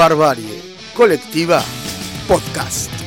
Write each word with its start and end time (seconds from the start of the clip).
Barbarie 0.00 0.62
Colectiva 0.94 1.62
Podcast. 2.26 2.99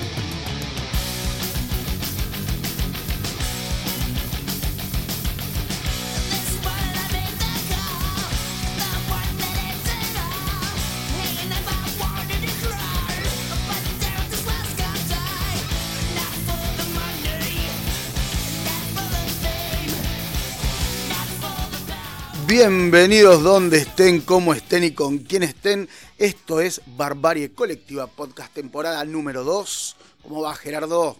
Bienvenidos 22.55 23.41
donde 23.41 23.79
estén, 23.79 24.21
cómo 24.21 24.53
estén 24.53 24.83
y 24.83 24.91
con 24.91 25.17
quién 25.17 25.41
estén. 25.41 25.89
Esto 26.19 26.61
es 26.61 26.83
Barbarie 26.85 27.51
Colectiva 27.51 28.05
Podcast 28.05 28.53
temporada 28.53 29.03
número 29.05 29.43
2. 29.43 29.95
¿Cómo 30.21 30.43
va 30.43 30.53
Gerardo? 30.53 31.17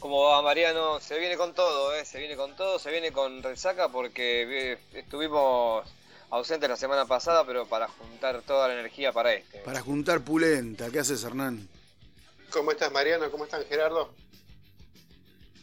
¿Cómo 0.00 0.24
va 0.24 0.42
Mariano? 0.42 0.98
Se 0.98 1.20
viene 1.20 1.36
con 1.36 1.54
todo, 1.54 1.94
¿eh? 1.94 2.04
se 2.04 2.18
viene 2.18 2.34
con 2.34 2.56
todo, 2.56 2.80
se 2.80 2.90
viene 2.90 3.12
con 3.12 3.44
resaca 3.44 3.90
porque 3.90 4.72
eh, 4.72 4.78
estuvimos 4.94 5.88
ausentes 6.30 6.68
la 6.68 6.76
semana 6.76 7.06
pasada, 7.06 7.46
pero 7.46 7.66
para 7.66 7.86
juntar 7.86 8.42
toda 8.42 8.66
la 8.66 8.74
energía 8.74 9.12
para 9.12 9.32
este. 9.32 9.60
Para 9.60 9.80
juntar 9.80 10.20
pulenta. 10.22 10.90
¿Qué 10.90 10.98
haces 10.98 11.22
Hernán? 11.22 11.68
¿Cómo 12.50 12.72
estás 12.72 12.90
Mariano? 12.90 13.30
¿Cómo 13.30 13.44
están 13.44 13.64
Gerardo? 13.66 14.12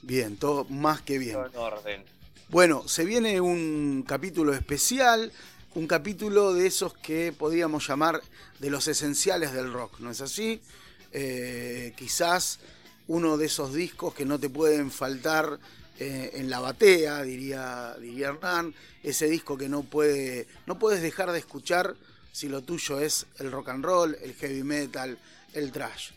Bien, 0.02 0.38
todo 0.38 0.64
más 0.70 1.02
que 1.02 1.18
bien. 1.18 1.34
Todo 1.34 1.46
en 1.48 1.58
orden. 1.58 2.17
Bueno, 2.50 2.88
se 2.88 3.04
viene 3.04 3.42
un 3.42 4.06
capítulo 4.08 4.54
especial, 4.54 5.34
un 5.76 5.86
capítulo 5.86 6.54
de 6.54 6.68
esos 6.68 6.94
que 6.94 7.34
podríamos 7.34 7.86
llamar 7.86 8.22
de 8.60 8.70
los 8.70 8.88
esenciales 8.88 9.52
del 9.52 9.74
rock, 9.74 10.00
¿no 10.00 10.12
es 10.12 10.22
así? 10.22 10.62
Eh, 11.12 11.94
quizás 11.98 12.60
uno 13.10 13.36
de 13.36 13.48
esos 13.48 13.74
discos 13.74 14.14
que 14.14 14.24
no 14.24 14.40
te 14.40 14.50
pueden 14.50 14.92
faltar 14.92 15.60
eh, 16.00 16.32
en 16.36 16.50
la 16.50 16.62
batea, 16.62 17.22
diría, 17.24 17.98
diría 18.00 18.30
Hernán, 18.30 18.74
ese 19.04 19.28
disco 19.28 19.58
que 19.58 19.68
no, 19.68 19.84
puede, 19.84 20.48
no 20.68 20.80
puedes 20.80 21.02
dejar 21.02 21.34
de 21.34 21.40
escuchar 21.40 21.98
si 22.32 22.48
lo 22.48 22.62
tuyo 22.64 23.02
es 23.02 23.26
el 23.40 23.52
rock 23.52 23.70
and 23.70 23.84
roll, 23.84 24.18
el 24.22 24.34
heavy 24.36 24.64
metal, 24.64 25.18
el 25.52 25.74
trash. 25.74 26.12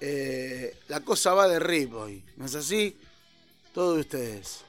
Eh, 0.00 0.78
la 0.88 1.02
cosa 1.02 1.32
va 1.32 1.46
de 1.46 1.60
rip 1.60 1.94
hoy, 1.94 2.24
¿no 2.38 2.46
es 2.46 2.56
así? 2.56 2.96
Todo 3.72 3.94
de 3.94 4.00
ustedes. 4.00 4.66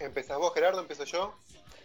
¿Empezás 0.00 0.38
vos, 0.38 0.54
Gerardo? 0.54 0.80
¿Empiezo 0.80 1.04
yo? 1.04 1.34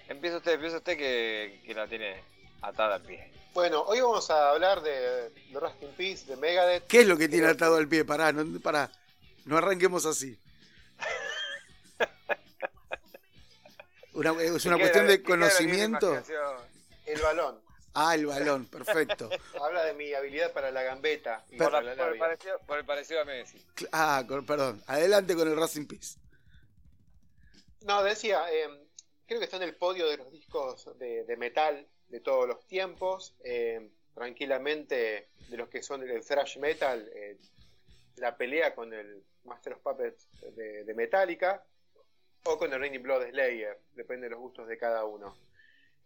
Empieza 0.07 0.37
usted, 0.37 0.53
empieza 0.53 0.77
usted 0.77 0.97
que, 0.97 1.73
la 1.73 1.87
tiene 1.87 2.23
atada 2.61 2.95
al 2.95 3.01
pie. 3.01 3.31
Bueno, 3.53 3.81
hoy 3.83 4.01
vamos 4.01 4.29
a 4.29 4.51
hablar 4.51 4.81
de, 4.81 5.29
de 5.29 5.59
Rust 5.59 5.81
in 5.81 5.89
Peace, 5.89 6.25
de 6.25 6.35
Megadeth. 6.37 6.87
¿Qué 6.87 7.01
es 7.01 7.07
lo 7.07 7.17
que 7.17 7.27
tiene 7.27 7.47
atado 7.47 7.77
al 7.77 7.87
pie? 7.87 8.05
Pará, 8.05 8.31
no, 8.31 8.59
pará. 8.59 8.91
No 9.45 9.57
arranquemos 9.57 10.05
así. 10.05 10.37
es 14.13 14.65
una 14.65 14.77
cuestión 14.77 15.07
de 15.07 15.23
conocimiento. 15.23 16.21
El 17.05 17.21
balón. 17.21 17.59
Ah, 17.95 18.15
el 18.15 18.25
balón, 18.25 18.65
perfecto. 18.65 19.29
Habla 19.61 19.85
de 19.85 19.93
mi 19.93 20.13
habilidad 20.13 20.51
para 20.51 20.71
la 20.71 20.83
gambeta. 20.83 21.45
por, 21.57 22.77
el 22.77 22.85
parecido, 22.85 23.21
a 23.21 23.25
Messi. 23.25 23.63
Ah, 23.91 24.23
perdón. 24.47 24.83
Adelante 24.87 25.35
con 25.35 25.47
el 25.47 25.55
Racing 25.55 25.85
Peace. 25.85 26.17
No, 27.83 28.01
decía, 28.01 28.45
eh, 28.49 28.69
creo 29.25 29.39
que 29.39 29.45
está 29.45 29.57
en 29.57 29.63
el 29.63 29.75
podio 29.75 30.07
de 30.07 30.15
los 30.17 30.31
discos 30.31 30.89
de, 30.97 31.35
metal 31.37 31.85
de 32.07 32.19
todos 32.21 32.47
los 32.47 32.65
tiempos. 32.65 33.35
Eh, 33.43 33.89
tranquilamente, 34.13 35.29
de 35.49 35.57
los 35.57 35.67
que 35.67 35.83
son 35.83 36.07
el 36.07 36.25
thrash 36.25 36.57
metal, 36.59 37.09
eh, 37.13 37.37
la 38.17 38.37
pelea 38.37 38.73
con 38.73 38.93
el 38.93 39.23
Master 39.43 39.73
of 39.73 39.81
Puppets 39.81 40.29
de, 40.55 40.93
Metallica 40.95 41.65
o 42.45 42.57
con 42.57 42.71
el 42.71 42.79
Raining 42.79 43.03
Blood 43.03 43.29
Slayer, 43.31 43.79
depende 43.95 44.27
de 44.27 44.31
los 44.31 44.39
gustos 44.39 44.67
de 44.67 44.77
cada 44.77 45.03
uno. 45.03 45.35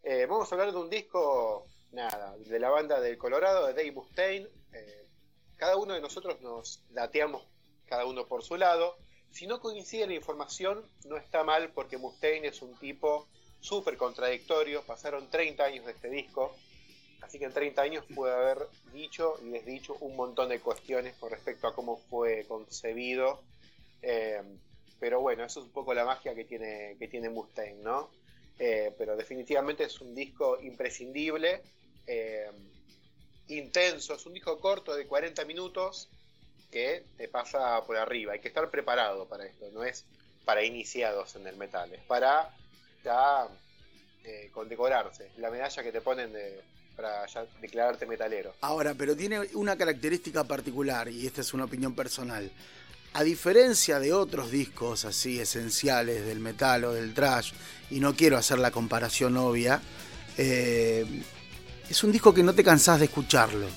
vamos 0.04 0.52
a 0.52 0.56
hablar 0.56 0.72
de 0.72 0.78
un 0.78 0.90
disco, 0.90 1.68
nada, 1.92 2.36
de 2.38 2.59
la 2.59 2.70
banda 2.70 3.00
del 3.02 3.18
Colorado, 3.18 3.68
de 3.68 3.74
Dave 3.74 3.92
Mustaine. 3.92 4.48
cada 5.58 5.76
uno 5.76 5.94
de 5.94 6.02
nosotros 6.02 6.40
nos 6.42 6.84
dateamos 6.90 7.46
cada 7.86 8.06
uno 8.06 8.26
por 8.26 8.44
su 8.44 8.56
lado. 8.56 8.98
Si 9.32 9.48
no 9.48 9.60
coincide 9.60 10.08
la 10.08 10.14
información, 10.14 10.84
no 11.06 11.18
está 11.18 11.44
mal 11.44 11.70
porque 11.70 11.98
Mustaine 11.98 12.48
es 12.48 12.62
un 12.62 12.76
tipo 12.76 13.28
súper 13.60 13.98
contradictorio. 13.98 14.82
Pasaron 14.84 15.30
30 15.30 15.64
años 15.64 15.86
de 15.86 15.92
este 15.92 16.10
disco, 16.10 16.56
así 17.22 17.38
que 17.40 17.46
en 17.46 17.54
30 17.54 17.82
años 17.82 18.06
puede 18.16 18.34
haber 18.34 18.68
dicho 18.94 19.40
y 19.44 19.50
desdicho 19.50 19.96
un 20.00 20.16
montón 20.16 20.50
de 20.50 20.60
cuestiones 20.60 21.16
con 21.16 21.30
respecto 21.30 21.68
a 21.68 21.76
cómo 21.76 21.98
fue 22.10 22.46
concebido. 22.48 23.42
Eh, 24.02 24.42
pero 25.00 25.22
bueno, 25.22 25.44
eso 25.44 25.59
es 25.59 25.66
un 25.68 25.72
poco 25.72 25.94
la 25.94 26.06
magia 26.06 26.34
que 26.34 26.46
tiene, 26.46 26.96
que 26.98 27.08
tiene 27.08 27.30
Mustaine, 27.30 27.82
¿no? 27.84 28.09
Eh, 28.59 28.92
pero 28.98 29.16
definitivamente 29.16 29.84
es 29.84 30.02
un 30.02 30.16
disco 30.16 30.59
imprescindible, 30.59 31.62
eh, 32.08 32.50
intenso, 33.50 34.16
es 34.16 34.26
un 34.26 34.34
disco 34.34 34.59
corto 34.59 34.96
de 34.96 35.06
40 35.06 35.46
minutos 35.46 36.09
que 36.72 37.03
te 37.17 37.28
pasa 37.28 37.83
por 37.85 37.97
arriba. 37.97 38.33
Hay 38.33 38.39
que 38.39 38.47
estar 38.47 38.69
preparado 38.69 39.25
para 39.28 39.45
esto, 39.45 39.69
no 39.73 39.83
es 39.83 40.05
para 40.45 40.63
iniciados 40.63 41.35
en 41.35 41.47
el 41.47 41.57
metal, 41.57 41.94
es 41.94 42.03
para 42.03 42.53
ya 43.03 43.47
eh, 44.23 44.50
condecorarse. 44.53 45.31
La 45.38 45.50
medalla 45.50 45.83
que 45.83 45.91
te 45.91 46.01
ponen 46.01 46.33
para 46.95 47.25
declararte 47.61 48.05
metalero. 48.05 48.55
Ahora, 48.61 48.94
pero 48.95 49.16
tiene 49.16 49.39
una 49.53 49.78
característica 49.78 50.44
particular, 50.44 51.07
y 51.07 51.28
esta 51.28 51.41
es 51.41 51.53
una 51.53 51.66
opinión 51.66 51.94
personal. 51.95 52.51
A 53.13 53.23
diferencia 53.23 53.99
de 53.99 54.13
otros 54.13 54.51
discos 54.51 55.05
así 55.05 55.39
esenciales 55.39 56.25
del 56.25 56.39
metal 56.39 56.85
o 56.85 56.94
del 56.94 57.13
trash, 57.13 57.53
y 57.89 57.99
no 57.99 58.16
quiero 58.16 58.38
hacer 58.38 58.59
la 58.59 58.72
comparación 58.72 59.38
obvia, 59.38 59.79
eh, 60.38 61.05
es 61.89 62.03
un 62.03 62.11
disco 62.11 62.34
que 62.34 62.44
no 62.44 62.53
te 62.53 62.63
cansás 62.63 62.99
de 62.99 63.05
escucharlo. 63.05 63.67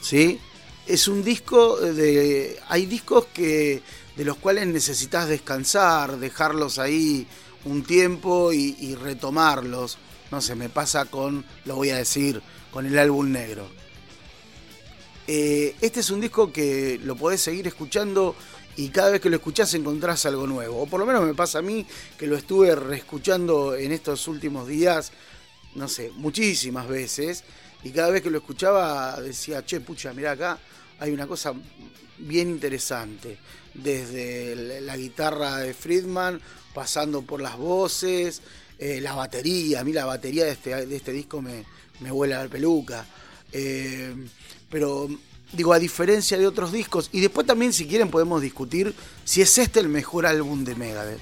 ¿Sí? 0.00 0.40
Es 0.88 1.06
un 1.06 1.22
disco 1.22 1.76
de. 1.76 2.58
Hay 2.68 2.86
discos 2.86 3.26
que 3.26 3.82
de 4.16 4.24
los 4.24 4.38
cuales 4.38 4.66
necesitas 4.66 5.28
descansar, 5.28 6.18
dejarlos 6.18 6.78
ahí 6.78 7.26
un 7.64 7.84
tiempo 7.84 8.52
y, 8.52 8.94
retomarlos. 8.96 9.98
No 10.30 10.40
sé, 10.40 10.54
me 10.56 10.68
pasa 10.68 11.04
con, 11.04 11.44
lo 11.66 11.76
voy 11.76 11.90
a 11.90 11.96
decir, 11.96 12.42
con 12.72 12.86
el 12.86 12.98
álbum 12.98 13.30
negro. 13.30 13.68
Eh, 15.26 15.76
este 15.80 16.00
es 16.00 16.10
un 16.10 16.20
disco 16.20 16.52
que 16.52 16.98
lo 17.04 17.14
podés 17.14 17.42
seguir 17.42 17.66
escuchando 17.66 18.34
y 18.76 18.88
cada 18.88 19.10
vez 19.10 19.20
que 19.20 19.30
lo 19.30 19.36
escuchás 19.36 19.72
encontrás 19.74 20.24
algo 20.26 20.46
nuevo. 20.46 20.82
O 20.82 20.86
por 20.86 20.98
lo 20.98 21.06
menos 21.06 21.22
me 21.24 21.34
pasa 21.34 21.58
a 21.58 21.62
mí 21.62 21.86
que 22.18 22.26
lo 22.26 22.36
estuve 22.36 22.74
reescuchando 22.74 23.76
en 23.76 23.92
estos 23.92 24.26
últimos 24.26 24.66
días, 24.66 25.12
no 25.74 25.86
sé, 25.86 26.10
muchísimas 26.16 26.88
veces. 26.88 27.44
Y 27.84 27.90
cada 27.90 28.10
vez 28.10 28.22
que 28.22 28.30
lo 28.30 28.38
escuchaba 28.38 29.20
decía, 29.20 29.64
che, 29.64 29.80
pucha, 29.80 30.12
mirá 30.12 30.32
acá, 30.32 30.58
hay 30.98 31.10
una 31.12 31.26
cosa 31.26 31.54
bien 32.18 32.48
interesante, 32.50 33.38
desde 33.74 34.80
la 34.80 34.96
guitarra 34.96 35.58
de 35.58 35.74
Friedman, 35.74 36.40
pasando 36.74 37.22
por 37.22 37.40
las 37.40 37.56
voces, 37.56 38.42
eh, 38.78 39.00
la 39.00 39.14
batería, 39.14 39.80
a 39.80 39.84
mí 39.84 39.92
la 39.92 40.04
batería 40.04 40.44
de 40.44 40.52
este, 40.52 40.86
de 40.86 40.96
este 40.96 41.12
disco 41.12 41.40
me, 41.40 41.64
me 42.00 42.10
vuela 42.10 42.42
la 42.42 42.48
peluca. 42.48 43.06
Eh, 43.52 44.14
pero 44.70 45.08
digo, 45.52 45.72
a 45.72 45.78
diferencia 45.78 46.36
de 46.38 46.46
otros 46.46 46.72
discos, 46.72 47.08
y 47.12 47.20
después 47.20 47.46
también 47.46 47.72
si 47.72 47.86
quieren 47.86 48.10
podemos 48.10 48.42
discutir 48.42 48.94
si 49.24 49.40
es 49.42 49.56
este 49.58 49.80
el 49.80 49.88
mejor 49.88 50.26
álbum 50.26 50.64
de 50.64 50.74
Megadeth. 50.74 51.20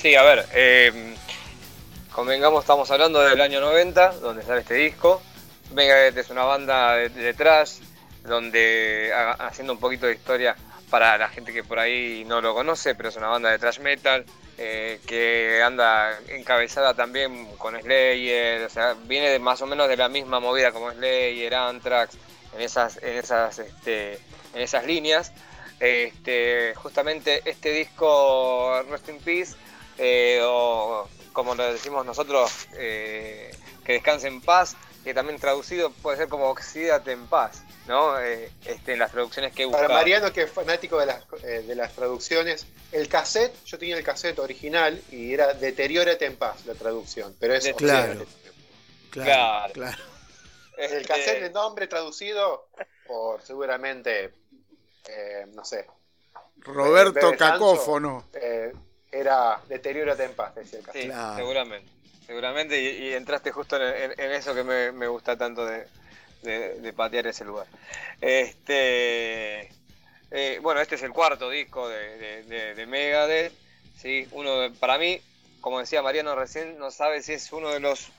Sí, 0.00 0.14
a 0.14 0.22
ver, 0.22 0.46
eh, 0.54 1.14
convengamos, 2.12 2.62
estamos 2.62 2.90
hablando 2.90 3.20
del 3.20 3.40
año 3.40 3.60
90, 3.60 4.18
donde 4.18 4.42
sale 4.42 4.60
este 4.60 4.74
disco. 4.74 5.22
Megadeth 5.72 6.16
es 6.18 6.30
una 6.30 6.44
banda 6.44 6.94
de, 6.96 7.34
trash, 7.34 7.80
donde 8.24 9.12
haciendo 9.38 9.72
un 9.72 9.80
poquito 9.80 10.06
de 10.06 10.14
historia 10.14 10.56
para 10.90 11.18
la 11.18 11.28
gente 11.28 11.52
que 11.52 11.64
por 11.64 11.78
ahí 11.78 12.24
no 12.26 12.40
lo 12.40 12.54
conoce, 12.54 12.94
pero 12.94 13.08
es 13.08 13.16
una 13.16 13.28
banda 13.28 13.50
de 13.50 13.58
trash 13.58 13.80
metal 13.80 14.24
eh, 14.58 15.00
que 15.06 15.62
anda 15.62 16.18
encabezada 16.28 16.94
también 16.94 17.46
con 17.56 17.78
Slayer, 17.78 18.64
o 18.64 18.70
sea, 18.70 18.94
viene 18.94 19.38
más 19.38 19.60
o 19.62 19.66
menos 19.66 19.88
de 19.88 19.96
la 19.96 20.08
misma 20.08 20.40
movida 20.40 20.72
como 20.72 20.90
Slayer, 20.92 21.54
Anthrax, 21.54 22.16
en 22.54 22.62
esas, 22.62 22.96
en 23.02 23.16
esas, 23.16 23.58
este, 23.58 24.14
en 24.54 24.62
esas 24.62 24.84
líneas. 24.86 25.32
Este, 25.78 26.74
justamente 26.74 27.42
este 27.44 27.70
disco 27.70 28.82
Rest 28.88 29.08
in 29.10 29.18
Peace, 29.18 29.54
eh, 29.98 30.40
o 30.42 31.06
como 31.32 31.54
lo 31.54 31.70
decimos 31.70 32.06
nosotros, 32.06 32.66
eh, 32.78 33.54
que 33.84 33.92
descanse 33.94 34.28
en 34.28 34.40
paz, 34.40 34.74
que 35.06 35.14
también 35.14 35.38
traducido 35.38 35.90
puede 35.90 36.16
ser 36.16 36.26
como 36.26 36.50
Oxídate 36.50 37.12
en 37.12 37.28
paz. 37.28 37.62
¿no? 37.86 38.18
Eh, 38.18 38.50
este, 38.64 38.94
en 38.94 38.98
las 38.98 39.12
traducciones 39.12 39.52
que 39.52 39.62
he 39.62 39.64
buscado. 39.64 39.86
Para 39.86 40.00
Mariano, 40.00 40.32
que 40.32 40.42
es 40.42 40.50
fanático 40.50 40.98
de 40.98 41.06
las, 41.06 41.22
eh, 41.44 41.62
de 41.64 41.76
las 41.76 41.92
traducciones, 41.92 42.66
el 42.90 43.06
cassette, 43.06 43.54
yo 43.64 43.78
tenía 43.78 43.96
el 43.96 44.02
cassette 44.02 44.40
original 44.40 45.00
y 45.12 45.32
era 45.32 45.54
Deteriórate 45.54 46.26
en 46.26 46.34
paz 46.34 46.66
la 46.66 46.74
traducción, 46.74 47.36
pero 47.38 47.54
es 47.54 47.72
claro, 47.74 48.26
claro, 49.10 49.72
claro. 49.72 50.02
El 50.76 50.92
este 50.92 51.04
cassette 51.04 51.42
de 51.42 51.50
nombre 51.50 51.86
traducido 51.86 52.66
por 53.06 53.40
seguramente, 53.42 54.34
eh, 55.08 55.46
no 55.54 55.64
sé. 55.64 55.86
Roberto 56.56 57.32
Cacófono. 57.38 58.24
era 59.12 59.62
Deteriórate 59.68 60.24
en 60.24 60.34
paz, 60.34 60.56
decía 60.56 60.80
el 60.80 60.84
cassette. 60.84 61.12
Sí, 61.12 61.36
seguramente. 61.36 61.95
Seguramente, 62.26 62.80
y, 62.80 63.12
entraste 63.12 63.52
justo 63.52 63.76
en, 63.76 64.32
eso 64.32 64.52
que 64.52 64.64
me, 64.64 65.06
gusta 65.06 65.36
tanto 65.38 65.64
de, 65.64 66.92
patear 66.96 67.28
ese 67.28 67.44
lugar. 67.44 67.66
Este, 68.20 69.70
eh, 70.32 70.58
bueno, 70.60 70.80
este 70.80 70.96
es 70.96 71.02
el 71.02 71.12
cuarto 71.12 71.48
disco 71.50 71.88
de, 71.88 72.74
de, 72.74 72.86
Megadeth. 72.86 73.52
¿sí? 73.96 74.26
Uno 74.32 74.72
para 74.80 74.98
mí, 74.98 75.20
como 75.60 75.78
decía 75.78 76.02
Mariano 76.02 76.34
recién, 76.34 76.78
no 76.78 76.90
sabe 76.90 77.22
si 77.22 77.32
es 77.32 77.52
uno 77.52 77.70
de 77.70 77.80
los 77.80 78.10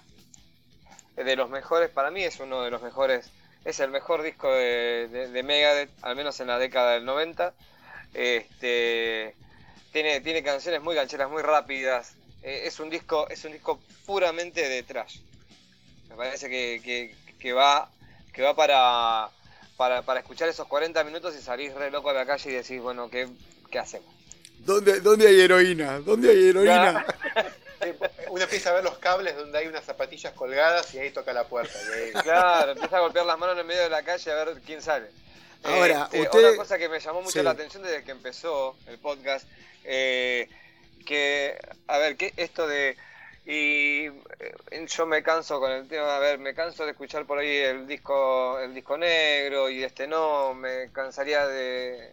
de 1.15 1.36
los 1.36 1.50
mejores. 1.50 1.89
Para 1.89 2.12
mí 2.12 2.24
es 2.24 2.39
uno 2.39 2.63
de 2.63 2.71
los 2.71 2.81
mejores. 2.81 3.30
Es 3.65 3.80
el 3.81 3.92
mejor 3.92 4.24
disco 4.24 4.50
de, 4.54 5.42
Megadeth, 5.44 5.92
al 6.01 6.15
menos 6.15 6.39
en 6.39 6.48
la 6.48 6.59
década 6.59 6.94
del 6.94 7.04
90. 7.04 7.54
Este, 8.13 9.36
tiene, 9.92 10.21
tiene 10.21 10.44
canciones 10.44 10.81
muy 10.81 10.95
gancheras, 10.95 11.30
muy 11.30 11.42
rápidas. 11.42 12.17
Eh, 12.44 12.63
es 12.66 12.80
un 12.80 12.89
disco, 12.89 13.28
es 13.30 13.44
un 13.45 13.51
disco 13.51 13.80
puramente 14.06 14.68
de 14.68 14.84
trash. 14.84 15.19
Me 16.10 16.16
parece 16.16 16.50
que, 16.50 17.16
que 17.39 17.54
va 17.54 17.89
que 18.38 18.44
va 18.44 18.56
para, 18.56 20.04
para, 20.04 20.19
escuchar 20.19 20.48
esos 20.48 20.68
40 20.68 21.04
minutos 21.04 21.36
y 21.36 21.42
salir 21.42 21.74
re 21.74 21.89
loco 21.89 22.12
a 22.12 22.13
la 22.13 22.24
calle 22.24 22.51
y 22.51 22.54
decir, 22.54 22.80
bueno, 22.80 23.10
¿qué, 23.10 23.28
qué 23.72 23.80
hacemos? 23.80 24.13
¿Dónde, 24.60 25.00
¿Dónde 25.00 25.28
hay 25.28 25.42
heroína? 25.42 26.00
¿Dónde 26.01 26.30
hay 26.30 26.50
heroína? 26.50 27.04
uno 28.30 28.44
empieza 28.44 28.69
a 28.69 28.74
ver 28.74 28.83
los 28.83 29.00
cables 29.00 29.36
donde 29.36 29.57
hay 29.57 29.66
unas 29.66 29.83
zapatillas 29.83 30.33
colgadas 30.33 30.94
y 30.94 31.00
ahí 31.00 31.10
toca 31.10 31.33
la 31.33 31.45
puerta. 31.45 31.74
Claro, 32.22 32.74
empieza 32.74 32.98
a 32.98 33.00
golpear 33.00 33.25
las 33.25 33.40
manos 33.40 33.56
en 33.56 33.62
el 33.62 33.66
medio 33.66 33.81
de 33.81 33.90
la 33.90 34.04
calle 34.04 34.31
a 34.31 34.36
ver 34.45 34.62
quién 34.63 34.83
sale. 34.83 35.07
Ahora, 35.63 36.07
este, 36.12 36.28
Otra 36.28 36.56
cosa 36.56 36.78
que 36.78 36.90
me 36.90 37.00
llamó 37.00 37.24
mucho 37.24 37.42
la 37.42 37.51
atención 37.51 37.81
desde 37.81 38.04
que 38.04 38.12
empezó 38.12 38.78
el 38.86 39.00
podcast, 39.00 39.48
eh, 39.83 40.48
que, 41.07 41.57
a 41.88 41.98
ver, 41.98 42.18
que 42.18 42.33
esto 42.38 42.68
de 42.68 42.98
y 43.50 44.07
eh, 44.07 44.86
yo 44.88 45.06
me 45.06 45.24
canso 45.24 45.62
con 45.62 45.71
el 45.71 45.88
tema, 45.88 46.18
a 46.18 46.19
ver, 46.19 46.38
me 46.38 46.54
canso 46.54 46.83
de 46.83 46.92
escuchar 46.92 47.25
por 47.25 47.39
ahí 47.39 47.56
el 47.56 47.88
disco, 47.88 48.59
el 48.59 48.74
disco 48.74 48.98
negro 48.98 49.69
y 49.69 49.86
este 49.86 50.06
no, 50.06 50.54
me 50.54 50.92
cansaría 50.92 51.48
de, 51.48 52.12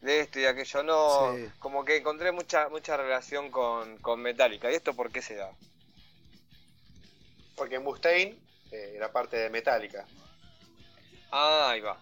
de 0.00 0.20
esto 0.20 0.40
y 0.40 0.46
aquello 0.46 0.82
no, 0.82 1.36
como 1.60 1.84
que 1.84 1.98
encontré 1.98 2.32
mucha, 2.32 2.68
mucha 2.68 2.96
relación 2.96 3.52
con, 3.52 3.96
con 3.98 4.20
Metallica. 4.20 4.72
¿Y 4.72 4.74
esto 4.74 4.92
por 4.92 5.12
qué 5.12 5.22
se 5.22 5.36
da? 5.36 5.52
Porque 7.54 7.78
Mustaine 7.78 8.36
eh, 8.72 8.94
era 8.96 9.12
parte 9.12 9.36
de 9.36 9.50
Metallica. 9.50 10.04
Ah, 11.30 11.70
ahí 11.70 11.80
va. 11.80 11.96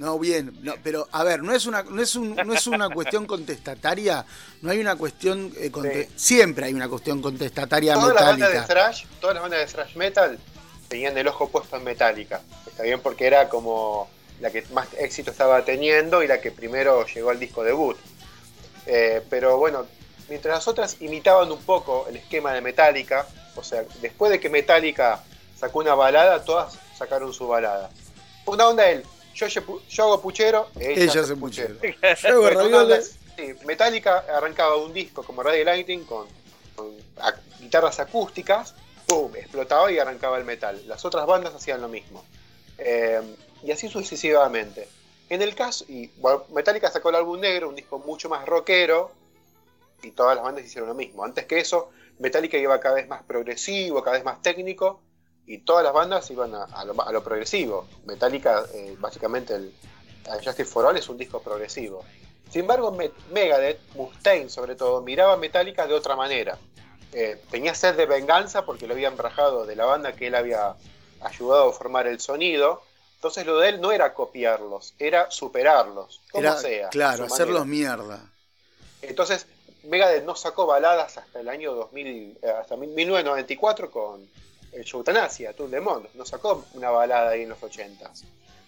No, 0.00 0.18
bien, 0.18 0.58
no, 0.62 0.72
pero 0.82 1.06
a 1.12 1.22
ver, 1.24 1.42
no 1.42 1.54
es 1.54 1.66
una, 1.66 1.82
no 1.82 2.00
es 2.00 2.14
un, 2.14 2.34
no 2.34 2.54
es 2.54 2.66
una 2.66 2.88
cuestión 2.88 3.26
contestataria, 3.26 4.24
no 4.62 4.70
hay 4.70 4.80
una 4.80 4.96
cuestión 4.96 5.52
eh, 5.58 6.08
siempre 6.16 6.64
hay 6.64 6.72
una 6.72 6.88
cuestión 6.88 7.20
contestataria 7.20 7.92
todas 7.92 8.14
Las 8.14 8.24
bandas 8.24 8.50
de 8.50 8.60
thrash, 8.62 9.04
todas 9.20 9.34
las 9.34 9.42
bandas 9.42 9.60
de 9.60 9.66
thrash 9.66 9.96
metal 9.96 10.38
tenían 10.88 11.18
el 11.18 11.28
ojo 11.28 11.50
puesto 11.50 11.76
en 11.76 11.84
Metallica. 11.84 12.40
Está 12.66 12.82
bien 12.82 13.00
porque 13.00 13.26
era 13.26 13.50
como 13.50 14.08
la 14.40 14.50
que 14.50 14.64
más 14.72 14.88
éxito 14.96 15.32
estaba 15.32 15.66
teniendo 15.66 16.22
y 16.22 16.26
la 16.28 16.40
que 16.40 16.50
primero 16.50 17.04
llegó 17.04 17.28
al 17.28 17.38
disco 17.38 17.62
debut. 17.62 17.98
Eh, 18.86 19.20
pero 19.28 19.58
bueno, 19.58 19.86
mientras 20.30 20.54
las 20.54 20.66
otras 20.66 20.96
imitaban 21.02 21.52
un 21.52 21.60
poco 21.60 22.06
el 22.08 22.16
esquema 22.16 22.54
de 22.54 22.62
Metallica, 22.62 23.26
o 23.54 23.62
sea, 23.62 23.84
después 24.00 24.32
de 24.32 24.40
que 24.40 24.48
Metallica 24.48 25.22
sacó 25.58 25.80
una 25.80 25.94
balada, 25.94 26.42
todas 26.42 26.78
sacaron 26.96 27.34
su 27.34 27.46
balada. 27.46 27.90
Una 28.46 28.66
onda 28.66 28.88
él, 28.88 29.04
yo, 29.48 29.80
yo 29.88 30.04
hago 30.04 30.20
puchero, 30.20 30.68
ella, 30.78 31.20
hace 31.20 31.36
puchero. 31.36 31.76
yo 32.22 32.46
hago 32.46 32.96
Sí, 33.36 33.54
Metallica 33.64 34.24
arrancaba 34.36 34.76
un 34.76 34.92
disco 34.92 35.22
como 35.22 35.42
Radio 35.42 35.64
Lighting 35.64 36.04
con, 36.04 36.26
guitarras 37.60 38.00
acústicas, 38.00 38.74
¡pum! 39.06 39.34
explotaba 39.36 39.90
y 39.90 39.98
arrancaba 39.98 40.38
el 40.38 40.44
metal. 40.44 40.82
Las 40.86 41.04
otras 41.04 41.26
bandas 41.26 41.54
hacían 41.54 41.80
lo 41.80 41.88
mismo. 41.88 42.24
Eh, 42.78 43.20
y 43.62 43.70
así 43.70 43.88
sucesivamente. 43.88 44.88
En 45.28 45.42
el 45.42 45.54
caso, 45.54 45.84
y 45.88 46.10
Metallica 46.52 46.90
sacó 46.90 47.10
el 47.10 47.16
álbum 47.16 47.40
negro, 47.40 47.68
un 47.68 47.76
disco 47.76 47.98
mucho 47.98 48.28
más 48.28 48.46
rockero, 48.46 49.12
y 50.02 50.10
todas 50.10 50.34
las 50.34 50.44
bandas 50.44 50.64
hicieron 50.64 50.88
lo 50.88 50.94
mismo. 50.94 51.24
Antes 51.24 51.46
que 51.46 51.60
eso, 51.60 51.90
Metallica 52.18 52.56
iba 52.56 52.80
cada 52.80 52.96
vez 52.96 53.08
más 53.08 53.22
progresivo, 53.22 54.02
cada 54.02 54.16
vez 54.16 54.24
más 54.24 54.42
técnico, 54.42 55.00
y 55.50 55.58
todas 55.58 55.82
las 55.82 55.92
bandas 55.92 56.30
iban 56.30 56.54
a, 56.54 56.84
lo, 56.84 57.24
progresivo. 57.24 57.88
Metallica, 58.04 58.66
eh, 58.72 58.94
básicamente, 59.00 59.56
el, 59.56 59.74
Justice 60.44 60.64
for 60.64 60.86
All 60.86 60.96
es 60.96 61.08
un 61.08 61.18
disco 61.18 61.42
progresivo. 61.42 62.04
Sin 62.48 62.60
embargo, 62.60 62.96
Megadeth, 63.32 63.80
Mustaine 63.96 64.48
sobre 64.48 64.76
todo, 64.76 65.02
miraba 65.02 65.32
a 65.32 65.36
Metallica 65.36 65.88
de 65.88 65.94
otra 65.94 66.14
manera. 66.14 66.56
Eh, 67.12 67.42
tenía 67.50 67.74
sed 67.74 67.96
de 67.96 68.06
venganza 68.06 68.64
porque 68.64 68.86
lo 68.86 68.94
habían 68.94 69.18
rajado 69.18 69.66
de 69.66 69.74
la 69.74 69.86
banda 69.86 70.12
que 70.12 70.28
él 70.28 70.36
había 70.36 70.76
ayudado 71.20 71.70
a 71.70 71.72
formar 71.72 72.06
el 72.06 72.20
sonido. 72.20 72.82
Entonces 73.16 73.44
lo 73.44 73.58
de 73.58 73.70
él 73.70 73.80
no 73.80 73.90
era 73.90 74.14
copiarlos, 74.14 74.94
era 75.00 75.32
superarlos, 75.32 76.20
como 76.30 76.56
sea. 76.58 76.90
Claro, 76.90 77.24
hacerlos 77.24 77.66
mierda. 77.66 78.20
Entonces, 79.02 79.48
Megadeth 79.82 80.24
no 80.24 80.36
sacó 80.36 80.66
baladas 80.66 81.18
hasta 81.18 81.40
el 81.40 81.48
año 81.48 81.74
2000, 81.74 82.38
eh, 82.40 82.50
hasta 82.50 82.76
1994 82.76 83.90
con 83.90 84.28
Eutanasia, 84.72 85.52
Tour 85.52 85.70
de 85.70 85.80
Monde, 85.80 86.08
no 86.14 86.24
sacó 86.24 86.64
una 86.74 86.90
balada 86.90 87.30
ahí 87.30 87.42
en 87.42 87.48
los 87.50 87.60
80s. 87.60 88.24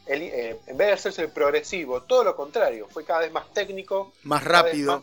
Eh, 0.06 0.58
en 0.66 0.76
vez 0.76 0.88
de 0.88 0.92
hacerse 0.92 1.22
el 1.22 1.30
progresivo, 1.30 2.02
todo 2.02 2.24
lo 2.24 2.34
contrario, 2.34 2.88
fue 2.90 3.04
cada 3.04 3.20
vez 3.20 3.32
más 3.32 3.52
técnico, 3.52 4.12
más 4.24 4.42
rápido, 4.42 5.00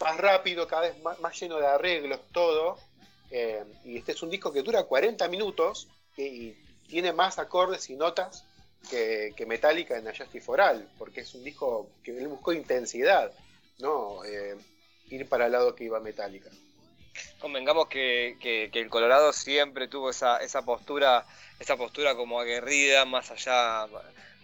más, 0.00 0.16
rápido, 0.16 0.68
cada 0.68 0.82
vez 0.82 0.94
más, 1.02 1.40
lleno 1.40 1.58
de 1.58 1.66
arreglos, 1.66 2.20
todo. 2.32 2.78
Eh, 3.30 3.64
y 3.84 3.98
este 3.98 4.12
es 4.12 4.22
un 4.22 4.30
disco 4.30 4.52
que 4.52 4.62
dura 4.62 4.84
40 4.84 5.28
minutos 5.28 5.88
y, 6.16 6.54
tiene 6.88 7.12
más 7.12 7.38
acordes 7.38 7.90
y 7.90 7.96
notas 7.96 8.44
que, 8.88 9.44
Metallica 9.46 9.98
en 9.98 10.06
Justice 10.06 10.40
for 10.40 10.58
porque 10.96 11.20
es 11.20 11.34
un 11.34 11.44
disco 11.44 11.90
que 12.02 12.16
él 12.16 12.28
buscó 12.28 12.54
intensidad, 12.54 13.30
no 13.78 14.24
eh, 14.24 14.56
ir 15.10 15.28
para 15.28 15.46
el 15.46 15.52
lado 15.52 15.74
que 15.74 15.84
iba 15.84 16.00
Metallica 16.00 16.48
convengamos 17.40 17.88
que, 17.88 18.36
el 18.72 18.88
Colorado 18.88 19.32
siempre 19.32 19.88
tuvo 19.88 20.10
esa, 20.10 20.38
esa 20.38 20.62
postura, 20.62 21.24
esa 21.58 21.76
postura 21.76 22.14
como 22.14 22.40
aguerrida, 22.40 23.04
más 23.04 23.30
allá, 23.30 23.86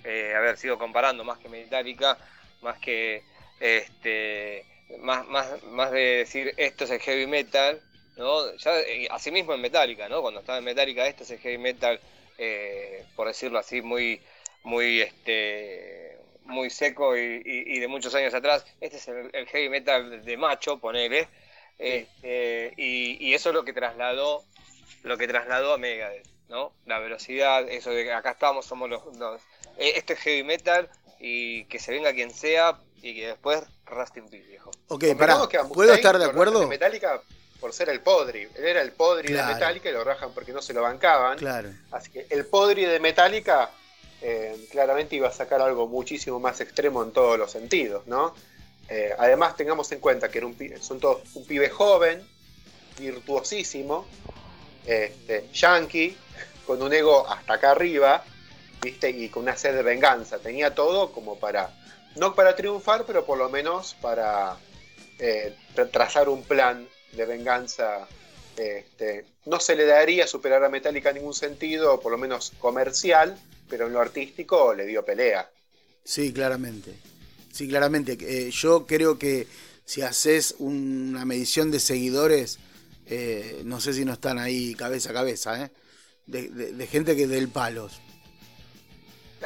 eh, 0.05 0.35
haber 0.37 0.57
sido 0.57 0.79
comparando 0.79 1.25
más 1.25 1.39
que 1.39 1.49
Metallica, 1.49 2.19
más 2.63 2.79
que 2.79 3.23
este 3.61 4.65
más, 5.01 5.27
más, 5.27 5.63
más 5.65 5.91
de 5.91 6.19
decir 6.19 6.53
esto 6.57 6.85
es 6.85 6.91
el 6.91 7.01
heavy 7.01 7.27
metal, 7.27 7.81
¿no? 8.17 8.55
Ya, 8.57 8.81
eh, 8.81 9.09
asimismo 9.11 9.55
en 9.55 9.61
Metallica, 9.61 10.09
¿no? 10.09 10.23
Cuando 10.23 10.41
estaba 10.41 10.59
en 10.59 10.65
Metallica, 10.65 11.07
esto 11.07 11.23
es 11.23 11.31
el 11.31 11.39
heavy 11.39 11.59
metal, 11.59 11.99
eh, 12.39 13.05
por 13.17 13.29
decirlo 13.29 13.59
así, 13.59 13.83
muy, 13.83 14.21
muy 14.63 15.01
este 15.01 16.19
muy 16.45 16.69
seco 16.69 17.17
y, 17.17 17.79
de 17.79 17.89
muchos 17.89 18.15
años 18.15 18.35
atrás, 18.35 18.67
este 18.81 18.99
es 18.99 19.09
el, 19.09 19.31
el 19.33 19.47
heavy 19.47 19.71
metal 19.71 20.23
de 20.23 20.37
macho, 20.37 20.79
ponele, 20.79 21.27
este, 21.79 22.73
y, 22.77 23.35
eso 23.35 23.51
es 23.51 23.55
lo 23.55 23.65
que 23.65 23.73
trasladó, 23.73 24.45
lo 25.03 25.19
que 25.19 25.29
trasladó 25.29 25.75
a 25.75 25.79
Megadeth, 25.79 26.27
¿no? 26.49 26.73
La 26.87 26.99
velocidad, 26.99 27.69
eso 27.69 27.91
de 27.91 28.05
que 28.05 28.13
acá 28.13 28.33
estamos, 28.33 28.67
somos 28.67 28.89
los, 28.89 29.03
eh, 29.79 29.93
esto 29.97 30.13
es 30.13 30.19
heavy 30.21 30.45
metal 30.45 30.89
y 31.19 31.65
que 31.65 31.79
se 31.79 31.93
venga 31.93 32.13
quien 32.13 32.31
sea 32.31 32.79
y 33.03 33.15
que 33.15 33.29
después 33.29 33.63
Rustin 33.87 34.25
in 34.25 34.47
viejo. 34.47 34.71
Ok, 34.89 35.05
pará, 35.19 35.39
¿puedo 35.73 35.93
estar 35.93 36.19
de 36.19 36.25
acuerdo? 36.25 36.67
Metallica 36.67 37.21
por 37.61 37.73
ser 37.73 37.89
el 37.89 38.01
podri, 38.01 38.43
él 38.43 38.65
era 38.65 38.83
el 38.83 38.93
podri 38.93 39.33
de 39.33 39.43
Metallica 39.43 39.89
y 39.89 39.93
lo 39.93 40.05
rajan 40.05 40.33
porque 40.35 40.53
no 40.53 40.61
se 40.61 40.75
lo 40.75 40.83
bancaban. 40.83 41.39
Claro. 41.39 41.71
Así 41.93 42.11
que 42.11 42.27
el 42.29 42.45
podri 42.45 42.85
de 42.85 43.01
Metallica 43.01 43.71
eh, 44.21 44.69
claramente 44.71 45.17
iba 45.17 45.29
a 45.29 45.33
sacar 45.33 45.63
algo 45.63 45.87
muchísimo 45.87 46.39
más 46.41 46.61
extremo 46.61 47.03
en 47.03 47.13
todos 47.13 47.39
los 47.39 47.51
sentidos, 47.51 48.07
¿no? 48.07 48.35
Eh, 48.89 49.15
además, 49.19 49.57
tengamos 49.57 49.91
en 49.93 50.01
cuenta 50.01 50.31
que 50.31 50.39
era 50.39 50.47
un, 50.47 50.57
son 50.81 51.01
todos 51.01 51.23
un 51.35 51.45
pibe 51.45 51.71
joven, 51.71 52.27
virtuosísimo, 52.99 54.07
este, 54.87 55.49
yankee, 55.53 56.17
con 56.67 56.83
un 56.83 56.93
ego 56.93 57.29
hasta 57.29 57.55
acá 57.55 57.73
arriba, 57.73 58.25
¿viste? 58.83 59.11
y 59.11 59.29
con 59.29 59.45
una 59.45 59.57
sed 59.57 59.75
de 59.75 59.83
venganza. 59.83 60.39
Tenía 60.39 60.75
todo 60.75 61.13
como 61.13 61.39
para, 61.39 61.71
no 62.17 62.35
para 62.35 62.55
triunfar, 62.57 63.05
pero 63.07 63.25
por 63.25 63.39
lo 63.39 63.49
menos 63.49 63.95
para 64.01 64.57
eh, 65.19 65.57
trazar 65.93 66.29
un 66.29 66.43
plan 66.43 66.87
de 67.13 67.27
venganza. 67.27 68.07
Este, 68.57 69.25
no 69.47 69.59
se 69.59 69.75
le 69.75 69.85
daría 69.85 70.27
superar 70.27 70.63
a 70.65 70.69
Metallica 70.69 71.11
en 71.11 71.17
ningún 71.17 71.35
sentido, 71.35 72.01
por 72.01 72.13
lo 72.13 72.19
menos 72.19 72.53
comercial, 72.59 73.37
pero 73.69 73.87
en 73.87 73.93
lo 73.93 74.01
artístico 74.01 74.75
le 74.75 74.87
dio 74.87 75.05
pelea. 75.05 75.51
Sí, 76.05 76.33
claramente. 76.33 76.95
Sí, 77.55 77.69
claramente. 77.69 78.19
Eh, 78.21 78.51
yo 78.51 78.85
creo 78.85 79.17
que 79.17 79.47
si 79.85 80.03
haces 80.03 80.57
una 80.59 81.25
medición 81.25 81.71
de 81.71 81.79
seguidores, 81.79 82.59
eh, 83.07 83.63
no 83.65 83.81
sé 83.81 83.93
si 83.93 84.05
no 84.05 84.15
están 84.15 84.41
ahí 84.41 84.75
cabeza 84.75 85.11
a 85.11 85.13
cabeza, 85.13 85.63
¿eh? 85.63 85.71
de, 86.27 86.87
gente 86.89 87.15
que 87.15 87.29
del 87.29 87.49
palo. 87.49 87.89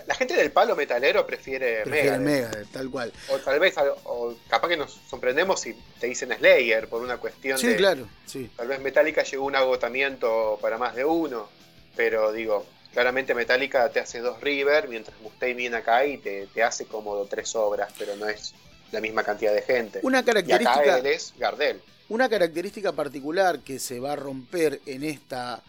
La, 0.06 0.14
gente 0.14 0.34
del 0.34 0.50
palo 0.50 0.74
metalero 0.74 1.26
prefiere, 1.26 1.82
prefiere 1.82 2.18
Megadeth. 2.18 2.72
tal 2.72 2.88
cual. 2.88 3.12
O 3.28 3.36
tal 3.40 3.60
vez, 3.60 3.74
o 4.04 4.34
capaz 4.48 4.68
que 4.68 4.76
nos 4.78 4.92
sorprendemos 5.10 5.60
si 5.60 5.74
te 6.00 6.06
dicen 6.06 6.32
Slayer 6.32 6.88
por 6.88 7.02
una 7.02 7.18
cuestión 7.18 7.58
sí, 7.58 7.74
claro, 7.74 8.08
sí. 8.24 8.50
Tal 8.56 8.68
vez 8.68 8.80
Metallica 8.80 9.22
llegó 9.22 9.44
a 9.44 9.46
un 9.48 9.56
agotamiento 9.56 10.58
para 10.62 10.78
más 10.78 10.94
de 10.94 11.04
uno, 11.04 11.50
pero 11.94 12.32
digo, 12.32 12.64
claramente 12.92 13.34
Metallica 13.34 13.88
te 13.90 14.00
hace 14.00 14.20
dos 14.20 14.40
River, 14.40 14.88
mientras 14.88 15.18
Mustaine 15.20 15.54
viene 15.54 15.76
acá 15.76 16.04
y 16.06 16.18
te, 16.18 16.46
te 16.48 16.62
hace 16.62 16.86
como 16.86 17.24
tres 17.26 17.54
obras, 17.54 17.92
pero 17.98 18.16
no 18.16 18.28
es 18.28 18.54
la 18.92 19.00
misma 19.00 19.22
cantidad 19.22 19.54
de 19.54 19.62
gente. 19.62 20.00
Una 20.02 20.24
característica. 20.24 20.86
Y 20.86 20.88
acá 20.88 21.08
es 21.08 21.34
Gardel. 21.38 21.80
Una 22.08 22.28
característica 22.28 22.92
particular 22.92 23.60
que 23.60 23.78
se 23.78 24.00
va 24.00 24.12
a 24.12 24.16
romper 24.16 24.80
en 24.86 25.04
esta, 25.04 25.62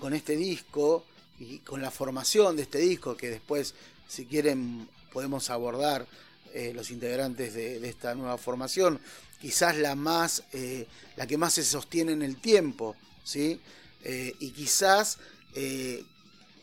con 0.00 0.12
este 0.12 0.36
disco 0.36 1.04
y 1.38 1.58
con 1.60 1.80
la 1.80 1.90
formación 1.90 2.56
de 2.56 2.62
este 2.62 2.78
disco, 2.78 3.16
que 3.16 3.30
después, 3.30 3.74
si 4.08 4.26
quieren, 4.26 4.88
podemos 5.12 5.50
abordar 5.50 6.04
eh, 6.52 6.72
los 6.74 6.90
integrantes 6.90 7.54
de, 7.54 7.88
esta 7.88 8.14
nueva 8.16 8.38
formación, 8.38 9.00
quizás 9.40 9.76
la 9.76 9.94
más, 9.94 10.42
eh, 10.52 10.86
la 11.16 11.28
que 11.28 11.38
más 11.38 11.54
se 11.54 11.62
sostiene 11.62 12.10
en 12.12 12.22
el 12.22 12.40
tiempo, 12.40 12.96
¿sí? 13.22 13.60
Eh, 14.02 14.34
y 14.40 14.50
quizás 14.50 15.18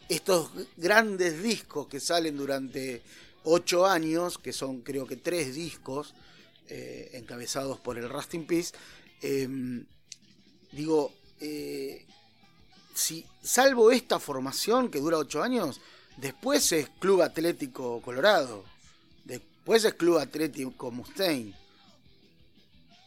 estos 0.09 0.51
grandes 0.77 1.41
discos 1.41 1.87
que 1.87 1.99
salen 1.99 2.37
durante 2.37 3.01
ocho 3.43 3.85
años, 3.85 4.37
que 4.37 4.53
son 4.53 4.81
creo 4.81 5.05
que 5.05 5.17
tres 5.17 5.55
discos, 5.55 6.13
encabezados 6.67 7.79
por 7.79 7.97
el 7.97 8.09
Rusting 8.09 8.47
Peace, 8.47 8.73
Em, 9.21 9.85
digo, 10.71 11.11
eh, 11.39 12.05
si 12.93 13.25
salvo 13.41 13.91
esta 13.91 14.19
formación 14.19 14.91
que 14.91 14.99
dura 14.99 15.17
ocho 15.17 15.41
años, 15.41 15.81
después 16.17 16.71
es 16.73 16.89
Club 16.99 17.21
Atlético 17.21 18.01
Colorado, 18.01 18.63
después 19.23 19.83
es 19.85 19.93
Club 19.95 20.19
Atlético 20.19 20.91
Mustaine. 20.91 21.55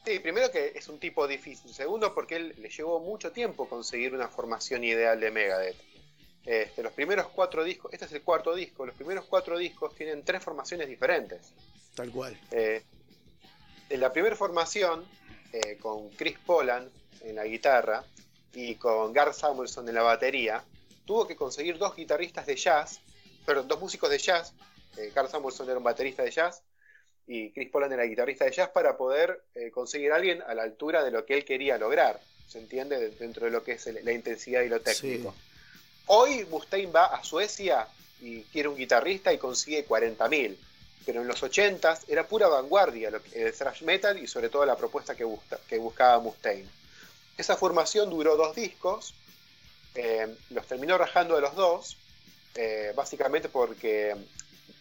Sí, 0.05 0.19
primero 0.21 0.51
que 0.51 0.73
es 0.75 0.89
un 0.89 0.99
tipo 0.99 1.29
difícil, 1.29 1.73
segundo 1.73 2.15
porque 2.15 2.37
él 2.37 2.55
le 2.59 2.71
llevó 2.71 2.99
mucho 2.99 3.31
tiempo 3.31 3.69
conseguir 3.69 4.15
una 4.15 4.29
formación 4.29 4.83
ideal 4.83 5.21
de 5.21 5.31
Megadeth. 5.31 5.77
Este, 6.49 6.83
los 6.83 6.95
primeros 6.95 7.27
cuatro 7.29 7.63
discos, 7.63 7.93
este 7.93 8.07
es 8.07 8.13
el 8.13 8.23
cuarto 8.23 8.55
disco, 8.55 8.87
los 8.87 8.95
primeros 8.95 9.27
cuatro 9.27 9.59
discos 9.59 9.95
tienen 9.95 10.25
tres 10.25 10.43
formaciones 10.43 10.89
diferentes. 10.89 11.53
Tal 11.95 12.11
cual. 12.11 12.41
Eh, 12.51 12.83
en 13.91 14.01
la 14.01 14.11
primera 14.11 14.35
formación, 14.35 15.05
eh, 15.53 15.77
con 15.77 16.09
Chris 16.09 16.39
Poland 16.39 16.91
en 17.21 17.37
la 17.37 17.45
guitarra 17.45 18.03
y 18.55 18.77
con 18.77 19.13
Gar 19.13 19.35
Samuelson 19.35 19.87
en 19.91 19.95
la 19.95 20.01
batería, 20.01 20.65
tuvo 21.05 21.29
que 21.29 21.37
conseguir 21.37 21.77
dos 21.77 21.95
guitarristas 21.95 22.47
de 22.47 22.57
jazz, 22.57 23.01
perdón, 23.45 23.69
dos 23.69 23.81
músicos 23.81 24.09
de 24.09 24.17
jazz, 24.17 24.55
eh, 24.97 25.13
Gar 25.15 25.29
Samuelson 25.29 25.69
era 25.69 25.77
un 25.77 25.85
baterista 25.85 26.23
de 26.23 26.31
jazz 26.31 26.63
y 27.27 27.51
Chris 27.51 27.69
Poland 27.69 27.93
era 27.93 28.05
guitarrista 28.05 28.47
de 28.47 28.53
jazz 28.53 28.71
para 28.71 28.97
poder 28.97 29.43
eh, 29.55 29.71
conseguir 29.71 30.13
a 30.13 30.17
alguien 30.17 30.41
a 30.41 30.55
la 30.55 30.63
altura 30.63 31.05
de 31.05 31.11
lo 31.11 31.27
que 31.27 31.35
él 31.35 31.45
quería 31.45 31.77
lograr, 31.77 32.23
¿se 32.47 32.59
entiende? 32.59 33.11
Dentro 33.11 33.45
de 33.45 33.53
lo 33.53 33.63
que 33.63 33.73
es 33.73 33.87
la 34.03 34.13
intensidad 34.13 34.63
y 34.63 34.71
lo 34.71 34.81
técnico. 34.81 35.35
Hoy 36.09 36.45
Mustaine 36.51 36.91
va 36.91 37.07
a 37.07 37.23
Suecia 37.23 37.87
y 38.21 38.43
quiere 38.45 38.69
un 38.69 38.77
guitarrista 38.77 39.33
y 39.33 39.39
consigue 39.39 39.87
40.000 39.87 40.57
pero 41.09 41.23
en 41.23 41.27
los 41.27 41.43
80 41.43 42.01
era 42.09 42.29
pura 42.29 42.49
vanguardia 42.49 43.11
el 43.33 43.55
thrash 43.55 43.81
metal 43.81 44.23
y 44.23 44.27
sobre 44.27 44.51
todo 44.51 44.67
la 44.67 44.77
propuesta 44.77 45.15
que, 45.15 45.25
buscaba 45.79 46.19
Mustaine. 46.19 46.69
Esa 47.39 47.57
formación 47.57 48.11
duró 48.11 48.37
dos 48.37 48.55
discos, 48.55 49.15
eh, 49.95 50.27
los 50.51 50.67
terminó 50.67 50.99
rajando 50.99 51.37
de 51.37 51.41
los 51.41 51.55
dos, 51.55 51.97
eh, 52.57 52.93
básicamente 52.95 53.49
porque 53.49 54.15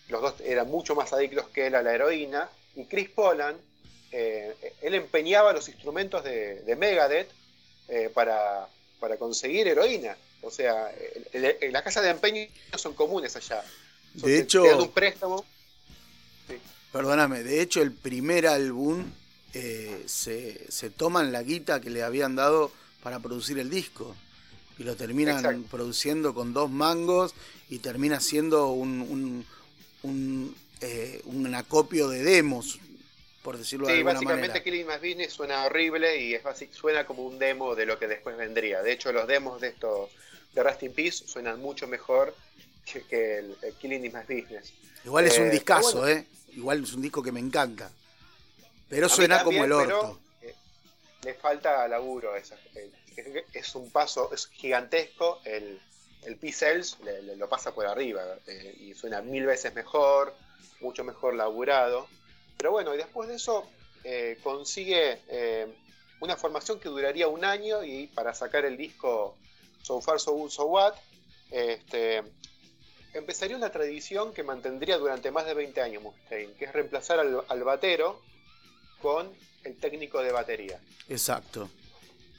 los 0.09 0.21
dos 0.21 0.33
eran 0.41 0.67
mucho 0.67 0.95
más 0.95 1.13
adictos 1.13 1.47
que 1.47 1.67
él 1.67 1.75
a 1.75 1.81
la 1.81 1.93
heroína, 1.93 2.49
y 2.75 2.83
Chris 2.83 3.09
Poland, 3.09 3.57
eh, 4.11 4.53
él 4.81 4.95
empeñaba 4.95 5.53
los 5.53 5.69
instrumentos 5.69 6.25
de, 6.25 6.75
Megadeth 6.77 7.31
para, 8.13 8.67
conseguir 9.17 9.69
heroína. 9.69 10.17
O 10.41 10.51
sea, 10.51 10.91
en 11.33 11.73
las 11.73 11.83
casas 11.83 12.03
de 12.03 12.09
empeño 12.09 12.47
son 12.75 12.93
comunes 12.93 13.35
allá. 13.35 13.63
De 14.13 14.39
hecho, 14.39 14.63
un 14.77 14.91
préstamo. 14.91 15.43
Perdóname, 16.91 17.43
de 17.43 17.61
hecho 17.61 17.81
el 17.81 17.91
primer 17.91 18.47
álbum 18.47 19.05
eh, 19.53 20.03
se, 20.07 20.71
se, 20.71 20.89
toman 20.89 21.31
la 21.31 21.43
guita 21.43 21.81
que 21.81 21.89
le 21.89 22.01
habían 22.01 22.35
dado 22.35 22.71
para 23.03 23.19
producir 23.19 23.59
el 23.59 23.69
disco. 23.69 24.15
Y 24.79 24.83
lo 24.83 24.95
terminan 24.95 25.63
produciendo 25.63 26.33
con 26.33 26.53
dos 26.53 26.69
mangos 26.69 27.33
y 27.69 27.79
termina 27.79 28.19
siendo 28.19 28.69
un, 28.69 29.45
un, 30.03 30.55
eh, 30.81 31.21
acopio 31.55 32.09
de 32.09 32.23
demos, 32.23 32.79
por 33.47 33.57
decirlo 33.57 33.87
de 33.87 33.93
alguna 33.93 34.15
manera. 34.15 34.19
Sí, 34.19 34.25
básicamente 34.25 34.61
Killing 34.61 34.87
My 34.87 34.95
Business 34.95 35.31
suena 35.31 35.63
horrible 35.63 36.21
y 36.21 36.33
es 36.33 36.43
suena 36.71 37.05
como 37.05 37.23
un 37.23 37.39
demo 37.39 37.75
de 37.75 37.85
lo 37.85 37.97
que 37.97 38.05
después 38.05 38.35
vendría. 38.35 38.81
De 38.81 38.91
hecho, 38.91 39.13
los 39.13 39.25
demos 39.25 39.61
de 39.61 39.69
estos 39.69 40.09
de 40.51 40.63
Rust 40.63 40.83
in 40.83 40.91
Peace 40.91 41.25
suenan 41.25 41.61
mucho 41.61 41.87
mejor 41.87 42.35
que, 43.09 43.37
el, 43.37 43.55
Killing 43.79 44.01
My 44.01 44.19
Business. 44.27 44.73
Igual 45.05 45.27
es 45.27 45.37
un 45.37 45.45
eh, 45.45 45.51
discazo, 45.51 46.05
¿eh? 46.09 46.27
Igual 46.57 46.83
es 46.83 46.91
un 46.91 47.01
disco 47.01 47.23
que 47.23 47.31
me 47.31 47.39
encanta. 47.39 47.89
Pero 48.89 49.07
suena 49.07 49.41
como 49.41 49.63
el 49.63 49.71
orto. 49.71 50.19
Eh, 50.41 50.53
le 51.23 51.33
falta 51.35 51.87
laburo. 51.87 52.35
Es, 52.35 52.51
es, 53.53 53.75
un 53.75 53.89
paso 53.91 54.29
es 54.33 54.47
gigantesco. 54.47 55.39
El, 55.45 55.79
el 56.23 56.35
P-Cells 56.35 56.97
lo 57.37 57.47
pasa 57.47 57.73
por 57.73 57.85
arriba 57.85 58.25
eh, 58.45 58.75
y 58.77 58.93
suena 58.93 59.21
mil 59.21 59.45
veces 59.45 59.73
mejor, 59.73 60.35
mucho 60.81 61.05
mejor 61.05 61.33
laburado. 61.33 62.09
Pero 62.57 62.71
bueno, 62.71 62.93
y 62.93 62.97
después 62.97 63.29
de 63.29 63.35
eso 63.35 63.67
eh, 64.03 64.39
consigue 64.43 65.19
una 66.19 66.35
formación 66.35 66.79
que 66.79 66.89
duraría 66.89 67.27
un 67.27 67.45
año 67.45 67.83
y 67.83 68.07
para 68.07 68.33
sacar 68.33 68.65
el 68.65 68.77
disco 68.77 69.37
So 69.83 70.01
Far 70.01 70.19
So 70.19 70.33
Good 70.33 70.49
So 70.49 70.65
What, 70.65 70.95
este, 71.51 72.23
empezaría 73.13 73.55
una 73.55 73.71
tradición 73.71 74.33
que 74.33 74.43
mantendría 74.43 74.97
durante 74.97 75.31
más 75.31 75.45
de 75.45 75.53
20 75.53 75.81
años 75.81 76.03
Mustaine, 76.03 76.53
que 76.53 76.65
es 76.65 76.73
reemplazar 76.73 77.19
al, 77.19 77.63
batero 77.63 78.21
con 79.01 79.31
el 79.63 79.77
técnico 79.77 80.21
de 80.21 80.31
batería. 80.31 80.79
Exacto. 81.09 81.69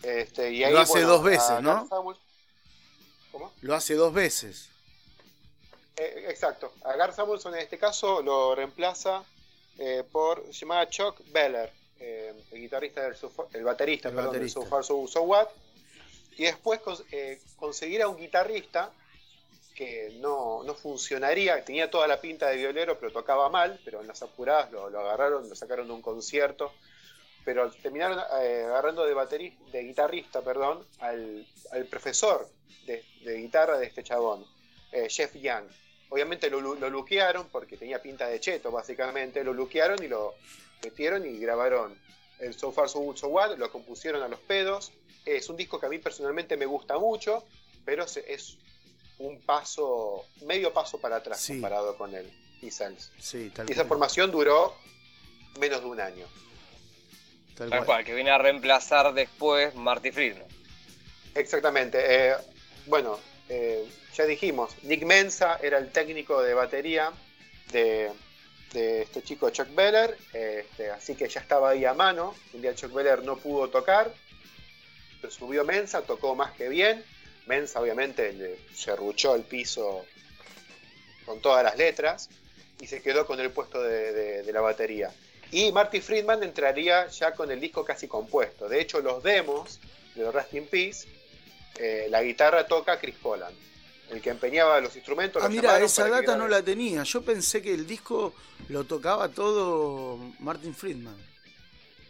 Este, 0.02 0.50
lo 0.70 0.78
hace 0.78 1.02
dos 1.02 1.22
veces, 1.22 1.60
¿no? 1.60 1.88
¿Cómo? 1.88 3.52
Lo 3.60 3.74
hace 3.74 3.94
dos 3.94 4.12
veces. 4.12 4.70
Eh, 5.96 6.26
exacto. 6.28 6.72
A 6.84 6.94
Gar 6.96 7.12
Samuelson 7.14 7.54
en 7.54 7.60
este 7.60 7.78
caso 7.78 8.22
lo 8.22 8.54
reemplaza 8.54 9.24
eh, 9.78 10.04
por, 10.10 10.44
se 10.46 10.60
llama 10.60 10.88
Chuck 10.88 11.20
Beller, 11.30 11.72
eh, 12.00 12.34
el 12.50 12.60
guitarrista 12.60 13.02
del 13.02 13.16
el 13.54 13.64
baterista, 13.64 14.10
perdón, 14.10 14.32
del 14.32 14.50
So 14.50 14.62
Far 14.62 14.84
So, 14.84 15.22
What. 15.22 15.48
Y 16.36 16.44
después 16.44 16.80
conseguir 17.56 18.02
a 18.02 18.08
un 18.08 18.16
guitarrista 18.16 18.92
que 19.78 20.16
no, 20.18 20.64
funcionaría, 20.74 21.64
tenía 21.64 21.88
toda 21.88 22.08
la 22.08 22.20
pinta 22.20 22.48
de 22.48 22.56
violero, 22.56 22.98
pero 22.98 23.12
tocaba 23.12 23.48
mal, 23.48 23.78
pero 23.84 24.00
en 24.00 24.08
las 24.08 24.20
apuradas 24.22 24.72
lo, 24.72 24.86
agarraron, 24.86 25.48
lo 25.48 25.54
sacaron 25.54 25.86
de 25.86 25.92
un 25.92 26.02
concierto, 26.02 26.72
pero 27.44 27.70
terminaron 27.70 28.18
eh, 28.42 28.64
agarrando 28.66 29.06
de, 29.06 29.52
de 29.70 29.82
guitarrista 29.84 30.42
perdón, 30.42 30.84
al, 30.98 31.46
profesor 31.88 32.48
de, 32.86 33.04
guitarra 33.24 33.78
de 33.78 33.86
este 33.86 34.02
chabón, 34.02 34.44
eh, 34.90 35.06
Jeff 35.08 35.32
Young. 35.36 35.66
Obviamente 36.10 36.48
lo, 36.50 36.60
lo 36.60 36.90
luquearon, 36.90 37.48
porque 37.48 37.76
tenía 37.76 38.00
pinta 38.00 38.26
de 38.28 38.40
cheto, 38.40 38.70
básicamente, 38.70 39.44
lo 39.44 39.52
luquearon 39.52 40.02
y 40.02 40.08
lo 40.08 40.34
metieron 40.82 41.26
y 41.26 41.38
grabaron 41.38 41.98
el 42.38 42.54
So 42.54 42.72
Far 42.72 42.88
So 42.88 43.00
Good 43.00 43.16
So 43.16 43.28
What, 43.28 43.56
lo 43.58 43.70
compusieron 43.70 44.22
a 44.22 44.28
los 44.28 44.40
pedos. 44.40 44.92
Es 45.24 45.48
un 45.48 45.56
disco 45.56 45.78
que 45.78 45.86
a 45.86 45.88
mí 45.88 45.98
personalmente 45.98 46.56
me 46.56 46.66
gusta 46.66 46.98
mucho, 46.98 47.44
pero 47.84 48.04
es 48.04 48.56
un 49.18 49.40
paso, 49.40 50.24
medio 50.46 50.72
paso 50.72 50.98
para 50.98 51.16
atrás 51.16 51.44
comparado 51.46 51.96
con 51.96 52.14
el 52.14 52.30
E-Sense. 52.62 53.10
y 53.66 53.72
esa 53.72 53.84
formación 53.84 54.30
duró 54.30 54.74
menos 55.58 55.80
de 55.80 55.86
un 55.86 56.00
año. 56.00 56.26
Tal, 57.56 57.84
cual. 57.84 58.04
que 58.04 58.14
viene 58.14 58.30
a 58.30 58.38
reemplazar 58.38 59.12
después 59.14 59.74
Marty 59.74 60.12
Friedman. 60.12 60.46
Exactamente. 61.34 61.98
Eh, 62.00 62.36
bueno, 62.86 63.18
eh, 63.48 63.84
ya 64.14 64.26
dijimos, 64.26 64.74
Nick 64.82 65.04
Mensa 65.04 65.58
era 65.62 65.78
el 65.78 65.90
técnico 65.90 66.42
de 66.42 66.54
batería 66.54 67.12
de, 67.72 68.10
este 68.72 69.22
chico 69.22 69.48
Chuck 69.50 69.74
Beller, 69.74 70.16
este, 70.32 70.90
así 70.90 71.14
que 71.14 71.28
ya 71.28 71.40
estaba 71.40 71.70
ahí 71.70 71.84
a 71.84 71.94
mano. 71.94 72.34
Un 72.52 72.62
día 72.62 72.74
Chuck 72.74 72.92
Beller 72.92 73.22
no 73.22 73.36
pudo 73.36 73.68
tocar, 73.68 74.12
subió 75.30 75.64
Mensa, 75.64 76.02
tocó 76.02 76.34
más 76.34 76.52
que 76.52 76.68
bien 76.68 77.04
Mensa 77.48 77.80
obviamente 77.80 78.32
le 78.34 78.58
serruchó 78.74 79.34
el 79.34 79.42
piso 79.42 80.04
con 81.24 81.40
todas 81.40 81.64
las 81.64 81.76
letras. 81.76 82.28
y 82.80 82.86
se 82.86 83.02
quedó 83.02 83.26
con 83.26 83.40
el 83.40 83.50
puesto 83.50 83.82
de, 83.82 84.44
la 84.52 84.60
batería. 84.60 85.10
Y 85.50 85.72
Marty 85.72 86.00
Friedman 86.00 86.44
entraría 86.44 87.08
ya 87.08 87.32
con 87.32 87.50
el 87.50 87.58
disco 87.58 87.84
casi 87.84 88.06
compuesto. 88.06 88.68
De 88.68 88.80
hecho, 88.80 89.00
los 89.00 89.20
demos 89.24 89.80
de 90.14 90.30
Rest 90.30 90.54
in 90.54 90.66
Peace, 90.66 91.08
eh, 91.76 92.06
la 92.10 92.22
guitarra 92.22 92.66
toca 92.66 92.98
Chris 92.98 93.16
Poland. 93.16 93.56
El 94.10 94.22
que 94.22 94.30
empeñaba 94.30 94.80
los 94.80 94.96
instrumentos. 94.96 95.42
Ah, 95.44 95.50
mira, 95.50 95.78
esa 95.80 96.08
data 96.08 96.34
no 96.34 96.48
la 96.48 96.62
tenía. 96.62 97.02
Yo 97.02 97.20
pensé 97.22 97.60
que 97.60 97.74
el 97.74 97.86
disco 97.86 98.32
lo 98.70 98.84
tocaba 98.84 99.28
todo 99.28 100.18
Martin 100.38 100.74
Friedman. 100.74 101.16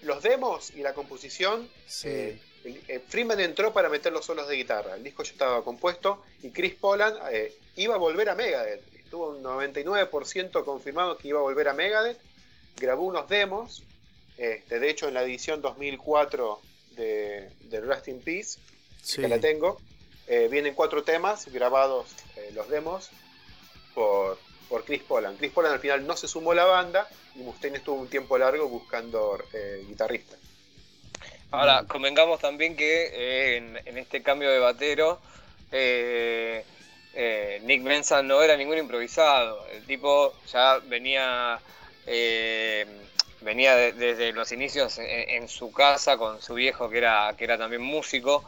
Los 0.03 0.23
demos 0.23 0.71
y 0.71 0.83
la 0.83 0.95
composición. 0.95 1.69
Sí. 1.88 2.09
Eh, 2.09 2.41
eh, 2.65 3.03
Friedman 3.09 3.41
entró 3.41 3.73
para 3.73 3.88
meter 3.88 4.12
los 4.12 4.25
solos 4.25 4.47
de 4.47 4.55
guitarra. 4.55 4.95
El 4.95 5.03
disco 5.03 5.25
ya 5.25 5.33
estaba 5.33 5.65
compuesto 5.65 6.23
y 6.41 6.50
Chris 6.50 6.75
Poland 6.75 7.19
iba 7.75 7.97
a 7.97 7.99
volver 7.99 8.29
a 8.29 8.37
Megadeth 8.37 8.99
tuvo 9.09 9.31
un 9.31 9.43
99% 9.43 10.65
confirmado 10.65 11.17
que 11.19 11.29
iba 11.29 11.38
a 11.38 11.43
volver 11.43 11.69
a 11.69 11.75
Megadeth, 11.75 12.19
grabó 12.77 13.05
unos 13.05 13.29
demos, 13.29 13.83
este, 14.37 14.79
de 14.79 14.91
hecho 14.91 15.09
en 15.09 15.15
la 15.15 15.23
edición 15.23 15.61
2004 15.62 16.61
de, 16.93 17.50
de 17.62 17.81
Rust 17.81 18.09
in 18.09 18.21
Peace, 18.21 18.59
que 19.17 19.29
la 19.29 19.38
tengo, 19.41 19.81
eh, 20.27 20.49
vienen 20.50 20.75
cuatro 20.75 21.03
temas 21.03 21.47
grabados, 21.47 22.09
eh, 22.37 22.50
los 22.55 22.69
demos, 22.69 23.11
por, 23.95 24.38
por 24.69 24.85
Chris 24.85 25.03
Poland. 25.03 25.38
Chris 25.38 25.53
Poland 25.53 25.75
al 25.75 25.81
final 25.81 26.07
no 26.07 26.17
se 26.17 26.29
sumó 26.29 26.53
a 26.53 26.57
la 26.57 26.65
banda 26.65 27.09
y 27.35 27.38
Mustaine 27.38 27.79
estuvo 27.79 27.97
un 27.97 28.09
tiempo 28.09 28.37
largo 28.38 28.69
buscando 28.69 29.38
eh, 29.53 29.85
guitarrista. 29.87 30.37
Ahora, 31.50 31.85
convengamos 31.88 32.41
también 32.41 32.77
que 32.77 33.57
en, 33.57 33.79
en, 33.87 33.97
este 33.97 34.23
cambio 34.23 34.50
de 34.50 34.59
batero, 34.59 35.19
eh, 37.21 37.61
Nick 37.65 37.83
Mensa 37.83 38.23
no 38.23 38.43
era 38.43 38.57
ningún 38.57 38.79
improvisado. 38.79 39.67
El 39.73 39.85
tipo 39.85 40.35
ya 40.53 40.79
venía, 40.79 41.59
eh, 42.07 42.87
venía 43.41 43.75
desde 43.75 44.33
los 44.33 44.53
inicios 44.53 44.99
en, 44.99 45.49
su 45.49 45.73
casa 45.73 46.17
con 46.17 46.41
su 46.41 46.55
viejo 46.55 46.88
que 46.88 46.99
era, 46.99 47.35
que 47.37 47.43
era 47.43 47.59
también 47.59 47.83
músico, 47.83 48.45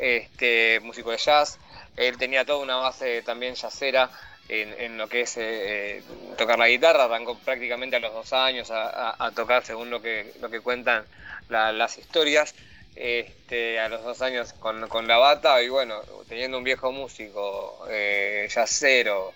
este, 0.00 0.80
músico 0.80 1.10
de 1.10 1.18
jazz. 1.18 1.58
Él 1.96 2.16
tenía 2.18 2.44
toda 2.44 2.58
una 2.58 2.76
base 2.76 3.22
también 3.22 3.54
jazzera 3.54 4.10
en, 4.48 4.98
lo 4.98 5.08
que 5.08 5.20
es 5.22 5.36
eh, 5.36 6.02
tocar 6.36 6.58
la 6.58 6.68
guitarra. 6.68 7.04
Arrancó 7.04 7.38
prácticamente 7.38 7.96
a 7.96 8.00
los 8.00 8.12
dos 8.12 8.32
años 8.32 8.70
a, 8.72 9.30
tocar 9.34 9.64
según 9.64 9.90
lo 9.90 10.02
que, 10.02 10.32
lo 10.40 10.50
que 10.50 10.60
cuentan 10.60 11.04
las 11.48 11.98
historias 11.98 12.54
este, 12.96 13.78
a 13.78 13.88
los 13.88 14.02
dos 14.02 14.20
años 14.22 14.52
con, 14.54 14.88
con, 14.88 15.06
la 15.06 15.18
bata 15.18 15.62
y 15.62 15.68
bueno, 15.68 16.00
teniendo 16.28 16.58
un 16.58 16.64
viejo 16.64 16.92
músico, 16.92 17.86
eh, 17.88 18.48
jazzero 18.50 19.32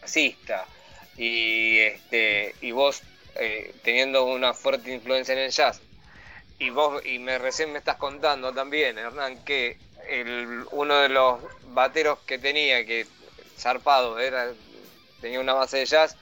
jazzista 0.00 0.66
y, 1.16 1.78
este, 1.78 2.54
y 2.60 2.72
vos 2.72 3.02
eh, 3.36 3.74
teniendo 3.82 4.24
una 4.24 4.54
fuerte 4.54 4.92
influencia 4.92 5.32
en 5.32 5.40
el 5.40 5.50
jazz 5.50 5.80
y 6.58 6.70
vos 6.70 7.04
y 7.04 7.18
me 7.18 7.38
recién 7.38 7.72
me 7.72 7.78
estás 7.78 7.96
contando 7.96 8.52
también, 8.52 8.98
Hernán, 8.98 9.42
que 9.44 9.78
uno 10.72 10.98
de 10.98 11.08
los 11.08 11.40
bateros 11.72 12.18
que 12.26 12.38
tenía, 12.38 12.84
que 12.84 13.06
zarpado, 13.58 14.18
era, 14.18 14.52
tenía 15.20 15.40
una 15.40 15.52
base 15.52 15.78
de 15.78 15.86
jazz, 15.86 16.16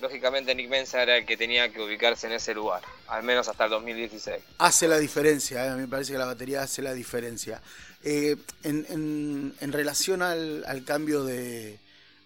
lógicamente 0.00 0.54
Nick 0.54 0.68
Mensa 0.68 1.02
era 1.02 1.16
el 1.16 1.26
que 1.26 1.36
tenía 1.36 1.72
que 1.72 1.80
ubicarse 1.80 2.26
en 2.26 2.34
ese 2.34 2.54
lugar, 2.54 2.82
al 3.08 3.22
menos 3.22 3.48
hasta 3.48 3.64
el 3.64 3.70
2016. 3.70 4.42
Hace 4.58 4.88
la 4.88 4.98
diferencia, 4.98 5.64
eh, 5.64 5.68
a 5.68 5.74
mí 5.74 5.82
me 5.82 5.88
parece 5.88 6.12
que 6.12 6.18
la 6.18 6.26
batería 6.26 6.62
hace 6.62 6.82
la 6.82 6.92
diferencia. 6.92 7.60
Eh, 8.02 8.36
en, 8.62 9.54
relación 9.72 10.20
al, 10.20 10.84
cambio 10.84 11.24
de, 11.24 11.78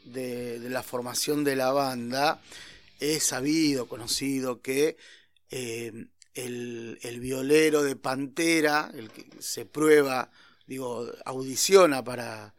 la 0.04 0.82
formación 0.82 1.44
de 1.44 1.54
la 1.54 1.70
banda, 1.70 2.40
he 2.98 3.20
sabido, 3.20 3.86
conocido 3.86 4.60
que 4.60 4.96
eh, 5.50 5.92
el, 6.34 7.20
violero 7.20 7.84
de 7.84 7.94
Pantera, 7.94 8.90
el 8.94 9.10
que 9.10 9.26
se 9.38 9.64
prueba, 9.66 10.30
digo, 10.68 11.10
audiciona 11.24 12.04
para, 12.04 12.54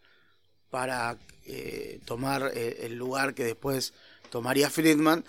para 0.69 1.17
tomar 2.05 2.51
el 2.53 2.95
lugar 2.95 3.33
que 3.33 3.45
después 3.45 3.93
tomaría 4.29 4.69
Friedman, 4.69 5.23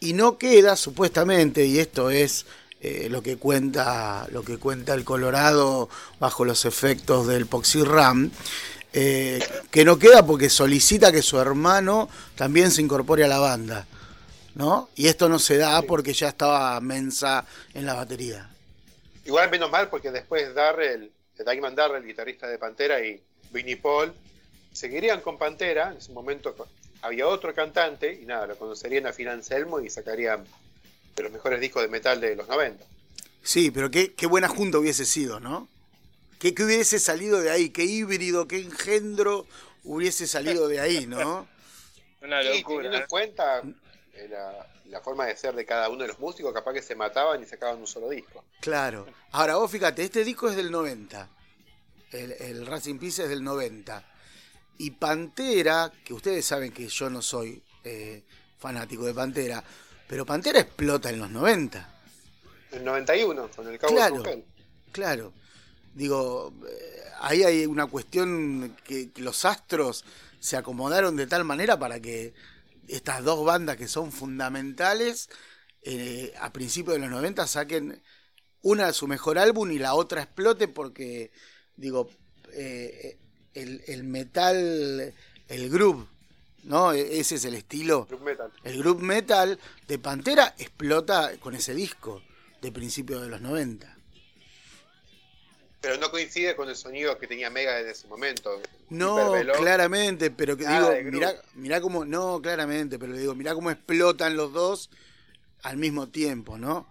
y 0.00 0.14
no 0.14 0.38
queda 0.38 0.76
supuestamente, 0.76 1.66
y 1.66 1.78
esto 1.78 2.10
es 2.10 2.46
eh, 2.80 3.08
lo 3.10 3.22
que 3.22 3.36
cuenta 3.36 4.26
lo 4.30 4.42
que 4.42 4.56
cuenta 4.56 4.94
el 4.94 5.04
Colorado 5.04 5.90
bajo 6.18 6.46
los 6.46 6.64
efectos 6.64 7.26
del 7.26 7.46
Poxy-Ram, 7.46 8.30
eh, 8.94 9.44
que 9.70 9.84
no 9.84 9.98
queda 9.98 10.24
porque 10.24 10.48
solicita 10.48 11.12
que 11.12 11.20
su 11.20 11.38
hermano 11.38 12.08
también 12.34 12.70
se 12.70 12.80
incorpore 12.80 13.24
a 13.24 13.28
la 13.28 13.38
banda, 13.38 13.86
¿no? 14.54 14.88
Y 14.96 15.08
esto 15.08 15.28
no 15.28 15.38
se 15.38 15.58
da 15.58 15.82
porque 15.82 16.14
ya 16.14 16.28
estaba 16.28 16.80
Mensa 16.80 17.44
en 17.74 17.84
la 17.84 17.94
batería. 17.94 18.48
Igual 19.26 19.50
menos 19.50 19.70
mal 19.70 19.90
porque 19.90 20.10
después 20.10 20.54
Darrell, 21.44 21.60
Diamond 21.60 21.76
Darrell, 21.76 22.06
guitarrista 22.06 22.46
de 22.46 22.58
Pantera, 22.58 23.04
y 23.04 23.20
Vinnie 23.50 23.76
Paul 23.76 24.12
seguirían 24.72 25.20
con 25.20 25.38
Pantera, 25.38 25.90
en 25.90 25.98
ese 25.98 26.12
momento 26.12 26.54
había 27.02 27.26
otro 27.26 27.54
cantante 27.54 28.12
y 28.12 28.26
nada, 28.26 28.46
lo 28.46 28.56
conocerían 28.56 29.06
a 29.06 29.12
Phil 29.12 29.28
Anselmo 29.28 29.80
y 29.80 29.90
sacarían 29.90 30.44
de 31.16 31.22
los 31.22 31.32
mejores 31.32 31.60
discos 31.60 31.82
de 31.82 31.88
metal 31.88 32.20
de 32.20 32.36
los 32.36 32.46
90. 32.48 32.84
Sí, 33.42 33.70
pero 33.70 33.90
qué, 33.90 34.12
qué 34.14 34.26
buena 34.26 34.48
junta 34.48 34.78
hubiese 34.78 35.04
sido, 35.04 35.40
¿no? 35.40 35.68
¿Qué, 36.38 36.54
hubiese 36.58 36.98
salido 36.98 37.40
de 37.40 37.50
ahí? 37.50 37.70
¿Qué 37.70 37.84
híbrido, 37.84 38.46
qué 38.48 38.58
engendro 38.58 39.46
hubiese 39.84 40.26
salido 40.26 40.68
de 40.68 40.80
ahí, 40.80 41.06
no? 41.06 41.48
Una 42.22 42.42
locura. 42.42 42.56
Y 42.56 42.64
teniendo 42.64 42.96
en 42.96 43.02
¿eh? 43.02 43.06
cuenta 43.08 43.62
la, 44.90 45.00
forma 45.00 45.26
de 45.26 45.36
ser 45.36 45.54
de 45.54 45.64
cada 45.64 45.88
uno 45.88 46.02
de 46.02 46.08
los 46.08 46.18
músicos, 46.18 46.52
capaz 46.52 46.72
que 46.72 46.82
se 46.82 46.94
mataban 46.94 47.42
y 47.42 47.46
sacaban 47.46 47.78
un 47.78 47.86
solo 47.86 48.08
disco. 48.08 48.44
Claro. 48.60 49.06
Ahora 49.32 49.56
vos 49.56 49.70
fíjate, 49.70 50.02
este 50.02 50.24
disco 50.24 50.48
es 50.48 50.56
del 50.56 50.70
90. 50.70 51.28
El, 52.12 52.32
el 52.32 52.66
Racing 52.66 52.98
Peace 52.98 53.22
es 53.22 53.28
del 53.28 53.42
90. 53.42 54.04
Y 54.78 54.92
Pantera, 54.92 55.92
que 56.04 56.14
ustedes 56.14 56.44
saben 56.44 56.72
que 56.72 56.88
yo 56.88 57.10
no 57.10 57.20
soy 57.20 57.62
eh, 57.84 58.22
fanático 58.58 59.04
de 59.04 59.14
Pantera, 59.14 59.62
pero 60.06 60.24
Pantera 60.26 60.60
explota 60.60 61.10
en 61.10 61.18
los 61.18 61.30
90. 61.30 61.94
En 62.72 62.84
91, 62.84 63.50
con 63.54 63.68
el 63.68 63.78
Cabo 63.78 63.92
claro, 63.92 64.22
Claro. 64.92 65.32
Digo, 65.94 66.52
eh, 66.68 67.02
ahí 67.20 67.42
hay 67.42 67.66
una 67.66 67.86
cuestión 67.86 68.76
que, 68.84 69.10
los 69.16 69.44
astros 69.44 70.04
se 70.38 70.56
acomodaron 70.56 71.16
de 71.16 71.26
tal 71.26 71.44
manera 71.44 71.78
para 71.78 72.00
que 72.00 72.32
estas 72.94 73.24
dos 73.24 73.44
bandas 73.44 73.76
que 73.76 73.88
son 73.88 74.12
fundamentales 74.12 75.28
eh, 75.82 76.34
a 76.40 76.52
principios 76.52 76.96
de 76.96 77.00
los 77.00 77.10
90 77.10 77.46
saquen 77.46 78.02
una 78.62 78.88
de 78.88 78.92
su 78.92 79.06
mejor 79.06 79.38
álbum 79.38 79.70
y 79.70 79.78
la 79.78 79.94
otra 79.94 80.22
explote 80.22 80.68
porque, 80.68 81.30
digo, 81.76 82.10
el, 83.54 84.04
metal, 84.04 85.14
el 85.48 85.70
groove, 85.70 86.06
¿no? 86.64 86.92
E, 86.92 87.20
ese 87.20 87.36
es 87.36 87.44
el 87.44 87.54
estilo. 87.54 88.06
El 88.64 88.78
groove 88.78 89.02
metal 89.02 89.58
de 89.88 89.98
Pantera 89.98 90.54
explota 90.58 91.32
con 91.38 91.54
ese 91.54 91.74
disco 91.74 92.22
de 92.60 92.72
principios 92.72 93.22
de 93.22 93.28
los 93.28 93.40
90. 93.40 93.96
Pero 95.80 95.96
no 95.96 96.10
coincide 96.10 96.54
con 96.56 96.68
el 96.68 96.76
sonido 96.76 97.16
que 97.18 97.26
tenía 97.26 97.48
Mega 97.48 97.74
desde 97.76 97.92
ese 97.92 98.06
momento. 98.06 98.60
No, 98.90 99.32
claramente, 99.56 100.30
pero 100.30 100.56
que 100.56 100.66
digo, 100.66 100.90
mirá, 101.10 101.34
mirá 101.54 101.80
cómo, 101.80 102.04
no, 102.04 102.40
claramente, 102.42 102.98
pero 102.98 103.16
digo, 103.16 103.34
mirá 103.34 103.54
cómo 103.54 103.70
explotan 103.70 104.36
los 104.36 104.52
dos 104.52 104.90
al 105.62 105.76
mismo 105.78 106.08
tiempo, 106.08 106.58
¿no? 106.58 106.86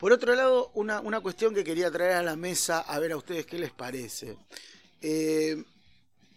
Por 0.00 0.12
otro 0.12 0.34
lado, 0.34 0.70
una, 0.74 1.00
una 1.00 1.20
cuestión 1.20 1.54
que 1.54 1.64
quería 1.64 1.90
traer 1.90 2.12
a 2.12 2.22
la 2.22 2.36
mesa, 2.36 2.80
a 2.80 2.98
ver 2.98 3.12
a 3.12 3.16
ustedes 3.16 3.46
qué 3.46 3.58
les 3.58 3.70
parece. 3.70 4.36
Eh, 5.00 5.62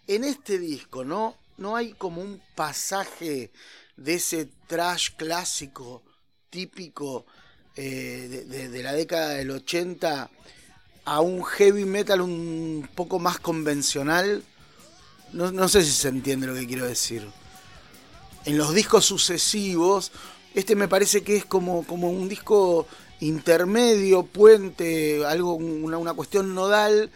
en 0.08 0.24
este 0.24 0.60
disco, 0.60 1.04
¿no? 1.04 1.36
No 1.58 1.76
hay 1.76 1.94
como 1.94 2.22
un 2.22 2.42
pasaje 2.56 3.52
de 3.96 4.14
ese 4.14 4.48
trash 4.68 5.12
clásico 5.18 6.04
típico 6.50 7.26
eh, 7.76 8.46
de, 8.48 8.84
la 8.84 8.94
década 8.94 9.32
del 9.32 9.52
80 9.52 10.30
a 11.08 11.22
un 11.22 11.42
heavy 11.46 11.86
metal 11.86 12.20
un 12.20 12.90
poco 12.94 13.18
más 13.18 13.40
convencional. 13.40 14.44
No, 15.32 15.70
sé 15.70 15.82
si 15.84 15.92
se 15.92 16.10
entiende 16.10 16.48
lo 16.48 16.54
que 16.54 16.68
quiero 16.68 16.86
decir. 16.86 17.26
En 18.44 18.58
los 18.58 18.74
discos 18.74 19.06
sucesivos, 19.06 20.12
este 20.54 20.76
me 20.76 20.90
parece 20.90 21.24
que 21.24 21.38
es 21.38 21.46
como, 21.46 21.88
como 21.88 22.10
un 22.10 22.28
disco 22.28 22.88
intermedio, 23.22 24.24
puente, 24.24 25.26
algo, 25.26 25.56
una, 25.56 25.98
una 25.98 26.14
cuestión 26.14 26.54
nodal 26.54 27.10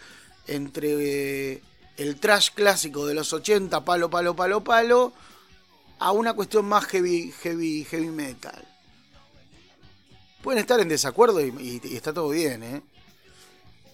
entre 0.46 1.52
eh, 1.52 1.62
el 1.98 2.18
trash 2.18 2.48
clásico 2.54 3.06
de 3.06 3.12
los 3.12 3.30
80, 3.34 3.84
palo, 3.84 4.08
palo, 4.08 4.34
palo, 4.34 4.64
palo, 4.64 5.12
a 5.98 6.12
una 6.12 6.32
cuestión 6.32 6.64
más 6.64 6.86
heavy, 6.86 7.30
heavy, 7.42 7.84
heavy 7.84 8.08
metal. 8.08 8.66
Pueden 10.42 10.60
estar 10.60 10.80
en 10.80 10.88
desacuerdo 10.88 11.42
y, 11.42 11.78
está 11.92 12.14
todo 12.14 12.30
bien, 12.30 12.62
¿eh? 12.62 12.82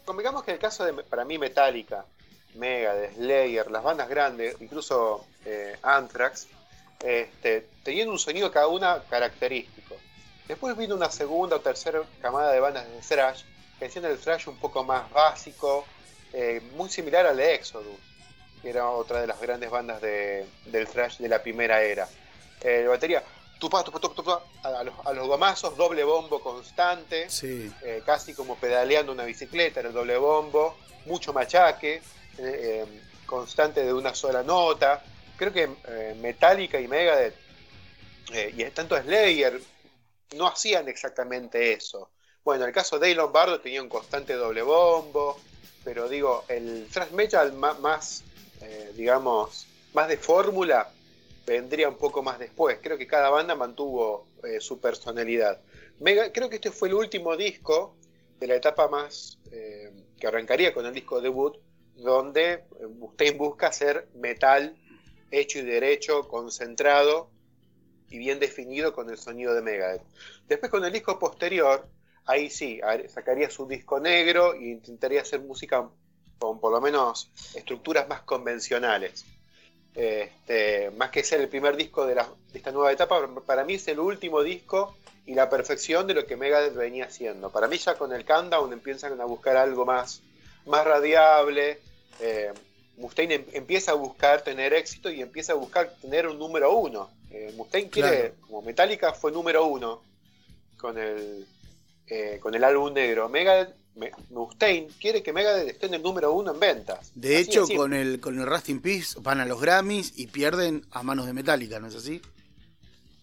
Convengamos 0.08 0.42
que 0.42 0.52
el 0.52 0.58
caso 0.58 0.86
de, 0.86 0.94
para 1.04 1.26
mí, 1.26 1.36
Metallica, 1.36 2.06
Mega, 2.54 2.94
Slayer, 3.12 3.70
las 3.70 3.82
bandas 3.82 4.08
grandes, 4.08 4.56
incluso 4.58 5.26
eh, 5.44 5.76
Anthrax, 5.82 6.46
este, 7.04 7.66
teniendo 7.82 8.12
un 8.12 8.18
sonido 8.18 8.50
cada 8.50 8.68
una 8.68 9.02
característico. 9.10 9.96
Después 10.46 10.74
vino 10.78 10.94
una 10.94 11.10
segunda 11.10 11.56
o 11.56 11.60
tercera 11.60 12.00
camada 12.22 12.52
de 12.52 12.58
bandas 12.58 12.90
de 12.90 13.00
thrash, 13.00 13.42
que 13.78 13.84
hacían 13.84 14.06
el 14.06 14.18
thrash 14.18 14.48
un 14.48 14.56
poco 14.56 14.82
más 14.82 15.10
básico, 15.12 15.84
eh, 16.32 16.62
muy 16.74 16.88
similar 16.88 17.26
al 17.26 17.36
de 17.36 17.56
Exodus, 17.56 18.00
que 18.62 18.70
era 18.70 18.88
otra 18.88 19.20
de 19.20 19.26
las 19.26 19.38
grandes 19.38 19.68
bandas 19.68 20.00
de, 20.00 20.46
del 20.64 20.88
thrash 20.88 21.18
de 21.18 21.28
la 21.28 21.42
primera 21.42 21.82
era. 21.82 22.08
Eh, 22.62 22.86
batería, 22.88 23.22
a, 24.62 24.84
los, 24.84 24.94
a, 25.04 25.12
los, 25.12 25.26
gomazos, 25.26 25.76
doble 25.76 26.04
bombo 26.04 26.40
constante, 26.40 27.28
eh, 27.42 28.02
casi 28.06 28.34
como 28.34 28.56
pedaleando 28.56 29.12
una 29.12 29.24
bicicleta 29.24 29.80
en 29.80 29.86
el 29.86 29.92
doble 29.92 30.16
bombo, 30.16 30.76
mucho 31.06 31.32
machaque, 31.32 31.94
eh, 31.94 32.02
eh, 32.38 32.86
constante 33.26 33.84
de 33.84 33.92
una 33.92 34.14
sola 34.14 34.42
nota. 34.42 35.02
Creo 35.36 35.52
que 35.52 35.68
Metallica 36.20 36.80
y 36.80 36.88
Megadeth, 36.88 37.34
y 38.56 38.64
tanto 38.70 39.00
Slayer, 39.00 39.60
no 40.36 40.46
hacían 40.46 40.88
exactamente 40.88 41.72
eso. 41.72 42.10
Bueno, 42.44 42.64
en 42.64 42.68
el 42.68 42.74
caso 42.74 42.98
de 42.98 43.14
Lombardo 43.14 43.60
tenía 43.60 43.82
un 43.82 43.88
constante 43.88 44.34
doble 44.34 44.62
bombo, 44.62 45.38
pero 45.84 46.08
digo, 46.08 46.44
el 46.48 46.88
thrash 46.92 47.10
metal 47.10 47.52
más 47.52 48.24
digamos, 48.94 49.66
más 49.94 50.08
de 50.08 50.16
fórmula 50.16 50.90
vendría 51.48 51.88
un 51.88 51.96
poco 51.96 52.22
más 52.22 52.38
después. 52.38 52.78
Creo 52.82 52.98
que 52.98 53.06
cada 53.06 53.30
banda 53.30 53.54
mantuvo 53.54 54.28
eh, 54.44 54.60
su 54.60 54.80
personalidad. 54.80 55.60
Creo 56.32 56.50
que 56.50 56.56
este 56.56 56.70
fue 56.70 56.88
el 56.88 56.94
último 56.94 57.36
disco 57.36 57.96
de 58.38 58.46
la 58.46 58.54
etapa 58.54 58.88
más 58.88 59.38
eh, 59.50 59.90
que 60.20 60.26
arrancaría 60.26 60.74
con 60.74 60.84
el 60.86 60.92
disco 60.92 61.20
debut, 61.20 61.56
donde 61.96 62.64
Mustaine 62.98 63.34
eh, 63.34 63.38
busca 63.38 63.68
hacer 63.68 64.08
metal 64.14 64.76
hecho 65.30 65.58
y 65.58 65.62
derecho, 65.62 66.28
concentrado 66.28 67.30
y 68.10 68.18
bien 68.18 68.38
definido 68.38 68.92
con 68.92 69.10
el 69.10 69.16
sonido 69.16 69.54
de 69.54 69.62
Megadeth. 69.62 70.02
Después 70.46 70.70
con 70.70 70.84
el 70.84 70.92
disco 70.92 71.18
posterior, 71.18 71.88
ahí 72.26 72.50
sí, 72.50 72.80
sacaría 73.08 73.50
su 73.50 73.66
disco 73.66 73.98
negro 74.00 74.54
e 74.54 74.66
intentaría 74.66 75.22
hacer 75.22 75.40
música 75.40 75.88
con 76.38 76.60
por 76.60 76.72
lo 76.72 76.80
menos 76.80 77.30
estructuras 77.54 78.08
más 78.08 78.22
convencionales. 78.22 79.26
Este, 79.94 80.90
más 80.92 81.10
que 81.10 81.24
ser 81.24 81.40
el 81.40 81.48
primer 81.48 81.76
disco 81.76 82.06
de, 82.06 82.22
esta 82.54 82.70
nueva 82.70 82.92
etapa, 82.92 83.28
para 83.44 83.64
mí 83.64 83.74
es 83.74 83.88
el 83.88 83.98
último 83.98 84.42
disco 84.42 84.96
y 85.26 85.34
la 85.34 85.50
perfección 85.50 86.06
de 86.06 86.14
lo 86.14 86.24
que 86.24 86.36
Megadeth 86.36 86.74
venía 86.74 87.06
haciendo. 87.06 87.50
Para 87.50 87.68
mí 87.68 87.76
ya 87.78 87.96
con 87.96 88.12
el 88.12 88.24
Countdown 88.24 88.72
empiezan 88.72 89.20
a 89.20 89.24
buscar 89.24 89.56
algo 89.56 89.84
más, 89.84 90.22
más 90.66 90.86
radiable. 90.86 91.80
Eh, 92.20 92.52
Mustaine 92.96 93.34
em, 93.34 93.44
empieza 93.52 93.92
a 93.92 93.94
buscar 93.94 94.42
tener 94.42 94.72
éxito 94.72 95.10
y 95.10 95.20
empieza 95.20 95.52
a 95.52 95.56
buscar 95.56 95.94
tener 96.00 96.26
un 96.26 96.38
número 96.38 96.72
uno. 96.74 97.10
Eh, 97.30 97.52
Mustaine 97.56 97.90
quiere, 97.90 98.34
como 98.40 98.62
Metallica 98.62 99.12
fue 99.12 99.32
número 99.32 99.66
uno 99.66 100.02
con 100.78 100.96
el, 100.96 101.46
eh, 102.06 102.38
con 102.40 102.54
el 102.54 102.64
álbum 102.64 102.92
negro. 102.92 103.28
Megadeth 103.28 103.74
Mustaine 104.30 104.88
quiere 105.00 105.22
que 105.22 105.32
Megadeth 105.32 105.68
esté 105.68 105.86
en 105.86 105.94
el 105.94 106.02
número 106.02 106.32
uno 106.32 106.52
en 106.52 106.60
ventas. 106.60 107.10
De 107.14 107.38
hecho, 107.38 107.66
con 107.76 107.92
el, 107.92 108.20
con 108.20 108.38
el 108.38 108.46
Rust 108.46 108.68
in 108.68 108.80
Peace 108.80 109.18
van 109.20 109.40
a 109.40 109.46
los 109.46 109.60
Grammys 109.60 110.18
y 110.18 110.26
pierden 110.26 110.86
a 110.90 111.02
manos 111.02 111.26
de 111.26 111.32
Metallica, 111.32 111.78
¿no 111.80 111.88
es 111.88 111.94
así? 111.94 112.20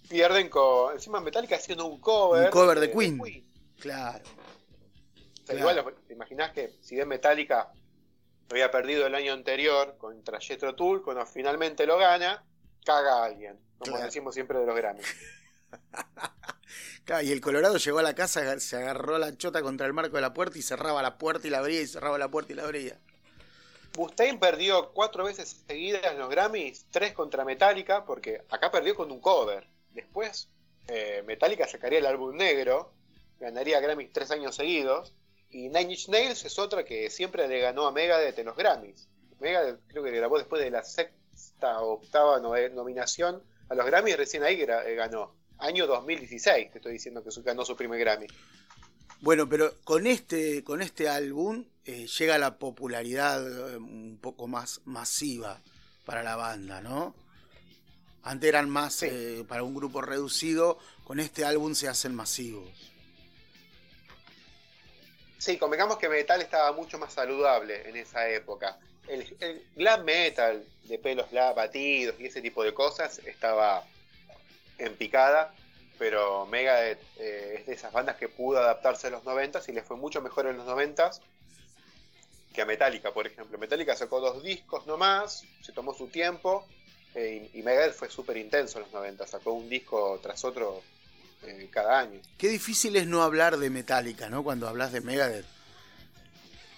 Pierden 0.10 0.50
con. 0.50 0.94
Encima 0.94 1.20
Metallica 1.20 1.56
haciendo 1.56 1.86
un 1.86 2.00
cover. 2.00 2.46
Un 2.46 2.52
cover 2.52 2.80
de, 2.80 2.92
Queen. 2.92 3.22
Claro. 3.80 4.24
Igual 5.54 5.86
te 6.08 6.14
imaginás 6.14 6.52
que 6.52 6.74
si 6.82 6.96
bien 6.96 7.08
Metallica 7.08 7.72
había 8.50 8.72
perdido 8.72 9.06
el 9.06 9.16
año 9.16 9.34
anterior 9.34 9.96
contra 9.98 10.40
Jetro 10.40 10.76
Tool, 10.76 11.04
cuando 11.04 11.26
finalmente 11.26 11.86
lo 11.86 11.98
gana, 11.98 12.44
caga 12.84 13.22
a 13.22 13.26
alguien, 13.26 13.60
como 13.78 13.98
decimos 13.98 14.34
siempre 14.34 14.60
de 14.60 14.66
los 14.66 14.76
Grammys. 14.76 15.06
y 17.24 17.32
el 17.32 17.42
Colorado 17.42 17.78
llegó 17.78 18.00
a 18.00 18.04
la 18.04 18.16
casa, 18.16 18.60
se 18.60 18.76
agarró 18.78 19.18
la 19.18 19.38
chota 19.38 19.62
contra 19.62 19.86
el 19.86 19.94
marco 19.94 20.16
de 20.16 20.22
la 20.22 20.34
puerta 20.34 20.58
y 20.58 20.62
cerraba 20.62 21.02
la 21.02 21.18
puerta 21.18 21.48
y 21.48 21.52
la 21.52 21.60
abría 21.60 21.82
y 21.82 21.88
cerraba 21.88 22.18
la 22.18 22.30
puerta 22.30 22.54
y 22.54 22.56
la 22.56 22.64
abría. 22.64 23.00
Mustaine 23.98 24.38
perdió 24.40 24.92
cuatro 24.92 25.24
veces 25.24 25.64
seguidas 25.68 26.16
los 26.18 26.30
Grammys, 26.30 26.86
tres 26.92 27.14
contra 27.14 27.46
Metallica, 27.46 28.06
porque 28.06 28.42
acá 28.50 28.72
perdió 28.72 28.96
con 28.96 29.12
un 29.12 29.22
cover. 29.22 29.68
Después 29.92 30.50
eh, 30.88 31.24
Metallica 31.26 31.68
sacaría 31.68 32.00
el 32.00 32.06
álbum 32.06 32.36
negro, 32.36 32.92
ganaría 33.40 33.80
Grammys 33.80 34.12
tres 34.12 34.32
años 34.32 34.56
seguidos, 34.56 35.14
y 35.50 35.70
Nine 35.70 35.94
Inch 35.94 36.10
Nails 36.10 36.44
es 36.44 36.60
otra 36.60 36.84
que 36.84 37.10
siempre 37.10 37.48
le 37.48 37.60
ganó 37.60 37.88
a 37.88 37.92
Megadeth 37.92 38.38
en 38.40 38.48
los 38.48 38.58
Grammys. 38.58 39.08
Megadeth 39.40 39.80
creo 39.88 40.04
que 40.04 40.12
grabó 40.12 40.38
después 40.38 40.62
de 40.62 40.72
la 40.72 40.84
sexta 40.84 41.82
o 41.82 41.94
octava 41.94 42.40
nominación 42.40 43.42
a 43.70 43.76
los 43.76 43.86
Grammys, 43.86 44.18
recién 44.18 44.44
ahí 44.44 44.62
eh, 44.62 44.96
ganó 44.96 45.34
año 45.60 45.88
2016, 45.88 46.72
te 46.72 46.78
estoy 46.78 46.94
diciendo 46.94 47.24
que 47.24 47.30
ganó 47.42 47.66
su 47.66 47.76
primer 47.76 48.00
Grammy. 48.00 48.28
Bueno, 49.22 49.48
pero 49.48 49.74
con 49.84 50.08
este, 50.08 50.64
con 50.64 50.82
este 50.82 51.10
álbum 51.10 51.66
eh, 51.86 52.08
llega 52.08 52.38
la 52.38 52.58
popularidad 52.58 53.42
eh, 53.48 53.78
un 53.78 54.20
poco 54.22 54.48
más 54.48 54.82
masiva 54.86 55.62
para 56.06 56.24
la 56.24 56.36
banda, 56.36 56.82
¿no? 56.82 57.16
Antes 58.24 58.50
eran 58.50 58.70
más 58.70 59.04
eh, 59.04 59.46
para 59.48 59.64
un 59.64 59.76
grupo 59.76 60.02
reducido, 60.02 60.80
con 61.04 61.20
este 61.20 61.46
álbum 61.46 61.76
se 61.76 61.88
hacen 61.88 62.14
masivos. 62.16 62.70
Sí, 65.38 65.58
convengamos 65.58 65.98
que 65.98 66.10
metal 66.10 66.42
estaba 66.42 66.72
mucho 66.72 66.98
más 66.98 67.14
saludable 67.14 67.88
en 67.88 67.96
esa 67.98 68.28
época. 68.30 68.80
El, 69.08 69.36
el 69.40 69.64
glam 69.76 70.04
metal 70.04 70.66
de 70.84 70.98
pelos 70.98 71.28
batidos 71.32 72.20
y 72.20 72.26
ese 72.26 72.42
tipo 72.42 72.64
de 72.64 72.74
cosas 72.74 73.20
estaba 73.20 73.86
en 74.78 74.96
picada, 74.96 75.54
pero 75.98 76.46
Megadeth 76.46 77.02
eh, 77.18 77.58
es 77.60 77.66
de 77.66 77.74
esas 77.74 77.92
bandas 77.92 78.18
que 78.18 78.30
pudo 78.30 78.60
adaptarse 78.60 79.08
a 79.08 79.12
los 79.12 79.24
90 79.24 79.62
y 79.68 79.72
le 79.72 79.82
fue 79.82 79.98
mucho 79.98 80.22
mejor 80.22 80.48
en 80.48 80.58
los 80.58 80.66
90 80.66 81.12
que 82.54 82.62
a 82.62 82.66
Metallica, 82.66 83.12
por 83.12 83.28
ejemplo. 83.28 83.58
Metallica 83.58 83.96
sacó 83.96 84.20
dos 84.20 84.42
discos 84.42 84.88
nomás, 84.88 85.44
se 85.62 85.74
tomó 85.74 85.94
su 85.94 86.08
tiempo 86.08 86.66
eh, 87.14 87.50
y, 87.54 87.62
Megadeth 87.62 87.94
fue 87.94 88.10
súper 88.10 88.38
intenso 88.38 88.78
en 88.78 88.84
los 88.84 88.94
90, 88.94 89.28
sacó 89.28 89.54
un 89.54 89.70
disco 89.70 90.20
tras 90.22 90.44
otro 90.46 90.82
eh, 91.44 91.70
cada 91.72 92.00
año. 92.00 92.20
Qué 92.38 92.50
difícil 92.50 92.96
es 92.96 93.08
no 93.08 93.24
hablar 93.24 93.58
de 93.58 93.70
Metallica, 93.70 94.30
¿no? 94.30 94.44
Cuando 94.44 94.68
hablas 94.68 94.92
de 94.92 95.02
Megadeth. 95.02 95.46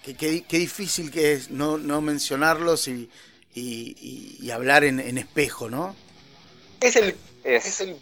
Qué, 0.02 0.14
qué, 0.14 0.58
difícil 0.58 1.10
que 1.10 1.32
es 1.32 1.50
no, 1.50 1.76
no 1.76 2.00
mencionarlos 2.00 2.88
y, 2.88 3.10
y, 3.54 4.50
hablar 4.50 4.84
en, 4.84 5.00
en 5.00 5.18
espejo, 5.18 5.68
¿no? 5.68 5.94
Es 6.80 6.96
el 6.96 7.14
es, 7.44 7.80
el, 7.80 7.96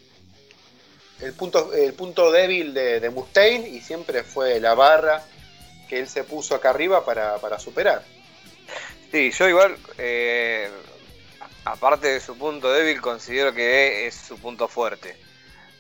el, 1.21 1.33
punto, 1.35 1.73
el 1.73 1.95
punto 1.95 2.31
débil 2.31 2.75
de, 2.75 3.11
Mustaine 3.11 3.69
y 3.69 3.81
siempre 3.81 4.23
fue 4.23 4.61
la 4.61 4.75
barra 4.75 5.25
que 5.89 6.01
él 6.01 6.09
se 6.09 6.25
puso 6.25 6.55
acá 6.55 6.71
arriba 6.71 7.05
para, 7.05 7.59
superar. 7.59 8.03
Sí, 9.13 9.31
yo 9.31 9.49
igual, 9.49 9.77
eh, 9.99 10.69
aparte 11.65 12.09
de 12.09 12.21
su 12.21 12.37
punto 12.37 12.73
débil, 12.73 13.01
considero 13.01 13.55
que 13.55 14.07
es 14.07 14.15
su 14.15 14.39
punto 14.39 14.69
fuerte. 14.69 15.17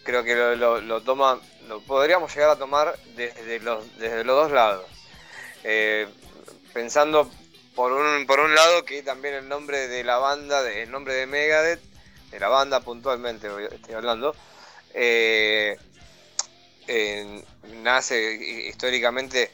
Creo 0.05 0.23
que 0.23 0.37
lo, 0.37 1.01
toma, 1.03 1.40
lo 1.66 1.81
podríamos 1.81 2.33
llegar 2.33 2.51
a 2.51 2.57
tomar 2.57 2.97
desde 3.16 3.59
los, 3.59 3.99
desde 3.99 4.23
los 4.23 4.37
dos 4.37 4.53
lados. 4.53 4.87
Eh, 5.64 6.07
pensando 6.73 7.29
por 7.75 7.92
un, 7.92 8.27
por 8.27 8.38
un 8.38 8.55
lado 8.55 8.85
que 8.85 9.03
también 9.03 9.35
el 9.35 9.49
nombre 9.49 9.88
de 9.88 10.05
la 10.05 10.19
banda, 10.19 10.69
el 10.71 10.90
nombre 10.90 11.14
de 11.14 11.27
Megadeth, 11.27 11.81
de 12.31 12.41
la 12.41 12.49
banda 12.49 12.81
puntualmente 12.81 13.49
estoy 13.73 13.95
hablando, 13.95 14.35
eh, 14.95 15.77
nace 17.83 18.69
históricamente 18.69 19.51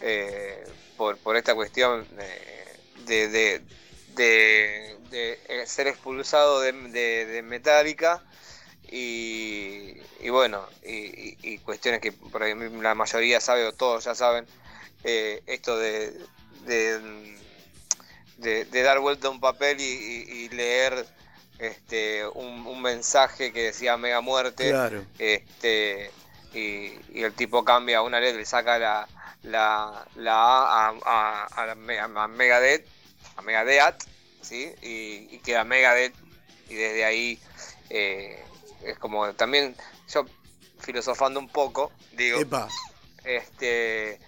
eh, 0.00 0.64
por, 0.96 1.36
esta 1.36 1.54
cuestión 1.54 2.06
de, 3.06 3.60
de, 4.14 5.66
ser 5.66 5.86
expulsado 5.86 6.60
de, 6.60 7.42
Metallica 7.44 8.22
y, 8.90 9.98
bueno, 10.28 10.66
y, 10.84 11.58
cuestiones 11.58 12.00
que 12.00 12.12
por 12.12 12.42
ahí 12.42 12.54
la 12.54 12.94
mayoría 12.94 13.40
sabe 13.40 13.64
o 13.66 13.72
todos 13.72 14.04
ya 14.04 14.14
saben, 14.14 14.46
eh, 15.04 15.42
esto 15.46 15.78
de, 15.78 16.12
de, 18.36 18.82
dar 18.82 19.00
vuelta 19.00 19.28
a 19.28 19.30
un 19.30 19.40
papel 19.40 19.80
y 19.80 20.48
leer 20.50 21.06
este, 21.58 22.26
un, 22.26 22.82
mensaje 22.82 23.52
que 23.52 23.64
decía 23.64 23.96
mega 23.96 24.20
muerte. 24.20 24.74
Este, 25.18 26.10
y, 26.52 26.98
el 27.14 27.32
tipo 27.34 27.64
cambia 27.64 28.02
una 28.02 28.20
letra 28.20 28.40
y 28.40 28.44
saca 28.44 28.78
la, 28.78 29.08
la, 29.42 30.06
la 30.16 30.34
A 30.34 30.88
a, 31.04 31.46
a, 31.56 31.72
a, 31.72 31.74
Megadeth, 32.28 32.86
a 33.36 33.42
Megadeth, 33.42 34.04
¿sí? 34.42 34.72
Y, 34.82 35.38
queda 35.38 35.64
Megadeth. 35.64 36.14
Y 36.68 36.74
desde 36.74 37.04
ahí 37.04 37.38
eh, 37.90 38.42
es 38.82 38.98
como 38.98 39.32
también 39.34 39.76
yo 40.08 40.24
filosofando 40.78 41.40
un 41.40 41.48
poco, 41.48 41.92
digo, 42.12 42.40
este 43.24 44.18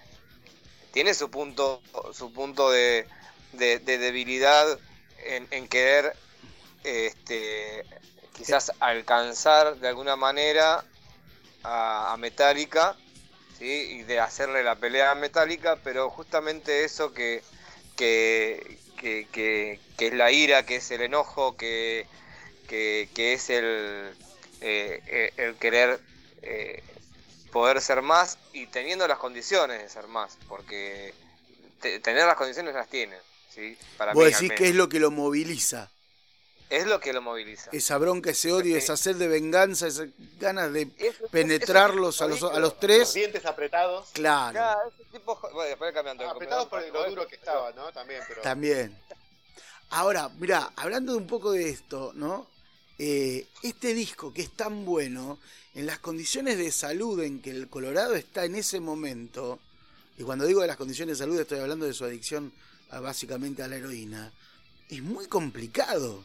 tiene 0.91 1.13
su 1.13 1.29
punto, 1.29 1.81
su 2.13 2.33
punto 2.33 2.71
de, 2.71 3.07
de, 3.53 3.79
debilidad 3.79 4.79
en, 5.25 5.47
en, 5.51 5.67
querer 5.67 6.15
este, 6.87 7.83
quizás 8.33 8.71
alcanzar 8.79 9.77
de 9.77 9.87
alguna 9.87 10.15
manera 10.15 10.85
a, 11.63 12.15
Metallica 12.17 12.95
¿sí? 13.57 13.65
y 13.65 14.03
de 14.03 14.19
hacerle 14.19 14.63
la 14.63 14.75
pelea 14.75 15.11
a 15.11 15.15
Metallica, 15.15 15.77
pero 15.83 16.09
justamente 16.09 16.85
eso 16.85 17.13
que, 17.13 17.43
que, 17.95 18.79
que, 18.97 19.79
es 19.97 20.13
la 20.13 20.31
ira, 20.31 20.65
que 20.65 20.77
es 20.77 20.91
el 20.91 21.01
enojo, 21.01 21.57
que, 21.57 22.05
que, 22.67 23.09
es 23.15 23.49
el, 23.49 24.15
eh, 24.61 25.01
eh, 25.07 25.33
el 25.37 25.55
querer 25.55 25.99
eh, 26.41 26.83
poder 27.51 27.81
ser 27.81 28.01
más 28.01 28.37
y 28.53 28.67
teniendo 28.67 29.07
las 29.07 29.17
condiciones 29.17 29.81
de 29.81 29.89
ser 29.89 30.07
más, 30.07 30.37
porque 30.47 31.13
tener 31.81 32.25
las 32.25 32.35
condiciones 32.35 32.73
las 32.73 32.87
tiene. 32.87 33.17
¿sí? 33.53 33.77
Para 33.97 34.13
Vos 34.13 34.25
decís 34.25 34.51
que 34.55 34.69
es 34.69 34.75
lo 34.75 34.89
que 34.89 34.99
lo 34.99 35.11
moviliza. 35.11 35.89
Es 36.69 36.85
lo 36.85 36.99
que 36.99 37.13
lo 37.13 37.21
moviliza. 37.21 37.69
Esa 37.71 37.97
bronca, 37.97 38.31
ese 38.31 38.51
odio, 38.51 38.75
esa 38.75 38.97
sed 38.97 39.15
de 39.15 39.27
venganza, 39.27 39.87
esas 39.87 40.09
ganas 40.37 40.73
de 40.73 40.87
penetrarlos 41.31 42.21
a, 42.21 42.27
los, 42.27 42.43
a 42.43 42.59
los 42.59 42.77
tres. 42.79 42.99
Los 42.99 43.13
dientes 43.13 43.45
apretados. 43.45 44.09
Claro. 44.13 44.59
apretados 46.29 46.67
por 46.67 46.85
lo 46.91 47.09
duro 47.09 47.27
que 47.27 47.35
estaba, 47.35 47.71
¿no? 47.71 47.91
También. 47.93 48.21
Pero... 48.27 48.41
También. 48.41 48.99
Ahora, 49.91 50.29
mira, 50.37 50.73
hablando 50.75 51.13
de 51.13 51.17
un 51.19 51.27
poco 51.27 51.53
de 51.53 51.69
esto, 51.69 52.11
¿no? 52.15 52.47
Eh, 52.99 53.47
este 53.63 53.93
disco 53.93 54.33
que 54.33 54.41
es 54.41 54.51
tan 54.51 54.83
bueno, 54.83 55.39
en 55.75 55.85
las 55.85 55.99
condiciones 55.99 56.57
de 56.57 56.71
salud 56.71 57.21
en 57.21 57.41
que 57.41 57.51
el 57.51 57.69
Colorado 57.69 58.15
está 58.15 58.43
en 58.43 58.55
ese 58.55 58.81
momento, 58.81 59.59
y 60.17 60.23
cuando 60.23 60.45
digo 60.45 60.61
de 60.61 60.67
las 60.67 60.77
condiciones 60.77 61.17
de 61.17 61.23
salud 61.23 61.39
estoy 61.39 61.59
hablando 61.59 61.85
de 61.85 61.93
su 61.93 62.03
adicción 62.03 62.51
básicamente 62.89 63.63
a 63.63 63.67
la 63.67 63.77
heroína, 63.77 64.33
es 64.89 65.01
muy 65.01 65.27
complicado. 65.27 66.23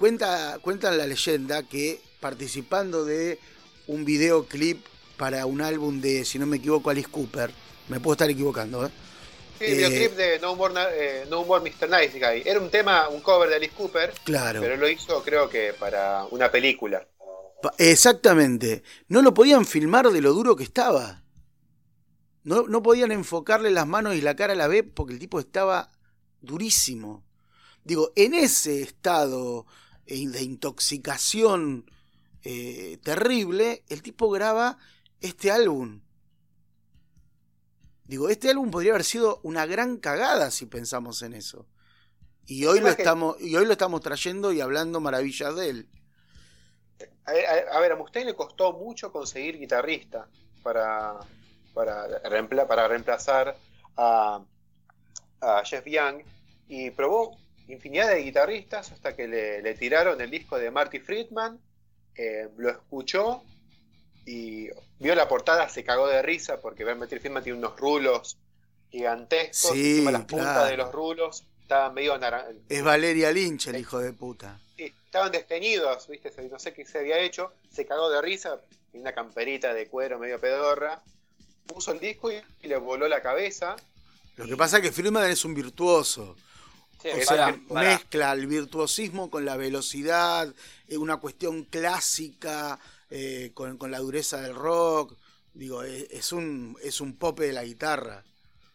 Cuenta, 0.00 0.58
cuentan 0.62 0.96
la 0.96 1.06
leyenda 1.06 1.62
que 1.62 2.00
participando 2.20 3.04
de 3.04 3.38
un 3.86 4.06
videoclip 4.06 4.82
para 5.18 5.44
un 5.44 5.60
álbum 5.60 6.00
de, 6.00 6.24
si 6.24 6.38
no 6.38 6.46
me 6.46 6.56
equivoco, 6.56 6.88
Alice 6.88 7.10
Cooper, 7.10 7.50
me 7.88 8.00
puedo 8.00 8.14
estar 8.14 8.30
equivocando, 8.30 8.86
¿eh? 8.86 8.90
Sí, 9.58 9.66
el 9.66 9.76
videoclip 9.76 10.12
de 10.16 10.38
no 10.38 10.56
More, 10.56 10.72
eh, 10.94 11.26
no 11.28 11.44
More 11.44 11.62
Mr. 11.62 11.90
Nice 11.90 12.18
Guy. 12.18 12.42
Era 12.46 12.60
un 12.60 12.70
tema, 12.70 13.10
un 13.10 13.20
cover 13.20 13.50
de 13.50 13.56
Alice 13.56 13.74
Cooper. 13.76 14.14
Claro. 14.24 14.62
Pero 14.62 14.78
lo 14.78 14.88
hizo, 14.88 15.22
creo 15.22 15.50
que, 15.50 15.74
para 15.78 16.24
una 16.30 16.50
película. 16.50 17.06
Exactamente. 17.76 18.82
No 19.08 19.20
lo 19.20 19.34
podían 19.34 19.66
filmar 19.66 20.08
de 20.08 20.22
lo 20.22 20.32
duro 20.32 20.56
que 20.56 20.64
estaba. 20.64 21.24
No, 22.42 22.66
no 22.66 22.82
podían 22.82 23.12
enfocarle 23.12 23.70
las 23.70 23.86
manos 23.86 24.14
y 24.14 24.22
la 24.22 24.34
cara 24.34 24.54
a 24.54 24.56
la 24.56 24.66
vez 24.66 24.82
porque 24.94 25.12
el 25.12 25.18
tipo 25.18 25.38
estaba 25.38 25.92
durísimo. 26.40 27.22
Digo, 27.84 28.12
en 28.16 28.32
ese 28.32 28.80
estado 28.80 29.66
eh, 29.66 29.89
de 30.10 30.42
intoxicación 30.42 31.90
eh, 32.42 32.98
terrible, 33.02 33.84
el 33.88 34.02
tipo 34.02 34.28
graba 34.30 34.78
este 35.20 35.50
álbum. 35.50 36.00
Digo, 38.04 38.28
este 38.28 38.50
álbum 38.50 38.70
podría 38.70 38.92
haber 38.92 39.04
sido 39.04 39.40
una 39.44 39.66
gran 39.66 39.98
cagada 39.98 40.50
si 40.50 40.66
pensamos 40.66 41.22
en 41.22 41.34
eso. 41.34 41.66
Y 42.46 42.66
hoy, 42.66 42.80
lo 42.80 42.88
estamos, 42.88 43.40
y 43.40 43.54
hoy 43.54 43.64
lo 43.64 43.72
estamos 43.72 44.00
trayendo 44.00 44.52
y 44.52 44.60
hablando 44.60 45.00
maravillas 45.00 45.54
de 45.54 45.70
él. 45.70 45.88
A, 47.24 47.78
ver, 47.78 47.92
a 47.92 47.96
Mustaine 47.96 48.30
le 48.30 48.36
costó 48.36 48.72
mucho 48.72 49.12
conseguir 49.12 49.60
guitarrista 49.60 50.26
para, 50.64 51.20
para, 51.72 52.08
para 52.66 52.88
reemplazar 52.88 53.56
a, 53.96 54.42
a, 55.40 55.64
Jeff 55.64 55.86
Young 55.86 56.24
y 56.66 56.90
probó 56.90 57.38
infinidad 57.72 58.08
de 58.08 58.22
guitarristas 58.22 58.92
hasta 58.92 59.14
que 59.14 59.28
le, 59.28 59.74
tiraron 59.74 60.20
el 60.20 60.30
disco 60.30 60.58
de 60.58 60.70
Marty 60.70 61.00
Friedman, 61.00 61.58
eh, 62.16 62.48
lo 62.56 62.70
escuchó 62.70 63.42
y 64.26 64.68
vio 64.98 65.14
la 65.14 65.28
portada, 65.28 65.68
se 65.68 65.84
cagó 65.84 66.08
de 66.08 66.22
risa 66.22 66.60
porque 66.60 66.84
Marty 66.84 67.18
Friedman 67.18 67.42
tiene 67.42 67.58
unos 67.58 67.78
rulos 67.78 68.38
gigantescos, 68.90 69.72
sí, 69.72 69.90
encima 69.90 70.10
las 70.10 70.24
puntas 70.24 70.68
de 70.68 70.76
los 70.76 70.92
rulos 70.92 71.44
estaban 71.62 71.94
medio 71.94 72.18
naranjas. 72.18 72.54
Es 72.68 72.82
Valeria 72.82 73.32
Lynch 73.32 73.68
el 73.68 73.76
hijo 73.76 73.98
de 74.00 74.12
puta. 74.12 74.60
Sí, 74.76 74.92
estaban 75.04 75.30
desteñidos, 75.30 76.08
¿viste? 76.08 76.32
no 76.50 76.58
sé 76.58 76.72
qué 76.74 76.84
se 76.84 76.98
había 76.98 77.18
hecho, 77.18 77.52
se 77.70 77.86
cagó 77.86 78.10
de 78.10 78.20
risa, 78.20 78.60
una 78.92 79.12
camperita 79.12 79.72
de 79.72 79.86
cuero 79.86 80.18
medio 80.18 80.40
pedorra, 80.40 81.00
puso 81.66 81.92
el 81.92 82.00
disco 82.00 82.30
y, 82.32 82.42
le 82.66 82.76
voló 82.76 83.06
la 83.08 83.22
cabeza. 83.22 83.76
Lo 84.36 84.46
que 84.46 84.56
pasa 84.56 84.78
es 84.78 84.82
que 84.82 84.92
Friedman 84.92 85.30
es 85.30 85.44
un 85.44 85.54
virtuoso. 85.54 86.36
O 87.04 87.22
sea, 87.22 87.58
mezcla 87.70 88.32
el 88.32 88.46
virtuosismo 88.46 89.30
con 89.30 89.44
la 89.44 89.56
velocidad, 89.56 90.54
una 90.90 91.16
cuestión 91.18 91.64
clásica, 91.64 92.78
eh, 93.10 93.52
con, 93.54 93.78
la 93.90 93.98
dureza 93.98 94.40
del 94.40 94.54
rock. 94.54 95.16
Digo, 95.52 95.82
es, 95.82 96.32
un, 96.32 96.76
es 96.82 97.00
un 97.00 97.16
pope 97.16 97.44
de 97.44 97.52
la 97.52 97.64
guitarra. 97.64 98.24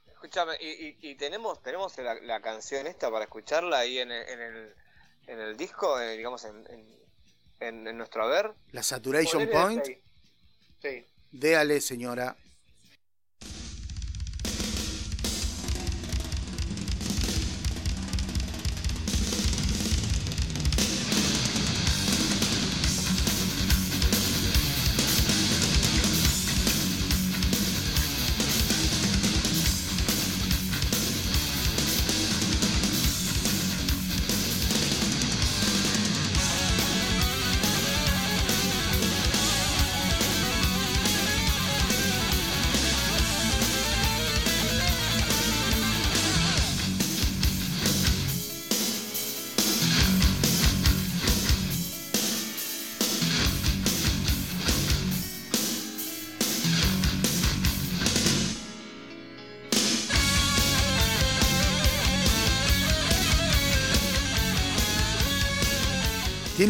Escúchame, 0.07 0.57
y, 0.59 1.15
tenemos, 1.15 1.61
tenemos 1.61 1.93
la, 1.97 2.41
canción 2.41 2.87
esta 2.87 3.11
para 3.11 3.25
escucharla 3.25 3.79
ahí 3.79 3.99
en 3.99 4.11
el 4.11 4.73
en 5.27 5.39
el 5.39 5.57
disco, 5.57 5.99
eh, 5.99 6.17
digamos, 6.17 6.43
en, 6.45 6.67
en, 7.59 7.87
en, 7.87 7.97
nuestro 7.97 8.23
haber. 8.23 8.53
La 8.71 8.83
Saturation 8.83 9.47
Point. 9.49 9.85
Sí. 10.81 11.05
Déale, 11.31 11.81
señora. 11.81 12.35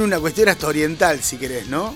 Una 0.06 0.20
cuestión 0.20 0.50
hasta 0.50 0.68
oriental, 0.68 1.22
si 1.22 1.38
querés, 1.38 1.68
¿no? 1.68 1.96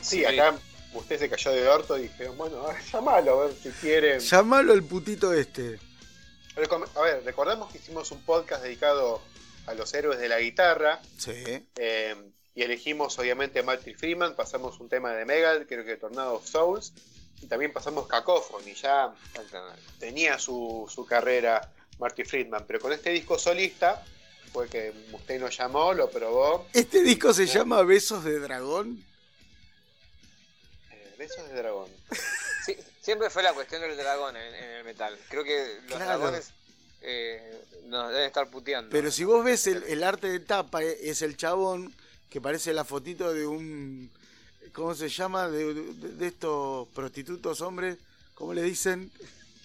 Sí, 0.00 0.24
acá 0.24 0.54
usted 0.92 1.18
se 1.18 1.28
cayó 1.28 1.52
de 1.52 1.68
orto 1.68 1.98
y 1.98 2.02
dije, 2.02 2.28
bueno, 2.28 2.64
llámalo, 2.92 3.42
a 3.42 3.46
ver 3.46 3.54
si 3.62 3.70
quieren. 3.70 4.20
Llámalo 4.20 4.72
el 4.72 4.82
putito 4.82 5.32
este. 5.32 5.78
A 6.94 7.00
ver, 7.02 7.22
recordamos 7.24 7.70
que 7.70 7.78
hicimos 7.78 8.10
un 8.12 8.22
podcast 8.22 8.62
dedicado 8.62 9.20
a 9.66 9.74
los 9.74 9.92
héroes 9.94 10.18
de 10.18 10.28
la 10.28 10.40
guitarra. 10.40 11.00
Sí. 11.18 11.44
Eh, 11.76 12.16
y 12.54 12.62
elegimos 12.62 13.18
obviamente 13.18 13.58
a 13.58 13.62
Marty 13.62 13.92
Freeman, 13.92 14.34
pasamos 14.34 14.80
un 14.80 14.88
tema 14.88 15.12
de 15.12 15.26
Megal, 15.26 15.66
creo 15.66 15.84
que 15.84 15.96
Tornado 15.96 16.36
of 16.36 16.48
Souls, 16.48 16.94
y 17.42 17.46
también 17.46 17.72
pasamos 17.72 18.06
Cacophony, 18.06 18.72
ya 18.72 19.12
tenía 19.98 20.38
su, 20.38 20.90
su 20.92 21.04
carrera 21.04 21.70
Marty 21.98 22.24
Friedman, 22.24 22.64
pero 22.66 22.80
con 22.80 22.94
este 22.94 23.10
disco 23.10 23.38
solista 23.38 24.02
fue 24.56 24.68
que 24.70 24.90
usted 25.12 25.38
nos 25.38 25.54
llamó, 25.54 25.92
lo 25.92 26.08
probó. 26.08 26.66
¿Este 26.72 27.02
disco 27.02 27.34
se 27.34 27.44
llama 27.44 27.82
Besos 27.82 28.24
de 28.24 28.38
Dragón? 28.38 29.04
Eh, 30.90 31.14
Besos 31.18 31.46
de 31.50 31.56
Dragón. 31.56 31.90
siempre 33.02 33.28
fue 33.28 33.42
la 33.42 33.52
cuestión 33.52 33.82
del 33.82 33.94
dragón 33.98 34.34
en, 34.34 34.54
el 34.54 34.84
metal. 34.84 35.14
Creo 35.28 35.44
que 35.44 35.80
los 35.90 35.98
dragones 35.98 36.52
eh, 37.02 37.64
nos 37.88 38.08
deben 38.08 38.24
estar 38.24 38.48
puteando. 38.48 38.88
Pero 38.90 39.10
si 39.10 39.24
vos 39.24 39.44
ves 39.44 39.66
el, 39.66 40.02
arte 40.02 40.26
de 40.30 40.40
tapa, 40.40 40.82
eh, 40.82 41.00
es 41.02 41.20
el 41.20 41.36
chabón 41.36 41.94
que 42.30 42.40
parece 42.40 42.72
la 42.72 42.84
fotito 42.84 43.34
de 43.34 43.46
un. 43.46 44.10
¿Cómo 44.72 44.94
se 44.94 45.10
llama? 45.10 45.50
De, 45.50 46.26
estos 46.26 46.88
prostitutos 46.94 47.60
hombres. 47.60 47.98
¿Cómo 48.34 48.54
le 48.54 48.62
dicen? 48.62 49.12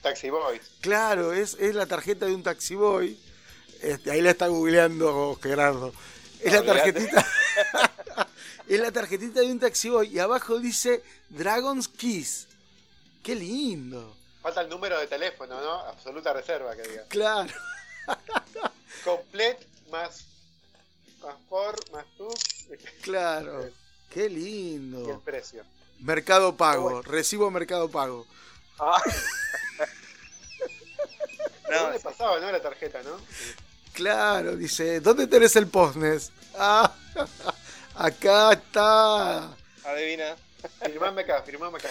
Taxi 0.01 0.30
Boys. 0.30 0.63
Claro, 0.82 1.32
es, 1.32 1.56
es 1.62 1.75
la 1.75 1.86
tarjeta 1.86 2.25
de 2.25 2.36
un 2.36 2.43
taxi 2.43 2.75
boy 2.75 3.17
este, 3.82 4.12
ahí 4.12 4.22
la 4.22 4.32
está 4.32 4.48
googleando 4.48 5.38
Gerardo. 5.41 5.94
Es 6.39 6.54
la 6.54 6.63
tarjetita. 6.63 7.28
es 8.67 8.80
la 8.80 8.91
tarjetita 8.91 9.41
de 9.41 9.52
un 9.52 9.60
taxi 9.60 9.89
boy 9.89 10.08
y 10.08 10.20
abajo 10.20 10.60
dice 10.60 11.04
Dragon's 11.30 11.88
Kiss. 11.88 12.48
Qué 13.24 13.36
lindo. 13.36 14.15
Falta 14.41 14.62
el 14.62 14.70
número 14.70 15.00
de 15.00 15.06
teléfono, 15.08 15.62
¿no? 15.62 15.72
Absoluta 15.82 16.34
reserva, 16.34 16.76
que 16.76 16.82
diga. 16.84 17.04
Claro. 17.10 17.54
Complet 19.04 19.60
más 19.91 20.26
más 21.24 21.36
por, 21.50 21.91
más 21.91 22.06
tú. 22.17 22.28
Claro. 23.02 23.70
Qué 24.10 24.22
Y 24.22 24.26
el 24.26 24.34
lindo. 24.36 25.22
precio. 25.24 25.63
Mercado 26.00 26.58
Pago. 26.58 27.02
Recibo 27.04 27.50
Mercado 27.52 27.89
Pago. 27.89 28.26
Ah. 28.80 29.02
¿Pero 31.67 31.78
No, 31.78 31.84
¿Dónde 31.84 32.00
sí. 32.00 32.04
pasaba, 32.04 32.39
no? 32.39 32.52
La 32.52 32.62
tarjeta, 32.62 33.02
¿no? 33.04 33.17
Claro, 33.93 34.56
dice, 34.56 34.99
¿dónde 35.01 35.27
tenés 35.27 35.56
el 35.56 35.67
postnes? 35.67 36.32
Ah, 36.58 36.93
acá 37.95 38.54
está. 38.54 39.56
Adivina. 39.84 40.36
Firmame 40.86 41.21
acá, 41.21 41.41
firmame 41.43 41.77
acá. 41.77 41.89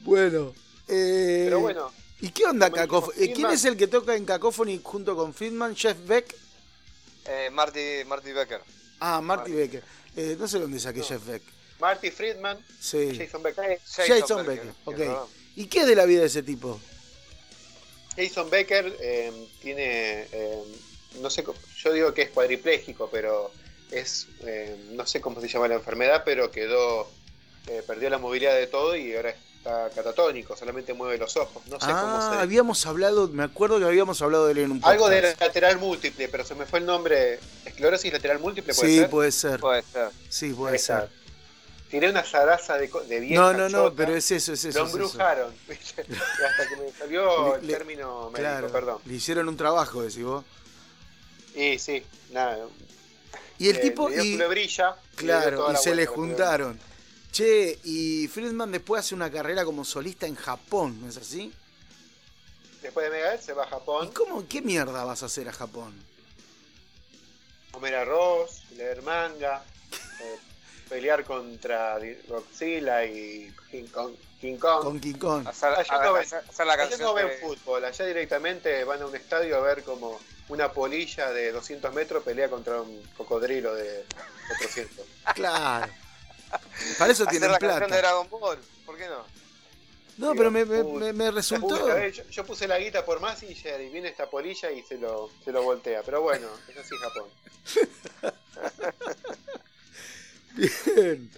Bueno. 0.00 0.52
eh, 0.88 1.42
Pero 1.44 1.60
bueno, 1.60 1.92
¿Y 2.20 2.30
qué 2.30 2.44
onda 2.44 2.66
dijimos, 2.66 2.86
Cacophony? 2.86 3.32
¿Quién 3.34 3.50
es 3.50 3.64
el 3.64 3.76
que 3.76 3.86
toca 3.86 4.14
en 4.16 4.24
Cacophony 4.24 4.80
junto 4.82 5.14
con 5.16 5.32
Friedman? 5.34 5.76
Jeff 5.76 5.96
Beck. 6.06 6.34
Eh, 7.26 7.50
Marty, 7.52 8.04
Marty 8.06 8.32
Becker. 8.32 8.60
Ah, 9.00 9.20
Marty 9.20 9.50
Marty. 9.52 9.52
Becker. 9.52 9.84
Eh, 10.16 10.36
no 10.38 10.48
sé 10.48 10.58
dónde 10.58 10.78
saqué 10.80 11.00
No. 11.00 11.04
Jeff 11.04 11.26
Beck. 11.26 11.42
Marty 11.80 12.10
Friedman, 12.10 12.64
Sí. 12.80 13.16
Jason 13.16 13.42
Becker. 13.42 13.80
Jason, 13.84 14.46
Becker. 14.46 14.72
ok. 14.84 14.96
perdón. 14.96 15.28
¿Y 15.56 15.66
qué 15.66 15.80
es 15.80 15.86
de 15.86 15.96
la 15.96 16.04
vida 16.04 16.20
de 16.20 16.26
ese 16.26 16.42
tipo? 16.42 16.80
Jason 18.16 18.50
Becker 18.50 18.96
eh, 19.00 19.32
tiene, 19.60 20.26
eh, 20.32 20.62
no 21.20 21.30
sé, 21.30 21.42
cómo- 21.44 21.58
yo 21.76 21.92
digo 21.92 22.12
que 22.14 22.22
es 22.22 22.30
cuadripléjico, 22.30 23.08
pero 23.10 23.50
es, 23.90 24.26
eh, 24.40 24.76
no 24.92 25.06
sé 25.06 25.20
cómo 25.20 25.40
se 25.40 25.48
llama 25.48 25.68
la 25.68 25.74
enfermedad, 25.74 26.22
pero 26.24 26.50
quedó, 26.50 27.08
eh, 27.68 27.82
perdió 27.86 28.10
la 28.10 28.18
movilidad 28.18 28.54
de 28.54 28.66
todo 28.66 28.96
y 28.96 29.14
ahora 29.14 29.30
está 29.30 29.90
catatónico, 29.94 30.56
solamente 30.56 30.92
mueve 30.92 31.18
los 31.18 31.36
ojos. 31.36 31.62
No 31.68 31.78
sé 31.78 31.86
cómo 31.86 31.96
ah, 32.18 32.30
se 32.34 32.40
habíamos 32.40 32.84
hablado, 32.86 33.28
me 33.28 33.44
acuerdo 33.44 33.78
que 33.78 33.84
habíamos 33.84 34.20
hablado 34.20 34.46
de 34.46 34.52
él 34.52 34.58
en 34.58 34.70
un 34.72 34.80
podcast. 34.80 34.92
Algo 34.94 35.08
de 35.08 35.22
lateral 35.38 35.78
múltiple, 35.78 36.28
pero 36.28 36.44
se 36.44 36.54
me 36.54 36.66
fue 36.66 36.80
el 36.80 36.86
nombre. 36.86 37.38
Esclerosis 37.64 38.12
lateral 38.12 38.40
múltiple, 38.40 38.74
¿puede 38.74 38.88
Sí, 38.90 38.98
ser? 38.98 39.10
puede 39.10 39.30
ser. 39.32 39.60
Puede 39.60 39.82
ser. 39.82 40.08
Sí, 40.28 40.52
puede 40.52 40.78
ser. 40.78 41.08
Tiré 41.92 42.08
una 42.10 42.24
zaraza 42.24 42.76
de, 42.78 42.88
de 43.06 43.20
vieja 43.20 43.40
No, 43.40 43.52
no, 43.52 43.68
no, 43.68 43.94
pero 43.94 44.16
es 44.16 44.28
eso, 44.30 44.54
es 44.54 44.64
eso. 44.64 44.78
Lo 44.80 44.86
embrujaron. 44.86 45.54
Y 45.68 45.72
hasta 45.72 46.68
que 46.68 46.76
me 46.78 46.90
salió 46.98 47.54
el 47.56 47.66
le- 47.66 47.72
término 47.74 48.24
médico, 48.30 48.36
Claro, 48.38 48.72
perdón. 48.72 48.98
le 49.04 49.14
hicieron 49.14 49.46
un 49.48 49.56
trabajo, 49.58 50.02
decís 50.02 50.24
vos. 50.24 50.44
Y 51.54 51.78
sí, 51.78 52.02
nada. 52.30 52.66
Y 53.58 53.68
el 53.68 53.74
le- 53.76 53.80
tipo, 53.82 54.08
le 54.08 54.14
dio 54.16 54.24
y, 54.24 54.36
dio 54.36 54.94
claro, 55.14 55.70
y 55.72 55.76
se 55.76 55.94
le 55.94 56.06
juntaron. 56.06 56.80
Che, 57.30 57.78
y 57.84 58.26
Friedman 58.28 58.72
después 58.72 59.00
hace 59.00 59.14
una 59.14 59.30
carrera 59.30 59.64
como 59.64 59.84
solista 59.84 60.26
en 60.26 60.34
Japón, 60.34 60.98
¿no 61.00 61.08
es 61.08 61.16
así? 61.18 61.52
Después 62.82 63.04
de 63.04 63.10
Megadeth 63.12 63.42
se 63.42 63.52
va 63.52 63.64
a 63.64 63.66
¿Y 63.66 63.70
Japón, 63.70 64.10
cómo, 64.14 64.48
qué 64.48 64.60
mierda 64.62 65.04
vas 65.04 65.22
a 65.22 65.26
hacer 65.26 65.48
a 65.48 65.52
Japón? 65.52 65.92
comer 67.70 67.94
arroz, 67.94 68.62
leer 68.76 69.00
manga, 69.02 69.62
eh, 70.20 70.38
pelear 70.92 71.24
contra 71.24 71.98
Godzilla 72.28 73.02
y 73.06 73.50
King 73.70 73.86
Kong. 73.86 74.12
King 74.38 74.58
Kong. 74.58 74.82
Con 74.82 75.00
King 75.00 75.14
Kong. 75.14 75.46
Hacer, 75.48 75.70
Allá 75.70 76.02
no 76.04 76.12
ven- 76.12 76.22
hacer- 76.24 76.44
hacer 76.46 76.66
la 76.66 76.72
Allá 76.74 76.82
canción 76.82 77.00
no 77.00 77.14
ven 77.14 77.28
de- 77.28 77.36
fútbol, 77.38 77.82
allá 77.84 78.04
directamente 78.04 78.84
van 78.84 79.00
a 79.00 79.06
un 79.06 79.16
estadio 79.16 79.56
a 79.56 79.60
ver 79.60 79.82
como 79.84 80.20
una 80.48 80.70
polilla 80.70 81.30
de 81.32 81.50
200 81.52 81.94
metros 81.94 82.22
pelea 82.22 82.50
contra 82.50 82.82
un 82.82 83.02
cocodrilo 83.16 83.74
de 83.74 84.04
400. 84.48 85.06
Claro. 85.34 85.90
Para 86.98 87.12
eso 87.12 87.24
tienen 87.24 87.50
la 87.50 87.58
canción 87.58 87.80
de 87.80 87.86
plata. 87.88 88.02
Dragon 88.02 88.28
Ball. 88.28 88.58
¿Por 88.84 88.98
qué 88.98 89.06
no? 89.06 89.24
No, 90.18 90.34
pero 90.34 90.50
me, 90.50 90.66
me, 90.66 90.82
me- 90.84 91.12
me 91.14 91.28
Puse- 91.30 91.34
resultó. 91.34 92.06
yo, 92.08 92.22
yo 92.28 92.44
puse 92.44 92.68
la 92.68 92.78
guita 92.78 93.02
por 93.02 93.18
Massinger 93.20 93.80
y 93.80 93.88
viene 93.88 94.08
esta 94.08 94.28
polilla 94.28 94.70
y 94.70 94.82
se 94.82 94.98
lo, 94.98 95.30
se 95.42 95.50
lo 95.52 95.62
voltea. 95.62 96.02
Pero 96.02 96.20
bueno, 96.20 96.48
es 96.68 96.76
así 96.76 96.94
Japón. 96.98 97.30
Bien. 100.96 101.30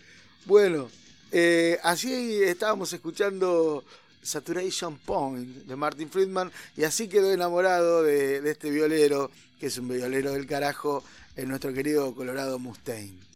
Bueno, 0.47 0.91
eh, 1.31 1.79
así 1.83 2.43
estábamos 2.43 2.93
escuchando 2.93 3.85
Saturation 4.23 4.99
Point 4.99 5.67
de 5.67 5.77
Martin 5.77 6.11
Friedman 6.11 6.51
y 6.77 6.85
así 6.85 7.09
quedó 7.09 7.33
enamorado 7.33 8.03
de, 8.03 8.49
este 8.51 8.71
violero, 8.71 9.31
que 9.59 9.67
es 9.67 9.79
un 9.79 9.89
violero 9.89 10.33
del 10.33 10.47
carajo, 10.47 11.05
en 11.37 11.49
nuestro 11.49 11.73
querido 11.73 12.15
Colorado 12.15 12.59
Mustaine. 12.59 13.34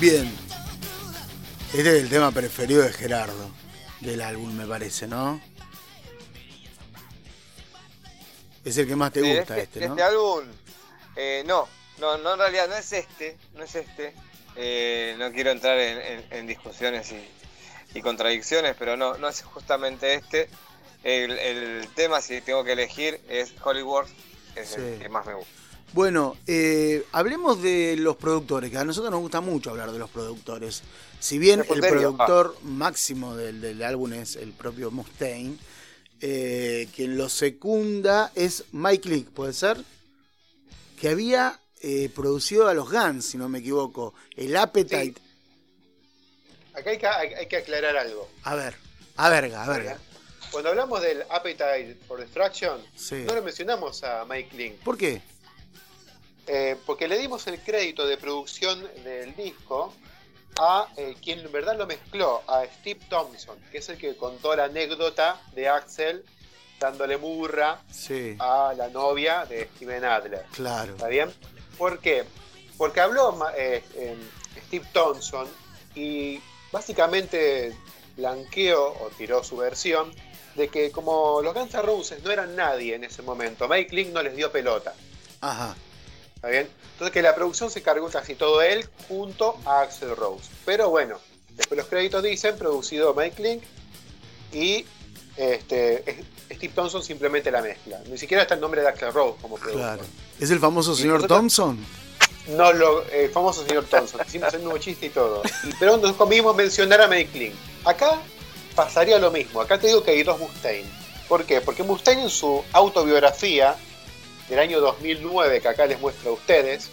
Bien. 0.00 0.30
Este 1.74 1.80
es 1.96 2.02
el 2.02 2.08
tema 2.08 2.30
preferido 2.32 2.82
de 2.82 2.92
Gerardo 2.92 3.50
del 4.00 4.20
álbum, 4.22 4.52
me 4.54 4.66
parece, 4.66 5.06
¿no? 5.06 5.40
Es 8.64 8.76
el 8.78 8.86
que 8.88 8.96
más 8.96 9.12
te 9.12 9.20
gusta 9.20 9.58
este, 9.58 9.80
¿no? 9.86 9.92
Este 9.94 10.02
álbum, 10.02 10.44
eh, 11.16 11.44
no, 11.46 11.68
no, 11.98 12.18
no, 12.18 12.32
en 12.34 12.38
realidad 12.38 12.68
no 12.68 12.76
es 12.76 12.92
este, 12.92 13.36
no 13.54 13.64
es 13.64 13.74
este. 13.74 14.14
Eh, 14.56 15.14
no 15.18 15.30
quiero 15.32 15.50
entrar 15.50 15.78
en, 15.78 15.98
en- 15.98 16.26
en 16.30 16.46
discusiones 16.46 17.12
y, 17.12 17.98
y 17.98 18.02
contradicciones, 18.02 18.74
pero 18.78 18.96
no, 18.96 19.16
no 19.18 19.28
es 19.28 19.42
justamente 19.42 20.14
este. 20.14 20.48
El, 21.04 21.38
el 21.38 21.88
tema, 21.94 22.20
si 22.20 22.40
tengo 22.42 22.62
que 22.64 22.72
elegir, 22.72 23.20
es 23.28 23.54
Hollywood, 23.62 24.06
es 24.56 24.76
el 24.76 24.98
que 24.98 25.08
más 25.08 25.24
me 25.26 25.34
gusta. 25.34 25.52
Bueno, 25.92 26.36
eh, 26.46 27.04
hablemos 27.12 27.60
de 27.62 27.96
los 27.98 28.16
productores, 28.16 28.70
que 28.70 28.78
a 28.78 28.84
nosotros 28.84 29.10
nos 29.10 29.20
gusta 29.20 29.40
mucho 29.40 29.70
hablar 29.70 29.90
de 29.90 29.98
los 29.98 30.08
productores. 30.10 30.82
Si 31.18 31.38
bien 31.38 31.64
el 31.68 31.80
productor 31.80 32.56
máximo 32.62 33.36
del, 33.36 33.60
del 33.60 33.82
álbum 33.82 34.12
es 34.12 34.36
el 34.36 34.52
propio 34.52 34.90
Mustaine, 34.92 35.56
eh, 36.20 36.88
quien 36.94 37.16
lo 37.18 37.28
secunda 37.28 38.30
es 38.36 38.64
Mike 38.72 39.08
Leake, 39.08 39.30
¿puede 39.30 39.52
ser? 39.52 39.78
Que 41.00 41.08
había 41.08 41.58
eh, 41.80 42.08
producido 42.14 42.68
a 42.68 42.74
los 42.74 42.90
Guns, 42.90 43.24
si 43.24 43.36
no 43.38 43.48
me 43.48 43.58
equivoco. 43.58 44.14
El 44.36 44.56
Appetite. 44.56 45.20
Acá 46.72 46.90
hay 46.90 46.98
que, 46.98 47.06
hay, 47.06 47.34
hay 47.34 47.46
que 47.48 47.56
aclarar 47.56 47.96
algo. 47.96 48.28
A 48.44 48.54
ver, 48.54 48.74
a 49.16 49.28
verga, 49.28 49.64
a 49.64 49.68
verga. 49.68 49.98
Cuando 50.52 50.70
hablamos 50.70 51.02
del 51.02 51.22
Appetite 51.30 51.96
for 52.06 52.20
Destruction, 52.20 52.80
Sí. 52.94 53.24
no 53.26 53.34
lo 53.34 53.42
mencionamos 53.42 54.04
a 54.04 54.24
Mike 54.24 54.56
Link, 54.56 54.74
¿Por 54.84 54.96
qué? 54.96 55.20
Eh, 56.52 56.76
porque 56.84 57.06
le 57.06 57.16
dimos 57.18 57.46
el 57.46 57.60
crédito 57.60 58.06
de 58.06 58.16
producción 58.16 58.82
del 59.04 59.34
disco 59.36 59.94
a 60.58 60.88
eh, 60.96 61.14
quien 61.22 61.38
en 61.38 61.52
verdad 61.52 61.76
lo 61.78 61.86
mezcló, 61.86 62.42
a 62.48 62.64
Steve 62.80 63.00
Thompson, 63.08 63.56
que 63.70 63.78
es 63.78 63.88
el 63.88 63.96
que 63.98 64.16
contó 64.16 64.54
la 64.56 64.64
anécdota 64.64 65.40
de 65.54 65.68
Axel 65.68 66.24
dándole 66.80 67.16
burra 67.16 67.80
Sí, 67.90 68.36
a 68.38 68.72
la 68.76 68.88
novia 68.88 69.44
de 69.46 69.68
Steven 69.76 70.04
Adler. 70.04 70.44
claro. 70.52 70.92
¿Está 70.94 71.08
bien? 71.08 71.32
¿Por 71.78 72.00
qué? 72.00 72.24
Porque 72.76 73.00
habló 73.00 73.38
eh, 73.56 73.84
eh, 73.94 74.16
Steve 74.66 74.86
Thompson 74.92 75.46
y 75.94 76.40
básicamente 76.72 77.74
blanqueó 78.16 78.88
o 78.88 79.10
tiró 79.16 79.44
su 79.44 79.56
versión 79.56 80.12
de 80.56 80.68
que 80.68 80.90
como 80.90 81.40
los 81.42 81.54
Guns 81.54 81.74
N' 81.74 81.82
Roses 81.82 82.22
no 82.24 82.30
eran 82.30 82.56
nadie 82.56 82.94
en 82.96 83.04
ese 83.04 83.22
momento, 83.22 83.68
Mike 83.68 83.94
Link 83.94 84.08
no 84.12 84.22
les 84.22 84.34
dio 84.34 84.50
pelota. 84.50 84.94
Ajá. 85.40 85.76
¿Está 86.40 86.48
bien? 86.48 86.68
Entonces 86.92 87.12
que 87.12 87.20
la 87.22 87.34
producción 87.34 87.70
se 87.70 87.82
cargó 87.82 88.08
casi 88.08 88.34
todo 88.34 88.62
él 88.62 88.88
junto 89.08 89.58
a 89.66 89.82
Axel 89.82 90.16
Rose. 90.16 90.44
Pero 90.64 90.88
bueno, 90.88 91.18
después 91.50 91.76
los 91.78 91.86
créditos 91.86 92.22
dicen 92.22 92.56
producido 92.56 93.12
Mike 93.14 93.42
Link 93.42 93.62
y 94.52 94.86
este, 95.36 96.10
es- 96.10 96.56
Steve 96.56 96.72
Thompson 96.74 97.02
simplemente 97.02 97.50
la 97.50 97.60
mezcla. 97.62 98.00
Ni 98.06 98.16
siquiera 98.16 98.42
está 98.42 98.54
el 98.54 98.60
nombre 98.60 98.80
de 98.80 98.88
Axel 98.88 99.12
Rose 99.12 99.36
como 99.40 99.56
productor. 99.56 99.82
Claro. 99.82 100.02
¿Es 100.38 100.50
el 100.50 100.58
famoso 100.60 100.94
señor 100.94 101.26
Thompson? 101.26 101.78
No, 102.48 102.72
lo, 102.72 103.04
el 103.10 103.30
famoso 103.30 103.64
señor 103.66 103.84
Thompson. 103.84 104.20
Hicimos 104.26 104.52
el 104.54 104.64
nuevo 104.64 104.78
chiste 104.78 105.06
y 105.06 105.10
todo. 105.10 105.42
Y, 105.64 105.72
pero 105.78 105.98
nos 105.98 106.16
comimos 106.16 106.56
mencionar 106.56 107.02
a 107.02 107.06
Mike 107.06 107.38
Link. 107.38 107.54
Acá 107.84 108.18
pasaría 108.74 109.18
lo 109.18 109.30
mismo. 109.30 109.60
Acá 109.60 109.78
te 109.78 109.88
digo 109.88 110.02
que 110.02 110.12
hay 110.12 110.22
dos 110.22 110.38
Mustaine. 110.38 110.88
¿Por 111.28 111.44
qué? 111.44 111.60
Porque 111.60 111.82
Mustaine 111.82 112.22
en 112.22 112.30
su 112.30 112.64
autobiografía 112.72 113.76
del 114.50 114.58
año 114.58 114.80
2009, 114.80 115.60
que 115.62 115.68
acá 115.68 115.86
les 115.86 115.98
muestro 116.00 116.30
a 116.30 116.34
ustedes, 116.34 116.90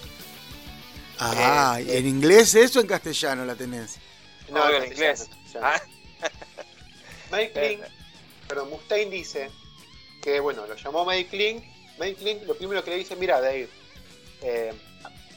Ah, 1.19 1.79
Eh, 1.79 1.97
¿en 1.97 2.07
inglés 2.07 2.53
eso 2.55 2.79
o 2.79 2.81
en 2.83 2.87
castellano 2.87 3.43
la 3.43 3.55
tenés? 3.55 3.97
No, 4.49 4.69
en 4.69 4.85
inglés. 4.91 5.29
Ah. 5.59 5.81
Mike 7.31 7.59
Link 7.69 7.81
pero 8.47 8.65
Mustaine 8.65 9.11
dice 9.11 9.49
que, 10.21 10.39
bueno, 10.39 10.65
lo 10.65 10.75
llamó 10.75 11.05
Mike 11.05 11.35
Link. 11.35 11.63
Mike 11.99 12.23
Link 12.23 12.43
lo 12.45 12.55
primero 12.55 12.81
que 12.83 12.91
le 12.91 12.97
dice, 12.97 13.15
mira, 13.17 13.41
Dave, 13.41 13.67
eh, 14.41 14.73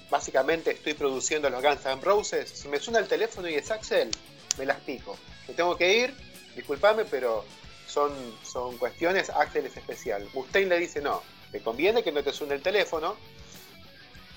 básicamente 0.09 0.71
estoy 0.71 0.95
produciendo 0.95 1.51
los 1.51 1.61
Guns 1.61 1.85
N' 1.87 2.01
Roses. 2.03 2.49
Si 2.51 2.69
me 2.69 2.79
suena 2.79 3.01
el 3.01 3.09
teléfono 3.09 3.49
y 3.49 3.55
es 3.55 3.71
Axel, 3.71 4.11
me 4.59 4.67
las 4.67 4.79
pico. 4.81 5.17
Me 5.49 5.55
tengo 5.55 5.77
que 5.77 5.93
ir, 5.93 6.15
discúlpame, 6.55 7.05
pero 7.05 7.45
son, 7.89 8.13
son 8.45 8.77
cuestiones, 8.79 9.29
Axel 9.31 9.67
es 9.67 9.77
especial. 9.77 10.29
Mustaine 10.33 10.69
le 10.69 10.79
dice, 10.79 11.01
no, 11.01 11.23
te 11.53 11.61
conviene 11.61 12.03
que 12.03 12.13
no 12.13 12.23
te 12.23 12.33
suene 12.33 12.55
el 12.55 12.63
teléfono, 12.63 13.17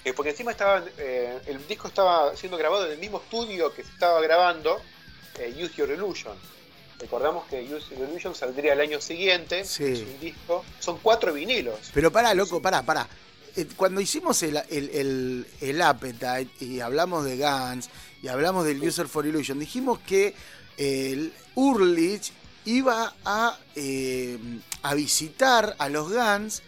eh, 0.05 0.14
porque 0.14 0.32
encima 0.32 0.51
estaba, 0.51 0.84
eh, 0.97 1.39
el 1.45 1.66
disco 1.68 1.88
estaba 1.88 2.36
siendo 2.36 2.57
grabado 2.57 2.86
en 2.88 2.93
el 2.93 2.97
mismo 2.97 3.20
estudio 3.20 3.74
que 3.74 3.84
se 3.84 3.91
estaba 3.91 4.20
grabando 4.22 4.82
eh, 5.39 5.53
Use 5.64 5.74
Your 5.76 5.89
Illusion. 5.89 6.36
Recordamos 6.99 7.45
que 7.47 7.61
Use 7.64 7.95
Your 7.95 8.09
Illusion 8.09 8.36
saldría 8.36 8.74
el 8.74 8.82
año 8.82 8.99
siguiente, 9.01 9.66
Sí. 9.66 9.84
es 9.86 9.99
un 10.01 10.20
disco, 10.20 10.64
son 10.80 10.97
cuatro 11.01 11.34
vinilos. 11.34 11.80
Pero 11.93 12.11
pará, 12.11 12.34
loco, 12.34 12.61
pará, 12.61 12.82
pará. 12.84 13.07
Eh, 13.55 13.68
Cuando 13.76 14.01
hicimos 14.01 14.41
el, 14.43 14.57
el, 14.70 14.89
el- 14.89 15.47
el 15.61 15.82
Appetite 15.82 16.49
y 16.59 16.80
hablamos 16.80 17.24
de 17.26 17.38
Guns 17.38 17.89
y 18.22 18.28
hablamos 18.28 18.66
del 18.66 18.82
User 18.82 19.07
for 19.07 19.26
Illusion, 19.26 19.59
dijimos 19.59 19.99
que 19.99 20.34
el 20.78 21.32
Urlich 21.55 22.32
iba 22.66 23.14
a, 23.26 23.57
a 24.84 24.95
visitar 24.95 25.76
a 25.78 25.89
los 25.89 26.11
Guns 26.11 26.61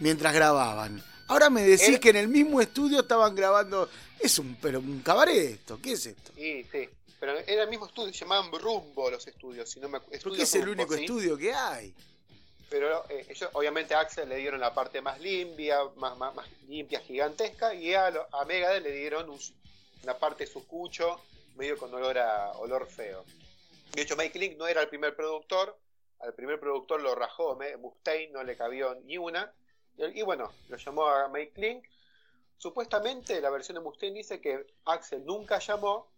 mientras 0.00 0.34
grababan. 0.34 1.02
Ahora 1.28 1.48
me 1.48 1.62
decís 1.62 1.88
Era- 1.88 2.00
que 2.00 2.10
en 2.10 2.16
el 2.16 2.28
mismo 2.28 2.60
estudio 2.60 3.00
estaban 3.00 3.34
grabando. 3.34 3.88
Es 4.18 4.38
un, 4.38 4.56
pero 4.60 4.80
un 4.80 5.00
cabaret 5.00 5.36
esto, 5.36 5.78
¿qué 5.80 5.92
es 5.92 6.04
esto? 6.06 6.32
Sí, 6.34 6.66
sí. 6.70 6.88
Pero 7.18 7.38
era 7.38 7.62
el 7.64 7.70
mismo 7.70 7.86
estudio, 7.86 8.12
se 8.12 8.20
llamaban 8.20 8.50
Rumbo 8.50 9.10
los 9.10 9.26
estudios, 9.26 9.70
si 9.70 9.78
no 9.78 9.88
me 9.88 10.00
Porque 10.00 10.42
es 10.42 10.54
el 10.54 10.62
Rumbo, 10.62 10.72
único 10.82 10.94
¿sí? 10.94 11.00
estudio 11.02 11.36
que 11.38 11.52
hay. 11.54 11.94
Pero 12.68 13.04
eh, 13.10 13.26
ellos, 13.28 13.50
obviamente, 13.52 13.94
a 13.94 14.00
Axel 14.00 14.28
le 14.28 14.36
dieron 14.36 14.60
la 14.60 14.72
parte 14.72 15.00
más 15.02 15.20
limpia, 15.20 15.78
más, 15.96 16.16
más, 16.16 16.34
más 16.34 16.46
limpia, 16.68 17.00
gigantesca, 17.00 17.74
y 17.74 17.94
a, 17.94 18.06
a 18.08 18.44
Megadeth 18.46 18.82
le 18.82 18.92
dieron 18.92 19.28
un- 19.28 19.40
una 20.02 20.14
parte 20.18 20.46
sucucho, 20.46 21.20
medio 21.56 21.76
con 21.76 21.92
olor 21.92 22.16
a 22.18 22.52
olor 22.52 22.86
feo. 22.88 23.24
De 23.92 24.02
hecho, 24.02 24.16
Mike 24.16 24.38
Link 24.38 24.56
no 24.56 24.66
era 24.66 24.80
el 24.82 24.88
primer 24.88 25.14
productor, 25.16 25.76
al 26.20 26.32
primer 26.34 26.58
productor 26.60 27.02
lo 27.02 27.14
rajó 27.14 27.58
Mustaine, 27.80 28.32
no 28.32 28.42
le 28.44 28.56
cabió 28.56 28.94
ni 29.04 29.18
una, 29.18 29.52
y, 30.08 30.22
bueno, 30.22 30.50
lo 30.68 30.76
llamó 30.76 31.06
a 31.06 31.28
Mike 31.28 31.60
Link. 31.60 31.84
Supuestamente, 32.58 33.40
la 33.40 33.50
versión 33.50 33.76
de 33.76 33.80
Mustaine 33.80 34.16
dice 34.18 34.40
que 34.40 34.66
Axel 34.84 35.24
nunca 35.24 35.58
llamó, 35.58 36.08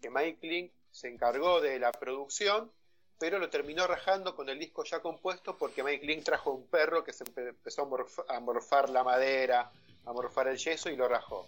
que 0.00 0.10
Mike 0.10 0.46
Link 0.46 0.72
se 0.90 1.08
encargó 1.08 1.60
de 1.60 1.78
la 1.78 1.92
producción, 1.92 2.70
pero 3.18 3.38
lo 3.38 3.50
terminó 3.50 3.86
rajando 3.86 4.34
con 4.34 4.48
el 4.48 4.58
disco 4.58 4.84
ya 4.84 5.00
compuesto 5.00 5.56
porque 5.58 5.82
Mike 5.82 6.06
Link 6.06 6.24
trajo 6.24 6.52
un 6.52 6.66
perro 6.66 7.04
que 7.04 7.12
se 7.12 7.24
empe- 7.24 7.48
empezó 7.48 7.82
a, 7.82 7.86
morf- 7.86 8.24
a 8.28 8.40
morfar 8.40 8.88
la 8.88 9.04
madera, 9.04 9.70
a 10.06 10.12
morfar 10.12 10.48
el 10.48 10.56
yeso 10.58 10.88
y 10.90 10.96
lo 10.96 11.06
rajó. 11.08 11.46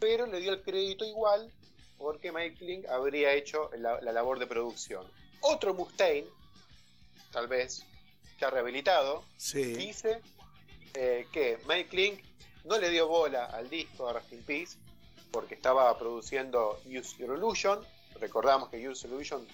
Pero 0.00 0.26
le 0.26 0.40
dio 0.40 0.52
el 0.52 0.62
crédito 0.62 1.04
igual 1.04 1.50
porque 1.96 2.30
Mike 2.32 2.64
Link 2.64 2.86
habría 2.86 3.32
hecho 3.32 3.70
la, 3.78 4.00
la 4.00 4.12
labor 4.12 4.38
de 4.38 4.46
producción. 4.46 5.06
Otro 5.40 5.72
Mustaine, 5.72 6.28
tal 7.32 7.46
vez 7.48 7.84
ya 8.40 8.50
rehabilitado, 8.50 9.24
Sí. 9.36 9.62
dice 9.74 10.20
eh, 10.94 11.26
que 11.32 11.58
Mike 11.68 11.96
Link 11.96 12.20
no 12.64 12.78
le 12.78 12.90
dio 12.90 13.06
bola 13.08 13.46
al 13.46 13.68
disco 13.68 14.06
de 14.06 14.12
Rust 14.14 14.32
in 14.32 14.42
Peace 14.44 14.78
porque 15.30 15.54
estaba 15.54 15.96
produciendo 15.98 16.80
Use 16.86 17.16
Your 17.18 17.36
Illusion. 17.36 17.80
Recordamos 18.20 18.68
que 18.68 18.88
Use 18.88 19.06
Your 19.08 19.14
Illusion, 19.16 19.46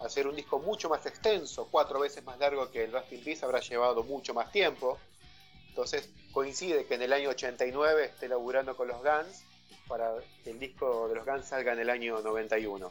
al 0.00 0.10
ser 0.10 0.26
un 0.26 0.34
disco 0.36 0.58
mucho 0.58 0.88
más 0.88 1.06
extenso, 1.06 1.68
cuatro 1.70 2.00
veces 2.00 2.24
más 2.24 2.38
largo 2.38 2.70
que 2.70 2.84
el 2.84 2.92
Rust 2.92 3.12
in 3.12 3.22
Peace, 3.22 3.44
habrá 3.44 3.60
llevado 3.60 4.02
mucho 4.02 4.34
más 4.34 4.50
tiempo. 4.52 4.98
Entonces 5.68 6.08
coincide 6.32 6.84
que 6.86 6.94
en 6.94 7.02
el 7.02 7.12
año 7.12 7.30
89 7.30 8.04
esté 8.06 8.28
laburando 8.28 8.76
con 8.76 8.88
los 8.88 8.98
Guns 8.98 9.44
para 9.86 10.12
que 10.42 10.50
el 10.50 10.58
disco 10.58 11.08
de 11.08 11.14
los 11.14 11.24
Guns 11.24 11.46
salga 11.46 11.72
en 11.72 11.78
el 11.78 11.88
año 11.90 12.20
91. 12.20 12.90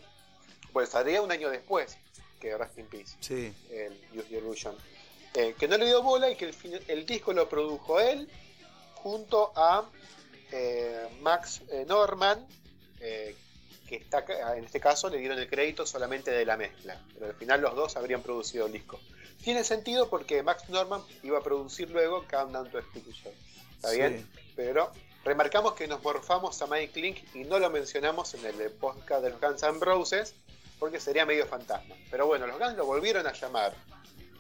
Pues 0.72 0.90
saldría 0.90 1.22
un 1.22 1.32
año 1.32 1.50
después 1.50 1.98
que 2.40 2.58
Rust 2.58 2.78
in 2.78 2.86
Peace 2.88 3.18
Sí. 3.20 3.54
el 3.70 3.94
Use 4.14 4.30
Your 4.30 4.44
Illusion. 4.44 4.78
Eh, 5.34 5.56
que 5.58 5.68
no 5.68 5.78
le 5.78 5.86
dio 5.86 6.02
bola 6.02 6.30
y 6.30 6.36
que 6.36 6.52
el, 6.88 7.06
disco 7.06 7.34
lo 7.34 7.48
produjo 7.48 8.00
él 8.00 8.28
junto 8.96 9.52
a 9.56 9.86
eh, 10.52 11.08
Max 11.22 11.62
eh, 11.70 11.86
Norman, 11.88 12.46
eh, 13.00 13.36
que 13.88 13.98
está 13.98 14.26
en 14.56 14.66
este 14.66 14.80
caso 14.80 15.10
le 15.10 15.18
dieron 15.18 15.38
el 15.38 15.48
crédito 15.50 15.86
solamente 15.86 16.32
de 16.32 16.46
la 16.46 16.58
mezcla, 16.58 17.00
pero 17.14 17.28
al 17.28 17.36
final 17.36 17.62
los 17.62 17.76
dos 17.76 17.96
habrían 17.98 18.22
producido 18.22 18.66
el 18.66 18.74
disco. 18.74 19.00
Tiene 19.44 19.64
sentido 19.64 20.10
porque 20.10 20.42
Max 20.44 20.68
Norman 20.70 21.02
iba 21.24 21.38
a 21.38 21.42
producir 21.42 21.90
luego 21.92 22.26
Countdown 22.28 22.72
to 22.72 22.80
Execution. 22.80 23.34
¿Está 23.76 23.92
Sí. 23.92 23.98
bien? 23.98 24.28
Pero 24.56 24.92
remarcamos 25.24 25.74
que 25.74 25.88
nos 25.88 26.02
morfamos 26.04 26.60
a 26.62 26.68
Mike 26.68 27.00
Link 27.00 27.18
y 27.36 27.44
no 27.44 27.60
lo 27.60 27.70
mencionamos 27.70 28.34
en 28.34 28.46
el 28.46 28.72
podcast 28.72 29.22
de 29.24 29.30
los 29.30 29.40
Guns 29.40 29.64
N' 29.64 29.80
Roses 29.80 30.34
porque 30.80 31.00
sería 31.00 31.26
medio 31.26 31.46
fantasma. 31.46 31.96
Pero 32.10 32.26
bueno, 32.28 32.48
los 32.48 32.58
Guns 32.58 32.76
lo 32.76 32.86
volvieron 32.86 33.28
a 33.28 33.34
llamar 33.34 33.74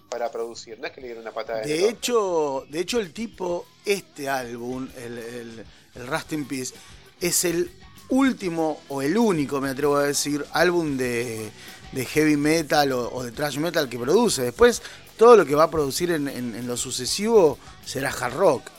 para 0.10 0.32
producir, 0.32 0.80
no 0.80 0.88
es 0.88 0.94
que 0.94 1.02
le 1.02 1.08
dieron 1.08 1.24
una 1.24 1.32
patada 1.34 1.62
De 1.62 1.76
orto. 1.84 1.90
hecho, 1.90 2.66
de 2.70 2.80
hecho, 2.80 3.00
el 3.00 3.14
tipo, 3.14 3.66
este 3.86 4.30
álbum, 4.30 4.88
el, 4.98 5.18
el, 5.18 5.66
el 5.96 6.08
Rust 6.08 6.34
in 6.34 6.48
Peace, 6.48 6.74
es 7.22 7.46
el 7.46 7.72
último 8.10 8.82
o 8.90 9.02
el 9.02 9.18
único, 9.18 9.60
me 9.60 9.70
atrevo 9.70 9.98
a 9.98 10.04
decir, 10.04 10.46
álbum 10.54 10.98
de, 10.98 11.52
de 11.92 12.06
heavy 12.06 12.38
metal 12.38 12.92
o, 12.94 13.10
o 13.14 13.24
de 13.24 13.32
thrash 13.32 13.58
metal 13.58 13.90
que 13.90 14.00
produce. 14.00 14.44
Después, 14.44 14.82
todo 15.18 15.36
lo 15.36 15.46
que 15.46 15.56
va 15.56 15.64
a 15.64 15.72
producir 15.72 16.12
en, 16.12 16.28
en- 16.28 16.56
en 16.56 16.68
lo 16.68 16.78
sucesivo 16.78 17.58
será 17.86 18.10
hard 18.12 18.34
rock. 18.36 18.70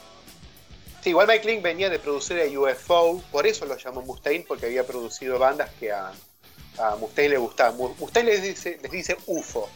Sí, 1.02 1.10
igual 1.10 1.28
Mike 1.28 1.46
Link 1.46 1.62
venía 1.62 1.90
de 1.90 1.98
producir 1.98 2.40
a 2.40 2.58
UFO, 2.58 3.22
por 3.30 3.46
eso 3.46 3.64
lo 3.66 3.76
llamó 3.76 4.02
Mustaine, 4.02 4.44
porque 4.46 4.66
había 4.66 4.86
producido 4.86 5.38
bandas 5.38 5.70
que 5.78 5.92
a, 5.92 6.12
a 6.78 6.96
Mustaine 6.96 7.30
le 7.30 7.38
gustaban. 7.38 7.76
Mu- 7.76 7.94
Mustaine 7.98 8.30
les 8.30 8.42
dice, 8.42 8.78
les 8.82 8.90
dice 8.90 9.16
UFO, 9.26 9.68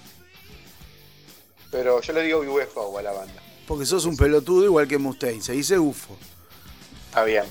pero 1.72 2.00
yo 2.00 2.12
le 2.12 2.22
digo 2.22 2.38
UFO 2.40 2.96
a 2.98 3.02
la 3.02 3.10
banda. 3.12 3.42
Porque 3.66 3.84
sos 3.86 4.04
un 4.04 4.16
pelotudo 4.16 4.64
igual 4.66 4.86
que 4.86 4.98
Mustaine, 4.98 5.42
se 5.42 5.52
dice 5.54 5.76
UFO. 5.78 6.16
Está 7.08 7.24
bien. 7.24 7.44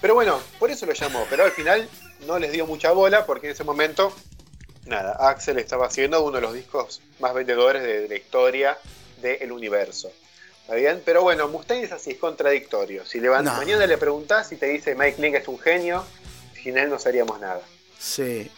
Pero 0.00 0.14
bueno, 0.14 0.38
por 0.60 0.70
eso 0.70 0.86
lo 0.86 0.92
llamó, 0.92 1.26
pero 1.28 1.42
al 1.44 1.50
final 1.52 1.88
no 2.26 2.38
les 2.38 2.52
dio 2.52 2.66
mucha 2.66 2.92
bola 2.92 3.26
porque 3.26 3.46
en 3.48 3.52
ese 3.54 3.64
momento, 3.64 4.12
nada, 4.86 5.16
Axel 5.28 5.58
estaba 5.58 5.86
haciendo 5.86 6.22
uno 6.22 6.36
de 6.36 6.42
los 6.42 6.54
discos 6.54 7.00
más 7.18 7.34
vendedores 7.34 7.82
de, 7.82 8.00
de 8.02 8.08
la 8.08 8.14
historia 8.16 8.78
del 9.20 9.50
universo. 9.52 10.12
¿Está 10.62 10.74
bien? 10.76 11.02
Pero 11.04 11.22
bueno, 11.22 11.48
Mustaine 11.48 11.84
es 11.84 11.92
así, 11.92 12.10
es 12.12 12.18
contradictorio. 12.18 13.04
Si 13.06 13.18
levant- 13.18 13.42
No. 13.44 13.54
mañana 13.54 13.86
le 13.86 13.98
preguntás 13.98 14.52
y 14.52 14.56
te 14.56 14.66
dice 14.66 14.94
Mike 14.94 15.20
Link 15.20 15.34
es 15.36 15.48
un 15.48 15.58
genio, 15.58 16.04
sin 16.62 16.76
él 16.78 16.88
no 16.90 16.98
seríamos 16.98 17.40
nada. 17.40 17.62
Sí. 17.98 18.50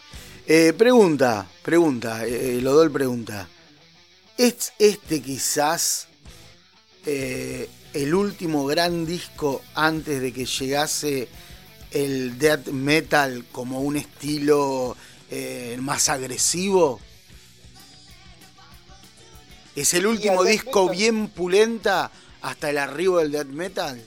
Eh, 0.47 0.73
pregunta, 0.77 1.47
pregunta, 1.63 2.25
eh, 2.25 2.59
Lodol 2.61 2.91
pregunta. 2.91 3.47
¿Es 4.37 4.73
este 4.79 5.21
quizás 5.21 6.07
eh, 7.05 7.69
el 7.93 8.13
último 8.13 8.65
gran 8.65 9.05
disco 9.05 9.61
antes 9.75 10.21
de 10.21 10.33
que 10.33 10.45
llegase 10.45 11.29
el 11.91 12.37
death 12.37 12.67
metal 12.67 13.45
como 13.51 13.79
un 13.81 13.95
estilo 13.95 14.97
eh, 15.31 15.77
más 15.79 16.09
agresivo? 16.09 16.99
¿Es 19.75 19.93
el 19.93 20.05
último 20.05 20.43
disco 20.43 20.83
metal- 20.83 20.97
bien 20.97 21.27
pulenta 21.29 22.11
hasta 22.41 22.69
el 22.69 22.77
arribo 22.77 23.19
del 23.19 23.31
death 23.31 23.47
metal? 23.47 24.05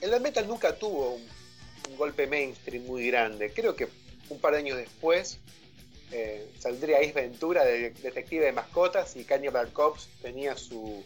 El 0.00 0.10
death 0.10 0.22
metal 0.22 0.46
nunca 0.46 0.74
tuvo 0.74 1.16
un, 1.16 1.22
un 1.90 1.96
golpe 1.98 2.26
mainstream 2.26 2.84
muy 2.86 3.06
grande. 3.08 3.52
Creo 3.52 3.76
que 3.76 3.88
un 4.30 4.40
par 4.40 4.52
de 4.52 4.60
años 4.60 4.78
después 4.78 5.38
eh, 6.12 6.48
saldría 6.58 6.98
Ace 6.98 7.12
Ventura 7.12 7.64
de 7.64 7.90
Detective 7.90 8.46
de 8.46 8.52
Mascotas 8.52 9.16
y 9.16 9.24
Cannibal 9.24 9.72
Cops 9.72 10.08
tenía 10.22 10.56
su, 10.56 11.04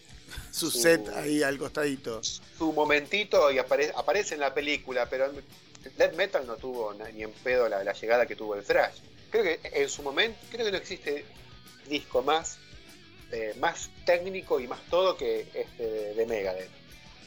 Su 0.50 0.70
Su- 0.70 0.78
set 0.80 1.08
ahí 1.16 1.42
al 1.42 1.58
costadito. 1.58 2.20
su 2.22 2.72
momentito 2.72 3.50
y 3.50 3.58
apare- 3.58 3.92
aparece 3.96 4.34
en 4.34 4.40
la 4.40 4.54
película, 4.54 5.08
pero 5.08 5.30
Death 5.96 6.14
Metal 6.14 6.46
no 6.46 6.56
tuvo 6.56 6.94
ni 7.12 7.22
en 7.22 7.32
pedo 7.32 7.68
la, 7.68 7.82
la 7.82 7.92
llegada 7.92 8.26
que 8.26 8.36
tuvo 8.36 8.54
el 8.54 8.64
thrash. 8.64 8.94
Creo 9.30 9.42
que 9.44 9.60
en 9.62 9.88
su 9.88 10.02
momento, 10.02 10.38
creo 10.50 10.64
que 10.66 10.70
no 10.72 10.78
existe 10.78 11.24
disco 11.88 12.22
más, 12.22 12.58
eh, 13.32 13.54
más 13.58 13.90
técnico 14.06 14.60
y 14.60 14.68
más 14.68 14.80
todo 14.88 15.16
que 15.16 15.46
este 15.54 15.82
de, 15.84 16.14
de 16.14 16.26
Megadeth. 16.26 16.70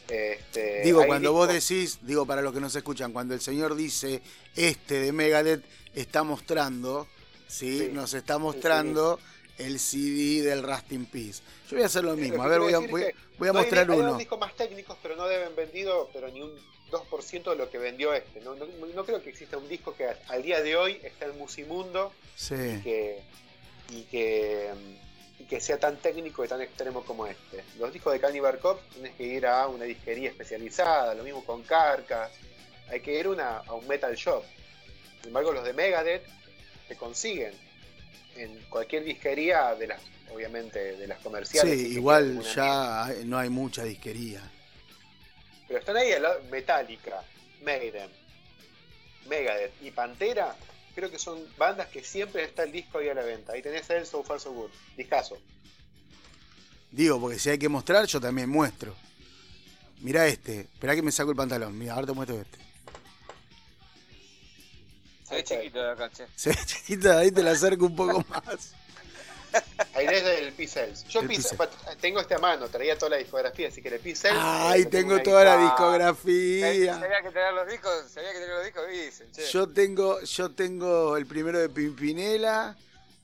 Este, 0.07 0.81
Digo, 0.83 1.03
cuando 1.07 1.33
vos 1.33 1.47
decís, 1.47 1.97
digo 2.03 2.27
para 2.27 2.41
los 2.43 2.53
que 2.53 2.59
nos 2.59 2.75
escuchan, 2.75 3.11
cuando 3.11 3.33
el 3.33 3.41
señor 3.41 3.75
dice 3.75 4.21
este 4.55 4.99
de 4.99 5.11
Megadeth 5.11 5.63
está 5.95 6.21
mostrando, 6.23 7.07
¿sí? 7.47 7.79
Sí. 7.79 7.89
Nos 7.91 8.13
está 8.13 8.37
mostrando 8.37 9.19
el 9.57 9.79
CD 9.79 10.41
del 10.43 10.63
Rust 10.63 10.91
in 10.91 11.05
Peace. 11.05 11.41
Yo 11.69 11.77
voy 11.77 11.83
a 11.83 11.85
hacer 11.85 12.03
lo 12.03 12.15
mismo. 12.15 12.43
A 12.43 12.47
ver, 12.47 12.59
voy 12.59 12.73
a, 12.73 12.79
voy, 12.79 13.05
voy 13.37 13.49
a 13.49 13.53
no 13.53 13.59
hay- 13.59 13.65
mostrar 13.65 13.89
hay 13.91 13.99
uno. 13.99 14.17
discos 14.17 14.39
más 14.39 14.55
técnicos, 14.55 14.97
pero 15.01 15.15
no 15.15 15.27
deben 15.27 15.55
vendido, 15.55 16.09
pero 16.13 16.27
ni 16.29 16.41
un 16.41 16.51
2% 16.91 17.49
de 17.51 17.55
lo 17.55 17.69
que 17.69 17.77
vendió 17.77 18.13
este. 18.13 18.41
No, 18.41 18.55
no, 18.55 18.65
no 18.93 19.05
creo 19.05 19.21
que 19.23 19.29
exista 19.29 19.57
un 19.57 19.67
disco 19.69 19.95
que 19.95 20.07
al 20.27 20.43
día 20.43 20.61
de 20.61 20.75
hoy 20.75 20.99
está 21.03 21.25
en 21.25 21.37
Musimundo 21.37 22.11
Sí. 22.35 22.53
y 22.55 22.81
que, 22.81 23.21
y 23.89 24.01
que, 24.03 24.69
y 24.99 25.05
y 25.37 25.43
que 25.47 25.59
sea 25.59 25.77
tan 25.77 25.97
técnico 25.97 26.45
y 26.45 26.47
tan 26.47 26.61
extremo 26.61 27.03
como 27.03 27.27
este. 27.27 27.63
Los 27.77 27.91
discos 27.91 28.13
de 28.13 28.21
Cannibal 28.21 28.57
Corpse 28.59 28.85
tienes 28.93 29.13
que 29.15 29.23
ir 29.23 29.45
a 29.45 29.67
una 29.67 29.83
disquería 29.83 30.29
especializada, 30.29 31.13
lo 31.13 31.23
mismo 31.23 31.43
con 31.43 31.61
Carcas, 31.63 32.31
hay 32.89 33.01
que 33.01 33.19
ir 33.19 33.27
una, 33.27 33.57
a 33.57 33.73
un 33.73 33.85
metal 33.85 34.15
shop. 34.15 34.43
Sin 35.19 35.27
embargo, 35.27 35.51
los 35.51 35.65
de 35.65 35.73
Megadeth 35.73 36.23
se 36.87 36.95
consiguen 36.95 37.53
en 38.35 38.59
cualquier 38.69 39.03
disquería 39.03 39.75
de 39.75 39.87
las, 39.87 40.01
obviamente, 40.33 40.97
de 40.97 41.07
las 41.07 41.19
comerciales. 41.19 41.79
Sí, 41.79 41.93
igual 41.93 42.41
ya 42.55 43.13
no 43.25 43.37
hay 43.37 43.49
mucha 43.49 43.83
disquería. 43.83 44.41
Pero 45.67 45.79
están 45.79 45.97
ahí 45.97 46.11
Metallica, 46.51 47.23
Maiden, 47.63 48.09
Megadeth 49.27 49.73
y 49.81 49.91
Pantera, 49.91 50.55
creo 50.93 51.09
que 51.09 51.17
son 51.17 51.39
bandas 51.57 51.87
que 51.87 52.03
siempre 52.03 52.43
está 52.43 52.63
el 52.63 52.71
disco 52.71 52.99
ahí 52.99 53.09
a 53.09 53.13
la 53.13 53.23
venta. 53.23 53.53
Ahí 53.53 53.61
tenés 53.61 53.89
el 53.89 54.05
So 54.05 54.23
Far 54.23 54.39
So 54.39 54.51
Good, 54.53 54.71
discaso. 54.95 55.37
Digo, 56.91 57.19
porque 57.19 57.39
si 57.39 57.49
hay 57.49 57.57
que 57.57 57.67
mostrar, 57.67 58.05
yo 58.05 58.21
también 58.21 58.49
muestro. 58.49 58.95
Mira 60.01 60.27
este, 60.27 60.61
espera 60.61 60.95
que 60.95 61.01
me 61.01 61.11
saco 61.11 61.31
el 61.31 61.35
pantalón. 61.35 61.77
Mira, 61.77 61.93
ahora 61.93 62.07
te 62.07 62.13
muestro 62.13 62.39
este. 62.39 62.57
Se 65.27 65.35
ve 65.35 65.43
chiquito 65.43 65.81
de 65.81 65.91
acá, 65.91 66.09
che. 66.11 66.27
Se 66.35 66.49
ve 66.49 66.57
chiquito, 66.65 67.17
ahí 67.17 67.31
te 67.31 67.41
la 67.41 67.51
acerco 67.51 67.85
un 67.85 67.95
poco 67.95 68.23
más. 68.29 68.73
Ahí 69.93 70.05
es 70.07 70.23
el 70.23 70.53
P-Cells. 70.53 71.05
Yo 71.07 71.21
tengo 72.01 72.19
este 72.19 72.35
a 72.35 72.39
mano, 72.39 72.67
traía 72.67 72.97
toda 72.97 73.11
la 73.11 73.17
discografía, 73.17 73.69
así 73.69 73.81
que 73.81 73.87
el 73.87 73.99
P-Cells. 73.99 74.37
Ay, 74.37 74.85
tengo 74.85 75.21
toda 75.23 75.43
la 75.45 75.57
discografía. 75.57 76.99
Sabía 76.99 77.21
que 77.21 77.31
tener 77.31 77.53
los 77.53 77.67
discos, 77.67 78.11
sabía 78.11 78.33
que 78.33 78.39
tener 78.39 78.55
los 78.55 78.65
discos, 78.65 78.83
dicen, 78.89 79.31
che. 79.31 79.45
Yo 79.47 79.69
tengo, 79.69 80.21
yo 80.21 80.51
tengo 80.51 81.17
el 81.17 81.25
primero 81.25 81.59
de 81.59 81.69
Pimpinela 81.69 82.75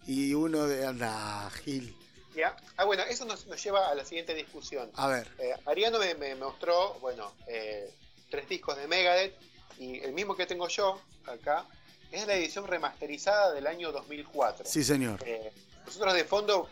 y 0.07 0.33
uno 0.33 0.67
de 0.67 0.85
Anda, 0.85 1.49
Gil. 1.63 1.95
¿Ya? 2.35 2.55
Ah, 2.77 2.85
bueno, 2.85 3.03
eso 3.03 3.25
nos, 3.25 3.45
lleva 3.61 3.89
a 3.89 3.95
la 3.95 4.05
siguiente 4.05 4.33
discusión. 4.33 4.89
A 4.95 5.07
ver. 5.07 5.27
Eh, 5.37 5.53
Ariano 5.65 5.99
me, 6.17 6.35
mostró, 6.35 6.93
bueno, 7.01 7.33
eh, 7.47 7.93
tres 8.29 8.47
discos 8.47 8.77
de 8.77 8.87
Megadeth 8.87 9.35
y 9.77 9.99
el 9.99 10.13
mismo 10.13 10.35
que 10.35 10.45
tengo 10.45 10.69
yo 10.69 11.01
acá 11.27 11.65
es 12.11 12.27
la 12.27 12.35
edición 12.35 12.67
remasterizada 12.67 13.53
del 13.53 13.67
año 13.67 13.91
2004. 13.91 14.65
Sí, 14.65 14.83
señor. 14.83 15.21
Eh, 15.25 15.51
nosotros 15.85 16.13
de 16.13 16.25
fondo 16.25 16.67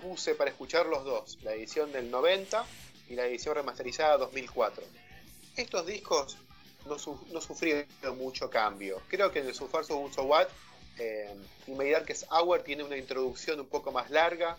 puse 0.00 0.34
para 0.34 0.50
escuchar 0.50 0.86
los 0.86 1.04
dos, 1.04 1.38
la 1.42 1.52
edición 1.52 1.92
del 1.92 2.10
90 2.10 2.64
y 3.08 3.14
la 3.14 3.26
edición 3.26 3.54
remasterizada 3.54 4.16
2004. 4.18 4.84
Estos 5.56 5.86
discos 5.86 6.38
no, 6.86 6.98
sufrieron 6.98 7.86
mucho 8.16 8.48
cambio. 8.48 9.02
Creo 9.08 9.30
que 9.30 9.40
en 9.40 9.48
el 9.48 9.54
Sufarso 9.54 9.96
un 9.96 10.12
So 10.12 10.22
What, 10.22 10.48
eh, 10.98 11.34
que 12.06 12.12
es 12.12 12.26
Hour 12.30 12.62
tiene 12.62 12.84
una 12.84 12.96
introducción 12.96 13.60
un 13.60 13.66
poco 13.66 13.92
más 13.92 14.10
larga 14.10 14.56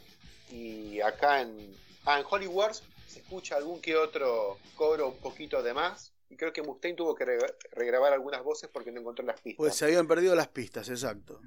y 0.52 1.02
acá 1.02 1.42
en, 1.42 1.76
ah, 2.06 2.20
en 2.20 2.26
Holy 2.30 2.48
Wars 2.48 2.84
se 3.08 3.20
escucha 3.20 3.56
algún 3.56 3.82
que 3.82 3.96
otro 3.96 4.58
coro 4.76 5.08
un 5.08 5.18
poquito 5.18 5.64
de 5.64 5.74
más. 5.74 6.12
Y 6.30 6.38
creo 6.38 6.54
que 6.54 6.62
Mustaine 6.62 6.96
tuvo 6.96 7.16
que 7.16 7.26
regrabar 7.72 8.14
algunas 8.14 8.44
voces 8.44 8.70
porque 8.72 8.92
no 8.92 9.02
encontró 9.02 9.26
las 9.26 9.42
pistas. 9.42 9.58
Pues 9.58 9.76
se 9.76 9.86
habían 9.86 10.08
perdido 10.08 10.36
las 10.36 10.48
pistas, 10.48 10.88
exacto. 10.90 11.42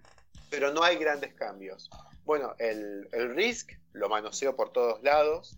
Pero 0.50 0.72
no 0.72 0.82
hay 0.82 0.96
grandes 0.96 1.34
cambios. 1.34 1.88
Bueno, 2.24 2.54
el, 2.58 3.08
Risk 3.34 3.72
lo 3.92 4.08
manoseo 4.08 4.56
por 4.56 4.72
todos 4.72 5.02
lados. 5.02 5.56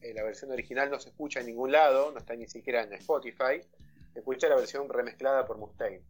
Eh, 0.00 0.12
la 0.14 0.24
versión 0.24 0.50
original 0.50 0.90
no 0.90 0.98
se 0.98 1.10
escucha 1.10 1.40
en 1.40 1.46
ningún 1.46 1.72
lado, 1.72 2.10
no 2.12 2.18
está 2.18 2.34
ni 2.34 2.48
siquiera 2.48 2.82
en 2.82 2.92
Spotify. 2.94 3.62
Se 4.12 4.18
escucha 4.18 4.48
la 4.48 4.56
versión 4.56 4.88
remezclada 4.88 5.46
por 5.46 5.58
Mustaine. 5.58 6.02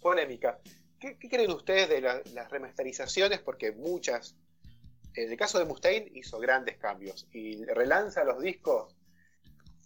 Polémica. 0.00 0.60
¿Qué, 0.98 1.16
creen 1.18 1.50
ustedes 1.50 1.88
de 1.88 2.00
las 2.00 2.50
remasterizaciones? 2.50 3.40
Porque 3.40 3.72
muchas. 3.72 4.36
En 5.14 5.30
el 5.30 5.36
caso 5.36 5.58
de 5.58 5.64
Mustaine 5.64 6.10
hizo 6.14 6.38
grandes 6.38 6.78
cambios 6.78 7.26
y 7.32 7.64
relanza 7.64 8.22
los 8.22 8.40
discos. 8.40 8.94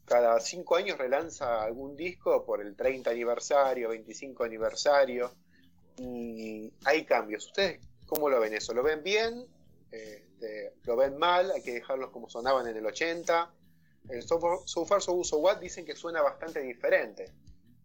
Cada 0.04 0.38
cinco 0.40 0.76
años 0.76 0.98
relanza 0.98 1.62
algún 1.62 1.96
disco 1.96 2.44
por 2.44 2.60
el 2.60 2.76
30 2.76 3.10
aniversario, 3.10 3.88
25 3.88 4.44
aniversario. 4.44 5.32
Y 5.96 6.72
hay 6.84 7.04
cambios. 7.04 7.46
¿Ustedes 7.46 7.80
¿Cómo 8.06 8.28
lo 8.28 8.40
ven 8.40 8.54
eso? 8.54 8.74
¿Lo 8.74 8.82
ven 8.82 9.02
bien? 9.02 9.46
Este, 9.90 10.74
¿Lo 10.84 10.96
ven 10.96 11.16
mal? 11.16 11.50
Hay 11.50 11.62
que 11.62 11.72
dejarlos 11.72 12.10
como 12.10 12.28
sonaban 12.28 12.66
en 12.68 12.76
el 12.76 12.86
80. 12.86 13.50
El 14.08 14.22
So 14.22 14.38
Far 14.86 15.00
So, 15.00 15.24
So 15.24 15.38
What 15.38 15.58
dicen 15.58 15.86
que 15.86 15.96
suena 15.96 16.20
bastante 16.20 16.60
diferente 16.60 17.32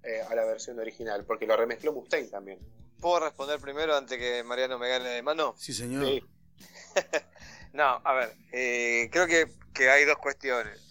eh, 0.04 0.22
a 0.22 0.36
la 0.36 0.44
versión 0.46 0.78
original, 0.80 1.26
porque 1.26 1.48
lo 1.48 1.56
remezcló 1.56 1.94
Mustaine 1.94 2.28
también. 2.28 2.60
¿Puedo 3.00 3.22
responder 3.22 3.60
primero 3.60 3.96
antes 3.96 4.18
que 4.18 4.44
Mariano 4.44 4.78
me 4.78 4.90
gane 4.90 5.10
de 5.10 5.22
mano? 5.22 5.56
Sí, 5.58 5.74
señor. 5.74 6.06
no, 7.74 8.02
a 8.04 8.14
ver, 8.14 8.34
eh, 8.52 9.10
creo 9.12 9.26
que, 9.28 9.48
que, 9.74 9.90
hay 9.90 10.04
dos 10.04 10.18
cuestiones. 10.18 10.89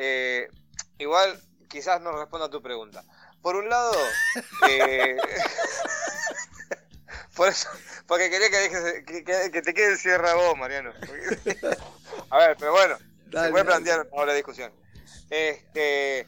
Eh, 0.00 0.48
igual, 0.98 1.42
quizás 1.68 2.00
no 2.00 2.12
responda 2.12 2.46
a 2.46 2.50
tu 2.50 2.62
pregunta. 2.62 3.02
Por 3.42 3.56
un 3.56 3.68
lado, 3.68 3.92
por 7.34 7.48
eso, 7.48 7.68
porque 8.06 8.30
quería 8.30 8.48
que, 8.48 9.50
que, 9.50 9.62
te 9.62 9.74
quede 9.74 9.92
el 9.92 9.98
cierre 9.98 10.30
a 10.30 10.34
vos, 10.34 10.56
Mariano. 10.56 10.92
a 12.30 12.38
ver, 12.38 12.56
pero 12.58 12.72
bueno, 12.72 12.96
se 12.96 13.50
puede 13.50 13.64
plantear 13.64 14.08
ahora 14.12 14.26
la 14.26 14.34
discusión. 14.34 14.72
Este, 15.30 16.26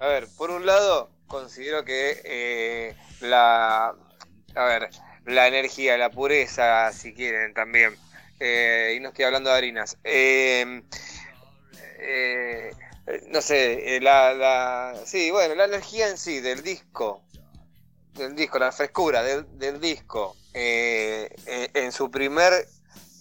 a 0.00 0.06
ver, 0.06 0.26
por 0.38 0.50
un 0.50 0.64
lado, 0.64 1.10
considero 1.26 1.84
que 1.84 2.22
eh, 2.24 2.96
la, 3.20 3.94
a 4.54 4.64
ver, 4.64 4.88
la 5.26 5.48
energía, 5.48 5.98
la 5.98 6.10
pureza, 6.10 6.90
si 6.92 7.12
quieren, 7.12 7.52
también, 7.52 7.94
eh, 8.40 8.94
y 8.96 9.00
no 9.00 9.10
estoy 9.10 9.26
hablando 9.26 9.50
de 9.50 9.56
harinas, 9.56 9.98
eh, 10.02 10.82
no 13.28 13.42
sé, 13.42 13.98
la, 14.00 14.32
la, 14.34 14.94
sí, 15.04 15.30
bueno, 15.30 15.54
la 15.54 15.64
energía 15.64 16.08
en 16.08 16.18
sí 16.18 16.40
del 16.40 16.62
disco, 16.62 17.24
del 18.14 18.34
disco, 18.36 18.58
la 18.58 18.72
frescura 18.72 19.22
del, 19.22 19.58
del 19.58 19.80
disco, 19.80 20.36
eh, 20.54 21.34
eh, 21.46 21.70
en 21.74 21.92
su 21.92 22.10
primer 22.10 22.68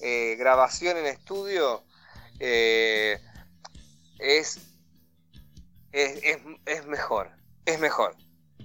eh, 0.02 0.36
grabación 0.38 0.98
en 0.98 1.06
estudio 1.06 1.86
es, 2.40 3.22
es, 5.92 6.20
es, 6.66 6.86
mejor, 6.86 7.32
es 7.66 7.80
mejor, 7.80 8.16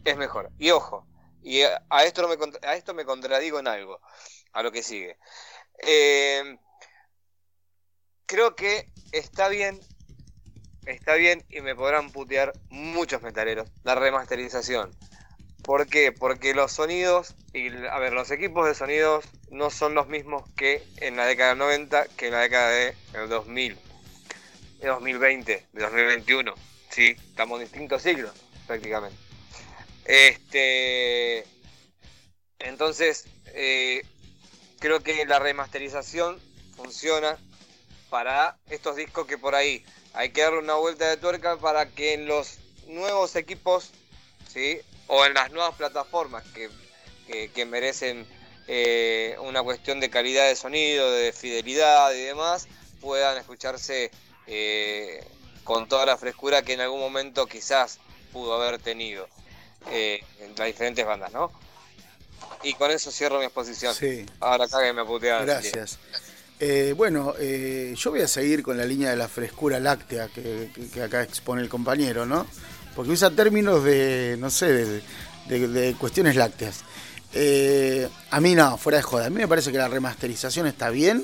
es 0.05 0.17
mejor. 0.17 0.51
Y 0.59 0.71
ojo, 0.71 1.07
y 1.43 1.63
a, 1.63 2.05
esto, 2.05 2.23
no 2.23 2.29
me, 2.29 2.37
a 2.67 2.75
esto 2.75 2.95
me 2.95 3.05
contradigo 3.05 3.59
en 3.59 3.69
algo, 3.69 4.01
a 4.53 4.63
lo 4.63 4.73
que 4.73 4.83
sigue. 4.83 5.19
creo 8.27 8.57
que 8.57 8.91
está 9.13 9.49
bien, 9.49 9.81
está 10.87 11.15
bien 11.15 11.45
y 11.51 11.61
me 11.61 11.75
podrán 11.75 12.11
putear 12.11 12.53
muchos 12.71 13.23
metaleros 13.23 13.69
la 13.85 13.95
remasterización. 13.95 14.91
¿Por 15.63 15.89
qué? 15.89 16.13
Porque 16.13 16.55
los 16.55 16.73
sonidos, 16.73 17.35
y 17.53 17.69
a 17.87 17.99
ver, 17.99 18.13
los 18.13 18.31
equipos 18.31 18.67
de 18.67 18.75
sonidos 18.75 19.25
no 19.51 19.71
son 19.71 19.95
los 19.95 20.07
mismos 20.07 20.49
que 20.57 20.83
en 20.99 21.17
la 21.17 21.27
década 21.27 21.51
del 21.51 21.59
90, 21.59 22.07
que 22.17 22.27
en 22.27 22.33
la 22.33 22.41
década 22.41 22.71
de 22.71 22.95
2000, 23.29 23.77
de 24.81 24.89
2020, 24.89 25.67
de 25.73 25.83
2021. 25.83 26.55
Sí, 26.91 27.17
estamos 27.31 27.61
en 27.61 27.67
distintos 27.67 28.03
siglos, 28.03 28.33
prácticamente. 28.69 29.19
Este, 30.05 31.45
entonces, 32.61 33.27
eh, 33.47 34.03
creo 34.79 35.01
que 35.01 35.27
la 35.27 35.41
remasterización 35.41 36.41
funciona 36.77 37.39
para 38.09 38.57
estos 38.71 38.95
discos 38.95 39.27
que 39.27 39.37
por 39.37 39.57
ahí 39.57 39.85
hay 40.17 40.31
que 40.31 40.41
darle 40.41 40.59
una 40.59 40.75
vuelta 40.75 41.09
de 41.09 41.19
tuerca 41.19 41.59
para 41.59 41.87
que 41.91 42.15
en 42.15 42.27
los 42.27 42.59
nuevos 42.89 43.37
equipos, 43.37 43.91
¿sí? 44.53 44.81
o 45.09 45.25
en 45.27 45.35
las 45.35 45.53
nuevas 45.53 45.75
plataformas 45.75 46.43
que, 46.55 47.67
merecen 47.67 48.27
eh, 48.67 49.37
una 49.41 49.63
cuestión 49.63 50.01
de 50.01 50.09
calidad 50.09 50.49
de 50.49 50.57
sonido, 50.57 51.11
de 51.13 51.33
fidelidad 51.33 52.13
y 52.15 52.23
demás, 52.23 52.67
puedan 53.01 53.37
escucharse 53.37 54.11
eh, 54.47 55.23
con 55.65 55.87
toda 55.87 56.07
la 56.07 56.17
frescura 56.17 56.63
que 56.63 56.73
en 56.73 56.81
algún 56.81 57.01
momento 57.01 57.47
quizás 57.47 57.99
pudo 58.33 58.55
haber 58.55 58.79
tenido 58.79 59.29
eh, 59.91 60.25
en 60.41 60.55
las 60.57 60.67
diferentes 60.67 61.05
bandas, 61.05 61.31
¿no? 61.33 61.53
Y 62.63 62.73
con 62.75 62.91
eso 62.91 63.11
cierro 63.11 63.39
mi 63.39 63.45
exposición. 63.45 63.95
Sí. 63.95 64.25
Ahora 64.41 64.67
cágueme 64.67 65.03
a 65.03 65.05
putear. 65.05 65.45
Gracias. 65.45 65.99
Bueno, 66.97 67.35
yo 67.39 68.11
voy 68.11 68.21
a 68.21 68.29
seguir 68.29 68.63
con 68.63 68.77
la 68.77 68.85
línea 68.85 69.11
de 69.11 69.17
la 69.17 69.29
frescura 69.29 69.79
láctea 69.79 70.29
que, 70.29 70.71
acá 71.03 71.23
expone 71.23 71.63
el 71.63 71.69
compañero, 71.69 72.25
¿no? 72.27 72.47
porque 72.97 73.13
usa 73.13 73.31
términos 73.31 73.85
de, 73.85 74.37
no 74.41 74.49
sé, 74.49 75.03
de, 75.47 75.95
cuestiones 76.01 76.35
lácteas. 76.35 76.81
Eh, 77.35 78.09
a 78.31 78.41
mí 78.41 78.55
no, 78.55 78.79
fuera 78.79 78.97
de 78.97 79.03
joda. 79.03 79.27
A 79.27 79.31
mí 79.31 79.37
me 79.37 79.47
parece 79.47 79.71
que 79.71 79.77
la 79.77 79.87
remasterización 79.87 80.67
está 80.67 80.89
bien, 80.89 81.23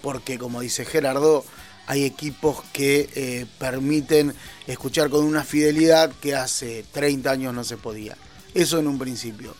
porque 0.00 0.38
como 0.38 0.62
dice 0.62 0.86
Gerardo, 0.86 1.44
hay 1.86 2.04
equipos 2.04 2.62
que 2.72 3.10
eh, 3.14 3.46
permiten 3.58 4.34
escuchar 4.66 5.10
con 5.10 5.24
una 5.24 5.44
fidelidad 5.44 6.10
que 6.20 6.34
hace 6.34 6.84
30 6.90 7.30
años 7.30 7.54
no 7.54 7.62
se 7.62 7.76
podía. 7.76 8.16
Eso 8.54 8.78
en 8.78 8.86
un 8.86 8.98
principio. 8.98 9.54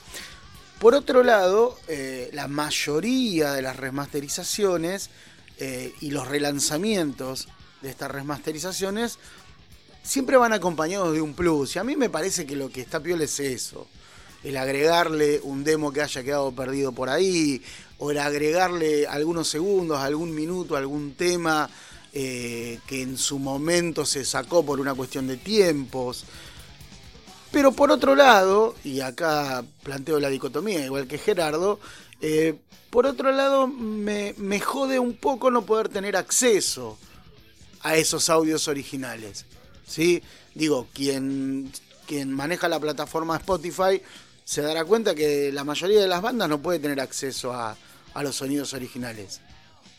Por 0.81 0.95
otro 0.95 1.22
lado, 1.22 1.76
eh, 1.89 2.31
la 2.33 2.49
mayoría 2.49 3.53
de 3.53 3.61
las 3.61 3.76
remasterizaciones 3.76 5.11
eh, 5.59 5.93
y 6.01 6.11
los 6.11 6.26
relanzamientos 6.26 7.49
de 7.83 7.91
estas 7.91 8.11
remasterizaciones 8.11 9.18
siempre 10.03 10.39
van 10.39 10.55
acompañados 10.55 11.12
de 11.12 11.20
un 11.20 11.35
plus. 11.35 11.76
Y 11.76 11.81
a 11.81 11.85
mí 11.85 11.97
me 11.97 12.09
parece 12.09 12.47
que 12.47 12.57
lo 12.57 12.70
que 12.70 12.81
está 12.81 12.99
piola 12.99 13.24
es 13.24 13.39
eso. 13.41 13.89
El 14.43 14.57
agregarle 14.57 15.41
un 15.43 15.64
demo 15.64 15.93
que 15.93 16.01
haya 16.01 16.22
quedado 16.22 16.51
perdido 16.53 16.93
por 16.93 17.11
ahí, 17.11 17.62
o 17.99 18.11
el 18.11 18.18
agregarle 18.18 19.07
algunos 19.07 19.49
segundos, 19.49 19.99
algún 19.99 20.35
minuto, 20.35 20.78
algún 20.78 21.12
tema 21.12 21.68
eh, 22.14 22.78
que 22.87 23.03
en 23.03 23.18
su 23.18 23.39
momento 23.39 24.07
se 24.07 24.24
sacó 24.24 24.64
por 24.64 24.81
una 24.81 24.95
cuestión 24.95 25.26
de 25.26 25.37
tiempos. 25.37 26.24
Pero 27.53 27.72
por 27.72 27.90
otro 27.90 28.14
lado, 28.14 28.74
y 28.84 29.01
acá 29.01 29.64
planteo 29.82 30.20
la 30.20 30.28
dicotomía, 30.28 30.84
igual 30.84 31.09
que 31.09 31.18
Gerardo, 31.18 31.80
eh, 32.20 32.55
por 32.90 33.07
otro 33.07 33.32
lado 33.32 33.66
me, 33.66 34.34
me 34.36 34.61
jode 34.61 34.98
un 34.98 35.16
poco 35.16 35.51
no 35.51 35.62
poder 35.62 35.88
tener 35.88 36.16
acceso 36.16 36.98
a 37.82 37.96
esos 37.96 38.28
audios 38.30 38.68
originales. 38.68 39.46
¿sí? 39.86 40.22
Digo, 40.55 40.88
quien, 40.92 41.72
quien 42.07 42.32
maneja 42.32 42.68
la 42.68 42.80
plataforma 42.80 43.36
Spotify 43.36 44.03
se 44.44 44.62
dará 44.62 44.84
cuenta 44.84 45.14
que 45.14 45.53
la 45.53 45.64
mayoría 45.64 46.01
de 46.01 46.09
las 46.09 46.22
bandas 46.22 46.48
no 46.48 46.61
puede 46.61 46.78
tener 46.78 47.01
acceso 47.01 47.53
a, 47.53 47.76
los 48.22 48.36
sonidos 48.36 48.74
originales. 48.74 49.40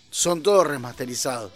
Son 0.10 0.44
todos 0.44 0.68
remasterizados. 0.68 1.54